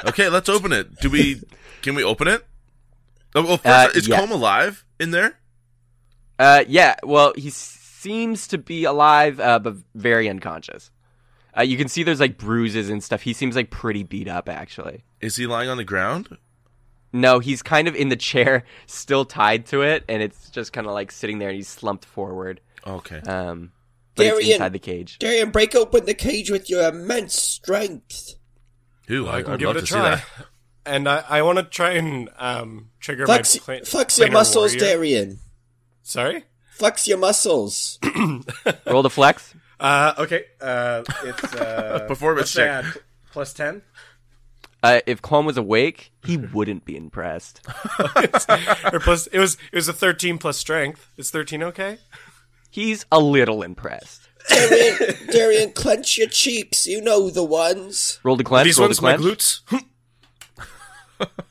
Okay, 0.06 0.30
let's 0.30 0.50
open 0.50 0.72
it. 0.72 1.00
Do 1.00 1.10
we? 1.10 1.42
Can 1.82 1.96
we 1.96 2.04
open 2.04 2.28
it? 2.28 2.46
Oh, 3.36 3.44
well, 3.44 3.58
first, 3.58 3.96
Uh, 3.96 3.98
is 3.98 4.08
yeah. 4.08 4.20
Colm 4.20 4.30
alive 4.32 4.86
in 5.00 5.12
there? 5.12 5.40
Uh, 6.38 6.64
yeah. 6.68 6.96
Well, 7.04 7.34
he 7.36 7.50
seems 7.50 8.48
to 8.48 8.58
be 8.58 8.84
alive, 8.84 9.40
uh, 9.40 9.60
but 9.60 9.76
very 9.96 10.30
unconscious. 10.30 10.92
Uh, 11.58 11.62
you 11.62 11.78
can 11.78 11.88
see 11.88 12.04
there's 12.04 12.20
like 12.20 12.38
bruises 12.38 12.90
and 12.90 13.04
stuff. 13.04 13.22
He 13.22 13.34
seems 13.34 13.56
like 13.56 13.70
pretty 13.70 14.04
beat 14.04 14.28
up, 14.28 14.50
actually. 14.50 15.04
Is 15.22 15.36
he 15.36 15.48
lying 15.48 15.70
on 15.70 15.78
the 15.78 15.84
ground? 15.84 16.38
No, 17.12 17.40
he's 17.40 17.62
kind 17.62 17.88
of 17.88 17.96
in 17.96 18.10
the 18.10 18.16
chair, 18.16 18.64
still 18.88 19.24
tied 19.26 19.68
to 19.68 19.84
it, 19.84 20.04
and 20.10 20.22
it's 20.24 20.50
just 20.50 20.74
kind 20.74 20.88
of 20.88 20.94
like 20.94 21.12
sitting 21.12 21.38
there, 21.40 21.50
and 21.50 21.56
he's 21.56 21.68
slumped 21.68 22.06
forward. 22.06 22.60
Okay. 22.86 23.20
Um, 23.22 23.72
but 24.16 24.26
it's 24.26 24.36
Darian. 24.36 24.52
inside 24.54 24.74
the 24.74 24.80
cage. 24.80 25.20
Darian, 25.20 25.52
break 25.52 25.76
open 25.76 26.06
the 26.06 26.14
cage 26.14 26.50
with 26.52 26.70
your 26.70 26.88
immense 26.88 27.34
strength. 27.40 28.36
Ooh, 29.12 29.28
I 29.28 29.38
I, 29.38 29.42
can 29.42 29.52
would 29.52 29.60
give 29.60 29.68
love 29.68 29.76
it 29.78 29.80
a 29.80 29.82
to 29.82 29.88
see 29.88 29.94
try. 29.96 30.10
that. 30.16 30.26
And 30.86 31.08
I, 31.08 31.24
I 31.30 31.42
want 31.44 31.58
to 31.60 31.64
try 31.64 31.92
and 31.92 32.30
um, 32.38 32.90
trigger 33.00 33.26
Flex, 33.26 33.56
my 33.68 33.78
pla- 33.80 33.86
flex 33.86 34.20
your 34.20 34.32
muscles, 34.32 34.74
warrior. 34.76 34.80
Darian. 34.96 35.40
Sorry. 36.02 36.44
Flex 36.72 37.08
your 37.08 37.18
muscles. 37.18 38.00
Roll 38.86 39.02
the 39.04 39.10
flex. 39.10 39.54
Uh, 39.80 40.14
okay. 40.18 40.46
Uh, 40.60 41.04
it's 41.24 41.54
uh, 41.54 42.06
Performance 42.08 42.52
check. 42.54 42.68
add 42.86 42.94
plus 43.32 43.54
ten. 43.54 43.82
Uh, 44.82 45.00
if 45.06 45.22
Colm 45.22 45.46
was 45.46 45.56
awake, 45.56 46.12
he 46.26 46.36
wouldn't 46.36 46.84
be 46.84 46.98
impressed. 46.98 47.66
or 48.92 49.00
plus 49.00 49.28
it 49.28 49.40
was 49.40 49.58
it 49.72 49.76
was 49.76 49.88
a 49.88 49.94
thirteen 49.94 50.38
plus 50.38 50.58
strength. 50.58 51.10
Is 51.16 51.32
thirteen 51.32 51.64
okay? 51.64 52.00
He's 52.70 53.06
a 53.12 53.20
little 53.22 53.62
impressed. 53.64 54.28
Darian, 54.50 54.98
Darian, 55.32 55.72
clench 55.74 56.18
your 56.18 56.28
cheeks. 56.28 56.86
You 56.88 57.02
know 57.02 57.30
the 57.30 57.44
ones. 57.44 58.20
Roll 58.24 58.38
to 58.38 58.44
clench. 58.44 58.66
These 58.66 58.78
roll 58.78 58.88
ones 58.90 58.98
to 58.98 59.04
my 59.04 59.16
glutes. 59.18 59.62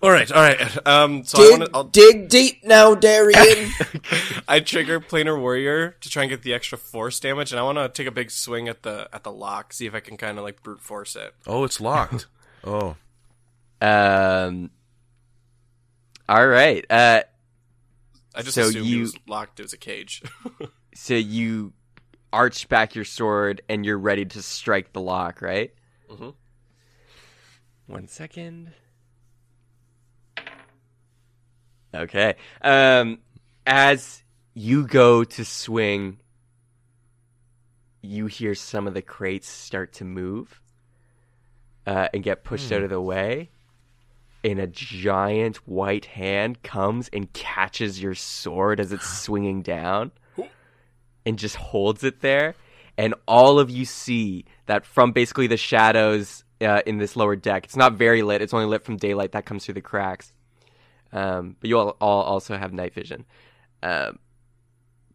all 0.03 0.11
right, 0.11 0.31
all 0.31 0.43
right. 0.43 0.87
Um, 0.87 1.25
so 1.25 1.43
I 1.43 1.51
want 1.51 1.63
to. 1.65 1.71
I'll 1.75 1.85
dig 1.85 2.29
deep 2.29 2.65
now, 2.65 2.95
Darian. 2.95 3.71
I 4.49 4.61
trigger 4.61 5.01
planar 5.01 5.39
warrior 5.41 5.97
to 6.01 6.11
try 6.11 6.25
and 6.25 6.31
get 6.31 6.43
the 6.43 6.53
extra 6.53 6.77
force 6.77 7.19
damage, 7.21 7.53
and 7.53 7.59
I 7.61 7.63
want 7.63 7.79
to 7.79 7.89
take 7.89 8.07
a 8.07 8.11
big 8.13 8.31
swing 8.31 8.69
at 8.69 8.83
the 8.83 9.09
at 9.13 9.23
the 9.25 9.33
lock, 9.33 9.73
see 9.73 9.87
if 9.87 9.95
I 9.95 10.01
can 10.01 10.17
kind 10.17 10.39
of 10.39 10.45
like 10.45 10.63
brute 10.63 10.81
force 10.81 11.17
it. 11.17 11.35
Oh, 11.47 11.65
it's 11.65 11.81
locked. 11.81 12.27
oh. 12.65 12.97
Um. 13.81 14.71
All 16.29 16.47
right. 16.47 16.85
Uh. 16.91 17.23
I 18.35 18.43
just 18.43 18.55
So 18.55 18.63
assumed 18.63 18.87
you- 18.87 18.99
it 18.99 19.03
was 19.03 19.15
locked. 19.27 19.61
It 19.61 19.65
was 19.65 19.73
a 19.73 19.79
cage. 19.79 20.23
So 20.95 21.15
you 21.15 21.73
arch 22.33 22.69
back 22.69 22.95
your 22.95 23.05
sword 23.05 23.63
and 23.69 23.85
you're 23.85 23.99
ready 23.99 24.25
to 24.25 24.43
strike 24.43 24.93
the 24.93 25.01
lock, 25.01 25.43
right? 25.43 25.73
Mhm. 26.11 26.35
One 27.87 28.09
second. 28.09 28.73
Okay. 31.95 32.37
Um, 32.63 33.19
as 33.67 34.23
you 34.55 34.87
go 34.87 35.25
to 35.25 35.45
swing, 35.45 36.19
you 38.01 38.27
hear 38.27 38.55
some 38.55 38.87
of 38.87 38.95
the 38.95 39.03
crates 39.03 39.49
start 39.49 39.93
to 39.95 40.05
move 40.05 40.61
uh, 41.87 42.09
and 42.15 42.23
get 42.23 42.45
pushed 42.45 42.73
out 42.73 42.83
of 42.83 42.91
the 42.91 43.01
way. 43.01 43.51
And 44.45 44.59
a 44.59 44.67
giant 44.67 45.59
white 45.69 46.07
hand 46.07 46.63
comes 46.63 47.09
and 47.13 47.33
catches 47.33 48.03
your 48.03 48.15
sword 48.15 48.81
as 48.81 48.93
it's 48.93 49.07
swinging 49.23 49.63
down 49.63 50.11
and 51.25 51.39
just 51.39 51.57
holds 51.57 52.05
it 52.05 52.21
there. 52.21 52.55
And 52.99 53.15
all 53.27 53.59
of 53.59 53.71
you 53.71 53.85
see 53.85 54.45
that 54.67 54.85
from 54.85 55.13
basically 55.13 55.47
the 55.47 55.57
shadows 55.57 56.45
uh, 56.61 56.83
in 56.87 56.99
this 56.99 57.17
lower 57.17 57.37
deck. 57.37 57.65
It's 57.65 57.77
not 57.77 57.95
very 57.95 58.23
lit. 58.23 58.43
It's 58.43 58.55
only 58.55 58.67
lit 58.67 58.85
from 58.85 58.97
daylight 58.97 59.33
that 59.33 59.47
comes 59.47 59.65
through 59.65 59.75
the 59.75 59.81
cracks. 59.81 60.33
Um, 61.13 61.57
but 61.61 61.69
you 61.69 61.79
all, 61.79 61.97
all 62.01 62.23
also 62.23 62.57
have 62.57 62.73
night 62.73 62.95
vision. 62.95 63.25
Um, 63.83 64.19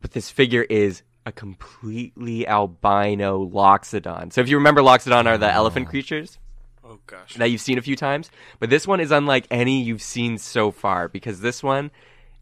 but 0.02 0.12
this 0.12 0.30
figure 0.30 0.64
is 0.64 1.04
a 1.26 1.32
completely 1.32 2.48
albino 2.48 3.46
Loxodon. 3.46 4.32
So 4.32 4.42
if 4.42 4.50
you 4.50 4.58
remember, 4.58 4.82
Loxodon 4.82 5.26
are 5.26 5.38
the 5.38 5.52
elephant 5.52 5.90
creatures 5.90 6.38
oh 6.84 7.00
gosh. 7.06 7.36
that 7.36 7.50
you've 7.50 7.62
seen 7.62 7.78
a 7.78 7.82
few 7.82 7.96
times. 7.96 8.32
But 8.60 8.70
this 8.70 8.88
one 8.88 9.00
is 9.00 9.12
unlike 9.12 9.48
any 9.52 9.82
you've 9.82 10.02
seen 10.02 10.38
so 10.38 10.72
far 10.72 11.08
because 11.10 11.42
this 11.42 11.62
one 11.62 11.92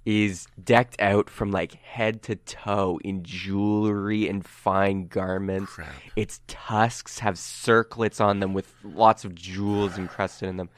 is 0.06 0.48
decked 0.64 0.96
out 1.00 1.30
from 1.30 1.52
like 1.52 1.74
head 1.82 2.22
to 2.24 2.36
toe 2.36 3.00
in 3.04 3.24
jewelry 3.24 4.28
and 4.28 4.46
fine 4.46 5.08
garments. 5.08 5.72
Crap. 5.72 5.90
Its 6.16 6.42
tusks 6.48 7.20
have 7.20 7.40
circlets 7.40 8.22
on 8.22 8.40
them 8.40 8.54
with 8.54 8.72
lots 8.84 9.26
of 9.26 9.34
jewels 9.34 9.98
encrusted 9.98 10.50
in 10.50 10.58
them. 10.58 10.70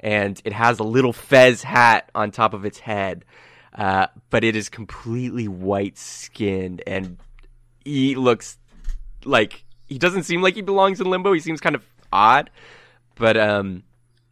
And 0.00 0.40
it 0.44 0.52
has 0.52 0.78
a 0.78 0.84
little 0.84 1.12
fez 1.12 1.62
hat 1.62 2.10
on 2.14 2.30
top 2.30 2.54
of 2.54 2.64
its 2.64 2.78
head. 2.78 3.24
Uh, 3.74 4.06
but 4.30 4.44
it 4.44 4.56
is 4.56 4.68
completely 4.68 5.48
white 5.48 5.98
skinned 5.98 6.82
and 6.86 7.18
he 7.84 8.14
looks 8.14 8.58
like 9.24 9.64
he 9.86 9.98
doesn't 9.98 10.24
seem 10.24 10.42
like 10.42 10.54
he 10.54 10.62
belongs 10.62 11.00
in 11.00 11.08
limbo. 11.08 11.32
He 11.32 11.40
seems 11.40 11.60
kind 11.60 11.76
of 11.76 11.84
odd, 12.12 12.50
but 13.14 13.36
um, 13.36 13.84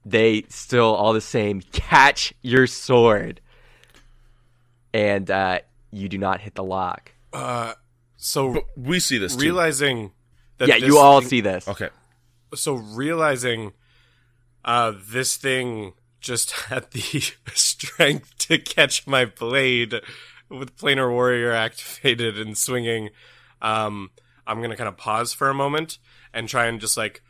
they 0.05 0.45
still 0.49 0.95
all 0.95 1.13
the 1.13 1.21
same 1.21 1.61
catch 1.73 2.35
your 2.43 2.67
sword, 2.67 3.41
and 4.95 5.31
uh, 5.31 5.59
you 5.91 6.09
do 6.09 6.17
not 6.17 6.41
hit 6.41 6.55
the 6.55 6.65
lock. 6.65 7.13
Uh, 7.35 7.75
so 8.17 8.55
But 8.55 8.65
we 8.77 8.99
see 9.01 9.19
this 9.19 9.37
too. 9.37 9.43
realizing 9.43 10.13
that 10.59 10.69
yeah, 10.69 10.77
this 10.79 10.85
you 10.87 10.99
all 10.99 11.21
thing- 11.21 11.29
see 11.29 11.41
this. 11.43 11.69
Okay. 11.69 11.91
so 12.55 12.75
realizing 12.75 13.73
uh 14.65 14.93
this 15.11 15.37
thing 15.37 15.93
just 16.21 16.53
had 16.71 16.91
the 16.93 17.01
strength 17.55 18.39
to 18.39 18.57
catch 18.57 19.07
my 19.07 19.25
blade 19.27 19.95
with 20.49 20.77
planar 20.79 21.11
warrior 21.11 21.51
activated 21.53 22.39
and 22.39 22.57
swinging 22.57 23.11
um 23.61 24.11
i'm 24.47 24.63
gonna 24.63 24.77
kind 24.77 24.89
of 24.89 24.97
pause 24.97 25.33
for 25.35 25.51
a 25.51 25.55
moment 25.55 25.99
and 26.33 26.49
try 26.49 26.67
and 26.67 26.81
just 26.81 26.97
like 26.97 27.23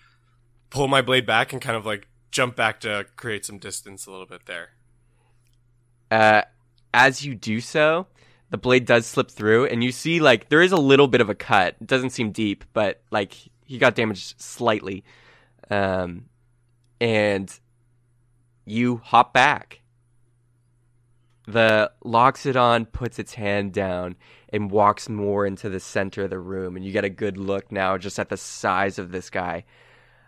pull 0.70 0.86
my 0.86 1.01
blade 1.03 1.24
back 1.27 1.53
and 1.53 1.62
kind 1.62 1.77
of 1.77 1.85
like 1.86 2.07
jump 2.31 2.55
back 2.55 2.78
to 2.81 3.07
create 3.16 3.45
some 3.47 3.59
distance 3.59 4.07
a 4.07 4.11
little 4.11 4.27
bit 4.27 4.45
there 4.47 4.69
Uh, 6.11 6.43
as 6.94 7.24
you 7.24 7.34
do 7.34 7.60
so, 7.60 8.06
the 8.50 8.56
blade 8.56 8.86
does 8.86 9.04
slip 9.04 9.30
through, 9.30 9.66
and 9.66 9.82
you 9.82 9.92
see 9.92 10.20
like 10.20 10.48
there 10.48 10.62
is 10.62 10.72
a 10.72 10.76
little 10.76 11.08
bit 11.08 11.20
of 11.20 11.28
a 11.28 11.34
cut. 11.34 11.76
It 11.80 11.86
doesn't 11.86 12.10
seem 12.10 12.30
deep, 12.30 12.64
but 12.72 13.02
like 13.10 13.34
he 13.64 13.78
got 13.78 13.96
damaged 13.96 14.40
slightly. 14.40 15.04
Um, 15.70 16.26
and 17.00 17.52
you 18.64 18.98
hop 19.04 19.34
back. 19.34 19.80
The 21.46 21.90
Loxodon 22.04 22.90
puts 22.90 23.18
its 23.18 23.34
hand 23.34 23.72
down 23.72 24.16
and 24.50 24.70
walks 24.70 25.08
more 25.08 25.44
into 25.44 25.68
the 25.68 25.80
center 25.80 26.22
of 26.22 26.30
the 26.30 26.38
room, 26.38 26.76
and 26.76 26.84
you 26.84 26.92
get 26.92 27.04
a 27.04 27.10
good 27.10 27.36
look 27.36 27.72
now 27.72 27.98
just 27.98 28.18
at 28.18 28.28
the 28.28 28.36
size 28.36 28.98
of 28.98 29.10
this 29.10 29.28
guy. 29.30 29.64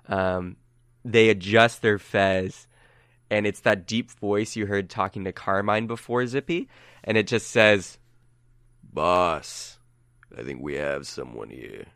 Um, 0.08 0.56
they 1.04 1.28
adjust 1.28 1.80
their 1.80 1.98
fez, 1.98 2.66
and 3.30 3.46
it's 3.46 3.60
that 3.60 3.86
deep 3.86 4.10
voice 4.12 4.56
you 4.56 4.66
heard 4.66 4.88
talking 4.88 5.24
to 5.24 5.32
Carmine 5.32 5.86
before, 5.86 6.26
Zippy, 6.26 6.68
and 7.04 7.16
it 7.16 7.26
just 7.26 7.50
says, 7.50 7.98
"Boss, 8.82 9.78
I 10.36 10.42
think 10.42 10.62
we 10.62 10.74
have 10.74 11.06
someone 11.06 11.50
here." 11.50 11.86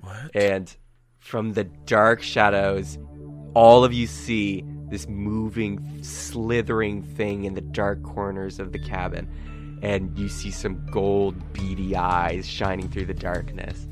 What? 0.00 0.34
And 0.34 0.74
from 1.18 1.52
the 1.52 1.64
dark 1.64 2.22
shadows, 2.22 2.98
all 3.54 3.84
of 3.84 3.92
you 3.92 4.06
see 4.06 4.64
this 4.88 5.08
moving, 5.08 6.02
slithering 6.02 7.02
thing 7.02 7.44
in 7.44 7.54
the 7.54 7.60
dark 7.60 8.02
corners 8.02 8.58
of 8.58 8.72
the 8.72 8.78
cabin. 8.78 9.28
And 9.82 10.18
you 10.18 10.28
see 10.28 10.50
some 10.50 10.86
gold, 10.90 11.52
beady 11.52 11.94
eyes 11.94 12.48
shining 12.48 12.88
through 12.88 13.04
the 13.06 13.14
darkness. 13.14 13.86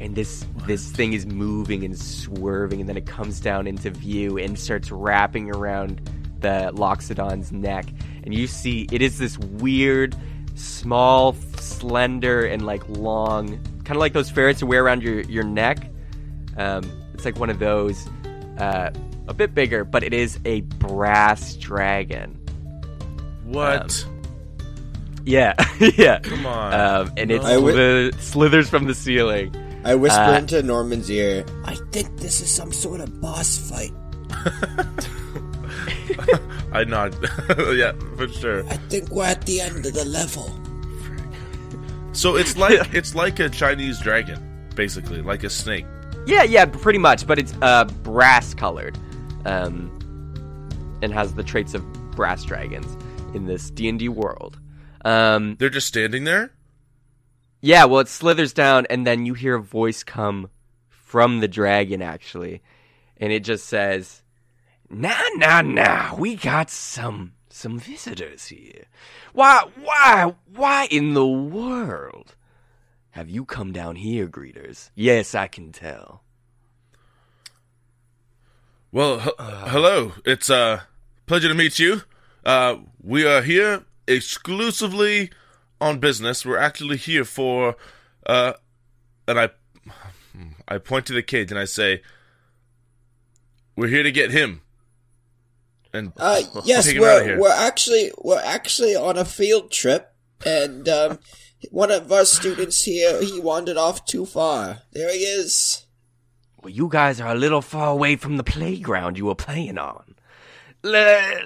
And 0.00 0.14
this 0.14 0.44
this 0.66 0.90
thing 0.90 1.12
is 1.14 1.26
moving 1.26 1.84
and 1.84 1.98
swerving, 1.98 2.80
and 2.80 2.88
then 2.88 2.96
it 2.96 3.06
comes 3.06 3.40
down 3.40 3.66
into 3.66 3.90
view 3.90 4.38
and 4.38 4.58
starts 4.58 4.90
wrapping 4.90 5.50
around 5.54 6.00
the 6.40 6.70
Loxodon's 6.74 7.52
neck. 7.52 7.86
And 8.24 8.34
you 8.34 8.46
see 8.46 8.86
it 8.92 9.00
is 9.02 9.18
this 9.18 9.38
weird, 9.38 10.16
small, 10.54 11.34
slender, 11.58 12.44
and 12.44 12.66
like 12.66 12.86
long, 12.88 13.48
kind 13.84 13.92
of 13.92 13.98
like 13.98 14.12
those 14.12 14.30
ferrets 14.30 14.60
you 14.60 14.66
wear 14.66 14.84
around 14.84 15.02
your, 15.02 15.20
your 15.22 15.44
neck. 15.44 15.90
Um, 16.56 16.90
it's 17.14 17.24
like 17.24 17.38
one 17.38 17.50
of 17.50 17.58
those, 17.58 18.06
uh, 18.58 18.90
a 19.28 19.34
bit 19.34 19.54
bigger, 19.54 19.84
but 19.84 20.02
it 20.02 20.12
is 20.12 20.38
a 20.44 20.60
brass 20.62 21.54
dragon. 21.56 22.34
What? 23.44 24.06
Yeah, 25.24 25.54
yeah. 25.96 26.20
Come 26.20 26.46
on. 26.46 26.72
Um, 26.74 27.12
and 27.16 27.30
it 27.30 27.42
I 27.42 27.54
wi- 27.54 28.10
slith- 28.10 28.22
slithers 28.22 28.70
from 28.70 28.84
the 28.86 28.94
ceiling. 28.94 29.54
I 29.86 29.94
whisper 29.94 30.20
Uh, 30.20 30.38
into 30.38 30.62
Norman's 30.64 31.08
ear. 31.08 31.44
I 31.64 31.76
think 31.92 32.18
this 32.18 32.40
is 32.40 32.50
some 32.50 32.72
sort 32.72 33.00
of 33.00 33.20
boss 33.20 33.56
fight. 33.70 33.92
I 36.72 36.82
nod. 36.84 37.14
yeah, 37.72 37.92
for 38.16 38.26
sure. 38.28 38.66
I 38.68 38.76
think 38.88 39.10
we're 39.10 39.24
at 39.26 39.46
the 39.46 39.60
end 39.60 39.86
of 39.86 39.94
the 39.94 40.04
level. 40.04 40.50
So 42.12 42.34
it's 42.34 42.56
like 42.56 42.80
it's 42.94 43.14
like 43.14 43.38
a 43.38 43.48
Chinese 43.48 44.00
dragon, 44.00 44.42
basically, 44.74 45.22
like 45.22 45.44
a 45.44 45.50
snake. 45.50 45.86
Yeah, 46.26 46.42
yeah, 46.42 46.64
pretty 46.64 46.98
much, 46.98 47.24
but 47.26 47.38
it's 47.38 47.54
uh, 47.62 47.84
brass 48.02 48.54
colored, 48.54 48.98
um, 49.44 49.88
and 51.00 51.12
has 51.12 51.34
the 51.34 51.44
traits 51.44 51.74
of 51.74 51.84
brass 52.16 52.42
dragons 52.42 52.96
in 53.36 53.46
this 53.46 53.70
D 53.70 53.88
and 53.88 53.98
D 54.00 54.08
world. 54.08 54.58
Um, 55.04 55.54
They're 55.60 55.70
just 55.70 55.86
standing 55.86 56.24
there. 56.24 56.50
Yeah, 57.60 57.84
well, 57.84 58.00
it 58.00 58.08
slithers 58.08 58.52
down, 58.52 58.86
and 58.90 59.06
then 59.06 59.26
you 59.26 59.34
hear 59.34 59.56
a 59.56 59.62
voice 59.62 60.02
come 60.02 60.50
from 60.88 61.40
the 61.40 61.48
dragon, 61.48 62.02
actually, 62.02 62.62
and 63.16 63.32
it 63.32 63.44
just 63.44 63.66
says, 63.66 64.22
"Nah, 64.90 65.16
nah, 65.34 65.62
nah. 65.62 66.14
We 66.16 66.36
got 66.36 66.70
some 66.70 67.32
some 67.48 67.78
visitors 67.78 68.46
here. 68.46 68.84
Why, 69.32 69.64
why, 69.82 70.34
why 70.54 70.88
in 70.90 71.14
the 71.14 71.26
world 71.26 72.34
have 73.10 73.30
you 73.30 73.44
come 73.44 73.72
down 73.72 73.96
here, 73.96 74.26
greeters? 74.28 74.90
Yes, 74.94 75.34
I 75.34 75.46
can 75.46 75.72
tell." 75.72 76.22
Well, 78.92 79.20
h- 79.20 79.34
hello. 79.38 80.12
It's 80.24 80.48
a 80.48 80.56
uh, 80.56 80.80
pleasure 81.26 81.48
to 81.48 81.54
meet 81.54 81.78
you. 81.78 82.02
Uh, 82.44 82.76
we 83.02 83.26
are 83.26 83.42
here 83.42 83.84
exclusively 84.06 85.30
on 85.80 85.98
business. 85.98 86.44
We're 86.46 86.58
actually 86.58 86.96
here 86.96 87.24
for, 87.24 87.76
uh, 88.26 88.54
and 89.28 89.38
I, 89.40 89.50
I 90.68 90.78
point 90.78 91.06
to 91.06 91.12
the 91.12 91.22
cage 91.22 91.50
and 91.50 91.58
I 91.58 91.64
say, 91.64 92.02
"We're 93.76 93.88
here 93.88 94.02
to 94.02 94.12
get 94.12 94.30
him." 94.30 94.62
And 95.92 96.12
Uh, 96.16 96.42
yes, 96.64 96.86
take 96.86 96.96
him 96.96 97.04
out 97.04 97.18
of 97.18 97.22
we're 97.22 97.24
here. 97.24 97.40
we're 97.40 97.50
actually 97.50 98.12
we're 98.18 98.42
actually 98.42 98.94
on 98.96 99.16
a 99.16 99.24
field 99.24 99.70
trip, 99.70 100.12
and 100.44 100.88
um, 100.88 101.18
one 101.70 101.90
of 101.90 102.10
our 102.12 102.24
students 102.24 102.84
here 102.84 103.22
he 103.22 103.40
wandered 103.40 103.76
off 103.76 104.04
too 104.04 104.26
far. 104.26 104.82
There 104.92 105.10
he 105.12 105.18
is. 105.20 105.86
Well, 106.62 106.72
you 106.72 106.88
guys 106.90 107.20
are 107.20 107.32
a 107.32 107.38
little 107.38 107.62
far 107.62 107.90
away 107.90 108.16
from 108.16 108.36
the 108.36 108.44
playground 108.44 109.16
you 109.18 109.26
were 109.26 109.34
playing 109.34 109.78
on. 109.78 110.16
Le- 110.82 111.40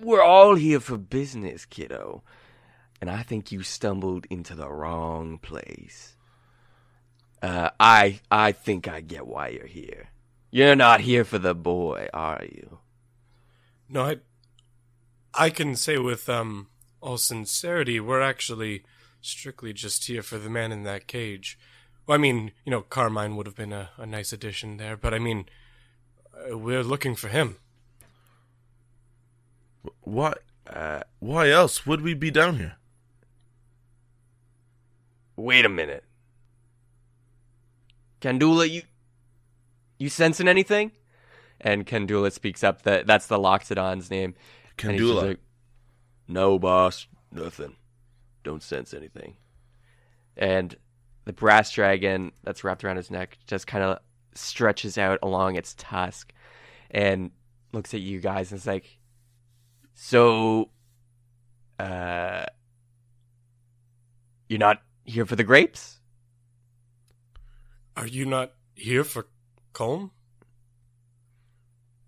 We're 0.00 0.22
all 0.22 0.54
here 0.56 0.78
for 0.80 0.96
business, 0.98 1.64
kiddo. 1.64 2.22
And 3.00 3.08
I 3.08 3.22
think 3.22 3.52
you 3.52 3.62
stumbled 3.62 4.26
into 4.28 4.54
the 4.54 4.68
wrong 4.68 5.38
place. 5.38 6.16
Uh, 7.40 7.70
I 7.78 8.20
I 8.30 8.52
think 8.52 8.88
I 8.88 9.00
get 9.00 9.26
why 9.26 9.48
you're 9.48 9.66
here. 9.66 10.08
You're 10.50 10.74
not 10.74 11.02
here 11.02 11.24
for 11.24 11.38
the 11.38 11.54
boy, 11.54 12.08
are 12.12 12.42
you? 12.42 12.78
No, 13.88 14.02
I, 14.02 14.16
I 15.34 15.50
can 15.50 15.76
say 15.76 15.98
with 15.98 16.28
um 16.28 16.68
all 17.00 17.18
sincerity, 17.18 18.00
we're 18.00 18.20
actually 18.20 18.82
strictly 19.20 19.72
just 19.72 20.06
here 20.06 20.22
for 20.22 20.38
the 20.38 20.50
man 20.50 20.72
in 20.72 20.82
that 20.82 21.06
cage. 21.06 21.58
Well, 22.06 22.16
I 22.16 22.18
mean, 22.18 22.52
you 22.64 22.70
know, 22.70 22.80
Carmine 22.80 23.36
would 23.36 23.46
have 23.46 23.54
been 23.54 23.72
a, 23.72 23.90
a 23.98 24.06
nice 24.06 24.32
addition 24.32 24.78
there, 24.78 24.96
but 24.96 25.14
I 25.14 25.18
mean, 25.18 25.46
uh, 26.34 26.58
we're 26.58 26.82
looking 26.82 27.14
for 27.14 27.28
him. 27.28 27.58
Why? 30.00 30.34
Uh, 30.66 31.02
why 31.20 31.50
else 31.50 31.86
would 31.86 32.00
we 32.00 32.14
be 32.14 32.30
down 32.30 32.56
here? 32.56 32.77
Wait 35.38 35.64
a 35.64 35.68
minute. 35.68 36.02
Kandula, 38.20 38.68
you 38.68 38.82
you 39.96 40.08
sensing 40.08 40.48
anything? 40.48 40.90
And 41.60 41.86
Kandula 41.86 42.32
speaks 42.32 42.64
up 42.64 42.82
that 42.82 43.06
that's 43.06 43.28
the 43.28 43.38
Loxodon's 43.38 44.10
name. 44.10 44.34
And 44.82 44.92
he's 44.92 45.00
just 45.00 45.12
Kandula. 45.12 45.28
like, 45.28 45.38
no, 46.26 46.58
boss, 46.58 47.06
nothing. 47.30 47.76
Don't 48.42 48.64
sense 48.64 48.92
anything. 48.92 49.36
And 50.36 50.76
the 51.24 51.32
brass 51.32 51.70
dragon 51.70 52.32
that's 52.42 52.64
wrapped 52.64 52.82
around 52.82 52.96
his 52.96 53.10
neck 53.10 53.38
just 53.46 53.68
kind 53.68 53.84
of 53.84 53.98
stretches 54.34 54.98
out 54.98 55.20
along 55.22 55.54
its 55.54 55.74
tusk 55.74 56.32
and 56.90 57.30
looks 57.72 57.94
at 57.94 58.00
you 58.00 58.18
guys 58.18 58.50
and 58.50 58.58
is 58.58 58.66
like, 58.66 58.98
so, 59.94 60.70
uh, 61.78 62.46
you're 64.48 64.58
not 64.58 64.82
here 65.08 65.26
for 65.26 65.36
the 65.36 65.44
grapes? 65.44 65.98
Are 67.96 68.06
you 68.06 68.24
not 68.24 68.52
here 68.74 69.04
for 69.04 69.26
Colm? 69.74 70.10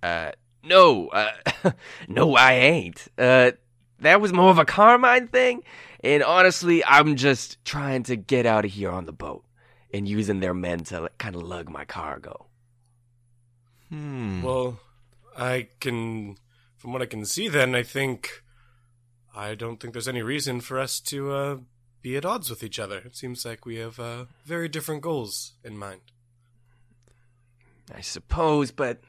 Uh, 0.03 0.33
no, 0.63 1.09
uh, 1.09 1.33
no, 2.09 2.37
I 2.37 2.53
ain't. 2.53 3.09
Uh, 3.19 3.53
that 4.01 4.21
was 4.21 4.33
more 4.33 4.51
of 4.51 4.59
a 4.59 4.65
Carmine 4.65 5.29
thing, 5.29 5.63
and 6.03 6.23
honestly, 6.23 6.85
I'm 6.85 7.17
just 7.17 7.63
trying 7.65 8.05
to 8.05 8.17
get 8.17 8.47
out 8.47 8.65
of 8.65 8.71
here 8.71 8.91
on 8.91 9.07
the 9.07 9.13
boat 9.13 9.45
and 9.93 10.09
using 10.09 10.41
their 10.41 10.55
men 10.55 10.85
to 10.85 11.11
kind 11.19 11.35
of 11.35 11.43
lug 11.43 11.69
my 11.69 11.85
cargo. 11.85 12.47
Hmm. 13.89 14.43
Well, 14.43 14.79
I 15.37 15.69
can, 15.81 16.37
from 16.77 16.93
what 16.93 17.03
I 17.03 17.07
can 17.07 17.25
see, 17.25 17.49
then 17.49 17.75
I 17.75 17.83
think 17.83 18.43
I 19.35 19.55
don't 19.55 19.79
think 19.79 19.93
there's 19.93 20.09
any 20.09 20.23
reason 20.23 20.61
for 20.61 20.79
us 20.79 21.01
to 21.01 21.33
uh, 21.33 21.57
be 22.03 22.17
at 22.17 22.25
odds 22.25 22.51
with 22.51 22.63
each 22.63 22.79
other. 22.79 22.99
It 22.99 23.17
seems 23.17 23.45
like 23.45 23.67
we 23.67 23.77
have 23.77 23.99
uh, 23.99 24.25
very 24.45 24.69
different 24.69 25.03
goals 25.03 25.53
in 25.65 25.77
mind. 25.77 26.01
I 27.95 28.01
suppose, 28.01 28.71
but 28.71 29.01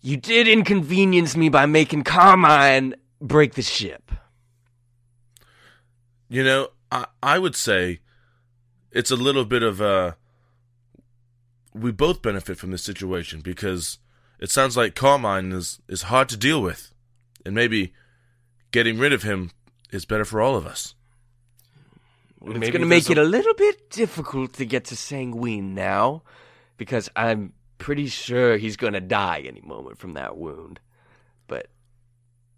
you 0.00 0.16
did 0.16 0.46
inconvenience 0.46 1.36
me 1.36 1.48
by 1.48 1.66
making 1.66 2.04
Carmine 2.04 2.94
break 3.20 3.54
the 3.54 3.62
ship. 3.62 4.12
You 6.28 6.44
know, 6.44 6.68
I 6.92 7.06
I 7.22 7.38
would 7.38 7.56
say 7.56 8.00
it's 8.92 9.10
a 9.10 9.16
little 9.16 9.44
bit 9.44 9.62
of 9.62 9.80
a 9.80 10.16
we 11.74 11.90
both 11.90 12.22
benefit 12.22 12.58
from 12.58 12.70
this 12.70 12.84
situation 12.84 13.40
because 13.40 13.98
it 14.38 14.50
sounds 14.50 14.76
like 14.76 14.94
Carmine 14.94 15.52
is 15.52 15.80
is 15.88 16.02
hard 16.02 16.28
to 16.28 16.36
deal 16.36 16.60
with, 16.62 16.92
and 17.44 17.54
maybe 17.54 17.94
getting 18.70 18.98
rid 18.98 19.12
of 19.12 19.22
him 19.22 19.50
is 19.90 20.04
better 20.04 20.24
for 20.24 20.40
all 20.40 20.54
of 20.54 20.66
us. 20.66 20.94
It's 22.40 22.54
Maybe 22.54 22.70
going 22.70 22.82
to 22.82 22.86
make 22.86 23.04
there's 23.04 23.18
it 23.18 23.18
a 23.18 23.24
little 23.24 23.54
bit 23.54 23.90
difficult 23.90 24.52
to 24.54 24.64
get 24.64 24.84
to 24.86 24.96
Sanguine 24.96 25.74
now, 25.74 26.22
because 26.76 27.10
I'm 27.16 27.52
pretty 27.78 28.06
sure 28.06 28.56
he's 28.56 28.76
going 28.76 28.92
to 28.92 29.00
die 29.00 29.42
any 29.46 29.60
moment 29.60 29.98
from 29.98 30.14
that 30.14 30.36
wound. 30.36 30.78
But 31.48 31.66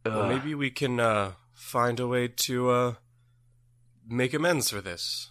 Well, 0.05 0.27
maybe 0.29 0.55
we 0.55 0.71
can 0.71 1.01
uh, 1.01 1.33
find 1.53 1.99
a 1.99 2.07
way 2.07 2.29
to 2.29 2.71
uh, 2.71 2.95
make 4.07 4.35
amends 4.35 4.71
for 4.71 4.81
this. 4.81 5.31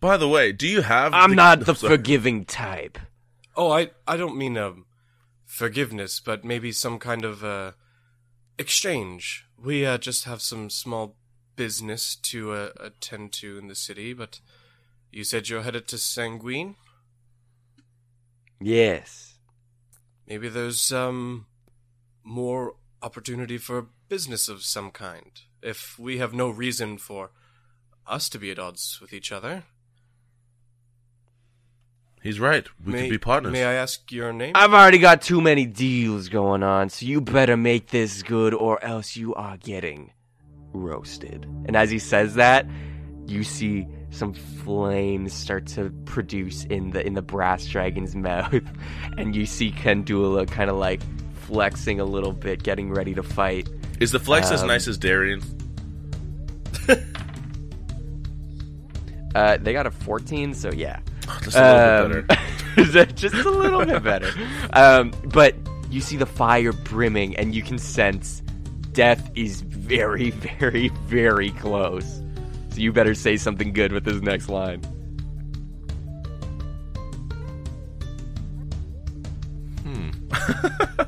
By 0.00 0.16
the 0.16 0.28
way, 0.28 0.52
do 0.52 0.68
you 0.68 0.82
have? 0.82 1.14
I'm 1.14 1.34
not 1.34 1.60
the 1.66 1.74
Sorry. 1.74 1.96
forgiving 1.96 2.44
type. 2.44 2.98
Oh, 3.56 3.70
I 3.72 3.90
I 4.06 4.16
don't 4.16 4.36
mean 4.36 4.58
um, 4.58 4.84
forgiveness, 5.44 6.20
but 6.20 6.44
maybe 6.44 6.72
some 6.72 6.98
kind 6.98 7.24
of 7.24 7.42
uh, 7.42 7.72
exchange. 8.58 9.43
We 9.64 9.86
uh, 9.86 9.96
just 9.96 10.24
have 10.24 10.42
some 10.42 10.68
small 10.68 11.16
business 11.56 12.16
to 12.16 12.52
uh, 12.52 12.68
attend 12.78 13.32
to 13.32 13.56
in 13.56 13.68
the 13.68 13.74
city, 13.74 14.12
but 14.12 14.40
you 15.10 15.24
said 15.24 15.48
you're 15.48 15.62
headed 15.62 15.88
to 15.88 15.96
Sanguine. 15.96 16.76
Yes. 18.60 19.38
Maybe 20.26 20.48
there's 20.48 20.92
um 20.92 21.46
more 22.22 22.76
opportunity 23.02 23.56
for 23.56 23.86
business 24.08 24.48
of 24.48 24.62
some 24.62 24.90
kind. 24.90 25.40
If 25.62 25.98
we 25.98 26.18
have 26.18 26.34
no 26.34 26.50
reason 26.50 26.98
for 26.98 27.30
us 28.06 28.28
to 28.30 28.38
be 28.38 28.50
at 28.50 28.58
odds 28.58 28.98
with 29.00 29.14
each 29.14 29.32
other, 29.32 29.64
He's 32.24 32.40
right. 32.40 32.66
We 32.84 32.92
may, 32.94 33.02
could 33.02 33.10
be 33.10 33.18
partners. 33.18 33.52
May 33.52 33.64
I 33.64 33.74
ask 33.74 34.10
your 34.10 34.32
name? 34.32 34.52
I've 34.54 34.72
already 34.72 34.96
got 34.98 35.20
too 35.20 35.42
many 35.42 35.66
deals 35.66 36.30
going 36.30 36.62
on, 36.62 36.88
so 36.88 37.04
you 37.04 37.20
better 37.20 37.54
make 37.54 37.88
this 37.90 38.22
good 38.22 38.54
or 38.54 38.82
else 38.82 39.14
you 39.14 39.34
are 39.34 39.58
getting 39.58 40.10
roasted. 40.72 41.44
And 41.66 41.76
as 41.76 41.90
he 41.90 41.98
says 41.98 42.36
that, 42.36 42.66
you 43.26 43.44
see 43.44 43.86
some 44.08 44.32
flames 44.32 45.34
start 45.34 45.66
to 45.66 45.90
produce 46.06 46.64
in 46.64 46.90
the 46.92 47.06
in 47.06 47.12
the 47.12 47.20
brass 47.22 47.66
dragon's 47.66 48.14
mouth 48.30 48.54
and 49.18 49.34
you 49.36 49.44
see 49.44 49.70
Kandula 49.72 50.50
kind 50.50 50.70
of 50.70 50.76
like 50.76 51.02
flexing 51.42 52.00
a 52.00 52.04
little 52.06 52.32
bit 52.32 52.62
getting 52.62 52.90
ready 52.90 53.12
to 53.14 53.22
fight. 53.22 53.68
Is 54.00 54.12
the 54.12 54.18
flex 54.18 54.50
as 54.50 54.62
Um, 54.62 54.68
nice 54.68 54.88
as 54.88 54.96
Darian? 54.96 55.42
Uh 59.34 59.56
they 59.56 59.72
got 59.72 59.84
a 59.86 59.90
14, 59.90 60.54
so 60.54 60.70
yeah. 60.70 61.00
Just 61.42 61.56
a 61.56 61.60
little 61.60 62.08
bit 62.08 62.28
better. 62.28 62.36
Um, 62.76 63.06
just 63.14 63.34
a 63.34 63.50
little 63.50 63.84
bit 63.84 64.02
better. 64.02 64.30
Um, 64.72 65.12
but 65.26 65.54
you 65.90 66.00
see 66.00 66.16
the 66.16 66.26
fire 66.26 66.72
brimming, 66.72 67.36
and 67.36 67.54
you 67.54 67.62
can 67.62 67.78
sense 67.78 68.42
death 68.92 69.30
is 69.36 69.60
very, 69.60 70.30
very, 70.30 70.88
very 71.06 71.50
close. 71.52 72.20
So 72.70 72.80
you 72.80 72.92
better 72.92 73.14
say 73.14 73.36
something 73.36 73.72
good 73.72 73.92
with 73.92 74.04
this 74.04 74.20
next 74.20 74.48
line. 74.48 74.82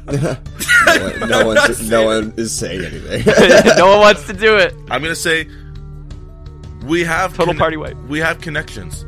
no, 0.07 0.37
one, 1.19 1.29
no, 1.29 1.47
one's, 1.47 1.91
no 1.91 2.05
one 2.05 2.33
is 2.37 2.55
saying 2.55 2.85
anything. 2.85 3.25
no 3.77 3.89
one 3.89 4.01
wants 4.01 4.27
to 4.27 4.33
do 4.33 4.57
it. 4.57 4.73
I'm 4.91 5.03
gonna 5.03 5.15
say 5.15 5.49
we 6.85 7.03
have 7.03 7.35
Total 7.35 7.55
party 7.55 7.77
wipe. 7.77 7.97
We 8.05 8.21
have 8.21 8.41
connections. 8.41 9.05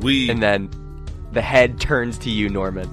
We 0.00 0.30
And 0.30 0.42
then 0.42 0.70
the 1.32 1.42
head 1.42 1.80
turns 1.80 2.18
to 2.18 2.30
you, 2.30 2.48
Norman. 2.48 2.88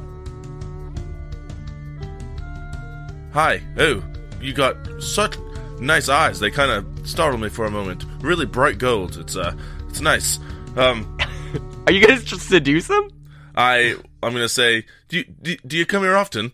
hi. 3.34 3.62
Oh, 3.78 4.04
you 4.42 4.54
got 4.54 4.76
such 5.02 5.38
nice 5.80 6.08
eyes. 6.10 6.40
They 6.40 6.50
kind 6.52 6.72
of 6.72 7.08
startled 7.08 7.42
me 7.42 7.50
for 7.50 7.66
a 7.66 7.72
moment. 7.72 8.06
Really 8.22 8.46
bright 8.46 8.78
gold. 8.78 9.18
It's 9.18 9.36
uh, 9.36 9.54
It's 9.90 10.00
nice. 10.02 10.40
Um, 10.78 11.18
Are 11.88 11.92
you 11.92 12.06
gonna 12.06 12.22
just 12.22 12.48
seduce 12.48 12.90
him? 12.90 13.10
I 13.56 13.96
I'm 14.24 14.34
gonna 14.34 14.50
say, 14.50 14.86
do 15.10 15.18
you 15.18 15.24
do, 15.26 15.56
do 15.68 15.78
you 15.78 15.86
come 15.86 16.04
here 16.04 16.16
often? 16.16 16.52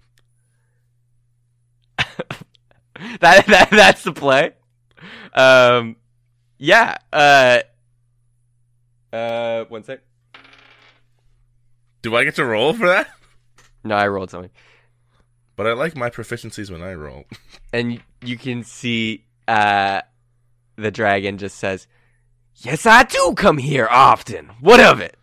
That 3.19 3.47
that 3.47 3.69
that's 3.71 4.03
the 4.03 4.11
play. 4.13 4.51
Um, 5.33 5.95
yeah. 6.59 6.97
Uh, 7.11 7.59
uh, 9.11 9.65
one 9.65 9.83
sec. 9.83 10.01
Do 12.01 12.15
I 12.15 12.23
get 12.23 12.35
to 12.35 12.45
roll 12.45 12.73
for 12.73 12.87
that? 12.87 13.09
No, 13.83 13.95
I 13.95 14.07
rolled 14.07 14.31
something, 14.31 14.51
But 15.55 15.67
I 15.67 15.73
like 15.73 15.95
my 15.95 16.09
proficiencies 16.09 16.71
when 16.71 16.81
I 16.81 16.93
roll. 16.93 17.25
and 17.73 18.01
you 18.21 18.37
can 18.37 18.63
see 18.63 19.25
uh, 19.47 20.01
the 20.75 20.91
dragon 20.91 21.37
just 21.37 21.57
says, 21.57 21.87
"Yes, 22.55 22.85
I 22.85 23.03
do 23.03 23.33
come 23.35 23.57
here 23.57 23.87
often. 23.89 24.51
What 24.59 24.79
of 24.79 24.99
it?" 24.99 25.17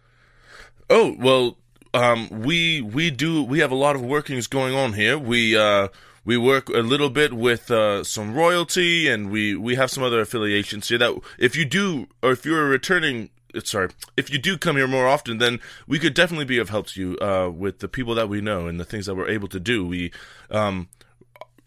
Oh 0.90 1.14
well, 1.18 1.56
um, 1.94 2.28
we 2.30 2.80
we 2.80 3.10
do 3.10 3.42
we 3.42 3.60
have 3.60 3.70
a 3.70 3.76
lot 3.76 3.96
of 3.96 4.02
workings 4.02 4.46
going 4.46 4.74
on 4.74 4.94
here. 4.94 5.18
We 5.18 5.56
uh 5.56 5.88
we 6.24 6.36
work 6.36 6.68
a 6.68 6.80
little 6.80 7.08
bit 7.10 7.32
with 7.32 7.70
uh, 7.70 8.04
some 8.04 8.34
royalty, 8.34 9.08
and 9.08 9.30
we 9.30 9.54
we 9.56 9.76
have 9.76 9.90
some 9.90 10.02
other 10.02 10.20
affiliations 10.20 10.88
here. 10.88 10.98
That 10.98 11.18
if 11.38 11.56
you 11.56 11.64
do, 11.64 12.06
or 12.22 12.32
if 12.32 12.44
you're 12.44 12.66
a 12.66 12.68
returning, 12.68 13.30
sorry, 13.64 13.90
if 14.16 14.30
you 14.30 14.38
do 14.38 14.56
come 14.58 14.76
here 14.76 14.88
more 14.88 15.06
often, 15.06 15.38
then 15.38 15.60
we 15.86 15.98
could 15.98 16.14
definitely 16.14 16.44
be 16.44 16.58
of 16.58 16.70
help 16.70 16.88
to 16.88 17.00
you 17.00 17.18
uh, 17.18 17.50
with 17.50 17.80
the 17.80 17.88
people 17.88 18.14
that 18.14 18.28
we 18.28 18.40
know 18.40 18.66
and 18.66 18.78
the 18.78 18.84
things 18.84 19.06
that 19.06 19.14
we're 19.14 19.28
able 19.28 19.48
to 19.48 19.60
do. 19.60 19.86
We 19.86 20.12
um. 20.50 20.88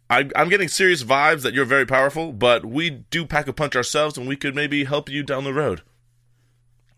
I, 0.09 0.29
I'm 0.35 0.49
getting 0.49 0.67
serious 0.67 1.05
vibes 1.05 1.43
that 1.43 1.53
you're 1.53 1.63
very 1.63 1.85
powerful, 1.85 2.33
but 2.33 2.65
we 2.65 2.89
do 2.89 3.25
pack 3.25 3.47
a 3.47 3.53
punch 3.53 3.77
ourselves, 3.77 4.17
and 4.17 4.27
we 4.27 4.35
could 4.35 4.53
maybe 4.53 4.83
help 4.83 5.07
you 5.07 5.23
down 5.23 5.45
the 5.45 5.53
road. 5.53 5.83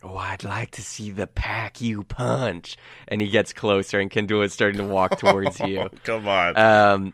Oh, 0.04 0.18
I'd 0.18 0.44
like 0.44 0.72
to 0.72 0.82
see 0.82 1.12
the 1.12 1.28
pack 1.28 1.80
you 1.80 2.04
punch. 2.04 2.76
And 3.08 3.22
he 3.22 3.30
gets 3.30 3.54
closer, 3.54 4.00
and 4.00 4.12
Kandula 4.12 4.46
is 4.46 4.54
starting 4.54 4.80
to 4.80 4.88
walk 4.88 5.18
towards 5.18 5.60
you. 5.62 5.90
Come 6.04 6.28
on. 6.28 6.58
Um, 6.58 7.14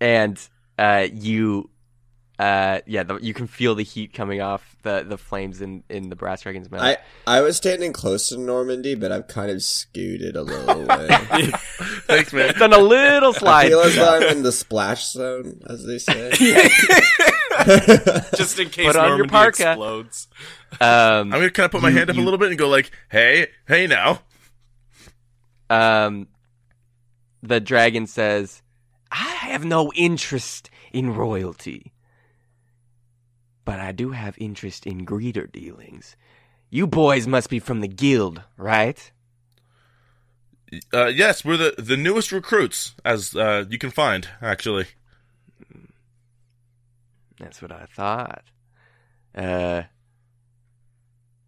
and 0.00 0.48
uh, 0.78 1.08
you, 1.12 1.70
uh, 2.38 2.80
yeah, 2.86 3.04
the, 3.04 3.16
you 3.18 3.32
can 3.32 3.46
feel 3.46 3.76
the 3.76 3.84
heat 3.84 4.12
coming 4.12 4.40
off 4.40 4.76
the 4.82 5.04
the 5.08 5.16
flames 5.16 5.60
in 5.60 5.84
in 5.88 6.08
the 6.08 6.16
brass 6.16 6.42
dragon's 6.42 6.68
mouth. 6.70 6.80
I 6.82 6.96
I 7.26 7.40
was 7.42 7.56
standing 7.56 7.92
close 7.92 8.28
to 8.30 8.38
Normandy, 8.38 8.94
but 8.96 9.12
I've 9.12 9.28
kind 9.28 9.50
of 9.50 9.62
scooted 9.62 10.34
a 10.36 10.42
little 10.42 10.82
away. 10.90 11.08
Thanks, 12.06 12.32
man. 12.32 12.54
done 12.54 12.72
a 12.72 12.78
little 12.78 13.32
slide. 13.32 13.66
I 13.66 13.68
feel 13.68 13.80
as 13.80 13.94
though 13.94 14.16
I'm 14.16 14.22
in 14.36 14.42
the 14.42 14.52
splash 14.52 15.12
zone, 15.12 15.60
as 15.68 15.84
they 15.86 15.98
say. 15.98 16.30
Just 18.36 18.58
in 18.58 18.68
case 18.68 18.86
Put 18.86 18.96
on 18.96 19.08
your 19.08 19.18
Normandy 19.18 19.30
parka. 19.30 19.70
explodes. 19.70 20.28
Um, 20.80 20.80
I'm 20.80 21.30
gonna 21.30 21.50
kind 21.50 21.66
of 21.66 21.70
put 21.70 21.82
my 21.82 21.90
You- 21.90 21.98
hand 21.98 22.10
up 22.10 22.16
a 22.16 22.20
little 22.20 22.38
bit 22.38 22.50
and 22.50 22.58
go 22.58 22.68
like, 22.68 22.90
"Hey, 23.10 23.48
hey, 23.68 23.86
now." 23.86 24.20
um, 25.70 26.28
the 27.42 27.60
dragon 27.60 28.06
says, 28.06 28.62
"I 29.10 29.16
have 29.24 29.64
no 29.64 29.92
interest 29.94 30.68
in 30.92 31.14
royalty, 31.14 31.92
but 33.64 33.80
I 33.80 33.92
do 33.92 34.10
have 34.10 34.36
interest 34.38 34.86
in 34.86 35.06
greeter 35.06 35.50
dealings. 35.50 36.16
You 36.70 36.86
boys 36.86 37.26
must 37.26 37.50
be 37.50 37.58
from 37.58 37.80
the 37.80 37.88
guild, 37.88 38.42
right?" 38.56 39.10
Uh, 40.92 41.06
yes, 41.06 41.44
we're 41.44 41.56
the 41.56 41.74
the 41.78 41.96
newest 41.96 42.32
recruits, 42.32 42.94
as 43.04 43.34
uh, 43.36 43.64
you 43.68 43.78
can 43.78 43.90
find. 43.90 44.28
Actually, 44.42 44.86
That's 47.38 47.60
what 47.60 47.72
I 47.72 47.86
thought. 47.86 48.44
Uh, 49.34 49.82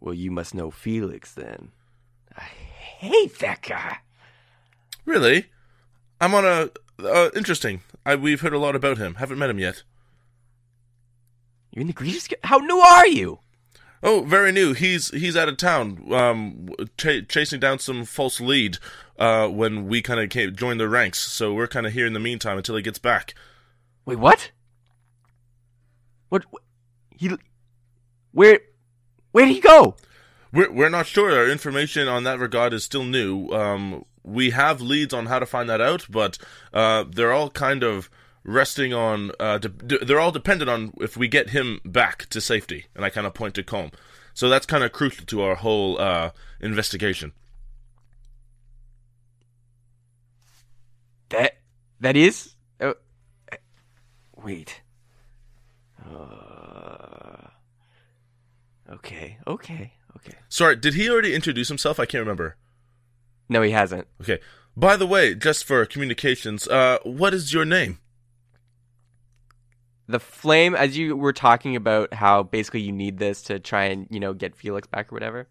well, 0.00 0.14
you 0.14 0.30
must 0.30 0.54
know 0.54 0.70
Felix 0.70 1.32
then. 1.32 1.70
I 2.36 2.42
hate 2.42 3.38
that 3.38 3.62
guy. 3.62 3.98
really, 5.04 5.46
I'm 6.20 6.34
on 6.34 6.44
a 6.44 6.70
uh, 7.02 7.30
interesting. 7.34 7.80
I 8.04 8.14
we've 8.16 8.40
heard 8.40 8.52
a 8.52 8.58
lot 8.58 8.76
about 8.76 8.98
him. 8.98 9.14
Haven't 9.14 9.38
met 9.38 9.50
him 9.50 9.58
yet. 9.58 9.82
You're 11.76 11.82
in 11.82 11.88
the 11.88 11.92
Greeters 11.92 12.32
How 12.42 12.56
new 12.56 12.78
are 12.78 13.06
you? 13.06 13.40
Oh, 14.02 14.22
very 14.22 14.50
new. 14.50 14.72
He's 14.72 15.10
he's 15.10 15.36
out 15.36 15.50
of 15.50 15.58
town, 15.58 16.10
um, 16.10 16.70
ch- 16.96 17.28
chasing 17.28 17.60
down 17.60 17.78
some 17.80 18.06
false 18.06 18.40
lead. 18.40 18.78
Uh, 19.18 19.48
when 19.48 19.86
we 19.86 20.00
kind 20.02 20.20
of 20.20 20.56
joined 20.56 20.80
the 20.80 20.88
ranks, 20.88 21.18
so 21.18 21.52
we're 21.54 21.66
kind 21.66 21.86
of 21.86 21.92
here 21.92 22.06
in 22.06 22.12
the 22.12 22.20
meantime 22.20 22.56
until 22.58 22.76
he 22.76 22.82
gets 22.82 22.98
back. 22.98 23.34
Wait, 24.04 24.18
what? 24.18 24.50
What? 26.30 26.44
wh- 26.52 26.64
He? 27.16 27.30
Where? 28.32 28.60
Where 29.32 29.44
did 29.46 29.54
he 29.54 29.60
go? 29.60 29.96
We're 30.52 30.72
we're 30.72 30.88
not 30.90 31.06
sure. 31.06 31.30
Our 31.36 31.48
information 31.48 32.08
on 32.08 32.24
that 32.24 32.38
regard 32.38 32.72
is 32.72 32.84
still 32.84 33.04
new. 33.04 33.48
Um, 33.50 34.04
we 34.22 34.50
have 34.50 34.80
leads 34.80 35.12
on 35.12 35.26
how 35.26 35.38
to 35.40 35.46
find 35.46 35.68
that 35.68 35.82
out, 35.82 36.06
but 36.08 36.38
uh, 36.72 37.04
they're 37.08 37.32
all 37.32 37.50
kind 37.50 37.82
of 37.84 38.08
resting 38.46 38.94
on. 38.94 39.32
Uh, 39.38 39.58
de- 39.58 39.68
de- 39.68 40.04
they're 40.04 40.20
all 40.20 40.32
dependent 40.32 40.70
on 40.70 40.92
if 41.00 41.16
we 41.16 41.28
get 41.28 41.50
him 41.50 41.80
back 41.84 42.26
to 42.30 42.40
safety. 42.40 42.86
And 42.94 43.04
I 43.04 43.10
kind 43.10 43.26
of 43.26 43.34
point 43.34 43.54
to 43.56 43.62
Colm. 43.62 43.92
So 44.32 44.48
that's 44.48 44.66
kind 44.66 44.84
of 44.84 44.92
crucial 44.92 45.26
to 45.26 45.42
our 45.42 45.56
whole 45.56 46.00
uh, 46.00 46.30
investigation. 46.60 47.32
That 51.30 51.58
that 52.00 52.16
is. 52.16 52.54
Uh, 52.80 52.94
wait. 54.36 54.82
Uh, 56.04 57.48
okay. 58.90 59.38
Okay. 59.46 59.92
Okay. 60.16 60.38
Sorry, 60.48 60.76
did 60.76 60.94
he 60.94 61.10
already 61.10 61.34
introduce 61.34 61.68
himself? 61.68 61.98
I 61.98 62.06
can't 62.06 62.22
remember. 62.22 62.56
No, 63.48 63.62
he 63.62 63.70
hasn't. 63.70 64.06
Okay. 64.20 64.38
By 64.76 64.96
the 64.96 65.06
way, 65.06 65.34
just 65.34 65.64
for 65.64 65.84
communications, 65.86 66.68
uh, 66.68 66.98
what 67.02 67.32
is 67.32 67.52
your 67.52 67.64
name? 67.64 67.98
The 70.08 70.20
flame 70.20 70.74
as 70.74 70.96
you 70.96 71.16
were 71.16 71.32
talking 71.32 71.74
about 71.76 72.14
how 72.14 72.42
basically 72.42 72.80
you 72.80 72.92
need 72.92 73.18
this 73.18 73.42
to 73.42 73.58
try 73.58 73.84
and 73.86 74.06
you 74.10 74.20
know 74.20 74.32
get 74.34 74.54
felix 74.56 74.86
back 74.86 75.10
or 75.12 75.16
whatever 75.16 75.48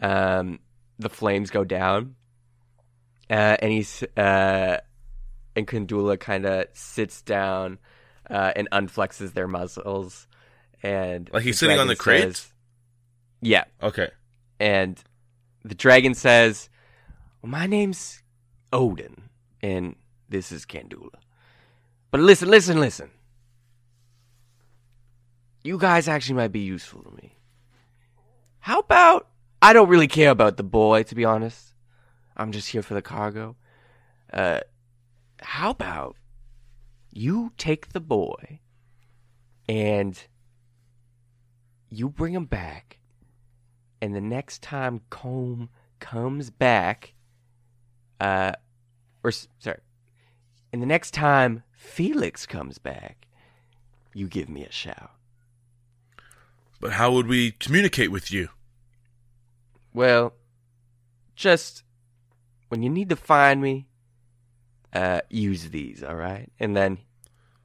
um 0.00 0.58
the 0.98 1.08
flames 1.10 1.50
go 1.50 1.64
down 1.64 2.14
uh 3.30 3.56
and 3.60 3.72
he's 3.72 4.02
uh 4.16 4.78
and 5.56 5.66
Kandula 5.66 6.18
kind 6.18 6.46
of 6.46 6.66
sits 6.72 7.22
down 7.22 7.78
uh 8.30 8.52
and 8.56 8.68
unflexes 8.70 9.32
their 9.34 9.48
muscles 9.48 10.26
and 10.82 11.30
Like 11.32 11.42
he's 11.44 11.58
sitting 11.58 11.78
on 11.78 11.86
the 11.88 11.96
crate? 11.96 12.22
says- 12.22 12.52
yeah 13.40 13.64
Okay. 13.82 14.08
and 14.60 15.02
the 15.64 15.74
dragon 15.74 16.14
says 16.14 16.68
well, 17.42 17.50
my 17.50 17.66
name's 17.66 18.22
odin 18.72 19.28
and 19.62 19.96
this 20.28 20.50
is 20.52 20.64
Kandula 20.66 21.10
but 22.10 22.20
listen 22.20 22.48
listen 22.48 22.80
listen 22.80 23.10
you 25.64 25.78
guys 25.78 26.06
actually 26.06 26.36
might 26.36 26.52
be 26.52 26.60
useful 26.60 27.02
to 27.02 27.10
me. 27.10 27.38
How 28.60 28.80
about 28.80 29.28
I 29.60 29.72
don't 29.72 29.88
really 29.88 30.08
care 30.08 30.30
about 30.30 30.58
the 30.58 30.62
boy, 30.62 31.04
to 31.04 31.14
be 31.14 31.24
honest. 31.24 31.72
I'm 32.36 32.52
just 32.52 32.68
here 32.68 32.82
for 32.82 32.92
the 32.92 33.02
cargo. 33.02 33.56
Uh, 34.30 34.60
how 35.40 35.70
about 35.70 36.16
you 37.10 37.52
take 37.56 37.92
the 37.92 38.00
boy 38.00 38.60
and 39.66 40.22
you 41.88 42.10
bring 42.10 42.34
him 42.34 42.44
back, 42.44 42.98
and 44.02 44.14
the 44.14 44.20
next 44.20 44.62
time 44.62 45.00
Colm 45.10 45.68
comes 46.00 46.50
back, 46.50 47.14
uh, 48.20 48.52
or 49.22 49.30
sorry, 49.30 49.80
and 50.72 50.82
the 50.82 50.86
next 50.86 51.12
time 51.12 51.62
Felix 51.72 52.44
comes 52.44 52.78
back, 52.78 53.28
you 54.12 54.28
give 54.28 54.48
me 54.48 54.64
a 54.64 54.72
shout. 54.72 55.13
But 56.84 56.92
how 56.92 57.12
would 57.12 57.28
we 57.28 57.52
communicate 57.52 58.10
with 58.12 58.30
you? 58.30 58.50
Well, 59.94 60.34
just 61.34 61.82
when 62.68 62.82
you 62.82 62.90
need 62.90 63.08
to 63.08 63.16
find 63.16 63.62
me, 63.62 63.86
uh, 64.92 65.22
use 65.30 65.70
these, 65.70 66.02
all 66.02 66.14
right? 66.14 66.52
And 66.60 66.76
then 66.76 66.98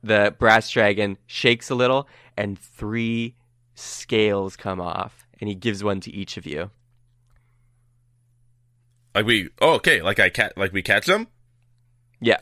the 0.02 0.34
brass 0.40 0.70
dragon 0.70 1.18
shakes 1.28 1.70
a 1.70 1.76
little, 1.76 2.08
and 2.38 2.58
three 2.58 3.36
scales 3.76 4.56
come 4.56 4.80
off, 4.80 5.28
and 5.42 5.50
he 5.50 5.54
gives 5.54 5.84
one 5.84 6.00
to 6.00 6.12
each 6.12 6.38
of 6.38 6.46
you. 6.46 6.72
Like 9.14 9.26
we? 9.26 9.50
Oh, 9.60 9.74
okay. 9.74 10.02
Like 10.02 10.22
I 10.22 10.30
cat. 10.30 10.54
Like 10.56 10.72
we 10.72 10.82
catch 10.82 11.08
them. 11.08 11.28
Yeah. 12.22 12.38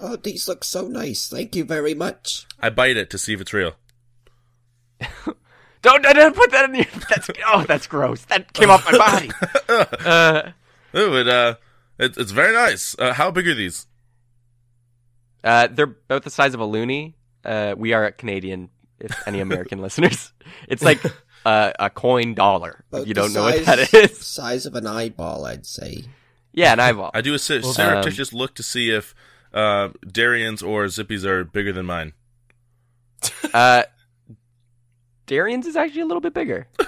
oh, 0.00 0.16
these 0.16 0.48
look 0.48 0.64
so 0.64 0.88
nice. 0.88 1.28
Thank 1.28 1.54
you 1.54 1.64
very 1.64 1.92
much. 1.92 2.46
I 2.58 2.70
bite 2.70 2.96
it 2.96 3.10
to 3.10 3.18
see 3.18 3.34
if 3.34 3.42
it's 3.42 3.52
real. 3.52 3.74
Don't, 5.82 6.02
don't, 6.02 6.16
don't 6.16 6.34
put 6.34 6.50
that 6.50 6.68
in 6.68 6.74
your. 6.74 6.84
That's 7.08 7.30
oh, 7.46 7.64
that's 7.68 7.86
gross. 7.86 8.24
That 8.24 8.52
came 8.52 8.70
off 8.70 8.84
my 8.90 8.98
body. 8.98 9.30
Uh, 10.04 10.50
Oh, 10.94 11.14
it 11.14 11.28
uh, 11.28 11.56
it, 11.98 12.16
it's 12.16 12.32
very 12.32 12.52
nice. 12.52 12.96
Uh, 12.98 13.12
how 13.12 13.30
big 13.30 13.46
are 13.46 13.54
these? 13.54 13.86
uh, 15.44 15.68
they're 15.70 15.94
about 16.08 16.24
the 16.24 16.30
size 16.30 16.54
of 16.54 16.60
a 16.60 16.64
loonie. 16.66 17.14
Uh, 17.44 17.74
we 17.76 17.92
are 17.92 18.10
Canadian. 18.10 18.70
If 18.98 19.28
any 19.28 19.38
American 19.40 19.80
listeners, 19.82 20.32
it's 20.66 20.82
like 20.82 21.00
a, 21.44 21.72
a 21.78 21.90
coin 21.90 22.34
dollar. 22.34 22.82
About 22.90 23.06
you 23.06 23.14
don't 23.14 23.32
know 23.32 23.42
what 23.42 23.64
that 23.66 23.92
is. 23.94 24.18
Size 24.18 24.66
of 24.66 24.74
an 24.74 24.86
eyeball, 24.88 25.44
I'd 25.44 25.66
say. 25.66 26.04
Yeah, 26.52 26.72
an 26.72 26.80
eyeball. 26.80 27.10
I 27.14 27.20
do 27.20 27.34
a 27.34 27.38
sur- 27.38 27.58
um, 27.58 27.62
surreptitious 27.62 28.32
look 28.32 28.54
to 28.56 28.62
see 28.64 28.90
if 28.90 29.14
uh, 29.52 29.90
Darian's 30.10 30.62
or 30.62 30.88
Zippy's 30.88 31.24
are 31.24 31.44
bigger 31.44 31.72
than 31.72 31.86
mine. 31.86 32.14
Uh, 33.52 33.82
Darian's 35.26 35.66
is 35.66 35.76
actually 35.76 36.02
a 36.02 36.06
little 36.06 36.20
bit 36.20 36.34
bigger. 36.34 36.68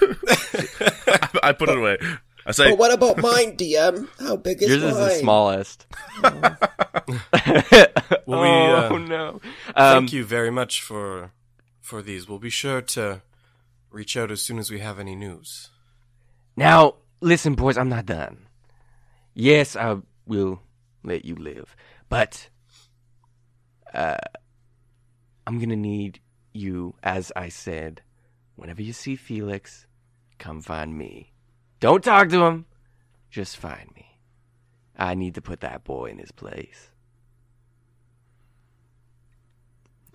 I 1.43 1.55
put 1.56 1.69
it 1.69 1.77
away. 1.77 1.98
I 2.47 2.52
say, 2.52 2.70
But 2.70 2.78
what 2.78 2.93
about 2.93 3.19
mine, 3.19 3.56
DM? 3.56 4.09
How 4.20 4.36
big 4.36 4.62
is 4.62 4.70
Yours 4.70 4.82
mine? 4.82 4.90
is 4.93 4.98
the 4.98 5.10
smallest. 5.20 5.86
Well, 8.27 8.43
we, 8.43 8.48
oh 8.48 8.94
uh, 8.94 8.98
no! 8.98 9.28
Um, 9.74 10.01
Thank 10.01 10.12
you 10.12 10.23
very 10.24 10.51
much 10.51 10.82
for 10.82 11.32
for 11.81 12.02
these. 12.02 12.28
We'll 12.28 12.39
be 12.39 12.51
sure 12.51 12.82
to 12.82 13.23
reach 13.90 14.19
out 14.19 14.31
as 14.31 14.43
soon 14.43 14.59
as 14.59 14.70
we 14.70 14.81
have 14.81 14.98
any 14.98 15.15
news. 15.15 15.70
Now, 16.55 16.97
listen, 17.23 17.55
boys, 17.55 17.78
I'm 17.78 17.89
not 17.89 18.05
done. 18.05 18.47
Yes, 19.32 19.77
I 19.77 19.97
will 20.27 20.60
let 21.02 21.24
you 21.24 21.36
live, 21.36 21.74
but 22.10 22.51
uh, 23.94 24.19
I'm 25.47 25.59
gonna 25.59 25.77
need 25.77 26.20
you, 26.52 26.94
as 27.02 27.32
I 27.35 27.48
said, 27.48 28.02
whenever 28.59 28.82
you 28.82 28.93
see 28.93 29.14
Felix, 29.16 29.86
come 30.39 30.60
find 30.60 30.97
me. 30.98 31.32
Don't 31.80 32.02
talk 32.02 32.28
to 32.30 32.43
him, 32.43 32.66
just 33.30 33.56
find 33.56 33.89
me. 33.94 34.18
I 34.97 35.14
need 35.14 35.35
to 35.36 35.40
put 35.40 35.60
that 35.60 35.85
boy 35.85 36.06
in 36.10 36.18
his 36.18 36.32
place. 36.32 36.90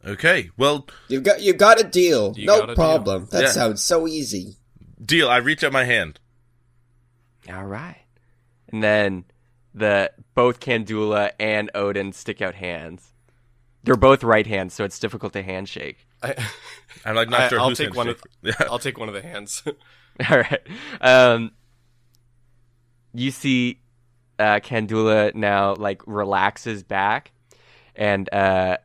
okay, 0.06 0.49
well, 0.57 0.86
you've 1.07 1.24
got 1.24 1.41
you 1.41 1.53
got 1.53 1.80
a 1.80 1.84
deal. 1.84 2.34
You 2.38 2.45
no 2.48 2.60
got 2.60 2.70
a 2.72 2.76
problem. 2.76 3.28
That 3.32 3.44
Yeah. 3.44 3.49
sounds 3.52 3.82
so 3.82 4.07
easy. 4.07 4.57
deal. 5.03 5.30
I 5.30 5.38
reach 5.38 5.64
out 5.64 5.72
my 5.74 5.86
hand. 5.86 6.20
All 7.49 7.65
right, 7.65 8.03
and 8.70 8.84
then 8.84 9.26
the 9.74 10.11
both 10.36 10.60
Kandula 10.60 11.32
and 11.40 11.70
Odin 11.74 12.11
stick 12.14 12.41
out 12.41 12.56
hands. 12.56 13.14
They're 13.84 13.95
both 13.98 14.24
right 14.24 14.48
hands, 14.48 14.74
so 14.74 14.84
it's 14.86 14.99
difficult 14.99 15.34
to 15.34 15.44
handshake. 15.44 16.06
I, 16.24 16.36
I'm 17.06 17.16
like 17.16 17.30
not 17.30 17.41
I, 17.41 17.48
sure 17.50 17.60
I'll 17.60 17.70
who's 17.70 17.78
take 17.78 17.95
one 17.95 18.08
of 18.08 18.22
Yeah. 18.41 18.54
I'll 18.62 18.80
take 18.80 18.98
one 18.98 19.10
of 19.10 19.16
the 19.16 19.22
hands. 19.22 19.62
All 20.30 20.38
right. 20.38 20.62
Um, 21.02 21.52
you 23.14 23.32
see, 23.32 23.82
uh, 24.40 24.60
Kandula 24.60 25.36
now 25.36 25.76
like 25.76 26.02
relaxes 26.08 26.84
back, 26.84 27.32
and 27.95 28.32
uh, 28.34 28.78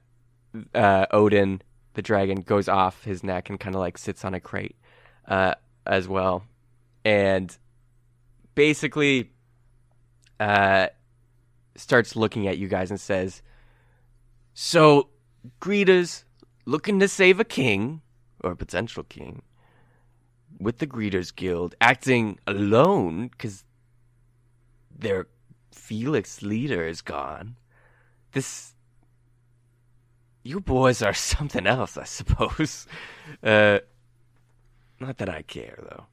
uh, 0.75 1.07
Odin, 1.11 1.63
the 1.95 2.03
dragon, 2.03 2.41
goes 2.41 2.69
off 2.69 3.05
his 3.05 3.23
neck 3.23 3.49
and 3.51 3.61
kind 3.61 3.75
of 3.75 3.81
like 3.81 3.99
sits 3.99 4.25
on 4.25 4.35
a 4.35 4.41
crate, 4.41 4.77
uh, 5.27 5.55
as 5.87 6.09
well, 6.09 6.45
and 7.05 7.57
basically, 8.55 9.31
uh, 10.41 10.89
starts 11.77 12.17
looking 12.17 12.49
at 12.49 12.59
you 12.59 12.69
guys 12.69 12.91
and 12.91 13.01
says, 13.01 13.43
"So, 14.55 15.09
greeters 15.61 16.25
looking 16.69 17.01
to 17.01 17.09
save 17.09 17.41
a 17.41 17.45
king 17.45 18.03
or 18.43 18.53
a 18.53 18.57
potential 18.57 19.05
king." 19.05 19.43
with 20.61 20.79
the 20.79 20.87
Greeters 20.87 21.35
Guild 21.35 21.75
acting 21.81 22.39
alone 22.47 23.29
because 23.29 23.65
their 24.97 25.27
Felix 25.73 26.43
leader 26.43 26.87
is 26.87 27.01
gone. 27.01 27.57
This. 28.33 28.75
You 30.43 30.61
boys 30.61 31.03
are 31.03 31.15
something 31.33 31.67
else, 31.67 31.97
I 31.97 32.05
suppose. 32.05 32.87
Uh, 33.43 33.81
not 35.01 35.19
that 35.19 35.29
I 35.29 35.43
care, 35.43 35.79
though. 35.83 36.07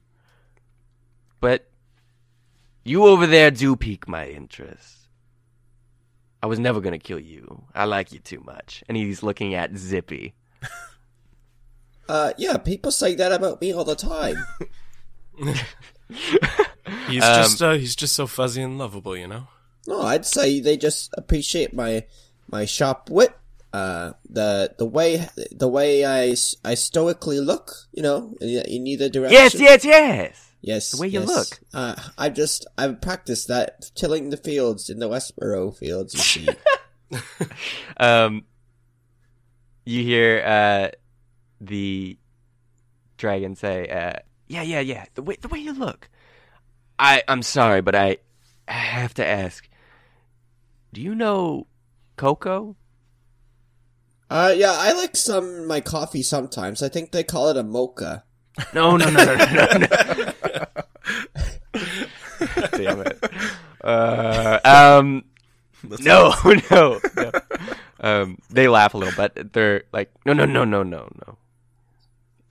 But 1.40 1.70
you 2.84 3.06
over 3.06 3.28
there 3.28 3.52
do 3.52 3.76
pique 3.76 4.08
my 4.08 4.28
interest. 4.28 5.10
I 6.44 6.48
was 6.48 6.60
never 6.60 6.80
gonna 6.80 7.00
kill 7.00 7.20
you. 7.20 7.64
I 7.74 7.86
like 7.86 8.12
you 8.12 8.20
too 8.20 8.42
much. 8.42 8.84
And 8.88 8.96
he's 8.96 9.24
looking 9.24 9.56
at 9.56 9.76
Zippy. 9.76 10.36
Uh, 12.08 12.34
yeah, 12.38 12.58
people 12.58 12.92
say 12.92 13.16
that 13.16 13.32
about 13.32 13.60
me 13.62 13.74
all 13.74 13.84
the 13.84 13.96
time. 13.96 14.46
He's 17.10 17.24
Um, 17.24 17.42
just 17.42 17.62
uh, 17.64 17.72
he's 17.74 17.96
just 17.96 18.14
so 18.16 18.28
fuzzy 18.28 18.62
and 18.62 18.78
lovable, 18.78 19.18
you 19.18 19.28
know. 19.28 19.48
no, 19.88 20.02
I'd 20.04 20.26
say 20.26 20.60
they 20.60 20.78
just 20.78 21.10
appreciate 21.18 21.74
my 21.74 22.06
my 22.50 22.66
sharp 22.66 23.10
wit. 23.10 23.36
Uh, 23.74 24.14
the 24.30 24.74
the 24.78 24.86
way 24.86 25.28
the 25.52 25.68
way 25.68 26.06
I, 26.06 26.28
s- 26.30 26.56
I 26.64 26.76
stoically 26.76 27.40
look, 27.40 27.72
you 27.92 28.04
know, 28.04 28.36
in, 28.40 28.50
in 28.68 28.88
either 28.88 29.10
direction. 29.10 29.34
Yes, 29.42 29.56
yes, 29.60 29.84
yes! 29.84 30.52
yes. 30.62 30.92
the 30.92 31.02
way 31.02 31.08
you 31.08 31.22
yes. 31.22 31.28
look. 31.28 31.60
Uh, 31.74 31.96
I 32.18 32.30
just 32.30 32.68
I've 32.78 33.02
practiced 33.02 33.48
that 33.50 33.92
tilling 33.96 34.30
the 34.30 34.38
fields 34.38 34.90
in 34.92 35.00
the 35.00 35.10
Westboro 35.10 35.76
fields. 35.76 36.14
You 36.14 36.20
see, 36.22 36.48
um, 37.98 38.46
you 39.86 40.04
hear 40.04 40.44
uh, 40.46 40.90
the 41.62 42.18
dragon 43.18 43.56
say, 43.56 43.88
uh, 43.88 44.20
"Yeah, 44.48 44.64
yeah, 44.64 44.80
yeah. 44.82 45.06
The 45.14 45.22
way 45.22 45.38
the 45.40 45.48
way 45.48 45.60
you 45.60 45.74
look. 45.74 46.10
I 46.98 47.24
I'm 47.28 47.42
sorry, 47.42 47.82
but 47.82 47.96
I, 47.96 48.18
I 48.68 48.74
have 48.74 49.14
to 49.16 49.26
ask. 49.26 49.68
Do 50.94 51.02
you 51.02 51.14
know 51.16 51.68
Coco? 52.18 52.76
uh, 54.30 54.54
yeah, 54.56 54.74
I 54.76 54.94
like 54.94 55.16
some 55.16 55.68
my 55.68 55.82
coffee 55.82 56.24
sometimes. 56.24 56.82
I 56.82 56.90
think 56.90 57.12
they 57.12 57.24
call 57.24 57.50
it 57.50 57.58
a 57.58 57.64
mocha. 57.64 58.24
No, 58.74 58.98
no, 58.98 59.10
no, 59.10 59.24
no, 59.24 59.36
no, 59.36 59.68
no. 59.78 59.88
no. 59.88 60.66
Damn 62.72 63.02
it. 63.02 63.24
Uh, 63.84 64.60
um, 64.64 65.24
no, 66.00 66.34
no, 66.72 67.00
no. 67.18 67.32
Um, 68.00 68.40
they 68.50 68.68
laugh 68.68 68.94
a 68.94 68.98
little, 68.98 69.14
but 69.16 69.54
they're 69.54 69.84
like, 69.94 70.12
no, 70.26 70.34
no, 70.34 70.46
no, 70.46 70.64
no, 70.64 70.84
no, 70.84 71.10
no. 71.26 71.38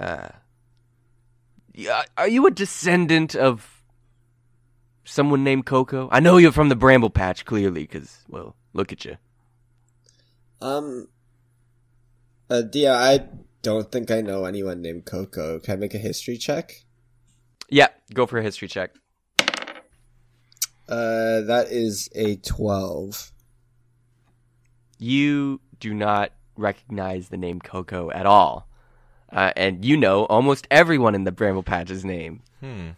Uh, 0.05 0.29
are 2.17 2.29
you 2.29 2.47
a 2.47 2.51
descendant 2.51 3.35
of 3.35 3.83
someone 5.05 5.45
named 5.45 5.67
Coco? 5.67 6.09
I 6.11 6.21
know 6.21 6.39
you're 6.39 6.53
from 6.53 6.69
the 6.69 6.77
Bramble 6.77 7.11
Patch, 7.11 7.45
clearly, 7.45 7.83
because, 7.83 8.19
well, 8.29 8.57
look 8.73 8.93
at 8.93 9.05
you. 9.05 9.17
Um, 10.61 11.09
uh, 12.49 12.63
yeah, 12.73 12.95
I 12.95 13.29
don't 13.63 13.91
think 13.93 14.11
I 14.11 14.23
know 14.23 14.45
anyone 14.45 14.81
named 14.81 15.05
Coco. 15.05 15.59
Can 15.59 15.75
I 15.75 15.77
make 15.77 15.95
a 15.95 15.99
history 15.99 16.39
check? 16.39 16.85
Yeah, 17.69 17.89
go 18.13 18.27
for 18.27 18.39
a 18.39 18.43
history 18.43 18.69
check. 18.69 18.93
Uh, 20.89 21.41
that 21.43 21.69
is 21.71 22.09
a 22.15 22.37
twelve. 22.37 23.33
You 24.99 25.61
do 25.81 25.95
not 25.95 26.33
recognize 26.57 27.29
the 27.29 27.37
name 27.37 27.61
Coco 27.61 28.11
at 28.11 28.27
all. 28.27 28.69
Uh, 29.33 29.53
and 29.57 29.85
you 29.85 29.97
know 29.97 30.27
almost 30.27 30.67
everyone 30.71 31.15
in 31.15 31.25
the 31.25 31.33
Bramble 31.33 31.63
Patch's 31.63 32.05
name. 32.05 32.43
Hmm. 32.61 32.91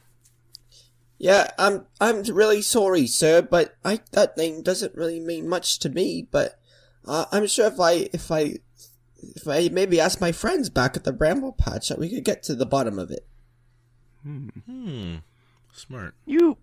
Yeah, 1.18 1.50
I'm 1.58 1.86
I'm 1.98 2.22
really 2.24 2.60
sorry, 2.60 3.06
sir, 3.06 3.40
but 3.40 3.74
I 3.84 4.00
that 4.12 4.36
name 4.36 4.62
doesn't 4.62 4.94
really 4.94 5.18
mean 5.18 5.48
much 5.48 5.78
to 5.78 5.88
me. 5.88 6.28
But 6.30 6.58
uh, 7.06 7.24
I'm 7.32 7.46
sure 7.46 7.66
if 7.66 7.80
I 7.80 8.10
if 8.12 8.30
I 8.30 8.56
if 9.18 9.48
I 9.48 9.70
maybe 9.72 9.98
ask 9.98 10.20
my 10.20 10.32
friends 10.32 10.68
back 10.68 10.94
at 10.94 11.04
the 11.04 11.12
Bramble 11.12 11.52
Patch, 11.52 11.88
that 11.88 11.98
we 11.98 12.10
could 12.10 12.24
get 12.24 12.42
to 12.44 12.54
the 12.54 12.66
bottom 12.66 12.98
of 12.98 13.10
it. 13.10 13.26
Hmm. 14.22 15.16
Smart. 15.72 16.14
You. 16.26 16.58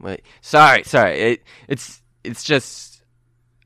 Wait. 0.00 0.22
Sorry, 0.40 0.82
sorry. 0.84 1.20
It, 1.20 1.42
it's 1.68 2.00
it's 2.22 2.44
just 2.44 2.93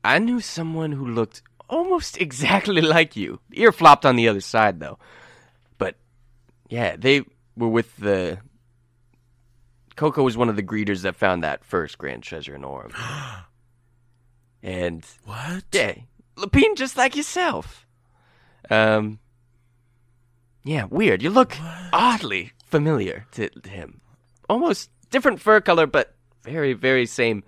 I 0.03 0.19
knew 0.19 0.39
someone 0.39 0.91
who 0.93 1.05
looked 1.05 1.41
almost 1.69 2.17
exactly 2.21 2.81
like 2.81 3.15
you. 3.15 3.39
The 3.49 3.61
ear 3.61 3.71
flopped 3.71 4.05
on 4.05 4.15
the 4.15 4.27
other 4.27 4.41
side 4.41 4.79
though. 4.79 4.97
But 5.77 5.95
yeah, 6.69 6.95
they 6.97 7.23
were 7.55 7.67
with 7.69 7.95
the 7.97 8.39
Coco 9.95 10.23
was 10.23 10.37
one 10.37 10.47
of 10.49 10.55
the 10.55 10.63
greeters 10.63 11.01
that 11.01 11.15
found 11.17 11.43
that 11.43 11.65
first 11.65 11.97
grand 11.97 12.23
treasure 12.23 12.55
in 12.55 12.61
Orem. 12.61 12.93
and 14.63 15.05
What? 15.25 15.63
yeah, 15.73 15.95
Lapine 16.37 16.75
just 16.75 16.97
like 16.97 17.15
yourself. 17.15 17.85
Um 18.69 19.19
Yeah, 20.63 20.85
weird. 20.85 21.21
You 21.21 21.29
look 21.29 21.55
oddly 21.91 22.53
familiar 22.65 23.25
to 23.33 23.49
him. 23.67 24.01
Almost 24.49 24.89
different 25.09 25.41
fur 25.41 25.59
color, 25.61 25.85
but 25.85 26.15
very, 26.43 26.73
very 26.73 27.05
same 27.05 27.43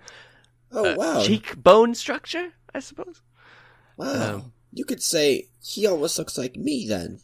Oh 0.72 0.94
wow, 0.96 1.22
cheekbone 1.22 1.94
structure, 1.94 2.52
I 2.74 2.80
suppose. 2.80 3.20
wow! 3.96 4.34
um, 4.36 4.52
you 4.72 4.84
could 4.84 5.02
say 5.02 5.48
he 5.62 5.86
almost 5.86 6.18
looks 6.18 6.38
like 6.38 6.56
me 6.56 6.86
then. 6.88 7.20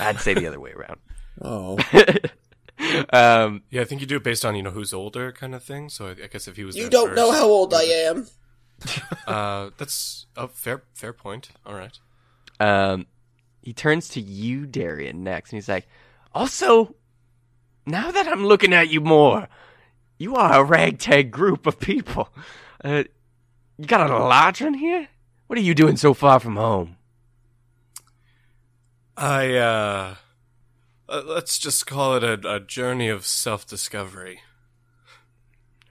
I'd 0.00 0.20
say 0.20 0.34
the 0.34 0.46
other 0.46 0.60
way 0.60 0.72
around. 0.72 1.00
Oh, 1.40 1.78
um, 3.12 3.62
Yeah, 3.70 3.82
I 3.82 3.84
think 3.84 4.00
you 4.00 4.06
do 4.08 4.16
it 4.16 4.24
based 4.24 4.44
on 4.44 4.56
you 4.56 4.62
know 4.62 4.70
who's 4.72 4.92
older, 4.92 5.30
kind 5.30 5.54
of 5.54 5.62
thing. 5.62 5.88
So 5.88 6.08
I, 6.08 6.10
I 6.10 6.26
guess 6.26 6.48
if 6.48 6.56
he 6.56 6.64
was 6.64 6.74
you 6.76 6.82
there 6.82 6.90
don't 6.90 7.14
know 7.14 7.30
how 7.30 7.46
old 7.46 7.72
I 7.74 7.82
am. 7.84 8.26
Uh, 9.26 9.70
that's 9.76 10.26
a 10.36 10.48
fair 10.48 10.82
fair 10.94 11.12
point. 11.12 11.50
All 11.66 11.74
right. 11.74 11.96
um, 12.60 13.06
he 13.60 13.72
turns 13.72 14.08
to 14.10 14.20
you, 14.20 14.66
Darian, 14.66 15.22
next, 15.22 15.52
and 15.52 15.58
he's 15.58 15.68
like, 15.68 15.86
Also, 16.34 16.94
now 17.86 18.10
that 18.10 18.26
I'm 18.28 18.44
looking 18.46 18.72
at 18.72 18.88
you 18.88 19.00
more, 19.00 19.48
you 20.18 20.34
are 20.36 20.60
a 20.60 20.64
ragtag 20.64 21.30
group 21.30 21.66
of 21.66 21.78
people. 21.80 22.28
Uh, 22.84 23.04
you 23.76 23.86
got 23.86 24.10
a 24.10 24.18
lodging 24.18 24.74
here? 24.74 25.08
What 25.46 25.58
are 25.58 25.62
you 25.62 25.74
doing 25.74 25.96
so 25.96 26.12
far 26.14 26.40
from 26.40 26.56
home? 26.56 26.96
I, 29.16 29.54
uh, 29.56 30.14
uh, 31.08 31.22
let's 31.24 31.58
just 31.58 31.86
call 31.86 32.14
it 32.16 32.22
a, 32.24 32.54
a 32.56 32.60
journey 32.60 33.08
of 33.08 33.26
self 33.26 33.66
discovery. 33.66 34.40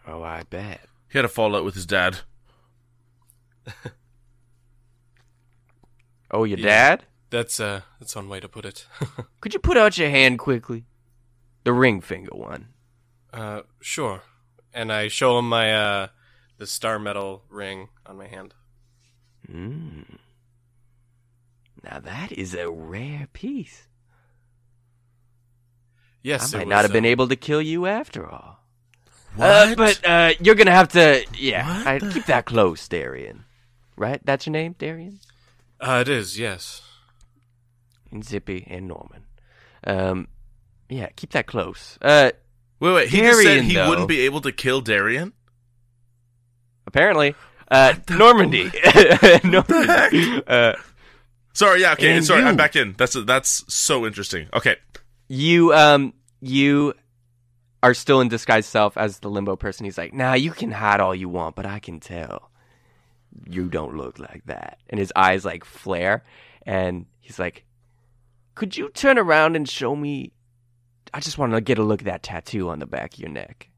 Oh, 0.05 0.23
I 0.23 0.43
bet. 0.49 0.81
He 1.09 1.17
had 1.17 1.25
a 1.25 1.29
fallout 1.29 1.65
with 1.65 1.73
his 1.75 1.85
dad. 1.85 2.19
Oh, 6.31 6.43
your 6.43 6.57
Yeah. 6.59 6.65
dad? 6.95 7.05
That's, 7.29 7.59
uh, 7.59 7.81
that's 7.99 8.15
one 8.15 8.29
way 8.29 8.39
to 8.39 8.47
put 8.47 8.65
it. 8.65 8.85
Could 9.41 9.53
you 9.53 9.59
put 9.59 9.77
out 9.77 9.97
your 9.97 10.09
hand 10.09 10.39
quickly? 10.39 10.85
The 11.63 11.73
ring 11.73 11.99
finger 12.01 12.31
one. 12.33 12.69
Uh, 13.37 13.61
sure. 13.79 14.21
And 14.73 14.91
I 14.91 15.07
show 15.07 15.37
him 15.39 15.49
my, 15.49 15.73
uh, 15.73 16.07
the 16.57 16.67
star 16.67 16.99
metal 16.99 17.43
ring 17.49 17.89
on 18.05 18.17
my 18.17 18.27
hand. 18.27 18.53
Mm. 19.51 20.17
Now 21.83 21.99
that 21.99 22.31
is 22.31 22.53
a 22.53 22.69
rare 22.69 23.27
piece. 23.31 23.87
Yes, 26.21 26.53
I 26.53 26.57
it 26.57 26.59
might 26.59 26.65
was, 26.65 26.71
not 26.71 26.81
have 26.83 26.91
been 26.91 27.05
um, 27.05 27.11
able 27.11 27.27
to 27.29 27.35
kill 27.35 27.61
you 27.61 27.85
after 27.85 28.29
all. 28.29 28.59
Uh, 29.39 29.75
but 29.75 30.03
uh, 30.03 30.33
you're 30.41 30.55
gonna 30.55 30.71
have 30.71 30.89
to, 30.89 31.23
yeah, 31.37 31.83
I, 31.85 31.99
the- 31.99 32.09
keep 32.09 32.25
that 32.25 32.45
close, 32.45 32.87
Darian. 32.87 33.45
Right? 33.95 34.19
That's 34.25 34.45
your 34.45 34.51
name, 34.53 34.75
Darian? 34.77 35.19
Uh, 35.79 35.99
it 36.01 36.09
is, 36.09 36.37
yes. 36.39 36.81
And 38.11 38.25
Zippy 38.25 38.65
and 38.69 38.87
Norman. 38.87 39.25
Um, 39.85 40.27
yeah, 40.89 41.09
keep 41.15 41.31
that 41.31 41.45
close. 41.45 41.97
Uh, 42.01 42.31
wait, 42.79 42.93
wait. 42.93 43.09
He 43.09 43.17
just 43.19 43.41
said 43.41 43.63
he 43.63 43.73
though. 43.75 43.89
wouldn't 43.89 44.07
be 44.07 44.21
able 44.21 44.41
to 44.41 44.51
kill 44.51 44.81
Darian. 44.81 45.33
apparently, 46.85 47.35
uh, 47.69 47.93
Normandy. 48.09 48.71
Normandy. 49.43 50.43
Uh, 50.47 50.73
Sorry, 51.53 51.81
yeah, 51.81 51.93
okay, 51.93 52.21
sorry, 52.21 52.41
you. 52.41 52.47
I'm 52.47 52.55
back 52.55 52.75
in. 52.75 52.93
That's 52.99 53.17
that's 53.25 53.65
so 53.73 54.05
interesting. 54.05 54.47
Okay, 54.53 54.75
you, 55.27 55.73
um, 55.73 56.13
you 56.39 56.93
are 57.81 57.95
still 57.95 58.21
in 58.21 58.27
disguise 58.27 58.67
self 58.67 58.95
as 58.95 59.19
the 59.19 59.29
limbo 59.29 59.55
person. 59.55 59.83
He's 59.85 59.97
like, 59.97 60.13
nah, 60.13 60.33
you 60.33 60.51
can 60.51 60.69
hide 60.71 60.99
all 60.99 61.15
you 61.15 61.29
want, 61.29 61.55
but 61.55 61.65
I 61.65 61.79
can 61.79 61.99
tell 61.99 62.51
you 63.49 63.69
don't 63.69 63.97
look 63.97 64.19
like 64.19 64.43
that. 64.45 64.77
And 64.89 64.99
his 64.99 65.11
eyes 65.15 65.45
like 65.45 65.65
flare, 65.65 66.23
and 66.63 67.07
he's 67.21 67.39
like, 67.39 67.65
could 68.53 68.77
you 68.77 68.89
turn 68.89 69.17
around 69.17 69.55
and 69.55 69.67
show 69.67 69.95
me? 69.95 70.33
I 71.13 71.19
just 71.19 71.37
want 71.37 71.53
to 71.53 71.61
get 71.61 71.77
a 71.77 71.83
look 71.83 72.01
at 72.01 72.05
that 72.05 72.23
tattoo 72.23 72.69
on 72.69 72.79
the 72.79 72.85
back 72.85 73.13
of 73.13 73.19
your 73.19 73.29
neck. 73.29 73.69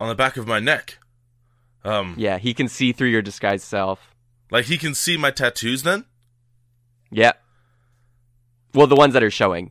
on 0.00 0.08
the 0.08 0.14
back 0.14 0.36
of 0.36 0.46
my 0.46 0.58
neck. 0.58 0.98
Um, 1.84 2.14
Yeah, 2.16 2.38
he 2.38 2.54
can 2.54 2.68
see 2.68 2.92
through 2.92 3.08
your 3.08 3.22
disguised 3.22 3.64
self. 3.64 4.14
like 4.50 4.66
he 4.66 4.76
can 4.78 4.94
see 4.94 5.16
my 5.16 5.30
tattoos. 5.30 5.82
Then 5.82 6.04
Yeah. 7.10 7.32
Well, 8.74 8.86
the 8.86 8.96
ones 8.96 9.12
that 9.14 9.22
are 9.22 9.30
showing. 9.30 9.70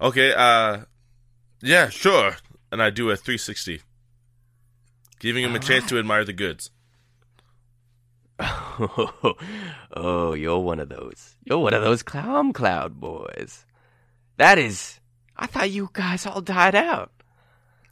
okay, 0.00 0.32
uh, 0.34 0.84
yeah, 1.62 1.88
sure. 1.88 2.36
And 2.72 2.82
I 2.82 2.90
do 2.90 3.10
a 3.10 3.16
360, 3.16 3.80
giving 5.18 5.42
him 5.44 5.54
a 5.56 5.58
chance 5.58 5.86
to 5.88 5.98
admire 5.98 6.24
the 6.24 6.32
goods. 6.32 6.70
oh, 8.40 10.34
you're 10.34 10.58
one 10.58 10.80
of 10.80 10.88
those. 10.88 11.36
You're 11.44 11.58
one 11.58 11.74
of 11.74 11.82
those 11.82 12.02
clown 12.02 12.52
cloud 12.52 13.00
boys. 13.00 13.64
That 14.40 14.58
is. 14.58 14.98
I 15.36 15.44
thought 15.44 15.70
you 15.70 15.90
guys 15.92 16.24
all 16.24 16.40
died 16.40 16.74
out. 16.74 17.12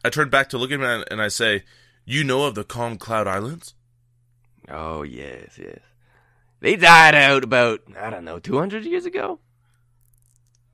I 0.03 0.09
turn 0.09 0.31
back 0.31 0.49
to 0.49 0.57
look 0.57 0.71
at 0.71 0.81
him 0.81 1.05
and 1.11 1.21
I 1.21 1.29
say, 1.29 1.65
"You 2.07 2.25
know 2.25 2.47
of 2.47 2.55
the 2.55 2.65
Calm 2.65 2.97
Cloud 2.97 3.27
Islands?" 3.27 3.75
Oh, 4.67 5.03
yes, 5.03 5.59
yes. 5.59 5.81
They 6.61 6.77
died 6.77 7.15
out 7.15 7.45
about, 7.45 7.83
I 8.01 8.09
don't 8.09 8.25
know, 8.25 8.39
200 8.39 8.87
years 8.87 9.05
ago? 9.05 9.41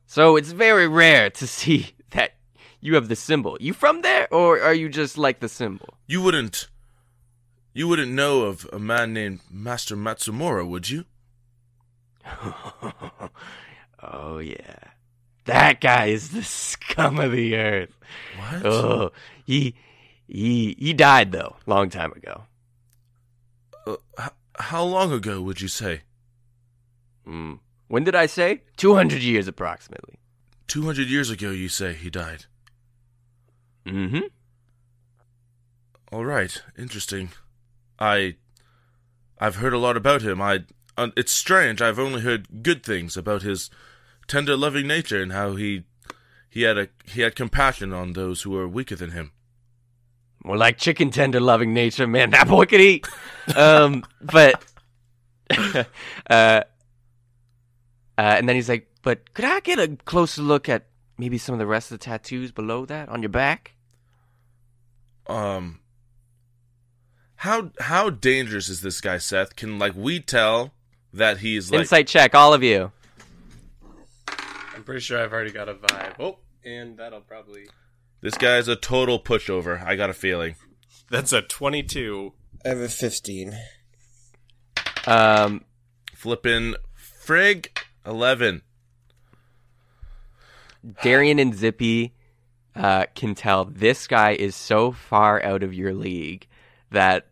So 0.06 0.36
it's 0.36 0.52
very 0.52 0.86
rare 0.86 1.28
to 1.30 1.46
see 1.58 1.88
that 2.10 2.36
you 2.80 2.94
have 2.94 3.08
the 3.08 3.16
symbol. 3.16 3.56
You 3.58 3.72
from 3.72 4.02
there, 4.02 4.32
or 4.32 4.60
are 4.60 4.74
you 4.74 4.88
just 4.88 5.18
like 5.18 5.40
the 5.40 5.48
symbol? 5.48 5.94
You 6.06 6.22
wouldn't, 6.22 6.68
you 7.72 7.88
wouldn't 7.88 8.12
know 8.12 8.42
of 8.42 8.64
a 8.72 8.78
man 8.78 9.12
named 9.12 9.40
Master 9.50 9.96
Matsumura, 9.96 10.64
would 10.68 10.88
you? 10.88 11.04
oh, 14.00 14.38
yeah. 14.38 14.93
That 15.44 15.80
guy 15.80 16.06
is 16.06 16.30
the 16.30 16.42
scum 16.42 17.18
of 17.18 17.32
the 17.32 17.56
earth. 17.56 17.96
What? 18.38 18.66
Oh, 18.66 19.12
he 19.44 19.74
he 20.26 20.74
he 20.78 20.92
died 20.92 21.32
though, 21.32 21.56
long 21.66 21.90
time 21.90 22.12
ago. 22.12 22.44
Uh, 23.86 23.96
h- 24.18 24.30
how 24.58 24.84
long 24.84 25.12
ago 25.12 25.42
would 25.42 25.60
you 25.60 25.68
say? 25.68 26.02
Mm. 27.26 27.58
When 27.88 28.04
did 28.04 28.14
I 28.14 28.26
say? 28.26 28.62
Two 28.76 28.94
hundred 28.94 29.22
years 29.22 29.46
approximately. 29.46 30.18
Two 30.66 30.84
hundred 30.84 31.08
years 31.08 31.30
ago, 31.30 31.50
you 31.50 31.68
say 31.68 31.92
he 31.92 32.08
died. 32.08 32.46
Mm-hmm. 33.86 34.20
All 36.10 36.24
right, 36.24 36.62
interesting. 36.78 37.30
I, 37.98 38.36
I've 39.38 39.56
heard 39.56 39.74
a 39.74 39.78
lot 39.78 39.96
about 39.96 40.22
him. 40.22 40.40
I, 40.40 40.60
uh, 40.96 41.08
it's 41.16 41.32
strange. 41.32 41.82
I've 41.82 41.98
only 41.98 42.20
heard 42.22 42.62
good 42.62 42.84
things 42.84 43.16
about 43.16 43.42
his 43.42 43.68
tender, 44.26 44.56
loving 44.56 44.86
nature 44.86 45.20
and 45.22 45.32
how 45.32 45.56
he, 45.56 45.84
he 46.48 46.62
had 46.62 46.78
a 46.78 46.88
he 47.04 47.22
had 47.22 47.34
compassion 47.34 47.92
on 47.92 48.12
those 48.12 48.42
who 48.42 48.50
were 48.50 48.68
weaker 48.68 48.96
than 48.96 49.10
him. 49.10 49.32
More 50.44 50.56
like 50.56 50.78
chicken 50.78 51.10
tender 51.10 51.40
loving 51.40 51.72
nature, 51.72 52.06
man. 52.06 52.30
That 52.32 52.48
boy 52.48 52.66
could 52.66 52.80
eat. 52.80 53.06
um, 53.56 54.04
but 54.20 54.64
uh, 55.50 55.84
uh, 56.30 56.62
and 58.16 58.48
then 58.48 58.56
he's 58.56 58.68
like, 58.68 58.88
"But 59.02 59.32
could 59.34 59.44
I 59.44 59.60
get 59.60 59.78
a 59.78 59.96
closer 60.04 60.42
look 60.42 60.68
at 60.68 60.86
maybe 61.18 61.38
some 61.38 61.54
of 61.54 61.58
the 61.58 61.66
rest 61.66 61.90
of 61.90 61.98
the 61.98 62.04
tattoos 62.04 62.52
below 62.52 62.86
that 62.86 63.08
on 63.08 63.22
your 63.22 63.30
back?" 63.30 63.74
Um, 65.26 65.80
how 67.36 67.70
how 67.80 68.10
dangerous 68.10 68.68
is 68.68 68.80
this 68.80 69.00
guy, 69.00 69.18
Seth? 69.18 69.56
Can 69.56 69.78
like 69.78 69.94
we 69.94 70.20
tell 70.20 70.72
that 71.12 71.38
he's 71.38 71.70
like 71.70 71.80
Insight 71.80 72.06
check, 72.06 72.34
all 72.34 72.52
of 72.52 72.62
you. 72.62 72.92
I'm 74.84 74.86
pretty 74.86 75.00
sure 75.00 75.18
I've 75.18 75.32
already 75.32 75.50
got 75.50 75.70
a 75.70 75.74
vibe. 75.76 76.16
Oh, 76.20 76.40
and 76.62 76.98
that'll 76.98 77.22
probably. 77.22 77.64
this 78.20 78.36
guy's 78.36 78.68
a 78.68 78.76
total 78.76 79.18
pushover? 79.18 79.82
I 79.82 79.96
got 79.96 80.10
a 80.10 80.12
feeling. 80.12 80.56
That's 81.08 81.32
a 81.32 81.40
22. 81.40 82.34
I 82.66 82.68
have 82.68 82.80
a 82.80 82.90
15. 82.90 83.54
Um, 85.06 85.64
Flippin' 86.12 86.74
frig 87.24 87.68
eleven. 88.04 88.60
Darian 91.02 91.38
and 91.38 91.54
Zippy 91.54 92.12
uh, 92.76 93.06
can 93.14 93.34
tell 93.34 93.64
this 93.64 94.06
guy 94.06 94.32
is 94.32 94.54
so 94.54 94.92
far 94.92 95.42
out 95.42 95.62
of 95.62 95.72
your 95.72 95.94
league 95.94 96.46
that, 96.90 97.28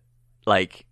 like, 0.46 0.86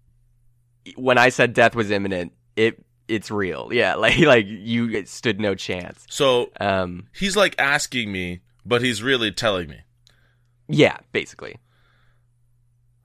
when 0.95 1.17
I 1.17 1.31
said 1.31 1.55
death 1.55 1.75
was 1.75 1.91
imminent, 1.91 2.35
it 2.55 2.85
it's 3.11 3.31
real. 3.31 3.69
Yeah, 3.73 3.95
like 3.97 4.19
like 4.19 4.47
you 4.49 5.05
stood 5.07 5.41
no 5.41 5.55
chance. 5.55 6.07
So 6.09 6.51
Um, 6.61 7.09
he's 7.15 7.37
like 7.37 7.55
asking 7.59 8.11
me, 8.13 8.41
but 8.65 8.83
he's 8.83 9.03
really 9.03 9.33
telling 9.33 9.69
me. 9.69 9.81
yeah, 10.69 10.99
basically. 11.13 11.57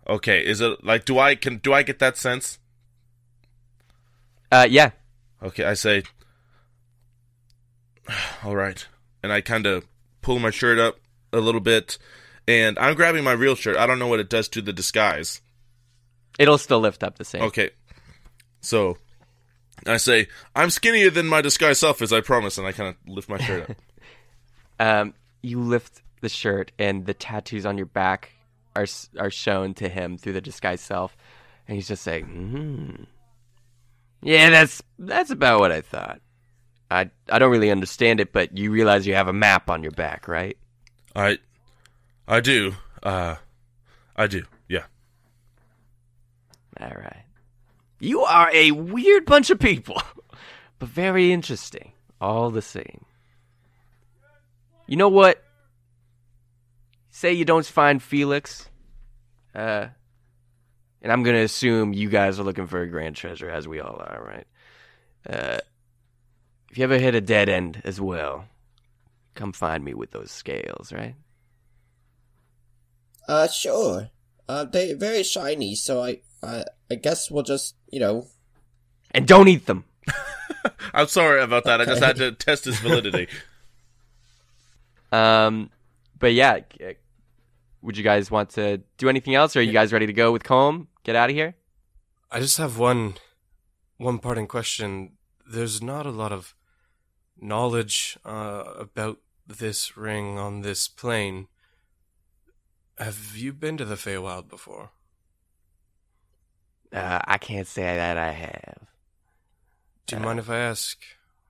Okay, 0.07 0.45
is 0.45 0.61
it 0.61 0.83
like 0.83 1.05
do 1.05 1.17
I 1.19 1.35
can 1.35 1.57
do 1.57 1.73
I 1.73 1.81
get 1.83 1.99
that 1.99 2.15
sense? 2.17 2.59
Uh, 4.51 4.67
yeah. 4.69 4.91
Okay, 5.43 5.63
I 5.65 5.73
say, 5.73 6.03
all 8.43 8.55
right, 8.55 8.85
and 9.23 9.31
I 9.33 9.41
kind 9.41 9.65
of 9.65 9.85
pull 10.21 10.39
my 10.39 10.51
shirt 10.51 10.79
up 10.79 10.99
a 11.33 11.39
little 11.39 11.61
bit, 11.61 11.97
and 12.47 12.77
I'm 12.79 12.95
grabbing 12.95 13.23
my 13.23 13.31
real 13.33 13.55
shirt. 13.55 13.77
I 13.77 13.87
don't 13.87 13.99
know 13.99 14.07
what 14.07 14.19
it 14.19 14.29
does 14.29 14.47
to 14.49 14.61
the 14.61 14.73
disguise. 14.73 15.41
It'll 16.37 16.57
still 16.57 16.79
lift 16.79 17.03
up 17.03 17.17
the 17.17 17.25
same. 17.25 17.41
Okay, 17.43 17.71
so 18.61 18.97
I 19.85 19.97
say 19.97 20.27
I'm 20.55 20.69
skinnier 20.69 21.09
than 21.09 21.27
my 21.27 21.41
disguise 21.41 21.79
self 21.79 22.01
is. 22.01 22.13
I 22.13 22.21
promise, 22.21 22.57
and 22.57 22.65
I 22.65 22.71
kind 22.71 22.89
of 22.89 23.13
lift 23.13 23.29
my 23.29 23.37
shirt 23.37 23.69
up. 23.69 23.77
Um, 24.77 25.13
you 25.41 25.61
lift 25.61 26.01
the 26.19 26.27
shirt, 26.27 26.73
and 26.77 27.05
the 27.05 27.13
tattoos 27.13 27.65
on 27.65 27.77
your 27.77 27.85
back 27.85 28.31
are 28.75 28.85
are 29.17 29.31
shown 29.31 29.73
to 29.75 29.87
him 29.87 30.17
through 30.17 30.33
the 30.33 30.41
disguised 30.41 30.83
self, 30.83 31.15
and 31.65 31.75
he's 31.75 31.87
just 31.87 32.05
like, 32.05 32.25
hmm. 32.25 32.89
"Yeah, 34.21 34.49
that's 34.49 34.83
that's 34.99 35.29
about 35.29 35.61
what 35.61 35.71
I 35.71 35.79
thought. 35.79 36.19
I 36.91 37.09
I 37.29 37.39
don't 37.39 37.51
really 37.51 37.71
understand 37.71 38.19
it, 38.19 38.33
but 38.33 38.57
you 38.57 38.71
realize 38.71 39.07
you 39.07 39.15
have 39.15 39.27
a 39.27 39.33
map 39.33 39.69
on 39.69 39.81
your 39.81 39.91
back, 39.93 40.27
right? 40.27 40.57
I, 41.15 41.37
I 42.27 42.41
do. 42.41 42.75
Uh, 43.01 43.35
I 44.15 44.27
do. 44.27 44.43
Yeah. 44.67 44.83
All 46.79 46.89
right. 46.89 47.24
You 47.99 48.21
are 48.21 48.49
a 48.53 48.71
weird 48.71 49.25
bunch 49.25 49.49
of 49.49 49.59
people, 49.59 50.01
but 50.79 50.89
very 50.89 51.31
interesting, 51.31 51.93
all 52.19 52.49
the 52.49 52.61
same. 52.61 53.05
you 54.87 54.97
know 54.97 55.09
what? 55.09 55.41
Say 57.09 57.31
you 57.33 57.45
don't 57.45 57.65
find 57.65 58.03
Felix, 58.03 58.67
uh, 59.53 59.87
and 61.01 61.11
I'm 61.11 61.23
gonna 61.23 61.39
assume 61.43 61.93
you 61.93 62.09
guys 62.09 62.39
are 62.39 62.43
looking 62.43 62.67
for 62.67 62.81
a 62.81 62.87
grand 62.89 63.15
treasure, 63.15 63.49
as 63.49 63.67
we 63.67 63.79
all 63.79 63.95
are, 63.95 64.21
right? 64.25 64.47
Uh, 65.27 65.59
if 66.69 66.77
you 66.77 66.83
ever 66.83 66.97
hit 66.97 67.15
a 67.15 67.21
dead 67.21 67.47
end 67.47 67.81
as 67.85 68.01
well, 68.01 68.45
come 69.33 69.53
find 69.53 69.83
me 69.83 69.93
with 69.93 70.11
those 70.11 70.29
scales, 70.29 70.91
right? 70.91 71.15
Uh, 73.27 73.47
sure. 73.47 74.09
Uh, 74.47 74.65
they're 74.65 74.95
very 74.95 75.23
shiny, 75.23 75.73
so 75.73 76.03
I, 76.03 76.19
I, 76.43 76.65
I 76.89 76.95
guess 76.95 77.31
we'll 77.31 77.43
just, 77.43 77.75
you 77.91 77.99
know. 77.99 78.27
And 79.11 79.27
don't 79.27 79.47
eat 79.47 79.65
them. 79.65 79.85
I'm 80.93 81.07
sorry 81.07 81.41
about 81.41 81.63
that. 81.65 81.81
I 81.81 81.85
just 81.85 82.03
had 82.03 82.17
to 82.17 82.31
test 82.31 82.65
his 82.65 82.79
validity. 82.79 83.27
Um, 85.11 85.69
but 86.19 86.33
yeah, 86.33 86.59
would 87.81 87.97
you 87.97 88.03
guys 88.03 88.29
want 88.29 88.49
to 88.51 88.81
do 88.97 89.07
anything 89.07 89.35
else? 89.35 89.55
Or 89.55 89.59
are 89.59 89.61
you 89.61 89.71
guys 89.71 89.93
ready 89.93 90.07
to 90.07 90.13
go 90.13 90.31
with 90.31 90.43
Colm? 90.43 90.87
Get 91.03 91.15
out 91.15 91.29
of 91.29 91.35
here. 91.35 91.55
I 92.31 92.39
just 92.39 92.57
have 92.57 92.77
one 92.77 93.13
one 93.97 94.19
parting 94.19 94.47
question. 94.47 95.13
There's 95.49 95.81
not 95.81 96.05
a 96.05 96.11
lot 96.11 96.33
of 96.33 96.55
knowledge 97.39 98.17
uh, 98.25 98.63
about 98.77 99.19
this 99.47 99.95
ring 99.95 100.37
on 100.37 100.61
this 100.61 100.87
plane. 100.87 101.47
Have 102.97 103.33
you 103.35 103.53
been 103.53 103.77
to 103.77 103.85
the 103.85 103.95
Feywild 103.95 104.49
before? 104.49 104.91
Uh, 106.93 107.19
I 107.25 107.37
can't 107.37 107.67
say 107.67 107.83
that 107.83 108.17
I 108.17 108.31
have. 108.31 108.87
Do 110.05 110.15
you 110.15 110.21
mind 110.21 110.39
if 110.39 110.49
I 110.49 110.57
ask 110.57 111.03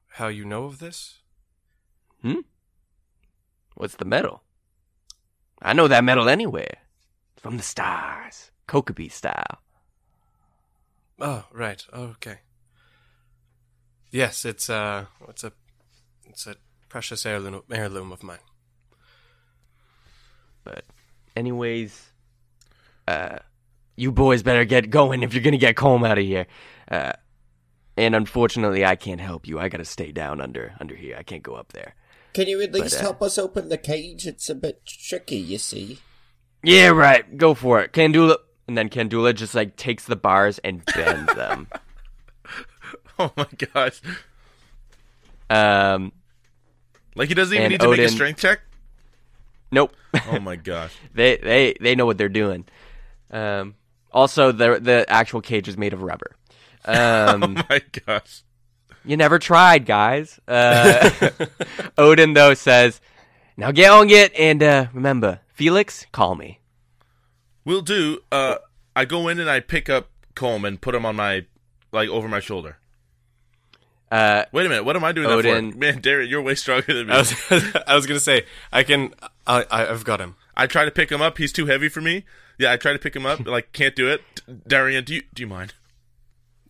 how 0.07 0.28
you 0.28 0.45
know 0.45 0.66
of 0.66 0.80
this? 0.80 1.20
Hmm? 2.22 2.41
What's 3.76 3.95
the 3.95 4.06
metal? 4.06 4.41
I 5.62 5.74
know 5.74 5.88
that 5.88 6.03
metal 6.03 6.30
anywhere. 6.30 6.78
From 7.38 7.57
the 7.57 7.64
stars. 7.64 8.52
Kokobee 8.68 9.12
style. 9.12 9.60
Oh, 11.20 11.45
right. 11.52 11.86
Okay. 11.94 12.40
Yes, 14.12 14.45
it's 14.45 14.70
uh 14.70 15.06
it's 15.28 15.44
a 15.44 15.52
it's 16.30 16.48
a 16.48 16.56
precious 16.90 17.26
heirloom 17.26 17.64
heirloom 17.70 18.12
of 18.12 18.24
mine. 18.24 18.40
But 20.64 20.86
anyways, 21.36 22.12
uh 23.07 23.40
you 23.96 24.12
boys 24.12 24.44
better 24.44 24.66
get 24.66 24.90
going 24.90 25.24
if 25.24 25.34
you're 25.34 25.44
gonna 25.44 25.58
get 25.58 25.76
Colm 25.76 26.08
out 26.08 26.18
of 26.18 26.24
here. 26.24 26.48
Uh 26.90 27.14
and 27.98 28.16
unfortunately 28.16 28.86
I 28.86 28.96
can't 28.96 29.22
help 29.22 29.48
you. 29.48 29.60
I 29.60 29.70
gotta 29.70 29.86
stay 29.86 30.12
down 30.12 30.42
under 30.42 30.74
under 30.80 30.96
here. 30.96 31.16
I 31.18 31.24
can't 31.24 31.44
go 31.44 31.56
up 31.56 31.74
there. 31.74 31.96
Can 32.34 32.48
you 32.48 32.62
at 32.62 32.74
least 32.74 33.00
uh, 33.00 33.02
help 33.02 33.22
us 33.22 33.38
open 33.38 33.70
the 33.70 33.78
cage? 33.78 34.28
It's 34.28 34.50
a 34.50 34.56
bit 34.56 34.86
tricky, 34.86 35.38
you 35.38 35.58
see. 35.58 36.00
Yeah, 36.62 36.90
right. 36.90 37.38
Go 37.38 37.54
for 37.54 37.82
it. 37.82 37.94
Kandula 37.94 38.38
and 38.68 38.78
then 38.78 38.90
Kandula 38.90 39.34
just 39.34 39.56
like 39.56 39.76
takes 39.76 40.06
the 40.06 40.16
bars 40.16 40.60
and 40.60 40.84
bends 40.86 41.34
them. 41.34 41.68
oh 43.20 43.32
my 43.38 43.48
gosh. 43.74 44.02
Um 45.50 46.12
Like 47.16 47.30
he 47.30 47.34
doesn't 47.34 47.56
even 47.56 47.70
need 47.70 47.80
to 47.80 47.90
make 47.90 48.00
a 48.00 48.10
strength 48.10 48.40
check? 48.40 48.62
nope. 49.72 49.96
Oh 50.28 50.40
my 50.40 50.56
gosh. 50.56 50.96
they 51.14 51.38
they 51.38 51.76
they 51.80 51.96
know 51.96 52.06
what 52.06 52.18
they're 52.18 52.30
doing. 52.30 52.66
Um, 53.32 53.76
also, 54.16 54.52
the 54.52 54.80
the 54.80 55.06
actual 55.08 55.42
cage 55.42 55.68
is 55.68 55.78
made 55.78 55.94
of 55.94 56.02
rubber. 56.02 56.36
Um, 56.86 57.58
Oh 57.60 57.64
my 57.70 57.82
gosh. 58.08 58.42
you 59.04 59.18
never 59.18 59.38
tried, 59.38 59.86
guys. 59.86 60.40
Uh, 60.48 61.10
Odin 61.98 62.34
though 62.34 62.54
says, 62.56 63.02
"Now 63.58 63.72
get 63.72 63.92
on 63.92 64.10
it, 64.10 64.34
and 64.36 64.64
uh, 64.64 64.88
remember, 64.94 65.42
Felix, 65.54 66.06
call 66.12 66.34
me." 66.36 66.60
Will 67.66 67.82
do. 67.82 68.20
Uh, 68.32 68.56
I 68.96 69.06
go 69.06 69.28
in 69.28 69.40
and 69.40 69.50
I 69.50 69.60
pick 69.60 69.90
up 69.90 70.10
Colm 70.36 70.68
and 70.68 70.80
put 70.80 70.94
him 70.96 71.06
on 71.06 71.16
my, 71.16 71.46
like, 71.92 72.10
over 72.10 72.28
my 72.28 72.40
shoulder. 72.40 72.78
Uh, 74.12 74.46
Wait 74.52 74.66
a 74.66 74.70
minute. 74.70 74.86
What 74.86 74.96
am 74.96 75.04
I 75.04 75.12
doing 75.12 75.28
that 75.28 75.34
Odin- 75.36 75.72
for? 75.72 75.78
Man, 75.80 76.00
Darian, 76.00 76.30
you're 76.30 76.42
way 76.44 76.54
stronger 76.56 76.94
than 76.94 77.08
me. 77.08 77.14
I 77.14 77.18
was 77.18 77.34
I 77.88 77.96
was 77.96 78.06
gonna 78.06 78.20
say 78.20 78.46
I 78.72 78.84
can 78.84 79.14
I, 79.48 79.66
I 79.70 79.88
I've 79.88 80.06
got 80.06 80.22
him. 80.22 80.36
I 80.57 80.68
try 80.68 80.86
to 80.86 80.91
pick 80.91 81.11
him 81.11 81.22
up. 81.22 81.38
He's 81.38 81.52
too 81.52 81.65
heavy 81.65 81.90
for 81.90 82.02
me. 82.02 82.26
Yeah, 82.57 82.72
I 82.72 82.77
try 82.77 82.94
to 82.94 82.99
pick 82.99 83.15
him 83.15 83.26
up. 83.26 83.45
Like, 83.45 83.73
can't 83.73 83.95
do 83.95 84.10
it. 84.10 84.22
Darian, 84.68 85.03
do 85.03 85.15
you 85.15 85.23
do 85.34 85.41
you 85.44 85.48
mind? 85.48 85.73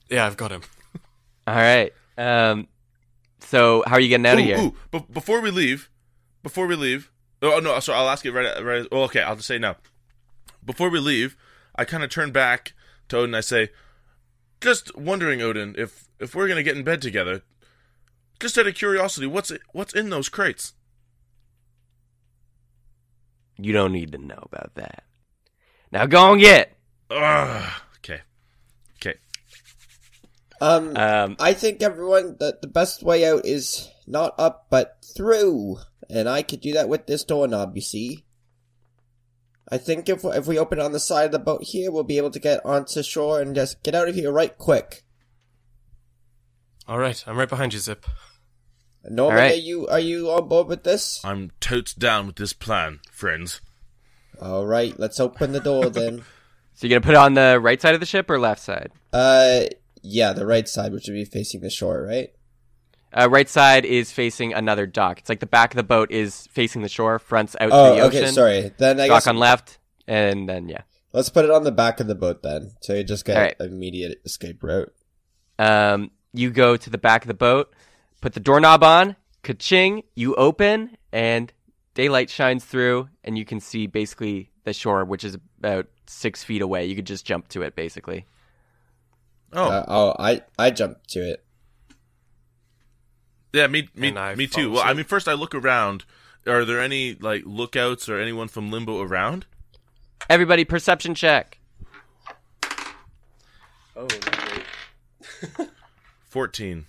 Yeah, 0.09 0.25
I've 0.25 0.37
got 0.37 0.51
him. 0.51 0.61
all 1.47 1.55
right. 1.55 1.93
Um, 2.17 2.67
so 3.39 3.83
how 3.85 3.95
are 3.95 3.99
you 3.99 4.09
getting 4.09 4.25
out 4.25 4.37
ooh, 4.37 4.41
of 4.41 4.45
here? 4.45 4.59
ooh, 4.59 4.75
but 4.91 5.13
before 5.13 5.41
we 5.41 5.51
leave, 5.51 5.89
before 6.43 6.67
we 6.67 6.75
leave, 6.75 7.11
oh 7.41 7.59
no, 7.59 7.79
so 7.79 7.93
I'll 7.93 8.09
ask 8.09 8.25
it 8.25 8.31
right. 8.31 8.63
right 8.63 8.87
oh, 8.91 9.03
okay, 9.03 9.21
I'll 9.21 9.35
just 9.35 9.47
say 9.47 9.57
now. 9.57 9.77
Before 10.63 10.89
we 10.89 10.99
leave, 10.99 11.35
I 11.75 11.85
kind 11.85 12.03
of 12.03 12.09
turn 12.09 12.31
back 12.31 12.73
to 13.09 13.17
Odin. 13.17 13.35
I 13.35 13.41
say, 13.41 13.69
just 14.61 14.95
wondering, 14.97 15.41
Odin, 15.41 15.75
if 15.77 16.07
if 16.19 16.33
we're 16.33 16.47
gonna 16.47 16.63
get 16.63 16.77
in 16.77 16.83
bed 16.83 17.01
together, 17.01 17.43
just 18.39 18.57
out 18.57 18.67
of 18.67 18.75
curiosity, 18.75 19.27
what's 19.27 19.51
what's 19.73 19.93
in 19.93 20.09
those 20.09 20.29
crates? 20.29 20.73
You 23.57 23.73
don't 23.73 23.93
need 23.93 24.11
to 24.11 24.17
know 24.17 24.39
about 24.51 24.75
that. 24.75 25.03
Now 25.91 26.05
go 26.05 26.33
and 26.33 26.41
get. 26.41 26.75
Ugh. 27.09 27.71
Okay, 27.97 28.21
okay. 28.97 29.15
Um, 30.59 30.95
Um, 30.97 31.35
I 31.39 31.53
think 31.53 31.81
everyone 31.81 32.37
that 32.39 32.61
the 32.61 32.67
best 32.67 33.03
way 33.03 33.27
out 33.29 33.45
is 33.45 33.89
not 34.07 34.35
up 34.37 34.67
but 34.69 34.97
through, 35.15 35.77
and 36.09 36.27
I 36.27 36.41
could 36.41 36.61
do 36.61 36.73
that 36.73 36.89
with 36.89 37.07
this 37.07 37.23
doorknob. 37.23 37.75
You 37.75 37.81
see. 37.81 38.25
I 39.71 39.79
think 39.79 40.07
if 40.09 40.23
if 40.23 40.45
we 40.45 40.59
open 40.59 40.79
it 40.79 40.83
on 40.85 40.91
the 40.91 40.99
side 40.99 41.25
of 41.25 41.31
the 41.31 41.39
boat 41.39 41.63
here, 41.63 41.91
we'll 41.91 42.03
be 42.03 42.17
able 42.17 42.29
to 42.31 42.39
get 42.39 42.63
onto 42.65 43.01
shore 43.01 43.41
and 43.41 43.55
just 43.55 43.81
get 43.81 43.95
out 43.95 44.07
of 44.07 44.13
here 44.13 44.31
right 44.31 44.55
quick. 44.55 45.03
All 46.87 46.99
right, 46.99 47.23
I'm 47.25 47.37
right 47.37 47.49
behind 47.49 47.73
you, 47.73 47.79
Zip. 47.79 48.05
Norman, 49.09 49.37
All 49.37 49.43
right. 49.43 49.53
are 49.53 49.55
you 49.55 49.87
are 49.87 49.99
you 49.99 50.31
on 50.31 50.47
board 50.47 50.67
with 50.67 50.83
this? 50.83 51.21
I'm 51.23 51.51
totes 51.59 51.93
down 51.93 52.27
with 52.27 52.35
this 52.37 52.53
plan, 52.53 52.99
friends. 53.11 53.61
All 54.41 54.65
right, 54.65 54.97
let's 54.99 55.19
open 55.19 55.51
the 55.51 55.59
door 55.59 55.89
then. 55.89 56.23
so 56.73 56.87
you're 56.87 56.99
gonna 56.99 57.05
put 57.05 57.13
it 57.15 57.23
on 57.23 57.33
the 57.35 57.59
right 57.61 57.81
side 57.81 57.93
of 57.93 57.99
the 57.99 58.05
ship 58.05 58.29
or 58.29 58.39
left 58.39 58.61
side? 58.61 58.91
Uh, 59.13 59.61
yeah, 60.01 60.33
the 60.33 60.45
right 60.45 60.67
side, 60.67 60.91
which 60.91 61.07
would 61.07 61.13
be 61.13 61.25
facing 61.25 61.61
the 61.61 61.69
shore, 61.69 62.03
right? 62.03 62.29
Uh, 63.13 63.29
right 63.29 63.47
side 63.47 63.85
is 63.85 64.11
facing 64.11 64.53
another 64.53 64.85
dock. 64.85 65.19
It's 65.19 65.29
like 65.29 65.39
the 65.39 65.45
back 65.45 65.71
of 65.73 65.77
the 65.77 65.83
boat 65.83 66.11
is 66.11 66.47
facing 66.47 66.81
the 66.81 66.89
shore, 66.89 67.17
fronts 67.17 67.55
out 67.61 67.69
Oh, 67.71 67.89
to 67.91 67.95
the 67.95 68.01
ocean. 68.01 68.23
okay, 68.23 68.31
sorry. 68.31 68.71
Then 68.77 68.99
I 68.99 69.07
dock 69.07 69.17
guess 69.23 69.27
on 69.27 69.37
left, 69.37 69.77
and 70.07 70.49
then 70.49 70.67
yeah. 70.67 70.81
let's 71.13 71.29
put 71.29 71.45
it 71.45 71.51
on 71.51 71.63
the 71.63 71.71
back 71.71 72.01
of 72.01 72.07
the 72.07 72.15
boat 72.15 72.43
then, 72.43 72.71
so 72.81 72.93
you 72.93 73.03
just 73.05 73.23
get 73.23 73.37
All 73.37 73.43
right. 73.43 73.55
immediate 73.61 74.19
escape 74.25 74.61
route. 74.61 74.93
Um, 75.57 76.11
you 76.33 76.49
go 76.51 76.75
to 76.75 76.89
the 76.89 76.97
back 76.97 77.23
of 77.23 77.29
the 77.29 77.33
boat, 77.33 77.73
put 78.25 78.33
the 78.33 78.39
doorknob 78.39 78.83
on, 78.83 79.15
ka-ching, 79.43 80.01
you 80.15 80.33
open, 80.33 80.97
and 81.13 81.53
daylight 81.93 82.27
shines 82.27 82.65
through, 82.65 83.07
and 83.23 83.37
you 83.37 83.45
can 83.45 83.59
see 83.59 83.85
basically 83.85 84.49
the 84.63 84.73
shore, 84.73 85.05
which 85.05 85.23
is 85.23 85.37
about 85.59 85.85
six 86.07 86.43
feet 86.43 86.63
away. 86.63 86.85
You 86.87 86.95
could 86.95 87.05
just 87.05 87.23
jump 87.23 87.47
to 87.49 87.61
it, 87.61 87.75
basically. 87.75 88.25
Oh, 89.53 89.69
Uh, 89.69 89.85
oh, 89.87 90.15
I 90.17 90.41
I 90.57 90.71
jumped 90.71 91.07
to 91.11 91.19
it. 91.19 91.45
yeah, 93.53 93.67
me, 93.67 93.89
me, 93.93 94.11
me 94.11 94.47
too. 94.47 94.71
Well, 94.71 94.81
I 94.83 94.93
mean, 94.93 95.05
first 95.05 95.27
I 95.27 95.33
look 95.33 95.53
around. 95.53 96.05
Are 96.47 96.65
there 96.65 96.81
any 96.81 97.13
like 97.13 97.43
lookouts 97.45 98.09
or 98.09 98.19
anyone 98.19 98.47
from 98.47 98.71
Limbo 98.71 99.03
around? 99.03 99.45
Everybody, 100.31 100.65
perception 100.65 101.13
check. 101.13 101.59
Oh, 103.95 104.07
Fourteen. 106.27 106.87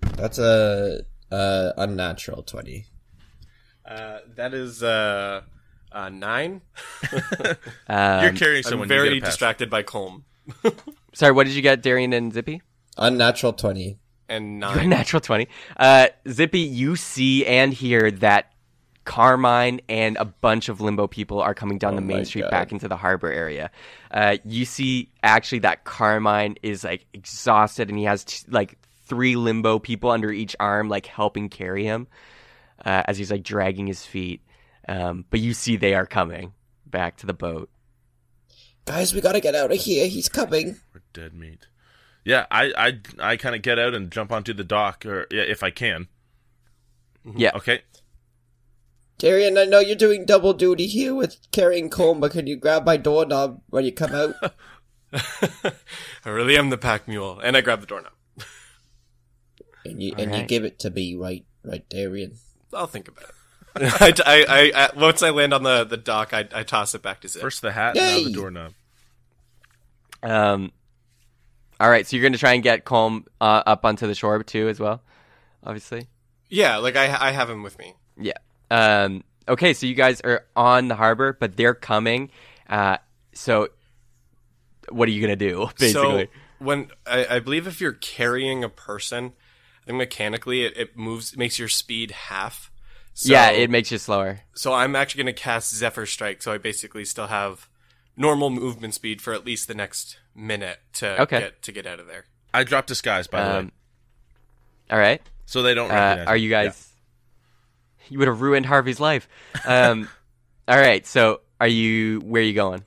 That's 0.00 0.38
a 0.38 1.00
uh 1.30 1.72
unnatural 1.76 2.42
twenty. 2.42 2.86
uh, 3.84 4.18
that 4.36 4.54
is 4.54 4.82
uh, 4.82 5.42
uh 5.92 6.08
nine. 6.08 6.62
Um, 7.90 8.22
You're 8.22 8.32
carrying 8.32 8.64
I'm 8.64 8.70
someone. 8.70 8.88
very 8.88 9.08
you 9.08 9.14
get 9.14 9.18
a 9.18 9.24
pass. 9.26 9.32
distracted 9.32 9.70
by 9.70 9.82
Colm 9.82 10.24
sorry, 11.14 11.32
what 11.32 11.46
did 11.46 11.54
you 11.54 11.62
get, 11.62 11.82
Darian 11.82 12.12
and 12.12 12.32
Zippy? 12.32 12.62
Unnatural 12.96 13.52
twenty. 13.52 13.98
and 14.28 14.56
You 14.56 14.60
got 14.60 14.76
nine. 14.76 14.88
natural 14.90 15.20
20. 15.20 15.48
Uh, 15.78 16.08
Zippy, 16.28 16.60
you 16.60 16.96
see 16.96 17.46
and 17.46 17.72
hear 17.72 18.10
that 18.10 18.52
Carmine 19.04 19.80
and 19.88 20.16
a 20.18 20.24
bunch 20.26 20.68
of 20.68 20.80
limbo 20.82 21.06
people 21.06 21.40
are 21.40 21.54
coming 21.54 21.78
down 21.78 21.94
Oh 21.94 21.96
the 21.96 22.02
main 22.02 22.24
street 22.26 22.42
God. 22.42 22.50
back 22.50 22.72
into 22.72 22.88
the 22.88 22.96
harbor 22.96 23.30
area. 23.32 23.70
Uh, 24.10 24.36
you 24.44 24.64
see 24.66 25.10
actually 25.22 25.60
that 25.60 25.84
Carmine 25.84 26.56
is 26.62 26.84
like 26.84 27.06
exhausted 27.14 27.88
and 27.88 27.98
he 27.98 28.04
has 28.04 28.24
t- 28.24 28.44
like 28.50 28.76
three 29.08 29.36
limbo 29.36 29.78
people 29.78 30.10
under 30.10 30.30
each 30.30 30.54
arm, 30.60 30.88
like 30.88 31.06
helping 31.06 31.48
carry 31.48 31.84
him 31.84 32.06
uh, 32.84 33.02
as 33.06 33.18
he's 33.18 33.30
like 33.30 33.42
dragging 33.42 33.86
his 33.86 34.04
feet. 34.04 34.42
Um, 34.88 35.24
but 35.30 35.40
you 35.40 35.54
see 35.54 35.76
they 35.76 35.94
are 35.94 36.06
coming 36.06 36.52
back 36.86 37.16
to 37.18 37.26
the 37.26 37.34
boat. 37.34 37.70
Guys, 38.84 39.12
we 39.12 39.20
gotta 39.20 39.40
get 39.40 39.54
out 39.54 39.70
of 39.70 39.78
here. 39.78 40.06
He's 40.06 40.28
coming. 40.28 40.76
We're 40.94 41.02
dead 41.12 41.34
meat. 41.34 41.66
Yeah, 42.24 42.46
I 42.50 42.72
I 42.76 43.32
I 43.32 43.36
kind 43.36 43.54
of 43.54 43.62
get 43.62 43.78
out 43.78 43.94
and 43.94 44.10
jump 44.10 44.32
onto 44.32 44.54
the 44.54 44.64
dock, 44.64 45.04
or 45.04 45.26
yeah, 45.30 45.42
if 45.42 45.62
I 45.62 45.70
can. 45.70 46.08
Yeah. 47.36 47.50
Okay. 47.54 47.82
Darian, 49.18 49.58
I 49.58 49.64
know 49.64 49.80
you're 49.80 49.96
doing 49.96 50.24
double 50.24 50.52
duty 50.52 50.86
here 50.86 51.14
with 51.14 51.36
carrying 51.50 51.90
Colm, 51.90 52.20
but 52.20 52.30
can 52.30 52.46
you 52.46 52.56
grab 52.56 52.86
my 52.86 52.96
doorknob 52.96 53.60
when 53.68 53.84
you 53.84 53.92
come 53.92 54.14
out? 54.14 54.54
I 56.24 56.28
really 56.28 56.56
am 56.56 56.70
the 56.70 56.78
pack 56.78 57.08
mule, 57.08 57.40
and 57.40 57.56
I 57.56 57.60
grab 57.60 57.80
the 57.80 57.86
doorknob. 57.86 58.12
And 59.90 60.02
you 60.02 60.14
and 60.16 60.34
you 60.34 60.42
give 60.44 60.64
it 60.64 60.78
to 60.80 60.90
me, 60.90 61.14
right, 61.14 61.44
right, 61.64 61.88
Darian. 61.88 62.34
I'll 62.72 62.86
think 62.86 63.08
about 63.08 63.24
it. 63.24 63.34
I, 64.00 64.12
I, 64.26 64.44
I, 64.48 64.72
I, 64.74 64.98
once 64.98 65.22
I 65.22 65.30
land 65.30 65.54
on 65.54 65.62
the, 65.62 65.84
the 65.84 65.96
dock, 65.96 66.34
I, 66.34 66.48
I 66.52 66.62
toss 66.64 66.94
it 66.94 67.02
back 67.02 67.20
to 67.20 67.28
Zip. 67.28 67.42
First 67.42 67.62
the 67.62 67.72
hat, 67.72 67.94
now 67.94 68.22
the 68.22 68.32
doorknob. 68.32 68.72
Um, 70.22 70.72
all 71.78 71.88
right, 71.88 72.06
so 72.06 72.16
you're 72.16 72.24
gonna 72.24 72.38
try 72.38 72.54
and 72.54 72.62
get 72.62 72.84
Colm 72.84 73.24
uh, 73.40 73.62
up 73.66 73.84
onto 73.84 74.06
the 74.06 74.14
shore 74.14 74.42
too, 74.42 74.68
as 74.68 74.80
well, 74.80 75.00
obviously. 75.62 76.08
Yeah, 76.48 76.78
like 76.78 76.96
I, 76.96 77.28
I 77.28 77.30
have 77.30 77.48
him 77.48 77.62
with 77.62 77.78
me. 77.78 77.94
Yeah. 78.16 78.32
Um, 78.70 79.22
okay, 79.46 79.74
so 79.74 79.86
you 79.86 79.94
guys 79.94 80.20
are 80.22 80.44
on 80.56 80.88
the 80.88 80.96
harbor, 80.96 81.36
but 81.38 81.56
they're 81.56 81.74
coming. 81.74 82.30
Uh, 82.68 82.96
so 83.32 83.68
what 84.88 85.08
are 85.08 85.12
you 85.12 85.20
gonna 85.20 85.36
do, 85.36 85.68
basically? 85.78 86.24
So 86.24 86.30
when 86.58 86.90
I, 87.06 87.36
I 87.36 87.38
believe 87.40 87.66
if 87.66 87.80
you're 87.80 87.92
carrying 87.92 88.64
a 88.64 88.68
person, 88.68 89.34
I 89.88 89.90
think 89.90 89.98
mechanically 90.00 90.64
it, 90.66 90.76
it 90.76 90.98
moves 90.98 91.34
makes 91.34 91.58
your 91.58 91.68
speed 91.68 92.10
half. 92.10 92.70
So, 93.14 93.32
yeah, 93.32 93.48
it 93.50 93.70
makes 93.70 93.90
you 93.90 93.96
slower. 93.96 94.40
so 94.54 94.74
I'm 94.74 94.94
actually 94.94 95.24
going 95.24 95.34
to 95.34 95.40
cast 95.42 95.74
Zephyr 95.74 96.04
Strike, 96.04 96.42
so 96.42 96.52
I 96.52 96.58
basically 96.58 97.06
still 97.06 97.28
have 97.28 97.68
normal 98.14 98.50
movement 98.50 98.92
speed 98.92 99.22
for 99.22 99.32
at 99.32 99.46
least 99.46 99.66
the 99.66 99.74
next 99.74 100.18
minute 100.34 100.80
to 100.94 101.22
Okay. 101.22 101.40
get 101.40 101.62
to 101.62 101.72
get 101.72 101.86
out 101.86 102.00
of 102.00 102.06
there. 102.06 102.26
I 102.52 102.64
dropped 102.64 102.88
disguise 102.88 103.26
by 103.28 103.42
the 103.42 103.48
way, 103.50 103.56
Um, 103.60 103.72
all 104.90 104.98
right. 104.98 105.22
so 105.46 105.62
they 105.62 105.72
don't 105.72 105.90
Uh, 105.90 106.24
are 106.26 106.36
you 106.36 106.50
guys? 106.50 106.92
You 108.10 108.18
would 108.18 108.28
have 108.28 108.42
ruined 108.42 108.66
Harvey's 108.66 109.00
life. 109.00 109.26
Um, 109.64 110.08
all 110.68 110.78
right. 110.78 111.06
So, 111.06 111.40
are 111.60 111.66
you? 111.66 112.20
Where 112.20 112.42
are 112.42 112.44
you 112.44 112.52
going? 112.54 112.84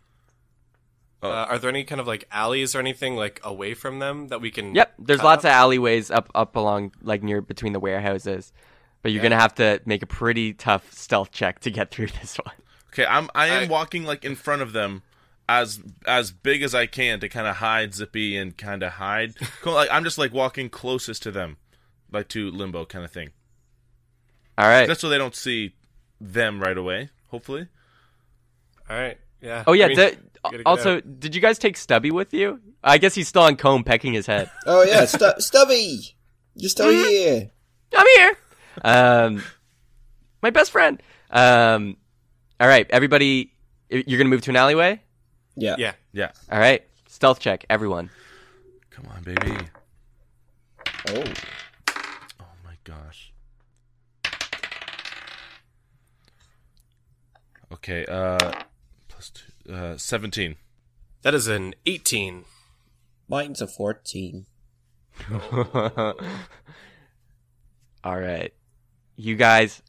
Oh. 1.24 1.30
Uh, 1.30 1.46
are 1.50 1.60
there 1.60 1.70
any 1.70 1.84
kind 1.84 2.02
of 2.02 2.08
like 2.08 2.28
alleys 2.32 2.74
or 2.76 2.80
anything 2.80 3.16
like 3.16 3.40
away 3.44 3.74
from 3.76 4.00
them 4.00 4.30
that 4.30 4.42
we 4.42 4.50
can? 4.52 4.74
Yep. 4.74 4.94
There's 5.00 5.22
lots 5.24 5.46
up? 5.46 5.52
of 5.52 5.56
alleyways 5.56 6.10
up 6.10 6.30
up 6.34 6.56
along 6.56 6.94
like 7.02 7.22
near 7.22 7.42
between 7.42 7.74
the 7.74 7.80
warehouses, 7.80 8.52
but 9.04 9.12
you're 9.12 9.22
gonna 9.22 9.40
have 9.40 9.54
to 9.56 9.82
make 9.86 10.02
a 10.02 10.08
pretty 10.08 10.54
tough 10.54 10.92
stealth 10.94 11.32
check 11.32 11.60
to 11.60 11.70
get 11.72 11.92
through 11.92 12.08
this 12.08 12.38
one. 12.38 12.56
Okay, 12.94 13.06
I'm 13.06 13.30
I 13.36 13.48
am 13.48 13.64
I- 13.64 13.68
walking 13.68 14.04
like 14.04 14.26
in 14.26 14.36
front 14.36 14.62
of 14.64 14.74
them 14.74 15.04
as 15.48 15.80
as 16.08 16.32
big 16.32 16.64
as 16.64 16.74
I 16.74 16.86
can 16.88 17.20
to 17.20 17.30
kind 17.30 17.46
of 17.46 17.58
hide 17.58 17.94
Zippy 17.94 18.36
and 18.38 18.58
kind 18.58 18.82
of 18.84 18.94
hide. 18.94 19.36
Cool, 19.62 19.74
like 19.74 19.90
I'm 19.92 20.04
just 20.04 20.18
like 20.18 20.34
walking 20.34 20.70
closest 20.70 21.22
to 21.24 21.32
them, 21.32 21.58
like 22.12 22.30
to 22.30 22.50
Limbo 22.50 22.86
kind 22.86 23.06
of 23.06 23.12
thing. 23.12 23.30
All 24.58 24.68
right. 24.68 24.88
Just 24.88 25.02
so 25.02 25.10
they 25.10 25.18
don't 25.18 25.36
see 25.36 25.74
them 26.20 26.60
right 26.62 26.78
away. 26.78 27.10
Hopefully, 27.30 27.68
All 28.90 28.98
right. 28.98 29.18
Yeah. 29.42 29.64
Oh 29.68 29.74
yeah. 29.74 29.86
I 29.86 29.88
mean, 29.90 29.98
di- 29.98 30.04
you 30.04 30.10
gotta 30.12 30.22
get 30.24 30.31
also, 30.66 30.98
out. 30.98 31.20
did 31.20 31.36
you 31.36 31.42
guys 31.42 31.60
take 31.60 31.78
Stubby 31.78 32.12
with 32.12 32.34
you? 32.34 32.60
I 32.84 32.98
guess 32.98 33.14
he's 33.16 33.28
still 33.28 33.44
on 33.44 33.56
Colm, 33.58 33.86
pecking 33.86 34.14
his 34.14 34.26
head. 34.26 34.50
Oh 34.66 34.84
yeah, 34.84 35.06
Stu- 35.06 35.40
Stubby, 35.40 36.16
you're 36.56 36.70
still 36.70 36.88
Mm-hmm. 36.88 37.10
here. 37.10 37.52
I'm 37.98 38.08
here. 38.16 38.38
Um, 38.84 39.44
my 40.42 40.50
best 40.50 40.72
friend. 40.72 41.02
Um, 41.30 41.98
all 42.60 42.68
right, 42.68 42.88
everybody, 42.90 43.54
you're 43.90 44.18
gonna 44.18 44.30
move 44.30 44.42
to 44.44 44.50
an 44.52 44.56
alleyway. 44.56 45.02
Yeah. 45.56 45.76
yeah. 45.78 45.94
yeah. 46.14 46.32
All 46.52 46.60
right, 46.60 46.84
stealth 47.08 47.40
check, 47.40 47.66
everyone. 47.70 48.10
Come 48.90 49.06
on, 49.16 49.24
baby. 49.24 49.58
Oh. 51.10 51.24
Oh 52.40 52.54
my 52.64 52.76
gosh. 52.84 53.32
Okay, 57.74 58.06
uh, 58.06 58.38
plus 58.38 58.52
two, 58.52 58.71
uh, 59.70 59.98
seventeen. 59.98 60.56
That 61.24 61.34
is 61.34 61.48
an 61.48 61.76
18. 61.86 62.46
Mine's 63.28 63.62
a 63.62 63.68
fourteen. 63.68 64.46
All 68.04 68.20
right, 68.20 68.54
you 69.16 69.36
guys 69.36 69.82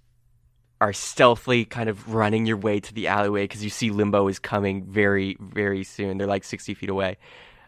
are 0.81 0.93
stealthily 0.93 1.65
kind 1.65 1.89
of 1.89 2.13
running 2.13 2.45
your 2.45 2.57
way 2.57 2.81
to 2.81 2.93
the 2.93 3.07
alleyway 3.07 3.45
because 3.45 3.63
you 3.65 3.71
see 3.71 3.91
Limbo 3.91 4.29
is 4.29 4.39
coming 4.39 4.85
very, 4.85 5.37
very 5.41 5.85
soon. 5.85 6.19
They're 6.19 6.27
like 6.27 6.45
sixty 6.45 6.75
feet 6.75 6.91
away, 6.91 7.19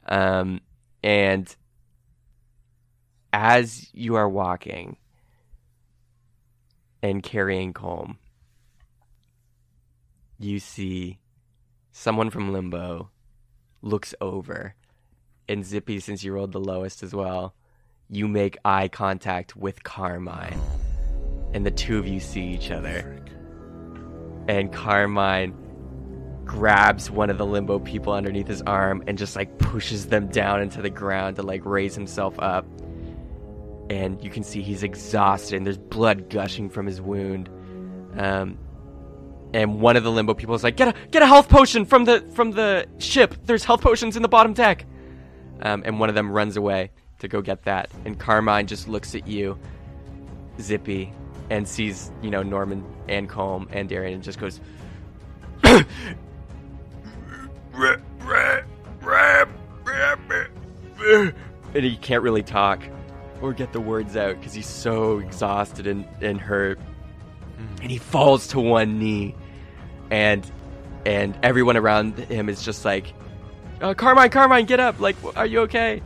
um, 0.06 0.60
and 1.02 1.55
as 3.32 3.89
you 3.93 4.14
are 4.14 4.28
walking 4.28 4.97
and 7.02 7.22
carrying 7.22 7.72
Colm, 7.72 8.16
you 10.39 10.59
see 10.59 11.18
someone 11.96 12.28
from 12.28 12.52
Limbo 12.52 13.08
looks 13.80 14.14
over, 14.20 14.74
and 15.48 15.64
Zippy, 15.64 16.00
since 16.00 16.24
you 16.24 16.32
rolled 16.32 16.50
the 16.50 16.60
lowest 16.60 17.04
as 17.04 17.14
well, 17.14 17.54
you 18.10 18.26
make 18.26 18.58
eye 18.64 18.88
contact 18.88 19.56
with 19.56 19.84
Carmine, 19.84 20.60
and 21.54 21.64
the 21.64 21.70
two 21.70 21.96
of 21.96 22.06
you 22.06 22.18
see 22.18 22.42
each 22.42 22.72
other. 22.72 23.22
And 24.48 24.72
Carmine 24.72 25.54
grabs 26.44 27.10
one 27.12 27.30
of 27.30 27.38
the 27.38 27.46
Limbo 27.46 27.78
people 27.78 28.12
underneath 28.12 28.48
his 28.48 28.60
arm 28.62 29.02
and 29.06 29.16
just 29.16 29.36
like 29.36 29.56
pushes 29.58 30.08
them 30.08 30.26
down 30.26 30.60
into 30.60 30.82
the 30.82 30.90
ground 30.90 31.36
to 31.36 31.42
like 31.42 31.64
raise 31.64 31.94
himself 31.94 32.34
up. 32.40 32.66
And 33.88 34.22
you 34.22 34.30
can 34.30 34.42
see 34.42 34.62
he's 34.62 34.82
exhausted, 34.82 35.56
and 35.56 35.64
there's 35.64 35.78
blood 35.78 36.28
gushing 36.28 36.68
from 36.70 36.86
his 36.86 37.00
wound. 37.00 37.48
Um, 38.16 38.58
and 39.55 39.81
one 39.81 39.97
of 39.97 40.02
the 40.02 40.10
limbo 40.10 40.35
people 40.35 40.55
is 40.55 40.62
like, 40.64 40.76
"Get 40.76 40.89
a 40.89 40.94
get 41.10 41.22
a 41.22 41.26
health 41.26 41.48
potion 41.48 41.86
from 41.86 42.05
the 42.05 42.20
from 42.35 42.51
the 42.51 42.86
ship. 42.98 43.35
There's 43.44 43.64
health 43.64 43.81
potions 43.81 44.16
in 44.16 44.22
the 44.22 44.28
bottom 44.28 44.52
deck." 44.52 44.85
Um, 45.62 45.82
and 45.86 45.98
one 46.01 46.09
of 46.09 46.14
them 46.14 46.31
runs 46.31 46.56
away 46.56 46.90
to 47.20 47.28
go 47.28 47.40
get 47.40 47.62
that. 47.62 47.90
And 48.05 48.18
Carmine 48.18 48.66
just 48.66 48.89
looks 48.89 49.14
at 49.14 49.26
you, 49.26 49.56
Zippy, 50.60 51.12
and 51.48 51.66
sees 51.66 52.10
you 52.20 52.31
know 52.31 52.43
Norman 52.43 52.85
and 53.09 53.31
Colm 53.31 53.68
and 53.70 53.89
Darian, 53.89 54.14
and 54.14 54.22
just 54.22 54.39
goes, 54.39 54.60
and 61.74 61.85
he 61.85 61.97
can't 61.97 62.22
really 62.22 62.43
talk 62.43 62.82
or 63.40 63.52
get 63.52 63.72
the 63.72 63.81
words 63.81 64.16
out 64.16 64.36
because 64.39 64.52
he's 64.55 64.66
so 64.66 65.18
exhausted 65.18 65.86
and, 65.86 66.06
and 66.20 66.40
hurt. 66.40 66.78
And 67.82 67.90
he 67.90 67.98
falls 67.98 68.48
to 68.48 68.60
one 68.60 68.98
knee, 68.98 69.35
and 70.10 70.48
and 71.06 71.36
everyone 71.43 71.76
around 71.76 72.18
him 72.18 72.48
is 72.48 72.62
just 72.62 72.85
like, 72.85 73.12
uh, 73.81 73.94
"Carmine, 73.94 74.31
Carmine, 74.31 74.66
get 74.66 74.81
up! 74.81 75.01
Like, 75.01 75.16
are 75.36 75.47
you 75.47 75.60
okay?" 75.60 76.02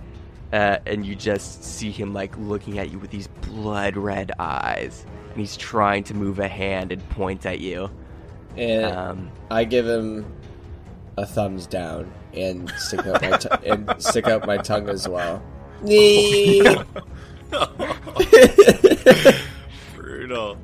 Uh, 0.53 0.79
and 0.87 1.05
you 1.05 1.15
just 1.15 1.63
see 1.63 1.91
him 1.91 2.15
like 2.15 2.37
looking 2.39 2.79
at 2.79 2.91
you 2.91 2.99
with 2.99 3.11
these 3.11 3.27
blood 3.27 3.97
red 3.97 4.33
eyes, 4.39 5.05
and 5.31 5.39
he's 5.39 5.57
trying 5.57 6.05
to 6.05 6.15
move 6.15 6.39
a 6.39 6.49
hand 6.49 6.93
and 6.93 7.07
point 7.11 7.45
at 7.47 7.61
you. 7.61 7.91
And 8.57 8.85
Um, 8.87 9.31
I 9.51 9.65
give 9.65 9.87
him 9.87 10.25
a 11.17 11.27
thumbs 11.27 11.67
down 11.67 12.11
and 12.33 12.71
stick 12.79 13.07
out 13.07 13.21
my 13.23 13.37
t- 13.37 13.49
and 13.67 13.95
stick 13.99 14.27
out 14.27 14.47
my 14.47 14.57
tongue 14.57 14.89
as 14.89 15.07
well. 15.07 15.43
Brutal. 19.95 20.59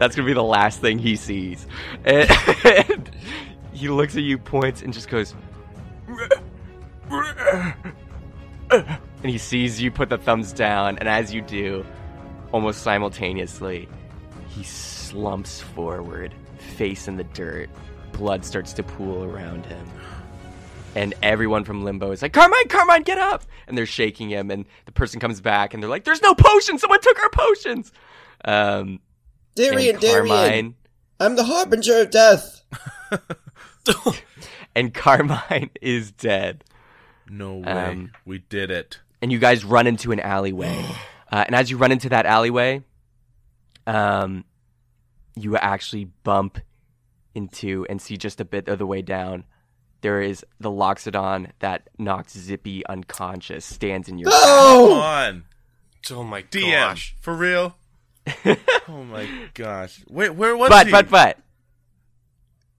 That's 0.00 0.16
gonna 0.16 0.24
be 0.24 0.32
the 0.32 0.42
last 0.42 0.80
thing 0.80 0.98
he 0.98 1.14
sees. 1.14 1.66
And, 2.06 2.30
and 2.64 3.10
he 3.74 3.90
looks 3.90 4.16
at 4.16 4.22
you, 4.22 4.38
points, 4.38 4.80
and 4.80 4.94
just 4.94 5.10
goes. 5.10 5.34
And 8.70 9.30
he 9.30 9.36
sees 9.36 9.82
you 9.82 9.90
put 9.90 10.08
the 10.08 10.16
thumbs 10.16 10.54
down, 10.54 10.96
and 10.96 11.06
as 11.06 11.34
you 11.34 11.42
do, 11.42 11.84
almost 12.50 12.82
simultaneously, 12.82 13.90
he 14.48 14.62
slumps 14.64 15.60
forward, 15.60 16.32
face 16.56 17.06
in 17.06 17.18
the 17.18 17.24
dirt. 17.24 17.68
Blood 18.12 18.42
starts 18.42 18.72
to 18.72 18.82
pool 18.82 19.24
around 19.24 19.66
him. 19.66 19.86
And 20.94 21.12
everyone 21.22 21.64
from 21.64 21.84
Limbo 21.84 22.10
is 22.10 22.22
like, 22.22 22.32
Carmine, 22.32 22.68
Carmine, 22.68 23.02
get 23.02 23.18
up! 23.18 23.44
And 23.68 23.76
they're 23.76 23.84
shaking 23.84 24.30
him, 24.30 24.50
and 24.50 24.64
the 24.86 24.92
person 24.92 25.20
comes 25.20 25.42
back, 25.42 25.74
and 25.74 25.82
they're 25.82 25.90
like, 25.90 26.04
There's 26.04 26.22
no 26.22 26.34
potion! 26.34 26.78
Someone 26.78 27.02
took 27.02 27.22
our 27.22 27.30
potions! 27.30 27.92
Um, 28.46 29.00
Darian, 29.60 29.94
and 29.96 30.00
Darian, 30.02 30.74
I'm 31.18 31.36
the 31.36 31.44
harbinger 31.44 32.00
of 32.02 32.10
death. 32.10 32.62
and 34.74 34.92
Carmine 34.94 35.70
is 35.80 36.12
dead. 36.12 36.64
No 37.28 37.56
way. 37.56 37.64
Um, 37.70 38.12
we 38.24 38.38
did 38.38 38.70
it. 38.70 39.00
and 39.22 39.30
you 39.30 39.38
guys 39.38 39.64
run 39.64 39.86
into 39.86 40.12
an 40.12 40.20
alleyway. 40.20 40.84
Uh, 41.32 41.44
and 41.46 41.54
as 41.54 41.70
you 41.70 41.76
run 41.76 41.92
into 41.92 42.08
that 42.08 42.26
alleyway, 42.26 42.82
um, 43.86 44.44
you 45.36 45.56
actually 45.56 46.06
bump 46.24 46.58
into 47.36 47.86
and 47.88 48.02
see 48.02 48.16
just 48.16 48.40
a 48.40 48.44
bit 48.44 48.66
of 48.66 48.80
the 48.80 48.86
way 48.86 49.00
down. 49.00 49.44
There 50.00 50.20
is 50.20 50.44
the 50.58 50.72
Loxodon 50.72 51.52
that 51.60 51.88
knocked 51.98 52.30
Zippy 52.30 52.84
unconscious 52.86 53.64
stands 53.64 54.08
in 54.08 54.18
your 54.18 54.28
Come 54.28 54.40
Oh, 54.42 54.92
on, 55.00 55.44
Oh 56.10 56.24
my 56.24 56.42
DM 56.42 56.72
gosh. 56.72 57.14
for 57.20 57.32
real. 57.32 57.76
Oh 58.88 59.04
my 59.04 59.28
gosh! 59.54 60.02
Wait, 60.08 60.30
where 60.30 60.56
was 60.56 60.68
but 60.68 60.86
he? 60.86 60.92
but 60.92 61.08
but 61.08 61.38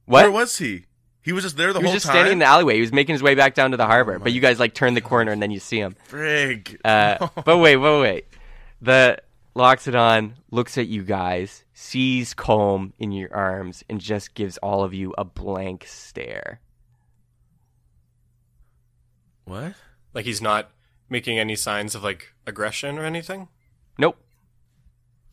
what? 0.05 0.23
Where 0.23 0.31
was 0.31 0.57
he? 0.57 0.85
He 1.21 1.31
was 1.31 1.43
just 1.43 1.55
there 1.55 1.71
the 1.71 1.79
whole 1.79 1.83
time. 1.83 1.87
he 1.87 1.93
was 1.93 2.03
just 2.03 2.05
time. 2.07 2.15
standing 2.15 2.33
in 2.33 2.39
the 2.39 2.45
alleyway. 2.45 2.75
He 2.75 2.81
was 2.81 2.91
making 2.91 3.13
his 3.13 3.23
way 3.23 3.35
back 3.35 3.53
down 3.53 3.71
to 3.71 3.77
the 3.77 3.85
harbor. 3.85 4.15
Oh 4.15 4.19
but 4.19 4.33
you 4.33 4.41
guys 4.41 4.59
like 4.59 4.73
turn 4.73 4.93
the 4.93 5.01
corner 5.01 5.31
and 5.31 5.41
then 5.41 5.51
you 5.51 5.59
see 5.59 5.77
him. 5.79 5.95
Frig. 6.09 6.77
Uh, 6.83 7.27
but 7.45 7.59
wait, 7.59 7.77
wait, 7.77 8.01
wait. 8.01 8.25
The 8.81 9.19
Loxodon 9.55 10.33
looks 10.49 10.77
at 10.77 10.87
you 10.87 11.03
guys, 11.03 11.63
sees 11.73 12.33
Colm 12.33 12.91
in 12.99 13.11
your 13.11 13.33
arms, 13.33 13.83
and 13.89 14.01
just 14.01 14.33
gives 14.33 14.57
all 14.57 14.83
of 14.83 14.93
you 14.93 15.13
a 15.17 15.23
blank 15.23 15.85
stare. 15.87 16.59
what? 19.45 19.73
Like 20.13 20.25
he's 20.25 20.41
not 20.41 20.71
making 21.09 21.39
any 21.39 21.55
signs 21.55 21.95
of 21.95 22.03
like 22.03 22.33
aggression 22.47 22.97
or 22.97 23.05
anything. 23.05 23.47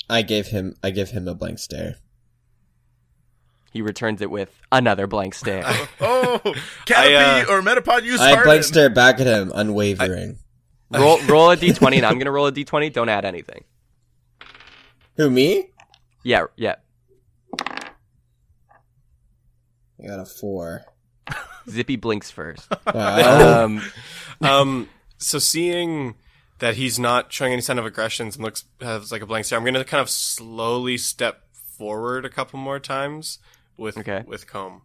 Nope. 0.08 0.16
I 0.16 0.22
gave 0.22 0.46
him 0.48 0.74
I 0.82 0.90
give 0.90 1.10
him 1.10 1.28
a 1.28 1.34
blank 1.34 1.58
stare. 1.58 1.96
He 3.72 3.82
returns 3.82 4.22
it 4.22 4.30
with 4.30 4.60
another 4.72 5.06
blank 5.06 5.34
stare. 5.34 5.64
Oh, 6.00 6.40
Canopy 6.86 7.16
I, 7.16 7.42
uh, 7.42 7.46
or 7.50 7.60
Metapod 7.62 8.04
use 8.04 8.20
I 8.20 8.28
Harden. 8.30 8.44
blank 8.44 8.64
stare 8.64 8.90
back 8.90 9.20
at 9.20 9.26
him, 9.26 9.50
unwavering. 9.54 10.38
roll 10.90 11.18
roll 11.26 11.50
a 11.50 11.56
d20, 11.56 11.96
and 11.96 12.06
I'm 12.06 12.18
gonna 12.18 12.30
roll 12.30 12.46
a 12.46 12.52
d20. 12.52 12.92
Don't 12.92 13.08
add 13.08 13.24
anything. 13.24 13.64
Who 15.16 15.30
me? 15.30 15.70
Yeah, 16.22 16.44
yeah. 16.56 16.76
I 17.60 17.66
got 20.06 20.20
a 20.20 20.24
four. 20.26 20.84
Zippy 21.68 21.96
blinks 21.96 22.30
first. 22.30 22.68
Wow. 22.94 23.64
Um, 23.64 23.82
Um, 24.40 24.88
so 25.18 25.40
seeing 25.40 26.14
that 26.58 26.74
he's 26.76 26.98
not 26.98 27.32
showing 27.32 27.52
any 27.52 27.62
sign 27.62 27.78
of 27.78 27.86
aggressions 27.86 28.36
and 28.36 28.44
looks 28.44 28.64
has 28.80 29.12
like 29.12 29.22
a 29.22 29.26
blank 29.26 29.44
stare, 29.46 29.58
I'm 29.58 29.64
gonna 29.64 29.84
kind 29.84 30.00
of 30.00 30.10
slowly 30.10 30.96
step 30.98 31.44
forward 31.52 32.24
a 32.24 32.28
couple 32.30 32.58
more 32.58 32.80
times 32.80 33.38
with 33.76 33.96
Okay. 33.98 34.24
with 34.26 34.46
Colm 34.46 34.80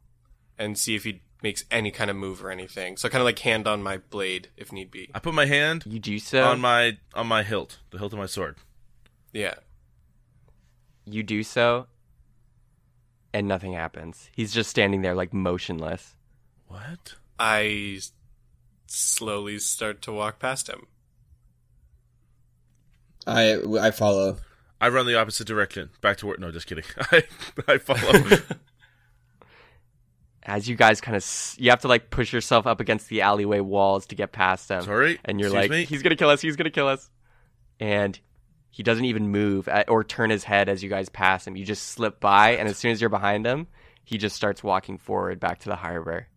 and 0.58 0.78
see 0.78 0.96
if 0.96 1.04
he 1.04 1.22
makes 1.42 1.66
any 1.72 1.92
kind 1.92 2.10
of 2.10 2.16
move 2.16 2.44
or 2.44 2.52
anything. 2.52 2.96
So 2.96 3.10
kind 3.10 3.22
of 3.22 3.26
like 3.26 3.40
hand 3.40 3.68
on 3.68 3.82
my 3.84 3.98
blade 3.98 4.50
if 4.56 4.72
need 4.72 4.92
be. 4.92 5.10
I 5.14 5.20
put 5.20 5.34
my 5.34 5.46
hand 5.46 5.84
you 5.86 6.00
do 6.00 6.20
so. 6.20 6.44
on 6.44 6.60
my 6.62 6.98
on 7.14 7.28
my 7.28 7.44
hilt, 7.44 7.80
the 7.90 7.98
hilt 7.98 8.14
of 8.14 8.20
my 8.20 8.28
sword. 8.28 8.58
Yeah. 9.34 9.56
you 11.06 11.22
do 11.24 11.44
so, 11.44 11.88
and 13.34 13.48
nothing 13.48 13.74
happens. 13.74 14.30
He's 14.32 14.54
just 14.54 14.70
standing 14.70 15.02
there 15.02 15.16
like 15.16 15.34
motionless. 15.34 16.16
What? 16.68 17.16
I 17.40 17.96
s- 17.98 18.12
slowly 18.88 19.60
start 19.60 20.02
to 20.04 20.12
walk 20.14 20.40
past 20.40 20.70
him. 20.70 20.86
I 23.28 23.60
I 23.80 23.92
follow. 23.92 24.38
I 24.82 24.90
run 24.90 25.06
the 25.06 25.18
opposite 25.20 25.48
direction, 25.48 25.90
back 26.02 26.18
to 26.18 26.28
work. 26.28 26.40
No, 26.40 26.52
just 26.52 26.68
kidding. 26.68 26.84
I 27.12 27.24
I 27.68 27.78
follow. 27.78 28.38
As 30.46 30.68
you 30.68 30.76
guys 30.76 31.00
kind 31.00 31.16
of, 31.16 31.56
you 31.58 31.70
have 31.70 31.82
to 31.82 31.88
like 31.88 32.10
push 32.10 32.34
yourself 32.34 32.68
up 32.68 32.82
against 32.82 33.08
the 33.08 33.22
alleyway 33.22 33.62
walls 33.62 34.08
to 34.08 34.16
get 34.16 34.34
past 34.34 34.70
him. 34.70 34.82
Sorry, 34.82 35.20
and 35.24 35.40
you're 35.40 35.48
excuse 35.48 35.62
like, 35.62 35.72
me? 35.72 35.86
he's 35.86 36.02
gonna 36.02 36.18
kill 36.18 36.30
us. 36.30 36.42
He's 36.42 36.58
gonna 36.58 36.70
kill 36.70 36.88
us. 36.88 37.10
And 37.80 38.20
he 38.70 38.84
doesn't 38.84 39.06
even 39.06 39.30
move 39.30 39.68
at, 39.70 39.90
or 39.90 40.04
turn 40.04 40.30
his 40.30 40.44
head 40.44 40.68
as 40.68 40.84
you 40.84 40.90
guys 40.90 41.08
pass 41.08 41.48
him. 41.48 41.56
You 41.56 41.64
just 41.64 41.90
slip 41.90 42.20
by, 42.20 42.58
and 42.58 42.68
as 42.68 42.78
soon 42.78 42.92
as 42.92 43.00
you're 43.00 43.10
behind 43.10 43.46
him, 43.46 43.68
he 44.04 44.18
just 44.18 44.36
starts 44.36 44.64
walking 44.64 44.98
forward 44.98 45.40
back 45.40 45.60
to 45.60 45.70
the 45.70 45.76
harbor. 45.76 46.28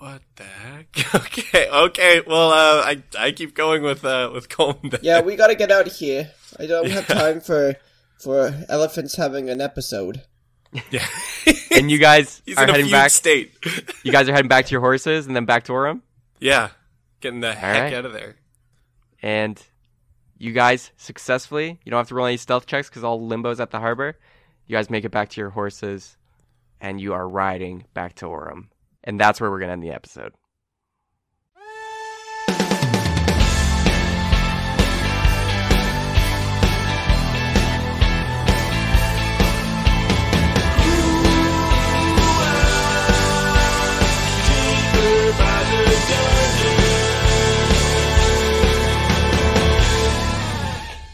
What 0.00 0.22
the 0.36 0.44
heck? 0.44 0.86
Okay, 1.14 1.68
okay. 1.70 2.22
Well, 2.26 2.50
uh, 2.52 2.82
I 2.84 3.02
I 3.18 3.32
keep 3.32 3.54
going 3.54 3.82
with 3.82 4.04
uh 4.04 4.30
with 4.32 4.48
Colm. 4.48 4.90
Then. 4.90 5.00
Yeah, 5.02 5.20
we 5.20 5.36
gotta 5.36 5.54
get 5.54 5.70
out 5.70 5.86
of 5.86 5.92
here. 5.92 6.30
I 6.58 6.66
don't 6.66 6.88
have 6.90 7.06
time 7.06 7.40
for 7.40 7.74
for 8.18 8.54
elephants 8.68 9.16
having 9.16 9.50
an 9.50 9.60
episode. 9.60 10.22
yeah. 10.90 11.06
And 11.72 11.90
you 11.90 11.98
guys 11.98 12.42
He's 12.44 12.58
are 12.58 12.64
in 12.64 12.70
a 12.70 12.72
heading 12.72 12.90
back. 12.90 13.10
state. 13.10 13.54
You 14.02 14.10
guys 14.12 14.28
are 14.28 14.32
heading 14.32 14.48
back 14.48 14.66
to 14.66 14.72
your 14.72 14.80
horses, 14.80 15.26
and 15.26 15.36
then 15.36 15.44
back 15.44 15.64
to 15.64 15.72
Orem. 15.72 16.00
yeah, 16.40 16.70
getting 17.20 17.40
the 17.40 17.52
heck 17.54 17.82
right. 17.84 17.94
out 17.94 18.04
of 18.04 18.12
there. 18.12 18.36
And 19.22 19.62
you 20.36 20.52
guys 20.52 20.90
successfully. 20.96 21.78
You 21.84 21.90
don't 21.90 21.98
have 21.98 22.08
to 22.08 22.14
roll 22.14 22.26
any 22.26 22.36
stealth 22.38 22.66
checks 22.66 22.88
because 22.88 23.04
all 23.04 23.20
limbo's 23.26 23.60
at 23.60 23.70
the 23.70 23.78
harbor. 23.78 24.18
You 24.66 24.76
guys 24.76 24.90
make 24.90 25.04
it 25.04 25.10
back 25.10 25.28
to 25.30 25.40
your 25.40 25.50
horses, 25.50 26.16
and 26.80 27.00
you 27.00 27.12
are 27.14 27.28
riding 27.28 27.84
back 27.94 28.14
to 28.16 28.26
Orem. 28.26 28.66
And 29.04 29.18
that's 29.18 29.40
where 29.40 29.50
we're 29.50 29.60
gonna 29.60 29.72
end 29.72 29.82
the 29.82 29.90
episode. 29.90 30.34